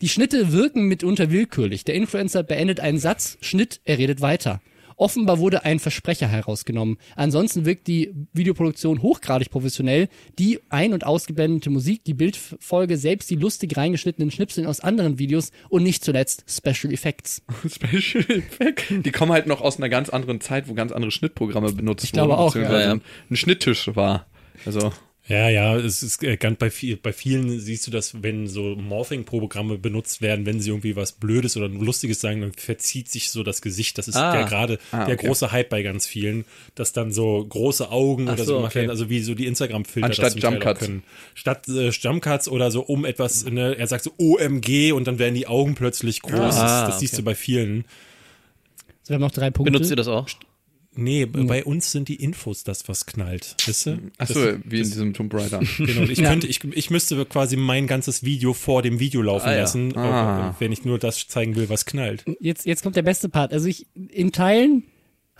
Die 0.00 0.08
Schnitte 0.08 0.52
wirken 0.52 0.84
mitunter 0.86 1.30
willkürlich. 1.30 1.84
Der 1.84 1.94
Influencer 1.94 2.42
beendet 2.42 2.80
einen 2.80 2.98
Satz, 2.98 3.36
Schnitt, 3.40 3.80
er 3.84 3.98
redet 3.98 4.20
weiter. 4.20 4.60
Offenbar 5.00 5.38
wurde 5.38 5.64
ein 5.64 5.78
Versprecher 5.78 6.28
herausgenommen. 6.28 6.98
Ansonsten 7.16 7.64
wirkt 7.64 7.86
die 7.86 8.12
Videoproduktion 8.34 9.00
hochgradig 9.00 9.50
professionell. 9.50 10.08
Die 10.38 10.60
ein- 10.68 10.92
und 10.92 11.06
ausgeblendete 11.06 11.70
Musik, 11.70 12.04
die 12.04 12.12
Bildfolge, 12.12 12.98
selbst 12.98 13.30
die 13.30 13.36
lustig 13.36 13.74
reingeschnittenen 13.78 14.30
Schnipseln 14.30 14.66
aus 14.66 14.80
anderen 14.80 15.18
Videos 15.18 15.52
und 15.70 15.84
nicht 15.84 16.04
zuletzt 16.04 16.44
Special 16.46 16.92
Effects. 16.92 17.42
Special 17.66 18.24
Effect. 18.28 18.84
Die 19.06 19.10
kommen 19.10 19.32
halt 19.32 19.46
noch 19.46 19.62
aus 19.62 19.78
einer 19.78 19.88
ganz 19.88 20.10
anderen 20.10 20.42
Zeit, 20.42 20.68
wo 20.68 20.74
ganz 20.74 20.92
andere 20.92 21.10
Schnittprogramme 21.10 21.72
benutzt 21.72 22.04
Ich 22.04 22.12
glaube 22.12 22.32
wurden, 22.32 22.38
auch, 22.40 22.52
beziehungsweise 22.52 22.80
ja, 22.82 22.86
ja. 22.88 22.92
ein- 22.96 23.02
ein 23.30 23.36
Schnitttisch 23.36 23.90
war. 23.96 24.26
Also 24.66 24.92
Ja, 25.30 25.48
ja, 25.48 25.76
es 25.76 26.02
ist 26.02 26.24
äh, 26.24 26.36
ganz 26.36 26.58
bei, 26.58 26.70
viel, 26.70 26.96
bei 26.96 27.12
vielen 27.12 27.60
siehst 27.60 27.86
du 27.86 27.92
das, 27.92 28.20
wenn 28.22 28.48
so 28.48 28.74
Morphing-Programme 28.74 29.78
benutzt 29.78 30.22
werden, 30.22 30.44
wenn 30.44 30.60
sie 30.60 30.70
irgendwie 30.70 30.96
was 30.96 31.12
Blödes 31.12 31.56
oder 31.56 31.68
Lustiges 31.68 32.20
sagen, 32.20 32.40
dann 32.40 32.52
verzieht 32.52 33.08
sich 33.08 33.30
so 33.30 33.44
das 33.44 33.62
Gesicht. 33.62 33.96
Das 33.96 34.08
ist 34.08 34.16
Ah. 34.16 34.34
ja 34.34 34.46
gerade 34.46 34.78
Ah, 34.90 35.04
der 35.04 35.14
okay. 35.14 35.26
große 35.28 35.52
Hype 35.52 35.68
bei 35.68 35.82
ganz 35.84 36.06
vielen, 36.08 36.44
dass 36.74 36.92
dann 36.92 37.12
so 37.12 37.46
große 37.48 37.90
Augen 37.92 38.28
Ach 38.28 38.32
oder 38.32 38.44
so, 38.44 38.50
so 38.50 38.56
gemacht 38.56 38.72
okay. 38.72 38.80
werden, 38.80 38.90
also 38.90 39.08
wie 39.08 39.20
so 39.22 39.34
die 39.34 39.46
Instagram-Filter 39.46 40.06
Anstatt 40.06 40.26
das 40.26 40.32
zum 40.32 40.40
Teil 40.40 40.48
auch 40.50 40.54
Jumpcuts. 40.54 40.80
können. 40.80 41.02
Statt 41.34 41.68
äh, 41.68 41.90
Jumpcuts 41.90 42.48
oder 42.48 42.72
so 42.72 42.82
um 42.82 43.04
etwas, 43.04 43.44
ne, 43.44 43.76
er 43.78 43.86
sagt 43.86 44.02
so 44.02 44.12
OMG 44.18 44.92
und 44.92 45.06
dann 45.06 45.20
werden 45.20 45.36
die 45.36 45.46
Augen 45.46 45.76
plötzlich 45.76 46.22
groß. 46.22 46.34
Ah, 46.56 46.80
das 46.80 46.90
das 46.90 46.98
siehst 47.00 47.14
okay. 47.14 47.22
du 47.22 47.24
bei 47.24 47.34
vielen. 47.36 47.84
So, 49.04 49.10
wir 49.10 49.14
haben 49.14 49.20
noch 49.22 49.30
drei 49.30 49.50
Punkte. 49.52 49.70
Benutzt 49.70 49.90
ihr 49.90 49.96
das 49.96 50.08
auch? 50.08 50.26
Nee, 50.96 51.24
bei 51.24 51.64
uns 51.64 51.92
sind 51.92 52.08
die 52.08 52.16
Infos 52.16 52.64
das, 52.64 52.88
was 52.88 53.06
knallt. 53.06 53.54
Weißt 53.66 53.86
du? 53.86 53.98
Achso, 54.18 54.44
Das- 54.44 54.56
wie 54.64 54.78
in 54.78 54.82
diesem 54.84 55.14
Tomb 55.14 55.32
Raider. 55.32 55.60
Genau, 55.78 56.02
ich 56.02 56.22
könnte, 56.22 56.46
ich, 56.48 56.62
ich 56.64 56.90
müsste 56.90 57.24
quasi 57.26 57.56
mein 57.56 57.86
ganzes 57.86 58.24
Video 58.24 58.54
vor 58.54 58.82
dem 58.82 58.98
Video 58.98 59.22
laufen 59.22 59.46
Ah, 59.48 59.52
ja. 59.52 59.60
lassen, 59.60 59.96
Ah. 59.96 60.56
wenn 60.58 60.72
ich 60.72 60.84
nur 60.84 60.98
das 60.98 61.28
zeigen 61.28 61.54
will, 61.54 61.68
was 61.68 61.86
knallt. 61.86 62.24
jetzt, 62.40 62.66
jetzt 62.66 62.82
kommt 62.82 62.96
der 62.96 63.02
beste 63.02 63.28
Part. 63.28 63.52
Also 63.52 63.68
ich, 63.68 63.86
in 63.94 64.32
Teilen 64.32 64.82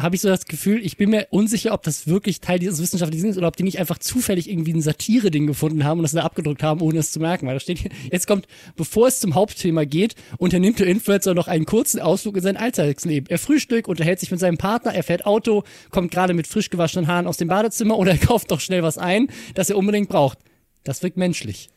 habe 0.03 0.15
ich 0.15 0.21
so 0.21 0.29
das 0.29 0.47
Gefühl, 0.47 0.85
ich 0.85 0.97
bin 0.97 1.11
mir 1.11 1.27
unsicher, 1.31 1.73
ob 1.73 1.83
das 1.83 2.07
wirklich 2.07 2.41
Teil 2.41 2.59
dieses 2.59 2.81
wissenschaftlichen 2.81 3.29
ist 3.29 3.37
oder 3.39 3.49
ob 3.49 3.57
die 3.57 3.63
nicht 3.63 3.79
einfach 3.79 3.99
zufällig 3.99 4.51
irgendwie 4.51 4.73
ein 4.73 4.83
Satire-Ding 4.83 5.47
gefunden 5.47 5.85
haben 5.85 5.99
und 5.99 6.03
das 6.03 6.13
da 6.13 6.23
abgedruckt 6.23 6.63
haben, 6.63 6.81
ohne 6.81 6.99
es 6.99 7.13
zu 7.13 7.21
merken. 7.21 7.47
Weil 7.47 7.55
da 7.55 7.61
steht 7.61 7.79
hier, 7.79 7.91
jetzt 8.13 8.27
kommt, 8.27 8.47
bevor 8.77 9.09
es 9.09 9.21
zum 9.21 9.35
Hauptthema 9.35 9.85
geht, 9.85 10.15
unternimmt 10.39 10.79
der 10.79 10.87
Influencer 10.87 11.35
noch 11.35 11.49
einen 11.49 11.67
kurzen 11.67 12.01
Ausflug 12.01 12.37
in 12.37 12.43
sein 12.43 12.57
Alltagsleben. 12.57 13.29
Er 13.31 13.39
frühstückt, 13.39 13.89
unterhält 13.89 14.21
sich 14.21 14.31
mit 14.31 14.41
seinem 14.41 14.59
Partner, 14.59 14.95
er 14.95 15.03
fährt 15.03 15.27
Auto, 15.27 15.65
kommt 15.91 16.11
gerade 16.11 16.35
mit 16.35 16.47
frisch 16.47 16.71
gewaschenen 16.71 17.07
Haaren 17.07 17.27
aus 17.27 17.37
dem 17.37 17.49
Badezimmer 17.49 17.99
oder 17.99 18.13
er 18.13 18.19
kauft 18.27 18.51
doch 18.51 18.61
schnell 18.61 18.83
was 18.83 18.99
ein, 18.99 19.29
das 19.55 19.71
er 19.71 19.77
unbedingt 19.77 20.09
braucht. 20.09 20.39
Das 20.85 21.03
wirkt 21.03 21.17
menschlich. 21.17 21.69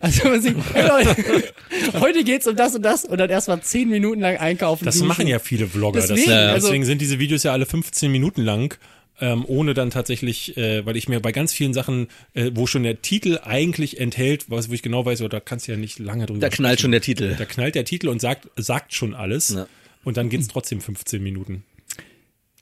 Also 0.00 0.28
man 0.28 0.42
sieht, 0.42 0.56
hey 0.72 0.88
Leute, 0.88 1.52
heute 2.00 2.24
geht's 2.24 2.46
um 2.46 2.56
das 2.56 2.74
und 2.74 2.82
das 2.82 3.04
und 3.04 3.18
dann 3.18 3.30
erstmal 3.30 3.60
zehn 3.62 3.88
Minuten 3.88 4.20
lang 4.20 4.36
einkaufen. 4.36 4.84
Das 4.84 4.96
duschen. 4.96 5.08
machen 5.08 5.26
ja 5.28 5.38
viele 5.38 5.66
Vlogger. 5.68 6.00
Deswegen, 6.00 6.28
das, 6.30 6.52
also- 6.54 6.66
deswegen 6.68 6.84
sind 6.84 7.00
diese 7.00 7.18
Videos 7.20 7.42
ja 7.44 7.52
alle 7.52 7.66
15 7.66 8.10
Minuten 8.10 8.42
lang. 8.42 8.74
Ähm, 9.20 9.44
ohne 9.46 9.74
dann 9.74 9.90
tatsächlich, 9.90 10.56
äh, 10.56 10.84
weil 10.84 10.96
ich 10.96 11.08
mir 11.08 11.20
bei 11.20 11.30
ganz 11.30 11.52
vielen 11.52 11.72
Sachen, 11.72 12.08
äh, 12.34 12.50
wo 12.52 12.66
schon 12.66 12.82
der 12.82 13.00
Titel 13.00 13.38
eigentlich 13.44 14.00
enthält, 14.00 14.46
was, 14.50 14.70
wo 14.70 14.72
ich 14.72 14.82
genau 14.82 15.06
weiß, 15.06 15.20
oder 15.20 15.28
da 15.28 15.40
kannst 15.40 15.68
du 15.68 15.72
ja 15.72 15.78
nicht 15.78 16.00
lange 16.00 16.26
drüber 16.26 16.40
Da 16.40 16.48
knallt 16.48 16.80
sprechen. 16.80 16.82
schon 16.82 16.90
der 16.90 17.00
Titel. 17.00 17.34
Da 17.38 17.44
knallt 17.44 17.76
der 17.76 17.84
Titel 17.84 18.08
und 18.08 18.20
sagt, 18.20 18.48
sagt 18.56 18.92
schon 18.92 19.14
alles. 19.14 19.50
Ja. 19.50 19.68
Und 20.02 20.16
dann 20.16 20.30
geht's 20.30 20.48
trotzdem 20.48 20.80
15 20.80 21.22
Minuten. 21.22 21.62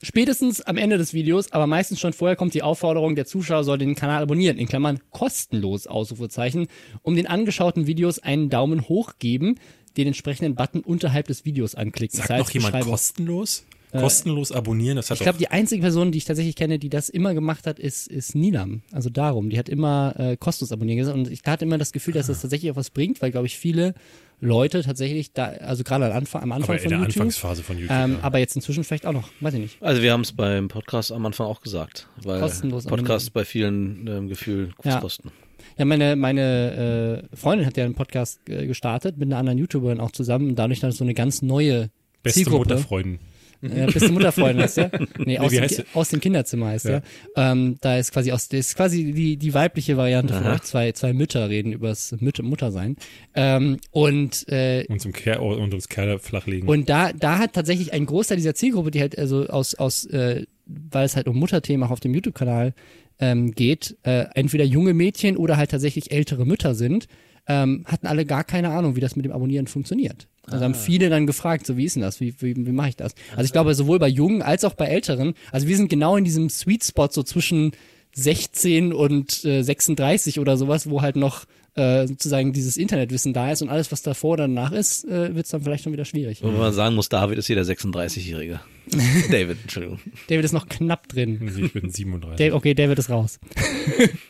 Spätestens 0.03 0.59
am 0.59 0.75
Ende 0.75 0.97
des 0.97 1.13
Videos, 1.13 1.53
aber 1.53 1.65
meistens 1.65 2.01
schon 2.01 2.11
vorher 2.11 2.35
kommt 2.35 2.53
die 2.53 2.61
Aufforderung, 2.61 3.15
der 3.15 3.25
Zuschauer 3.25 3.63
soll 3.63 3.77
den 3.77 3.95
Kanal 3.95 4.21
abonnieren, 4.21 4.57
in 4.57 4.67
Klammern 4.67 4.99
kostenlos, 5.11 5.87
Ausrufezeichen, 5.87 6.67
um 7.03 7.15
den 7.15 7.25
angeschauten 7.25 7.87
Videos 7.87 8.19
einen 8.19 8.49
Daumen 8.49 8.89
hoch 8.89 9.13
geben, 9.17 9.55
den 9.95 10.07
entsprechenden 10.07 10.55
Button 10.55 10.81
unterhalb 10.81 11.27
des 11.27 11.45
Videos 11.45 11.73
anklicken. 11.75 12.17
Sagt 12.17 12.29
Das 12.29 12.35
heißt, 12.35 12.47
noch 12.47 12.53
jemand 12.53 12.83
kostenlos? 12.83 13.65
Kostenlos 13.99 14.51
abonnieren, 14.51 14.95
das 14.95 15.09
hat 15.09 15.17
Ich 15.17 15.23
glaube, 15.23 15.37
die 15.37 15.49
einzige 15.49 15.81
Person, 15.81 16.11
die 16.11 16.17
ich 16.17 16.25
tatsächlich 16.25 16.55
kenne, 16.55 16.79
die 16.79 16.89
das 16.89 17.09
immer 17.09 17.33
gemacht 17.33 17.67
hat, 17.67 17.79
ist, 17.79 18.07
ist 18.07 18.35
Nilam. 18.35 18.81
Also 18.91 19.09
darum. 19.09 19.49
Die 19.49 19.57
hat 19.57 19.69
immer 19.69 20.15
äh, 20.17 20.37
kostenlos 20.37 20.71
abonnieren 20.71 20.97
gesagt. 20.97 21.17
Und 21.17 21.31
ich 21.31 21.41
hatte 21.45 21.65
immer 21.65 21.77
das 21.77 21.91
Gefühl, 21.91 22.13
dass 22.13 22.27
das 22.27 22.41
tatsächlich 22.41 22.71
auch 22.71 22.75
was 22.75 22.89
bringt, 22.89 23.21
weil, 23.21 23.31
glaube 23.31 23.47
ich, 23.47 23.57
viele 23.57 23.93
Leute 24.41 24.83
tatsächlich 24.83 25.31
da, 25.31 25.45
also 25.45 25.83
gerade 25.83 26.05
am 26.05 26.11
Anfang, 26.11 26.43
am 26.43 26.51
Anfang 26.51 26.75
aber 26.75 26.75
in 26.75 26.81
von 26.81 26.89
der 26.89 26.99
YouTube. 26.99 27.15
Anfangsphase 27.15 27.63
von 27.63 27.77
YouTube. 27.77 27.97
Ähm, 27.97 28.13
ja. 28.13 28.19
aber 28.23 28.39
jetzt 28.39 28.55
inzwischen 28.55 28.83
vielleicht 28.83 29.05
auch 29.05 29.13
noch, 29.13 29.29
weiß 29.39 29.53
ich 29.53 29.59
nicht. 29.61 29.81
Also 29.81 30.01
wir 30.01 30.11
haben 30.11 30.21
es 30.21 30.33
beim 30.33 30.67
Podcast 30.67 31.11
am 31.13 31.25
Anfang 31.25 31.47
auch 31.47 31.61
gesagt, 31.61 32.07
weil 32.21 32.41
Kostenlos 32.41 32.85
Podcasts 32.85 33.29
bei 33.29 33.45
vielen 33.45 34.05
ähm, 34.07 34.27
Gefühl 34.27 34.71
Ja. 34.83 34.99
kosten. 34.99 35.31
Ja, 35.77 35.85
meine, 35.85 36.15
meine 36.15 37.23
äh, 37.31 37.35
Freundin 37.35 37.65
hat 37.65 37.77
ja 37.77 37.85
einen 37.85 37.95
Podcast 37.95 38.41
äh, 38.49 38.67
gestartet 38.67 39.17
mit 39.17 39.29
einer 39.29 39.37
anderen 39.37 39.57
YouTuberin 39.57 39.99
auch 39.99 40.11
zusammen 40.11 40.49
und 40.49 40.55
dadurch 40.55 40.81
dann 40.81 40.91
so 40.91 41.03
eine 41.03 41.13
ganz 41.13 41.41
neue 41.41 41.89
Beste 42.21 42.41
Zielgruppe. 42.41 42.75
Mutterfreuden. 42.75 43.19
Äh, 43.63 43.85
beste 43.85 44.11
Mutterfreundin 44.11 44.63
heißt 44.63 44.77
der. 44.77 44.91
Nee, 45.17 45.39
aus, 45.39 45.51
wie 45.51 45.57
dem, 45.59 45.67
Ki- 45.67 45.83
aus 45.93 46.09
dem 46.09 46.19
Kinderzimmer 46.19 46.67
heißt 46.67 46.85
Ja. 46.85 46.99
der. 46.99 47.03
Ähm, 47.51 47.77
da 47.81 47.97
ist 47.97 48.11
quasi 48.11 48.31
aus, 48.31 48.47
ist 48.47 48.75
quasi 48.75 49.13
die, 49.13 49.37
die 49.37 49.53
weibliche 49.53 49.95
Variante 49.97 50.33
von 50.33 50.43
Aha. 50.43 50.53
euch. 50.55 50.61
Zwei, 50.63 50.91
zwei 50.91 51.13
Mütter 51.13 51.49
reden 51.49 51.71
übers 51.71 52.13
Mütter, 52.19 52.43
Muttersein. 52.43 52.97
Ähm, 53.35 53.77
und, 53.91 54.47
äh, 54.49 54.85
Und 54.89 54.99
zum 55.01 55.13
Ker 55.13 55.41
und 55.41 55.59
ums 55.69 55.87
Kerl 55.87 56.19
flachlegen. 56.19 56.67
und 56.67 56.89
da, 56.89 57.13
da 57.13 57.37
hat 57.39 57.53
tatsächlich 57.53 57.93
ein 57.93 58.05
Großteil 58.05 58.37
dieser 58.37 58.53
Zielgruppe, 58.55 58.91
die 58.91 58.99
halt 59.01 59.17
also 59.17 59.47
aus, 59.47 59.75
aus 59.75 60.05
äh, 60.07 60.45
weil 60.65 61.05
es 61.05 61.15
halt 61.15 61.27
um 61.27 61.37
Mutterthemen 61.37 61.85
auch 61.87 61.91
auf 61.91 61.99
dem 61.99 62.13
YouTube-Kanal 62.13 62.73
ähm, 63.19 63.51
geht, 63.51 63.97
äh, 64.03 64.25
entweder 64.35 64.63
junge 64.65 64.93
Mädchen 64.93 65.37
oder 65.37 65.55
halt 65.57 65.71
tatsächlich 65.71 66.11
ältere 66.11 66.45
Mütter 66.45 66.73
sind, 66.75 67.07
ähm, 67.47 67.83
hatten 67.85 68.07
alle 68.07 68.25
gar 68.25 68.43
keine 68.43 68.69
Ahnung, 68.69 68.95
wie 68.95 69.01
das 69.01 69.15
mit 69.15 69.25
dem 69.25 69.31
Abonnieren 69.31 69.67
funktioniert. 69.67 70.27
Also 70.47 70.63
haben 70.65 70.75
viele 70.75 71.09
dann 71.09 71.25
gefragt, 71.25 71.65
so 71.65 71.77
wie 71.77 71.85
ist 71.85 71.95
denn 71.95 72.01
das, 72.01 72.19
wie, 72.19 72.33
wie, 72.39 72.55
wie 72.55 72.71
mache 72.71 72.89
ich 72.89 72.95
das? 72.97 73.15
Also 73.31 73.45
ich 73.45 73.53
glaube, 73.53 73.73
sowohl 73.75 73.99
bei 73.99 74.09
Jungen 74.09 74.41
als 74.41 74.65
auch 74.65 74.73
bei 74.73 74.85
Älteren, 74.85 75.35
also 75.51 75.67
wir 75.67 75.77
sind 75.77 75.89
genau 75.89 76.17
in 76.17 76.25
diesem 76.25 76.49
Sweet 76.49 76.83
Spot 76.83 77.07
so 77.09 77.23
zwischen 77.23 77.71
16 78.15 78.93
und 78.93 79.43
äh, 79.45 79.63
36 79.63 80.39
oder 80.39 80.57
sowas, 80.57 80.89
wo 80.89 81.01
halt 81.01 81.15
noch 81.15 81.45
äh, 81.75 82.05
sozusagen 82.07 82.53
dieses 82.53 82.77
Internetwissen 82.77 83.33
da 83.33 83.51
ist 83.51 83.61
und 83.61 83.69
alles, 83.69 83.91
was 83.91 84.03
davor 84.03 84.33
oder 84.33 84.43
danach 84.43 84.71
ist, 84.71 85.05
äh, 85.05 85.33
wird 85.33 85.45
es 85.45 85.51
dann 85.51 85.61
vielleicht 85.61 85.83
schon 85.83 85.93
wieder 85.93 86.05
schwierig. 86.05 86.43
Und 86.43 86.53
wenn 86.53 86.59
man 86.59 86.73
sagen 86.73 86.95
muss, 86.95 87.09
David 87.09 87.37
ist 87.39 87.47
hier 87.47 87.55
der 87.55 87.65
36-Jährige. 87.65 88.59
David, 89.31 89.57
Entschuldigung. 89.63 89.99
David 90.27 90.45
ist 90.45 90.51
noch 90.51 90.67
knapp 90.67 91.07
drin. 91.07 91.39
ich 91.63 91.73
bin 91.73 91.89
37. 91.89 92.37
Dave, 92.37 92.55
okay, 92.55 92.73
David 92.73 92.99
ist 92.99 93.09
raus. 93.09 93.39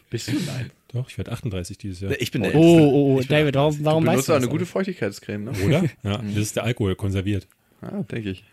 Bist 0.09 0.29
du? 0.29 0.33
Nein. 0.33 0.71
Doch, 0.93 1.09
ich 1.09 1.17
werde 1.17 1.31
38 1.31 1.77
dieses 1.77 2.01
Jahr. 2.01 2.11
Ich 2.19 2.31
bin 2.31 2.43
Oh, 2.43 2.45
der 2.49 2.55
oh, 2.55 3.17
oh, 3.17 3.21
David, 3.27 3.55
warum, 3.55 3.77
Du 3.77 3.83
warum 3.85 4.05
weißt 4.05 4.11
benutzt 4.13 4.27
du 4.29 4.31
auch 4.33 4.35
das? 4.37 4.43
eine 4.43 4.51
gute 4.51 4.65
Feuchtigkeitscreme, 4.65 5.43
ne? 5.45 5.51
Oder? 5.65 5.83
Ja, 6.03 6.17
das 6.19 6.37
ist 6.37 6.55
der 6.55 6.63
Alkohol 6.63 6.95
konserviert. 6.95 7.47
Ah, 7.81 8.03
denke 8.03 8.29
ich. 8.29 8.43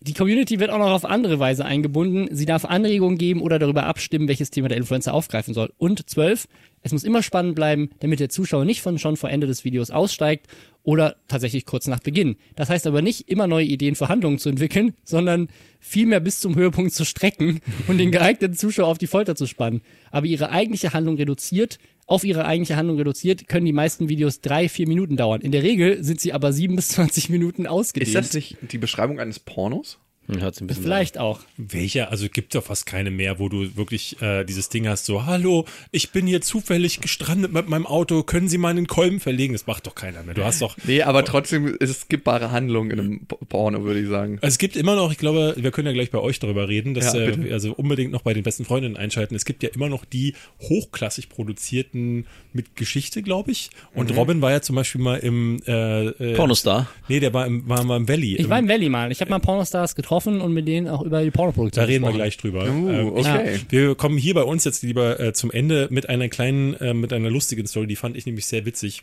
Die 0.00 0.14
Community 0.14 0.60
wird 0.60 0.70
auch 0.70 0.78
noch 0.78 0.92
auf 0.92 1.04
andere 1.04 1.40
Weise 1.40 1.64
eingebunden. 1.64 2.28
Sie 2.34 2.46
darf 2.46 2.64
Anregungen 2.64 3.18
geben 3.18 3.42
oder 3.42 3.58
darüber 3.58 3.84
abstimmen, 3.86 4.28
welches 4.28 4.50
Thema 4.50 4.68
der 4.68 4.78
Influencer 4.78 5.12
aufgreifen 5.12 5.54
soll. 5.54 5.72
Und 5.76 6.08
zwölf, 6.08 6.46
es 6.82 6.92
muss 6.92 7.02
immer 7.02 7.22
spannend 7.22 7.56
bleiben, 7.56 7.90
damit 7.98 8.20
der 8.20 8.28
Zuschauer 8.28 8.64
nicht 8.64 8.80
von 8.80 8.98
schon 9.00 9.16
vor 9.16 9.28
Ende 9.28 9.48
des 9.48 9.64
Videos 9.64 9.90
aussteigt 9.90 10.46
oder 10.88 11.16
tatsächlich 11.28 11.66
kurz 11.66 11.86
nach 11.86 12.00
Beginn. 12.00 12.36
Das 12.56 12.70
heißt 12.70 12.86
aber 12.86 13.02
nicht, 13.02 13.28
immer 13.28 13.46
neue 13.46 13.66
Ideen 13.66 13.94
für 13.94 14.08
Handlungen 14.08 14.38
zu 14.38 14.48
entwickeln, 14.48 14.94
sondern 15.04 15.48
vielmehr 15.80 16.18
bis 16.18 16.40
zum 16.40 16.56
Höhepunkt 16.56 16.94
zu 16.94 17.04
strecken 17.04 17.60
und 17.88 17.98
den 17.98 18.10
geeigneten 18.10 18.56
Zuschauer 18.56 18.86
auf 18.86 18.96
die 18.96 19.06
Folter 19.06 19.36
zu 19.36 19.46
spannen. 19.46 19.82
Aber 20.10 20.24
ihre 20.24 20.48
eigentliche 20.48 20.94
Handlung 20.94 21.16
reduziert, 21.16 21.78
auf 22.06 22.24
ihre 22.24 22.46
eigentliche 22.46 22.76
Handlung 22.76 22.96
reduziert, 22.96 23.48
können 23.48 23.66
die 23.66 23.74
meisten 23.74 24.08
Videos 24.08 24.40
drei, 24.40 24.70
vier 24.70 24.88
Minuten 24.88 25.18
dauern. 25.18 25.42
In 25.42 25.52
der 25.52 25.62
Regel 25.62 26.02
sind 26.02 26.22
sie 26.22 26.32
aber 26.32 26.54
sieben 26.54 26.76
bis 26.76 26.88
zwanzig 26.88 27.28
Minuten 27.28 27.66
ausgedehnt. 27.66 28.08
Ist 28.08 28.14
das 28.14 28.32
nicht 28.32 28.56
die 28.72 28.78
Beschreibung 28.78 29.20
eines 29.20 29.40
Pornos? 29.40 29.98
Hört 30.28 30.54
sich 30.54 30.62
ein 30.62 30.66
bisschen 30.66 30.82
Vielleicht 30.82 31.16
auch. 31.18 31.40
Welcher? 31.56 32.10
Also 32.10 32.28
gibt 32.28 32.54
doch 32.54 32.64
fast 32.64 32.84
keine 32.86 33.10
mehr, 33.10 33.38
wo 33.38 33.48
du 33.48 33.76
wirklich 33.76 34.20
äh, 34.20 34.44
dieses 34.44 34.68
Ding 34.68 34.86
hast, 34.86 35.06
so, 35.06 35.24
hallo, 35.24 35.64
ich 35.90 36.10
bin 36.10 36.26
hier 36.26 36.40
zufällig 36.42 37.00
gestrandet 37.00 37.52
mit 37.52 37.68
meinem 37.68 37.86
Auto, 37.86 38.22
können 38.22 38.48
Sie 38.48 38.58
meinen 38.58 38.86
Kolben 38.86 39.20
verlegen? 39.20 39.54
Das 39.54 39.66
macht 39.66 39.86
doch 39.86 39.94
keiner 39.94 40.22
mehr. 40.22 40.34
Du 40.34 40.44
hast 40.44 40.60
doch. 40.60 40.76
Nee, 40.84 41.02
aber 41.02 41.24
trotzdem 41.24 41.66
ist 41.68 41.88
es 41.90 42.00
skippbare 42.02 42.50
Handlung 42.50 42.90
in 42.90 43.00
einem 43.00 43.20
Porno, 43.48 43.84
würde 43.84 44.00
ich 44.00 44.08
sagen. 44.08 44.34
Also 44.42 44.48
es 44.54 44.58
gibt 44.58 44.76
immer 44.76 44.96
noch, 44.96 45.10
ich 45.12 45.18
glaube, 45.18 45.54
wir 45.56 45.70
können 45.70 45.86
ja 45.86 45.92
gleich 45.94 46.10
bei 46.10 46.18
euch 46.18 46.38
darüber 46.38 46.68
reden, 46.68 46.92
dass 46.92 47.14
Ja, 47.14 47.20
äh, 47.20 47.52
also 47.52 47.72
unbedingt 47.72 48.12
noch 48.12 48.22
bei 48.22 48.34
den 48.34 48.42
besten 48.42 48.66
Freundinnen 48.66 48.98
einschalten. 48.98 49.34
Es 49.34 49.46
gibt 49.46 49.62
ja 49.62 49.70
immer 49.74 49.88
noch 49.88 50.04
die 50.04 50.34
hochklassig 50.60 51.30
produzierten 51.30 52.26
mit 52.52 52.76
Geschichte, 52.76 53.22
glaube 53.22 53.50
ich. 53.52 53.70
Und 53.94 54.10
Mhm. 54.10 54.16
Robin 54.18 54.42
war 54.42 54.50
ja 54.50 54.60
zum 54.60 54.76
Beispiel 54.76 55.00
mal 55.00 55.16
im 55.18 55.62
äh, 55.66 56.06
äh, 56.08 56.34
Pornostar. 56.34 56.86
Nee, 57.08 57.20
der 57.20 57.32
war 57.32 57.46
im, 57.46 57.66
war 57.68 57.82
mal 57.84 57.96
im 57.96 58.08
Valley. 58.08 58.34
Ich 58.34 58.40
Im- 58.40 58.50
war 58.50 58.58
im 58.58 58.68
Valley 58.68 58.88
mal. 58.90 59.10
Ich 59.10 59.20
habe 59.20 59.30
mal 59.30 59.38
Pornostars 59.38 59.94
getroffen 59.94 60.17
und 60.26 60.52
mit 60.52 60.66
denen 60.68 60.88
auch 60.88 61.02
über 61.02 61.22
die 61.22 61.30
Pornoproduktion 61.30 61.82
Da 61.82 61.86
reden 61.86 62.02
wir 62.02 62.08
gesprochen. 62.08 62.16
gleich 62.16 62.36
drüber. 62.36 62.64
Uh, 62.70 62.88
Ähm, 62.88 63.12
okay. 63.14 63.60
Wir 63.68 63.94
kommen 63.94 64.18
hier 64.18 64.34
bei 64.34 64.42
uns 64.42 64.64
jetzt 64.64 64.82
lieber 64.82 65.18
äh, 65.20 65.32
zum 65.32 65.50
Ende 65.50 65.88
mit 65.90 66.08
einer 66.08 66.28
kleinen, 66.28 66.74
äh, 66.74 66.94
mit 66.94 67.12
einer 67.12 67.30
lustigen 67.30 67.66
Story, 67.66 67.86
die 67.86 67.96
fand 67.96 68.16
ich 68.16 68.26
nämlich 68.26 68.46
sehr 68.46 68.64
witzig. 68.66 69.02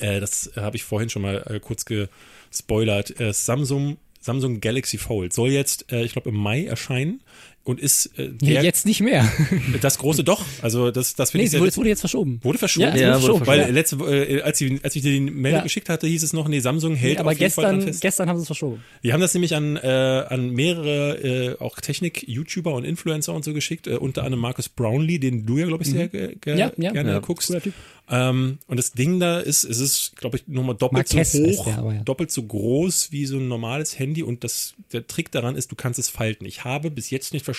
Äh, 0.00 0.20
das 0.20 0.52
habe 0.56 0.76
ich 0.76 0.84
vorhin 0.84 1.10
schon 1.10 1.22
mal 1.22 1.42
äh, 1.48 1.60
kurz 1.60 1.84
gespoilert. 1.84 3.20
Äh, 3.20 3.32
Samsung, 3.32 3.98
Samsung 4.20 4.60
Galaxy 4.60 4.98
Fold 4.98 5.32
soll 5.32 5.50
jetzt, 5.50 5.92
äh, 5.92 6.02
ich 6.04 6.12
glaube, 6.12 6.28
im 6.30 6.36
Mai 6.36 6.64
erscheinen 6.64 7.20
und 7.64 7.78
ist 7.80 8.06
äh, 8.18 8.30
Nee, 8.40 8.54
der, 8.54 8.64
jetzt 8.64 8.86
nicht 8.86 9.00
mehr. 9.00 9.30
das 9.80 9.98
große 9.98 10.24
doch. 10.24 10.44
Also 10.62 10.90
das, 10.90 11.14
das 11.14 11.30
finde 11.30 11.46
nee, 11.46 11.54
ich 11.54 11.60
wurde, 11.60 11.76
wurde 11.76 11.88
jetzt 11.90 12.00
verschoben. 12.00 12.40
Wurde 12.42 12.58
verschoben? 12.58 12.88
Ja, 12.88 12.96
Ja, 12.96 13.08
wurde 13.14 13.20
verschoben. 13.38 13.46
Weil 13.46 13.70
letzte, 13.72 13.96
äh, 13.96 14.42
als, 14.42 14.60
ich, 14.60 14.84
als 14.84 14.96
ich 14.96 15.02
dir 15.02 15.12
die 15.12 15.20
Meldung 15.20 15.58
Ja. 15.60 15.62
geschickt 15.62 15.88
hatte, 15.88 16.06
hieß 16.06 16.22
es 16.24 16.32
noch, 16.32 16.48
nee, 16.48 16.60
Samsung 16.60 16.94
hält 16.96 17.14
Nee, 17.14 17.18
aber 17.20 17.30
auf 17.30 17.38
jeden 17.38 17.52
Fall 17.52 17.64
dran 17.64 17.74
gestern, 17.76 17.88
fest. 17.92 18.00
gestern 18.02 18.28
haben 18.28 18.36
sie 18.38 18.42
es 18.42 18.46
verschoben. 18.48 18.82
Die 19.04 19.12
haben 19.12 19.20
das 19.20 19.32
nämlich 19.34 19.54
an, 19.54 19.76
äh, 19.76 19.86
an 20.28 20.50
mehrere 20.50 21.18
äh, 21.18 21.58
auch 21.60 21.78
Technik-YouTuber 21.78 22.74
und 22.74 22.84
Influencer 22.84 23.32
und 23.32 23.44
so 23.44 23.52
geschickt, 23.52 23.86
äh, 23.86 23.92
unter 23.96 24.22
anderem 24.24 24.40
Marcus 24.40 24.68
Brownlee, 24.68 25.18
den 25.18 25.46
du 25.46 25.58
ja, 25.58 25.66
glaube 25.66 25.84
ich, 25.84 25.90
sehr 25.90 26.06
Mhm. 26.12 26.36
Ja, 26.44 26.56
ja. 26.76 26.90
gerne 26.92 27.10
Ja, 27.12 27.18
guckst. 27.20 27.46
cooler 27.48 27.60
Typ. 27.62 27.74
Ähm, 28.10 28.58
und 28.66 28.76
das 28.76 28.92
Ding 28.92 29.20
da 29.20 29.38
ist, 29.38 29.62
es 29.64 29.78
ist, 29.78 30.16
glaube 30.16 30.36
ich, 30.36 30.48
nochmal 30.48 30.74
doppelt 30.74 31.14
Marquez 31.14 31.32
so 31.32 31.44
hoch, 31.46 31.64
der 31.66 31.78
aber, 31.78 31.94
ja. 31.94 32.02
doppelt 32.02 32.30
so 32.32 32.42
groß 32.42 33.12
wie 33.12 33.26
so 33.26 33.36
ein 33.36 33.46
normales 33.48 33.98
Handy. 33.98 34.22
Und 34.24 34.42
das, 34.44 34.74
der 34.92 35.06
Trick 35.06 35.30
daran 35.30 35.54
ist, 35.56 35.70
du 35.70 35.76
kannst 35.76 35.98
es 36.00 36.08
falten. 36.08 36.44
Ich 36.44 36.64
habe 36.64 36.90
bis 36.90 37.10
jetzt 37.10 37.32
nicht 37.32 37.44
verstanden, 37.44 37.51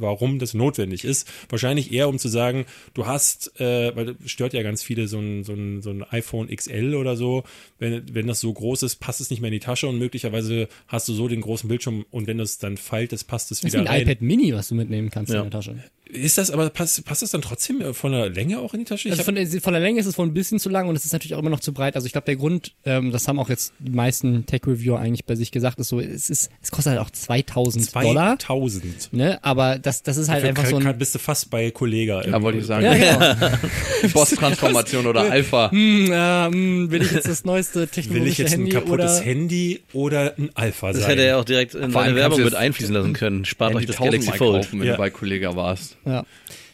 warum 0.00 0.38
das 0.38 0.54
notwendig 0.54 1.04
ist. 1.04 1.28
Wahrscheinlich 1.48 1.92
eher, 1.92 2.08
um 2.08 2.18
zu 2.18 2.28
sagen, 2.28 2.66
du 2.94 3.06
hast, 3.06 3.60
äh, 3.60 3.94
weil 3.96 4.06
das 4.14 4.30
stört 4.30 4.52
ja 4.52 4.62
ganz 4.62 4.82
viele 4.82 5.08
so 5.08 5.18
ein, 5.18 5.44
so 5.44 5.52
ein, 5.52 5.82
so 5.82 5.90
ein 5.90 6.02
iPhone 6.10 6.48
XL 6.54 6.94
oder 6.94 7.16
so. 7.16 7.44
Wenn, 7.78 8.14
wenn 8.14 8.26
das 8.26 8.40
so 8.40 8.52
groß 8.52 8.82
ist, 8.82 8.96
passt 8.96 9.20
es 9.20 9.30
nicht 9.30 9.40
mehr 9.40 9.48
in 9.48 9.54
die 9.54 9.60
Tasche 9.60 9.86
und 9.88 9.98
möglicherweise 9.98 10.68
hast 10.88 11.08
du 11.08 11.12
so 11.14 11.28
den 11.28 11.40
großen 11.40 11.68
Bildschirm 11.68 12.04
und 12.10 12.26
wenn 12.26 12.38
du 12.38 12.44
es 12.44 12.58
dann 12.58 12.76
faltest, 12.76 13.28
passt 13.28 13.50
es 13.52 13.60
Das 13.60 13.68
ist 13.68 13.72
wieder 13.72 13.82
ein 13.82 13.86
rein. 13.88 14.02
iPad 14.02 14.22
Mini, 14.22 14.52
was 14.54 14.68
du 14.68 14.74
mitnehmen 14.74 15.10
kannst 15.10 15.32
Ja. 15.32 15.38
in 15.42 15.50
der 15.50 15.50
Tasche. 15.50 15.82
Ist 16.12 16.38
das 16.38 16.50
aber, 16.50 16.68
passt, 16.70 17.04
passt 17.04 17.22
das 17.22 17.30
dann 17.30 17.42
trotzdem 17.42 17.80
äh, 17.80 17.92
von 17.94 18.12
der 18.12 18.28
Länge 18.30 18.58
auch 18.58 18.74
in 18.74 18.80
die 18.80 18.84
Tasche? 18.84 19.08
Ich 19.08 19.12
Also 19.12 19.24
von 19.24 19.34
der, 19.34 19.46
von 19.60 19.72
der 19.72 19.80
Länge 19.82 20.00
ist 20.00 20.06
es 20.06 20.18
wohl 20.18 20.26
ein 20.26 20.34
bisschen 20.34 20.58
zu 20.58 20.68
lang 20.68 20.88
und 20.88 20.96
es 20.96 21.04
ist 21.04 21.12
natürlich 21.12 21.34
auch 21.34 21.38
immer 21.38 21.50
noch 21.50 21.60
zu 21.60 21.72
breit. 21.72 21.94
Also 21.94 22.06
ich 22.06 22.12
glaube, 22.12 22.24
der 22.26 22.36
Grund, 22.36 22.72
ähm, 22.84 23.12
das 23.12 23.28
haben 23.28 23.38
auch 23.38 23.48
jetzt 23.48 23.72
die 23.78 23.90
meisten 23.92 24.46
Tech-Reviewer 24.46 24.98
eigentlich 24.98 25.24
bei 25.24 25.34
sich 25.36 25.50
gesagt, 25.52 25.78
ist 25.78 25.88
so, 25.88 26.00
es 26.00 26.30
ist, 26.30 26.50
es 26.62 26.70
kostet 26.70 26.92
halt 26.92 27.00
auch 27.00 27.10
2000 27.10 27.94
Dollar, 27.94 28.38
2000. 28.38 29.12
ne? 29.12 29.38
Aber 29.42 29.78
das, 29.78 30.02
das 30.02 30.16
ist 30.16 30.28
halt 30.28 30.38
Dafür 30.38 30.48
einfach 30.50 30.62
kann, 30.64 30.70
so 30.70 30.76
ein, 30.78 30.82
kann, 30.84 30.98
bist 30.98 31.14
du 31.14 31.18
fast 31.18 31.50
bei 31.50 31.70
Kollega. 31.70 32.24
Ja, 32.26 32.42
wollte 32.42 32.58
ich 32.58 32.66
sagen. 32.66 32.84
ja, 32.84 32.94
genau. 32.94 33.58
Boss-Transformation 34.12 35.06
oder 35.06 35.20
Alpha. 35.30 35.70
hm, 35.70 36.12
äh, 36.12 36.46
hm, 36.46 36.90
will 36.90 37.02
ich 37.02 37.12
jetzt 37.12 37.28
das 37.28 37.44
neueste 37.44 37.80
Will 37.80 37.84
ich 37.84 37.90
technologische 37.92 38.42
jetzt 38.42 38.52
ein 38.54 38.60
Handy 38.60 38.72
kaputtes 38.72 39.16
oder 39.18 39.24
Handy 39.24 39.80
oder 39.92 40.34
ein 40.38 40.50
Alpha 40.54 40.88
Das 40.92 41.02
sein? 41.02 41.10
hätte 41.10 41.22
er 41.22 41.38
auch 41.38 41.44
direkt 41.44 41.74
in 41.74 41.90
seine 41.92 42.14
Werbung 42.16 42.42
mit 42.42 42.54
einfließen 42.54 42.94
lassen 42.94 43.12
können. 43.12 43.44
Spart 43.44 43.74
euch 43.74 43.86
das 43.86 43.96
Galaxy 43.96 44.32
Fold. 44.32 44.64
kaufen, 44.64 44.80
wenn 44.80 44.86
Ja. 44.86 44.92
du 44.94 44.98
bei 44.98 45.10
Kollega 45.10 45.54
warst. 45.56 45.96
Ja. 46.04 46.24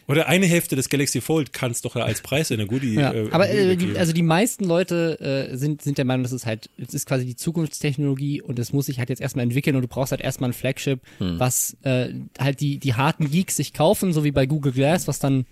Oder 0.07 0.29
eine 0.29 0.45
Hälfte 0.45 0.77
des 0.77 0.87
Galaxy 0.87 1.19
Fold 1.19 1.51
kannst 1.51 1.83
doch 1.83 1.97
als 1.97 2.21
Preis 2.21 2.49
in 2.49 2.59
der 2.59 2.67
Goodie. 2.67 2.93
Ja, 2.93 3.13
äh, 3.13 3.27
aber 3.31 3.49
äh, 3.49 3.75
die, 3.75 3.97
also 3.97 4.13
die 4.13 4.23
meisten 4.23 4.63
Leute 4.63 5.19
äh, 5.19 5.57
sind, 5.57 5.81
sind 5.81 5.97
der 5.97 6.05
Meinung, 6.05 6.23
dass 6.23 6.31
es 6.31 6.45
halt, 6.45 6.69
es 6.77 6.93
ist 6.93 7.05
quasi 7.05 7.25
die 7.25 7.35
Zukunftstechnologie 7.35 8.41
und 8.41 8.57
es 8.57 8.71
muss 8.71 8.85
sich 8.85 8.99
halt 8.99 9.09
jetzt 9.09 9.21
erstmal 9.21 9.43
entwickeln 9.43 9.75
und 9.75 9.81
du 9.81 9.89
brauchst 9.89 10.11
halt 10.11 10.21
erstmal 10.21 10.51
ein 10.51 10.53
Flagship, 10.53 11.01
was 11.19 11.75
äh, 11.83 12.13
halt 12.39 12.61
die, 12.61 12.77
die 12.77 12.93
harten 12.93 13.29
Geeks 13.29 13.57
sich 13.57 13.73
kaufen, 13.73 14.13
so 14.13 14.23
wie 14.23 14.31
bei 14.31 14.45
Google 14.45 14.71
Glass, 14.71 15.09
was 15.09 15.19
dann 15.19 15.45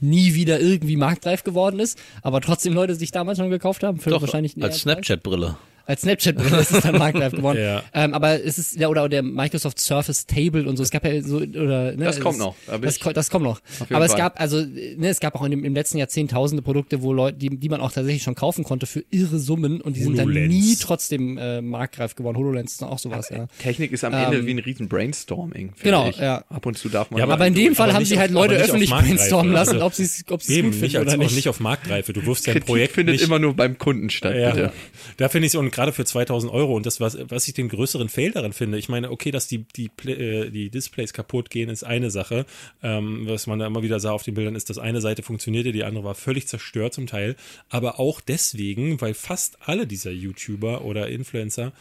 nie 0.00 0.34
wieder 0.34 0.60
irgendwie 0.60 0.96
marktreif 0.96 1.44
geworden 1.44 1.80
ist, 1.80 1.98
aber 2.22 2.42
trotzdem 2.42 2.74
Leute 2.74 2.94
sich 2.94 3.10
damals 3.10 3.38
schon 3.38 3.48
gekauft 3.48 3.82
haben, 3.82 3.98
für 3.98 4.10
Doch, 4.10 4.20
wahrscheinlich 4.20 4.62
als. 4.62 4.80
Snapchat-Brille. 4.80 5.56
Als 5.86 6.00
Snapchat 6.02 6.40
ist 6.40 6.70
es 6.72 6.80
dann 6.82 6.98
marktreif 6.98 7.32
geworden. 7.32 7.58
Ja. 7.64 7.82
Ähm, 7.92 8.14
aber 8.14 8.42
es 8.44 8.58
ist 8.58 8.76
ja 8.76 8.88
oder 8.88 9.08
der 9.08 9.22
Microsoft 9.22 9.78
Surface 9.78 10.26
Table 10.26 10.66
und 10.68 10.76
so. 10.76 10.82
Es 10.82 10.90
gab 10.90 11.04
ja 11.04 11.20
so 11.22 11.36
oder 11.38 11.92
ne, 11.92 12.04
Das 12.04 12.20
kommt 12.20 12.34
es- 12.34 12.40
noch. 12.40 12.56
Da 12.66 12.78
Das, 12.78 12.98
das 12.98 13.30
kommt 13.30 13.44
noch. 13.44 13.60
Aber 13.90 14.04
es 14.04 14.12
Fall. 14.12 14.20
gab 14.20 14.40
also 14.40 14.60
ne, 14.64 15.08
es 15.08 15.20
gab 15.20 15.34
auch 15.34 15.44
in 15.44 15.50
dem, 15.50 15.64
im 15.64 15.74
letzten 15.74 15.98
Jahrzehnt 15.98 16.30
tausende 16.32 16.62
Produkte, 16.62 17.02
wo 17.02 17.12
Leute, 17.12 17.36
die, 17.38 17.50
die 17.58 17.68
man 17.68 17.80
auch 17.80 17.92
tatsächlich 17.92 18.22
schon 18.22 18.34
kaufen 18.34 18.64
konnte 18.64 18.86
für 18.86 19.04
irre 19.10 19.38
Summen 19.38 19.80
und 19.80 19.96
die 19.96 20.02
sind 20.02 20.16
dann 20.18 20.26
HoloLens. 20.28 20.52
nie 20.52 20.76
trotzdem 20.80 21.38
äh, 21.38 21.60
marktreif 21.60 22.14
geworden. 22.16 22.36
HoloLens 22.36 22.72
ist 22.72 22.82
auch 22.82 22.98
sowas, 22.98 23.28
ja. 23.30 23.46
Technik 23.62 23.92
ist 23.92 24.04
am 24.04 24.12
Ende 24.14 24.38
Ähm, 24.38 24.46
wie 24.46 24.50
ein 24.54 24.58
riesen 24.58 24.88
Brainstorming. 24.88 25.72
genau, 25.82 26.08
ich. 26.08 26.18
ja. 26.18 26.44
Ab 26.48 26.66
und 26.66 26.76
zu 26.78 26.88
darf 26.88 27.10
man. 27.10 27.18
Ja, 27.20 27.28
Aber 27.28 27.46
in 27.46 27.54
dem 27.54 27.74
Fall 27.74 27.86
aber 27.88 27.94
haben 27.94 28.00
nicht 28.02 28.08
sie 28.08 28.18
halt 28.18 28.30
Leute 28.30 28.54
aber 28.54 28.62
nicht 28.62 28.70
öffentlich 28.70 28.90
brainstormen 28.90 29.52
lassen, 29.52 29.74
Also, 29.74 29.86
ob 29.86 29.94
sie 29.94 30.04
es 30.04 30.24
ob 30.30 30.42
sie's 30.42 30.56
Eben, 30.56 30.70
gut 30.70 30.80
nicht, 30.80 30.92
finden 30.92 30.96
als, 30.96 31.06
oder 31.14 31.14
auch 31.22 31.26
nicht. 31.28 31.36
nicht 31.36 31.48
auf 31.48 31.60
Marktreife. 31.60 32.12
Du 32.12 32.24
wirfst 32.26 32.46
dein 32.46 32.60
Projekt 32.62 32.94
findet 32.94 33.14
nicht. 33.16 33.24
immer 33.24 33.38
nur 33.38 33.54
beim 33.54 33.78
Kunden 33.78 34.10
statt, 34.10 34.34
Ja, 34.36 34.50
bitte. 34.50 34.72
da 35.18 35.28
finde 35.28 35.46
ich 35.46 35.52
es 35.52 35.56
gerade 35.74 35.92
für 35.92 36.04
2000 36.04 36.52
Euro 36.52 36.74
und 36.74 36.86
das, 36.86 37.00
was, 37.00 37.18
was 37.28 37.46
ich 37.48 37.54
den 37.54 37.68
größeren 37.68 38.08
Fail 38.08 38.30
daran 38.30 38.52
finde, 38.52 38.78
ich 38.78 38.88
meine, 38.88 39.10
okay, 39.10 39.30
dass 39.30 39.46
die, 39.48 39.66
die, 39.76 39.90
äh, 40.08 40.50
die 40.50 40.70
Displays 40.70 41.12
kaputt 41.12 41.50
gehen, 41.50 41.68
ist 41.68 41.84
eine 41.84 42.10
Sache. 42.10 42.46
Ähm, 42.82 43.28
was 43.28 43.46
man 43.46 43.58
da 43.58 43.66
immer 43.66 43.82
wieder 43.82 44.00
sah 44.00 44.12
auf 44.12 44.22
den 44.22 44.34
Bildern, 44.34 44.54
ist, 44.54 44.70
dass 44.70 44.78
eine 44.78 45.00
Seite 45.00 45.22
funktionierte, 45.22 45.72
die 45.72 45.84
andere 45.84 46.04
war 46.04 46.14
völlig 46.14 46.48
zerstört 46.48 46.94
zum 46.94 47.06
Teil. 47.06 47.36
Aber 47.68 47.98
auch 47.98 48.20
deswegen, 48.20 49.00
weil 49.00 49.14
fast 49.14 49.58
alle 49.60 49.86
dieser 49.86 50.12
YouTuber 50.12 50.84
oder 50.84 51.08
Influencer 51.08 51.72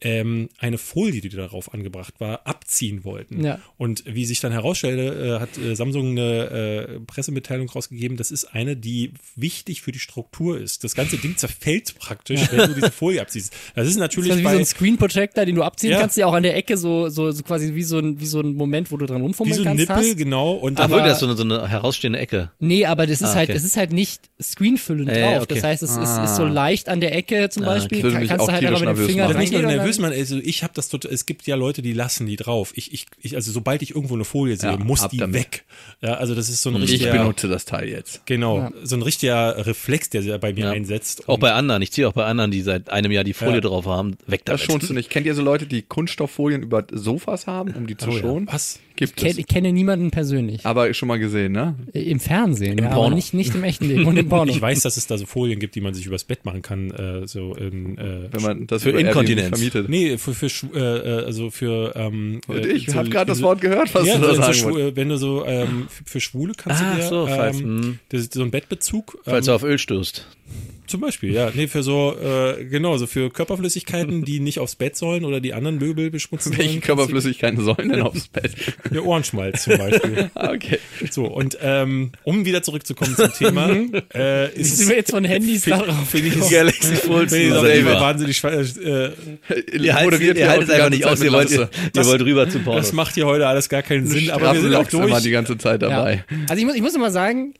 ähm, 0.00 0.48
eine 0.58 0.78
Folie, 0.78 1.20
die 1.20 1.28
darauf 1.28 1.72
angebracht 1.72 2.14
war, 2.18 2.46
abziehen 2.46 3.04
wollten. 3.04 3.44
Ja. 3.44 3.58
Und 3.78 4.04
wie 4.06 4.24
sich 4.24 4.40
dann 4.40 4.52
herausstellte, 4.52 5.36
äh, 5.36 5.40
hat 5.40 5.56
äh, 5.58 5.74
Samsung 5.74 6.10
eine 6.10 6.96
äh, 6.96 7.00
Pressemitteilung 7.06 7.68
rausgegeben, 7.68 8.16
das 8.16 8.30
ist 8.30 8.44
eine, 8.54 8.76
die 8.76 9.12
wichtig 9.36 9.82
für 9.82 9.92
die 9.92 9.98
Struktur 9.98 10.58
ist. 10.60 10.84
Das 10.84 10.94
ganze 10.94 11.16
Ding 11.16 11.36
zerfällt 11.36 11.98
praktisch, 11.98 12.40
wenn 12.50 12.68
du 12.68 12.74
diese 12.74 12.90
Folie 12.90 13.20
abziehst. 13.20 13.52
Das 13.74 13.86
ist 13.88 13.96
natürlich 13.96 14.28
Das 14.30 14.36
ist 14.38 14.42
wie 14.44 14.48
so 14.48 14.54
bei, 14.54 14.58
ein 14.60 14.66
Screen 14.66 14.96
Projector, 14.98 15.44
den 15.44 15.54
du 15.54 15.62
abziehen 15.62 15.90
Ja. 15.92 16.00
kannst, 16.00 16.16
der 16.16 16.28
auch 16.28 16.34
an 16.34 16.42
der 16.42 16.56
Ecke 16.56 16.76
so, 16.76 17.08
so, 17.08 17.30
so 17.32 17.42
quasi 17.42 17.74
wie 17.74 17.82
so 17.82 17.98
ein, 17.98 18.20
wie 18.20 18.26
so 18.26 18.40
ein 18.40 18.54
Moment, 18.54 18.90
wo 18.92 18.96
du 18.96 19.06
dran 19.06 19.18
wie 19.18 19.22
rumfummeln 19.22 19.54
so 19.56 19.62
ein 19.62 19.66
kannst. 19.76 19.80
Nippel, 19.88 19.96
hast. 20.10 20.16
genau. 20.16 20.52
Und 20.52 20.78
wirklich, 20.78 21.02
das 21.02 21.12
ist 21.14 21.20
so 21.20 21.26
eine, 21.26 21.36
so 21.36 21.42
eine 21.44 21.68
herausstehende 21.68 22.18
Ecke. 22.18 22.50
Nee, 22.58 22.86
aber 22.86 23.06
das 23.06 23.20
ist 23.20 23.28
Ah, 23.30 23.34
halt, 23.36 23.48
okay. 23.50 23.58
es 23.58 23.64
ist 23.64 23.76
halt 23.76 23.92
nicht 23.92 24.20
screenfüllend 24.42 25.08
Äh, 25.10 25.20
drauf. 25.22 25.42
okay. 25.44 25.54
Das 25.54 25.64
heißt, 25.64 25.82
es 25.82 25.90
ist, 25.92 25.96
ist 25.98 26.08
Ah. 26.08 26.26
so 26.36 26.44
leicht 26.44 26.88
an 26.88 27.00
der 27.00 27.14
Ecke 27.14 27.48
zum 27.50 27.62
Ah, 27.64 27.66
Beispiel. 27.66 27.98
okay. 27.98 28.04
Würde 28.12 28.16
Kann, 28.18 28.26
kannst 28.28 28.48
du 28.48 28.52
halt 28.52 28.64
einfach 28.66 28.80
mit 28.80 28.88
dem 28.98 29.06
Finger 29.06 29.34
reingehen 29.34 29.64
nervös, 29.86 29.98
man, 30.00 30.12
also 30.12 30.36
ich 30.38 30.62
habe 30.62 30.72
das 30.74 30.88
total, 30.88 31.12
es 31.12 31.26
gibt 31.26 31.46
ja 31.46 31.56
Leute, 31.56 31.82
die 31.82 31.92
lassen 31.92 32.26
die 32.26 32.36
drauf. 32.36 32.72
Ich, 32.74 32.92
ich, 32.92 33.06
ich, 33.22 33.34
also 33.36 33.52
sobald 33.52 33.82
ich 33.82 33.94
irgendwo 33.94 34.14
eine 34.14 34.24
Folie 34.24 34.56
sehe, 34.56 34.70
Ja, 34.72 34.76
muss 34.76 35.06
die 35.08 35.16
damit. 35.18 35.34
weg. 35.34 35.64
Ja, 36.02 36.14
also 36.14 36.34
das 36.34 36.48
ist 36.48 36.62
so 36.62 36.70
ein 36.70 36.76
Ich 36.82 36.90
richtiger, 36.90 37.12
benutze 37.12 37.48
das 37.48 37.64
Teil 37.64 37.88
jetzt. 37.88 38.26
genau, 38.26 38.58
Ja. 38.58 38.72
so 38.82 38.96
ein 38.96 39.02
richtiger 39.02 39.66
Reflex, 39.66 40.10
der 40.10 40.22
sich 40.22 40.36
bei 40.38 40.52
mir 40.52 40.66
Ja. 40.66 40.70
einsetzt. 40.72 41.28
Auch 41.28 41.38
bei 41.38 41.52
anderen. 41.52 41.82
Ich 41.82 41.92
ziehe 41.92 42.08
auch 42.08 42.12
bei 42.12 42.24
anderen, 42.24 42.50
die 42.50 42.62
seit 42.62 42.90
einem 42.90 43.12
Jahr 43.12 43.24
die 43.24 43.32
Folie 43.34 43.54
Ja. 43.56 43.60
drauf 43.60 43.86
haben, 43.86 44.16
weg 44.26 44.42
Das 44.44 44.60
damit. 44.60 44.72
schonst 44.72 44.90
du 44.90 44.94
nicht. 44.94 45.10
Kennt 45.10 45.26
ihr 45.26 45.34
so 45.34 45.42
Leute, 45.42 45.66
die 45.66 45.82
Kunststofffolien 45.82 46.62
über 46.62 46.84
Sofas 46.92 47.46
haben, 47.46 47.72
um 47.74 47.86
die 47.86 47.96
zu 47.96 48.08
Oh 48.10 48.12
ja. 48.12 48.18
schonen? 48.20 48.48
Was? 48.50 48.80
Gibt 48.96 49.10
Ich, 49.12 49.16
kenn, 49.16 49.30
es. 49.30 49.38
ich 49.38 49.46
kenne 49.46 49.72
niemanden 49.72 50.10
persönlich. 50.10 50.64
Aber 50.64 50.92
schon 50.94 51.06
mal 51.08 51.18
gesehen, 51.18 51.52
ne? 51.52 51.74
Äh, 51.92 52.00
Im 52.02 52.18
Fernsehen, 52.18 52.78
ja, 52.78 52.90
aber 52.90 53.10
nicht, 53.10 53.34
nicht 53.34 53.54
im 53.54 53.62
echten 53.64 53.86
Leben 53.88 54.06
und 54.06 54.16
im 54.16 54.28
Porno. 54.30 54.50
Ich 54.50 54.60
weiß, 54.60 54.80
dass 54.80 54.96
es 54.96 55.06
da 55.06 55.18
so 55.18 55.26
Folien 55.26 55.60
gibt, 55.60 55.74
die 55.74 55.80
man 55.80 55.92
sich 55.94 56.06
übers 56.06 56.24
Bett 56.24 56.44
machen 56.44 56.62
kann, 56.62 56.90
äh, 56.90 57.26
so 57.26 57.54
in, 57.54 57.98
äh, 57.98 58.28
Wenn 58.32 58.42
man 58.42 58.66
das 58.66 58.82
Für 58.82 58.90
Inkontinenz. 58.90 59.48
vermietet. 59.50 59.88
Nee, 59.88 60.16
für, 60.18 60.32
für 60.34 60.46
Schw- 60.46 60.74
äh, 60.74 61.20
äh, 61.20 61.24
also 61.26 61.50
für 61.50 61.94
ähm, 61.94 62.40
Und 62.48 62.56
äh, 62.64 62.68
ich 62.68 62.86
so- 62.86 62.94
habe 62.94 63.10
gerade 63.10 63.28
das 63.28 63.42
Wort 63.42 63.60
gehört, 63.60 63.94
was 63.94 64.06
ja, 64.06 64.16
du 64.16 64.22
da 64.22 64.34
so, 64.34 64.40
sagen 64.42 64.54
so. 64.54 64.68
Schwu- 64.70 64.96
wenn 64.96 65.08
du 65.10 65.18
so 65.18 65.44
ähm, 65.46 65.86
für, 65.88 66.04
für 66.04 66.20
Schwule 66.20 66.52
kannst 66.56 66.82
Ah, 66.82 66.94
du 66.94 67.00
dir 67.00 67.06
so, 67.08 67.26
falls, 67.26 67.60
ähm, 67.60 67.64
hm. 67.82 67.98
das 68.08 68.22
ist 68.22 68.34
so 68.34 68.42
ein 68.42 68.50
Bettbezug 68.50 69.18
Falls 69.24 69.46
ähm, 69.46 69.50
du 69.52 69.54
auf 69.56 69.62
Öl 69.62 69.78
stößt. 69.78 70.26
Zum 70.86 71.00
Beispiel 71.00 71.32
ja 71.32 71.50
nee 71.52 71.66
für 71.66 71.82
so 71.82 72.14
äh, 72.16 72.64
genau 72.64 72.96
so 72.96 73.08
für 73.08 73.28
Körperflüssigkeiten 73.28 74.24
die 74.24 74.38
nicht 74.38 74.60
aufs 74.60 74.76
Bett 74.76 74.96
sollen 74.96 75.24
oder 75.24 75.40
die 75.40 75.52
anderen 75.52 75.78
Möbel 75.78 76.12
beschmutzen 76.12 76.56
Welche 76.56 76.70
sollen 76.70 76.80
Körperflüssigkeiten 76.82 77.60
sollen 77.64 77.88
denn 77.88 78.02
aufs 78.02 78.28
Bett? 78.28 78.52
ja, 78.92 79.00
Ohrenschmalz 79.00 79.64
zum 79.64 79.78
Beispiel 79.78 80.30
Ah, 80.36 80.50
okay. 80.54 80.78
so 81.10 81.24
und 81.24 81.58
ähm, 81.60 82.12
um 82.22 82.44
wieder 82.44 82.62
zurückzukommen 82.62 83.16
zum 83.16 83.32
Thema 83.32 83.68
äh, 84.14 84.54
ist 84.54 84.76
Sind 84.76 84.88
wir 84.90 84.96
jetzt 84.96 85.10
von 85.10 85.24
Handys 85.24 85.64
darauf? 85.64 86.08
finde 86.08 86.28
ich 86.28 86.36
es 86.36 86.50
Galaxy 86.50 86.94
Fold 86.94 87.32
wahnsinnig 87.32 88.44
äh, 88.44 89.10
Ihr 89.76 89.94
haltet, 89.94 90.04
Moderiert 90.04 90.38
ihr 90.38 90.48
haltet 90.48 90.70
einfach 90.70 90.90
nicht 90.90 91.04
aus, 91.04 91.20
ihr 91.20 91.32
wollt, 91.32 91.50
ihr, 91.50 91.58
Lasse. 91.58 91.70
ihr 91.96 92.06
wollt 92.06 92.22
rüber 92.22 92.48
zu 92.48 92.60
Pornos. 92.60 92.84
das 92.84 92.92
macht 92.92 93.14
hier 93.16 93.26
heute 93.26 93.48
alles 93.48 93.68
gar 93.68 93.82
keinen 93.82 94.06
Sinn 94.06 94.30
aber 94.30 94.52
wir 94.54 94.60
sind 94.60 94.74
auch 94.76 94.86
durch 94.86 95.22
die 95.22 95.30
ganze 95.30 95.58
Zeit 95.58 95.82
Ja. 95.82 95.88
dabei. 95.88 96.24
Also 96.48 96.60
ich 96.60 96.66
muss, 96.66 96.76
ich 96.76 96.82
muss 96.82 96.94
immer 96.94 97.10
sagen, 97.10 97.54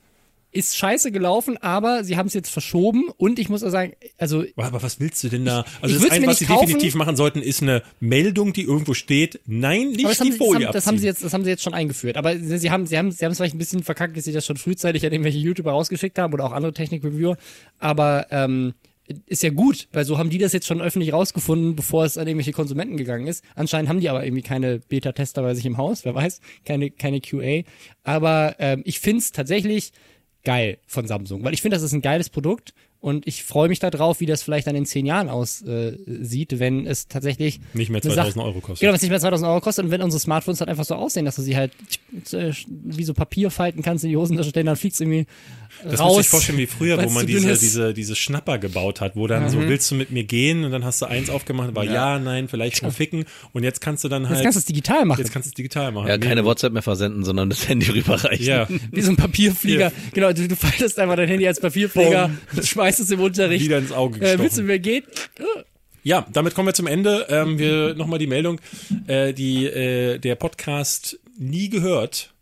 ist 0.57 0.76
scheiße 0.76 1.12
gelaufen, 1.12 1.57
aber 1.59 2.02
sie 2.02 2.16
haben 2.16 2.26
es 2.26 2.34
jetzt 2.34 2.50
verschoben 2.50 3.11
und 3.16 3.38
ich 3.38 3.48
muss 3.48 3.62
auch 3.62 3.70
sagen, 3.70 3.92
also 4.16 4.44
Aber 4.57 4.82
was 4.82 4.98
willst 5.00 5.22
du 5.22 5.28
denn 5.28 5.44
da? 5.44 5.64
Also 5.82 5.98
das 5.98 6.11
eine, 6.11 6.20
mir 6.20 6.26
was 6.28 6.38
sie 6.38 6.46
kaufen. 6.46 6.66
definitiv 6.66 6.94
machen 6.94 7.14
sollten, 7.16 7.42
ist 7.42 7.62
eine 7.62 7.82
Meldung, 8.00 8.52
die 8.52 8.62
irgendwo 8.62 8.94
steht. 8.94 9.40
Nein, 9.46 9.90
nicht 9.90 10.04
das 10.04 10.20
haben, 10.20 10.26
die 10.26 10.32
sie, 10.32 10.38
das, 10.38 10.46
Folie 10.46 10.66
haben, 10.66 10.72
das 10.72 10.86
haben 10.86 10.98
sie 10.98 11.07
jetzt, 11.07 11.22
das 11.22 11.32
haben 11.34 11.44
sie 11.44 11.50
jetzt 11.50 11.62
schon 11.62 11.74
eingeführt. 11.74 12.16
Aber 12.16 12.36
sie 12.38 12.59
sie 12.59 12.70
haben, 12.70 12.86
sie 12.86 12.96
haben, 12.96 13.11
sie 13.11 13.24
haben 13.24 13.32
es 13.32 13.38
vielleicht 13.38 13.54
ein 13.54 13.59
bisschen 13.59 13.82
verkackt, 13.82 14.16
dass 14.16 14.24
sie 14.24 14.32
das 14.32 14.46
schon 14.46 14.57
frühzeitig 14.57 15.04
an 15.04 15.12
irgendwelche 15.12 15.38
YouTuber 15.38 15.72
rausgeschickt 15.72 16.18
haben 16.18 16.32
oder 16.32 16.44
auch 16.44 16.52
andere 16.52 16.72
Technik-Reviewer. 16.72 17.36
Aber 17.78 18.26
ähm, 18.30 18.74
ist 19.26 19.42
ja 19.42 19.50
gut, 19.50 19.88
weil 19.92 20.04
so 20.04 20.18
haben 20.18 20.30
die 20.30 20.38
das 20.38 20.52
jetzt 20.52 20.66
schon 20.66 20.80
öffentlich 20.80 21.12
rausgefunden, 21.12 21.76
bevor 21.76 22.04
es 22.04 22.18
an 22.18 22.26
irgendwelche 22.26 22.52
Konsumenten 22.52 22.96
gegangen 22.96 23.26
ist. 23.26 23.44
Anscheinend 23.54 23.88
haben 23.88 24.00
die 24.00 24.09
aber 24.09 24.24
irgendwie 24.24 24.42
keine 24.42 24.80
Beta-Tester 24.80 25.42
bei 25.42 25.54
sich 25.54 25.66
im 25.66 25.76
Haus, 25.76 26.04
wer 26.04 26.14
weiß, 26.14 26.40
keine, 26.64 26.90
keine 26.90 27.20
QA. 27.20 27.62
Aber 28.02 28.57
ähm, 28.59 28.82
ich 28.84 29.00
find's 29.00 29.32
tatsächlich 29.32 29.92
geil 30.47 30.78
von 30.86 31.07
Samsung, 31.07 31.44
weil 31.44 31.53
ich 31.53 31.61
finde, 31.61 31.76
das 31.76 31.82
ist 31.82 31.92
ein 31.92 32.01
geiles 32.01 32.30
Produkt 32.30 32.72
und 33.01 33.26
ich 33.26 33.44
freue 33.44 33.68
mich 33.68 33.78
darauf, 33.78 34.20
wie 34.20 34.26
das 34.26 34.42
vielleicht 34.42 34.66
dann 34.66 34.74
in 34.74 34.86
zehn 34.86 35.05
Jahren 35.05 35.28
aussieht, 35.28 36.53
äh, 36.53 36.59
wenn 36.59 36.86
es 36.86 37.09
tatsächlich 37.09 37.61
Nicht 37.74 37.90
mehr 37.90 38.01
eine 38.03 38.11
2000 38.14 38.34
Sache- 38.36 38.47
Euro 38.47 38.61
kostet. 38.61 38.80
Genau, 38.80 38.92
wenn 38.92 38.97
es 38.97 39.03
nicht 39.03 39.11
mehr 39.11 39.20
2000 39.20 39.49
Euro 39.51 39.61
kostet 39.61 39.84
und 39.84 39.90
wenn 39.90 40.01
unsere 40.03 40.20
Smartphones 40.20 40.61
halt 40.61 40.70
einfach 40.70 40.84
so 40.86 40.94
aussehen, 40.94 41.26
dass 41.26 41.36
du 41.36 41.42
sie 41.42 41.57
halt 41.57 41.72
äh, 42.32 42.53
wie 42.66 43.05
so 43.05 43.12
Papier 43.12 43.51
falten 43.51 43.82
kannst 43.82 44.03
in 44.05 44.11
die 44.11 44.16
Hosentasche 44.16 44.49
stellen, 44.51 44.66
dann 44.66 44.76
fliegt's 44.76 44.99
irgendwie 45.01 45.26
Das 45.85 46.01
raus. 46.01 46.16
muss 46.16 46.24
ich 46.27 46.29
vorstellen 46.31 46.59
wie 46.59 46.66
früher, 46.66 47.03
wo 47.05 47.11
man 47.11 47.27
diese, 47.27 47.57
diese, 47.57 47.95
diese 47.95 48.16
Schnapper 48.16 48.59
gebaut 48.59 49.01
hat, 49.01 49.16
wo 49.16 49.27
dann 49.27 49.49
so, 49.51 49.59
willst 49.61 49.91
du 49.91 49.95
mit 49.95 50.11
mir 50.11 50.24
gehen? 50.24 50.64
Und 50.64 50.70
dann 50.72 50.85
hast 50.85 51.03
du 51.03 51.07
eins 51.07 51.31
aufgemacht, 51.31 51.74
war 51.74 51.85
ja, 51.85 52.18
nein, 52.18 52.49
vielleicht 52.49 52.83
mal 52.83 52.91
ficken. 52.91 53.24
Und 53.53 53.62
jetzt 53.62 53.81
kannst 53.81 54.05
du 54.05 54.09
dann 54.09 54.22
Jetzt 54.22 54.31
halt, 54.33 54.43
kannst 54.45 54.57
du 54.57 54.61
es 54.61 54.64
digital 54.64 55.05
machen. 55.05 55.18
jetzt 55.20 55.33
kannst 55.33 55.47
du 55.47 55.51
es 55.51 55.55
digital 55.55 55.93
machen. 55.93 56.09
Ja, 56.09 56.18
keine. 56.18 56.45
WhatsApp 56.45 56.72
mehr 56.72 56.83
versenden, 56.83 57.24
sondern 57.24 57.51
das 57.51 57.68
Handy 57.68 57.87
rüberreichen. 57.91 58.45
Ja, 58.47 58.68
wie 58.91 59.01
so 59.01 59.11
ein 59.11 59.16
Papierflieger. 59.16 59.93
Genau, 60.12 60.33
du, 60.33 60.47
du 60.49 60.57
faltest 60.57 60.99
einfach 60.99 61.16
dein 61.16 61.29
Handy 61.29 61.47
als 61.47 61.61
Papierflieger, 61.61 62.31
schmeißt 62.62 63.01
es 63.01 63.11
im 63.11 63.20
Unterricht. 63.20 63.64
wieder 63.64 63.79
ins 63.79 63.93
Auge 63.93 64.16
Äh, 64.16 64.20
gestochen. 64.20 64.43
willst 64.43 64.59
du 64.59 64.62
mir 64.62 64.79
gehen? 64.79 65.05
Ja, 66.03 66.24
damit 66.33 66.55
kommen 66.55 66.68
wir 66.68 66.74
zum 66.74 66.87
Ende. 66.87 67.27
Ähm, 67.31 67.59
wir 67.59 67.95
nochmal 67.95 68.18
die 68.20 68.29
Meldung, 68.29 68.61
äh, 69.09 69.33
die 69.35 69.66
äh, 69.66 70.18
der 70.18 70.37
Podcast 70.37 71.18
nie 71.39 71.68
gehört. 71.68 72.33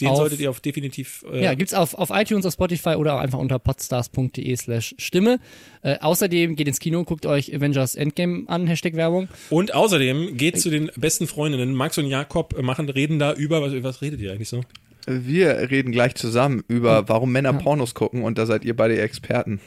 Den. 0.00 0.08
Auf- 0.08 0.16
solltet 0.18 0.40
ihr 0.40 0.50
auf 0.50 0.60
definitiv. 0.60 1.24
Äh, 1.32 1.44
Ja, 1.44 1.54
gibt's 1.54 1.72
auf, 1.74 1.94
auf 1.94 2.10
iTunes, 2.10 2.44
auf 2.46 2.52
Spotify 2.54 2.96
oder 2.96 3.14
auch 3.14 3.20
einfach 3.20 3.38
unter 3.38 3.58
podstars.de 3.60 4.56
slash 4.56 4.94
Stimme. 4.98 5.38
Äh, 5.82 5.98
außerdem 6.00 6.56
geht 6.56 6.66
ins 6.66 6.80
Kino, 6.80 7.04
guckt 7.04 7.26
euch 7.26 7.54
Avengers 7.54 7.94
Endgame 7.94 8.44
an, 8.48 8.66
Hashtag 8.66 8.94
Werbung. 8.96 9.28
Und 9.50 9.72
außerdem 9.74 10.36
geht 10.36 10.60
zu 10.60 10.70
den 10.70 10.90
besten 10.96 11.26
Freundinnen. 11.28 11.74
Max 11.74 11.96
und 11.98 12.06
Jakob 12.06 12.60
machen, 12.60 12.88
reden 12.88 13.18
da 13.20 13.32
über, 13.34 13.62
was, 13.62 13.72
was 13.84 14.02
redet 14.02 14.20
ihr 14.20 14.32
eigentlich 14.32 14.48
so? 14.48 14.62
Wir 15.06 15.70
reden 15.70 15.92
gleich 15.92 16.14
zusammen 16.14 16.64
über, 16.66 17.08
warum 17.08 17.30
Männer 17.30 17.52
Pornos 17.52 17.94
gucken 17.94 18.22
und 18.22 18.38
da 18.38 18.46
seid 18.46 18.64
ihr 18.64 18.74
beide 18.74 18.98
Experten. 19.00 19.60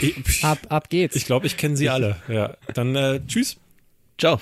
Ich, 0.00 0.42
Ab, 0.44 0.58
ab 0.70 0.88
geht's. 0.88 1.16
ich 1.16 1.26
glaube, 1.26 1.46
ich 1.46 1.56
kenne 1.58 1.76
sie 1.76 1.90
alle. 1.90 2.16
Ja, 2.28 2.56
dann 2.72 2.96
äh, 2.96 3.20
tschüss. 3.26 3.56
Ciao. 4.18 4.40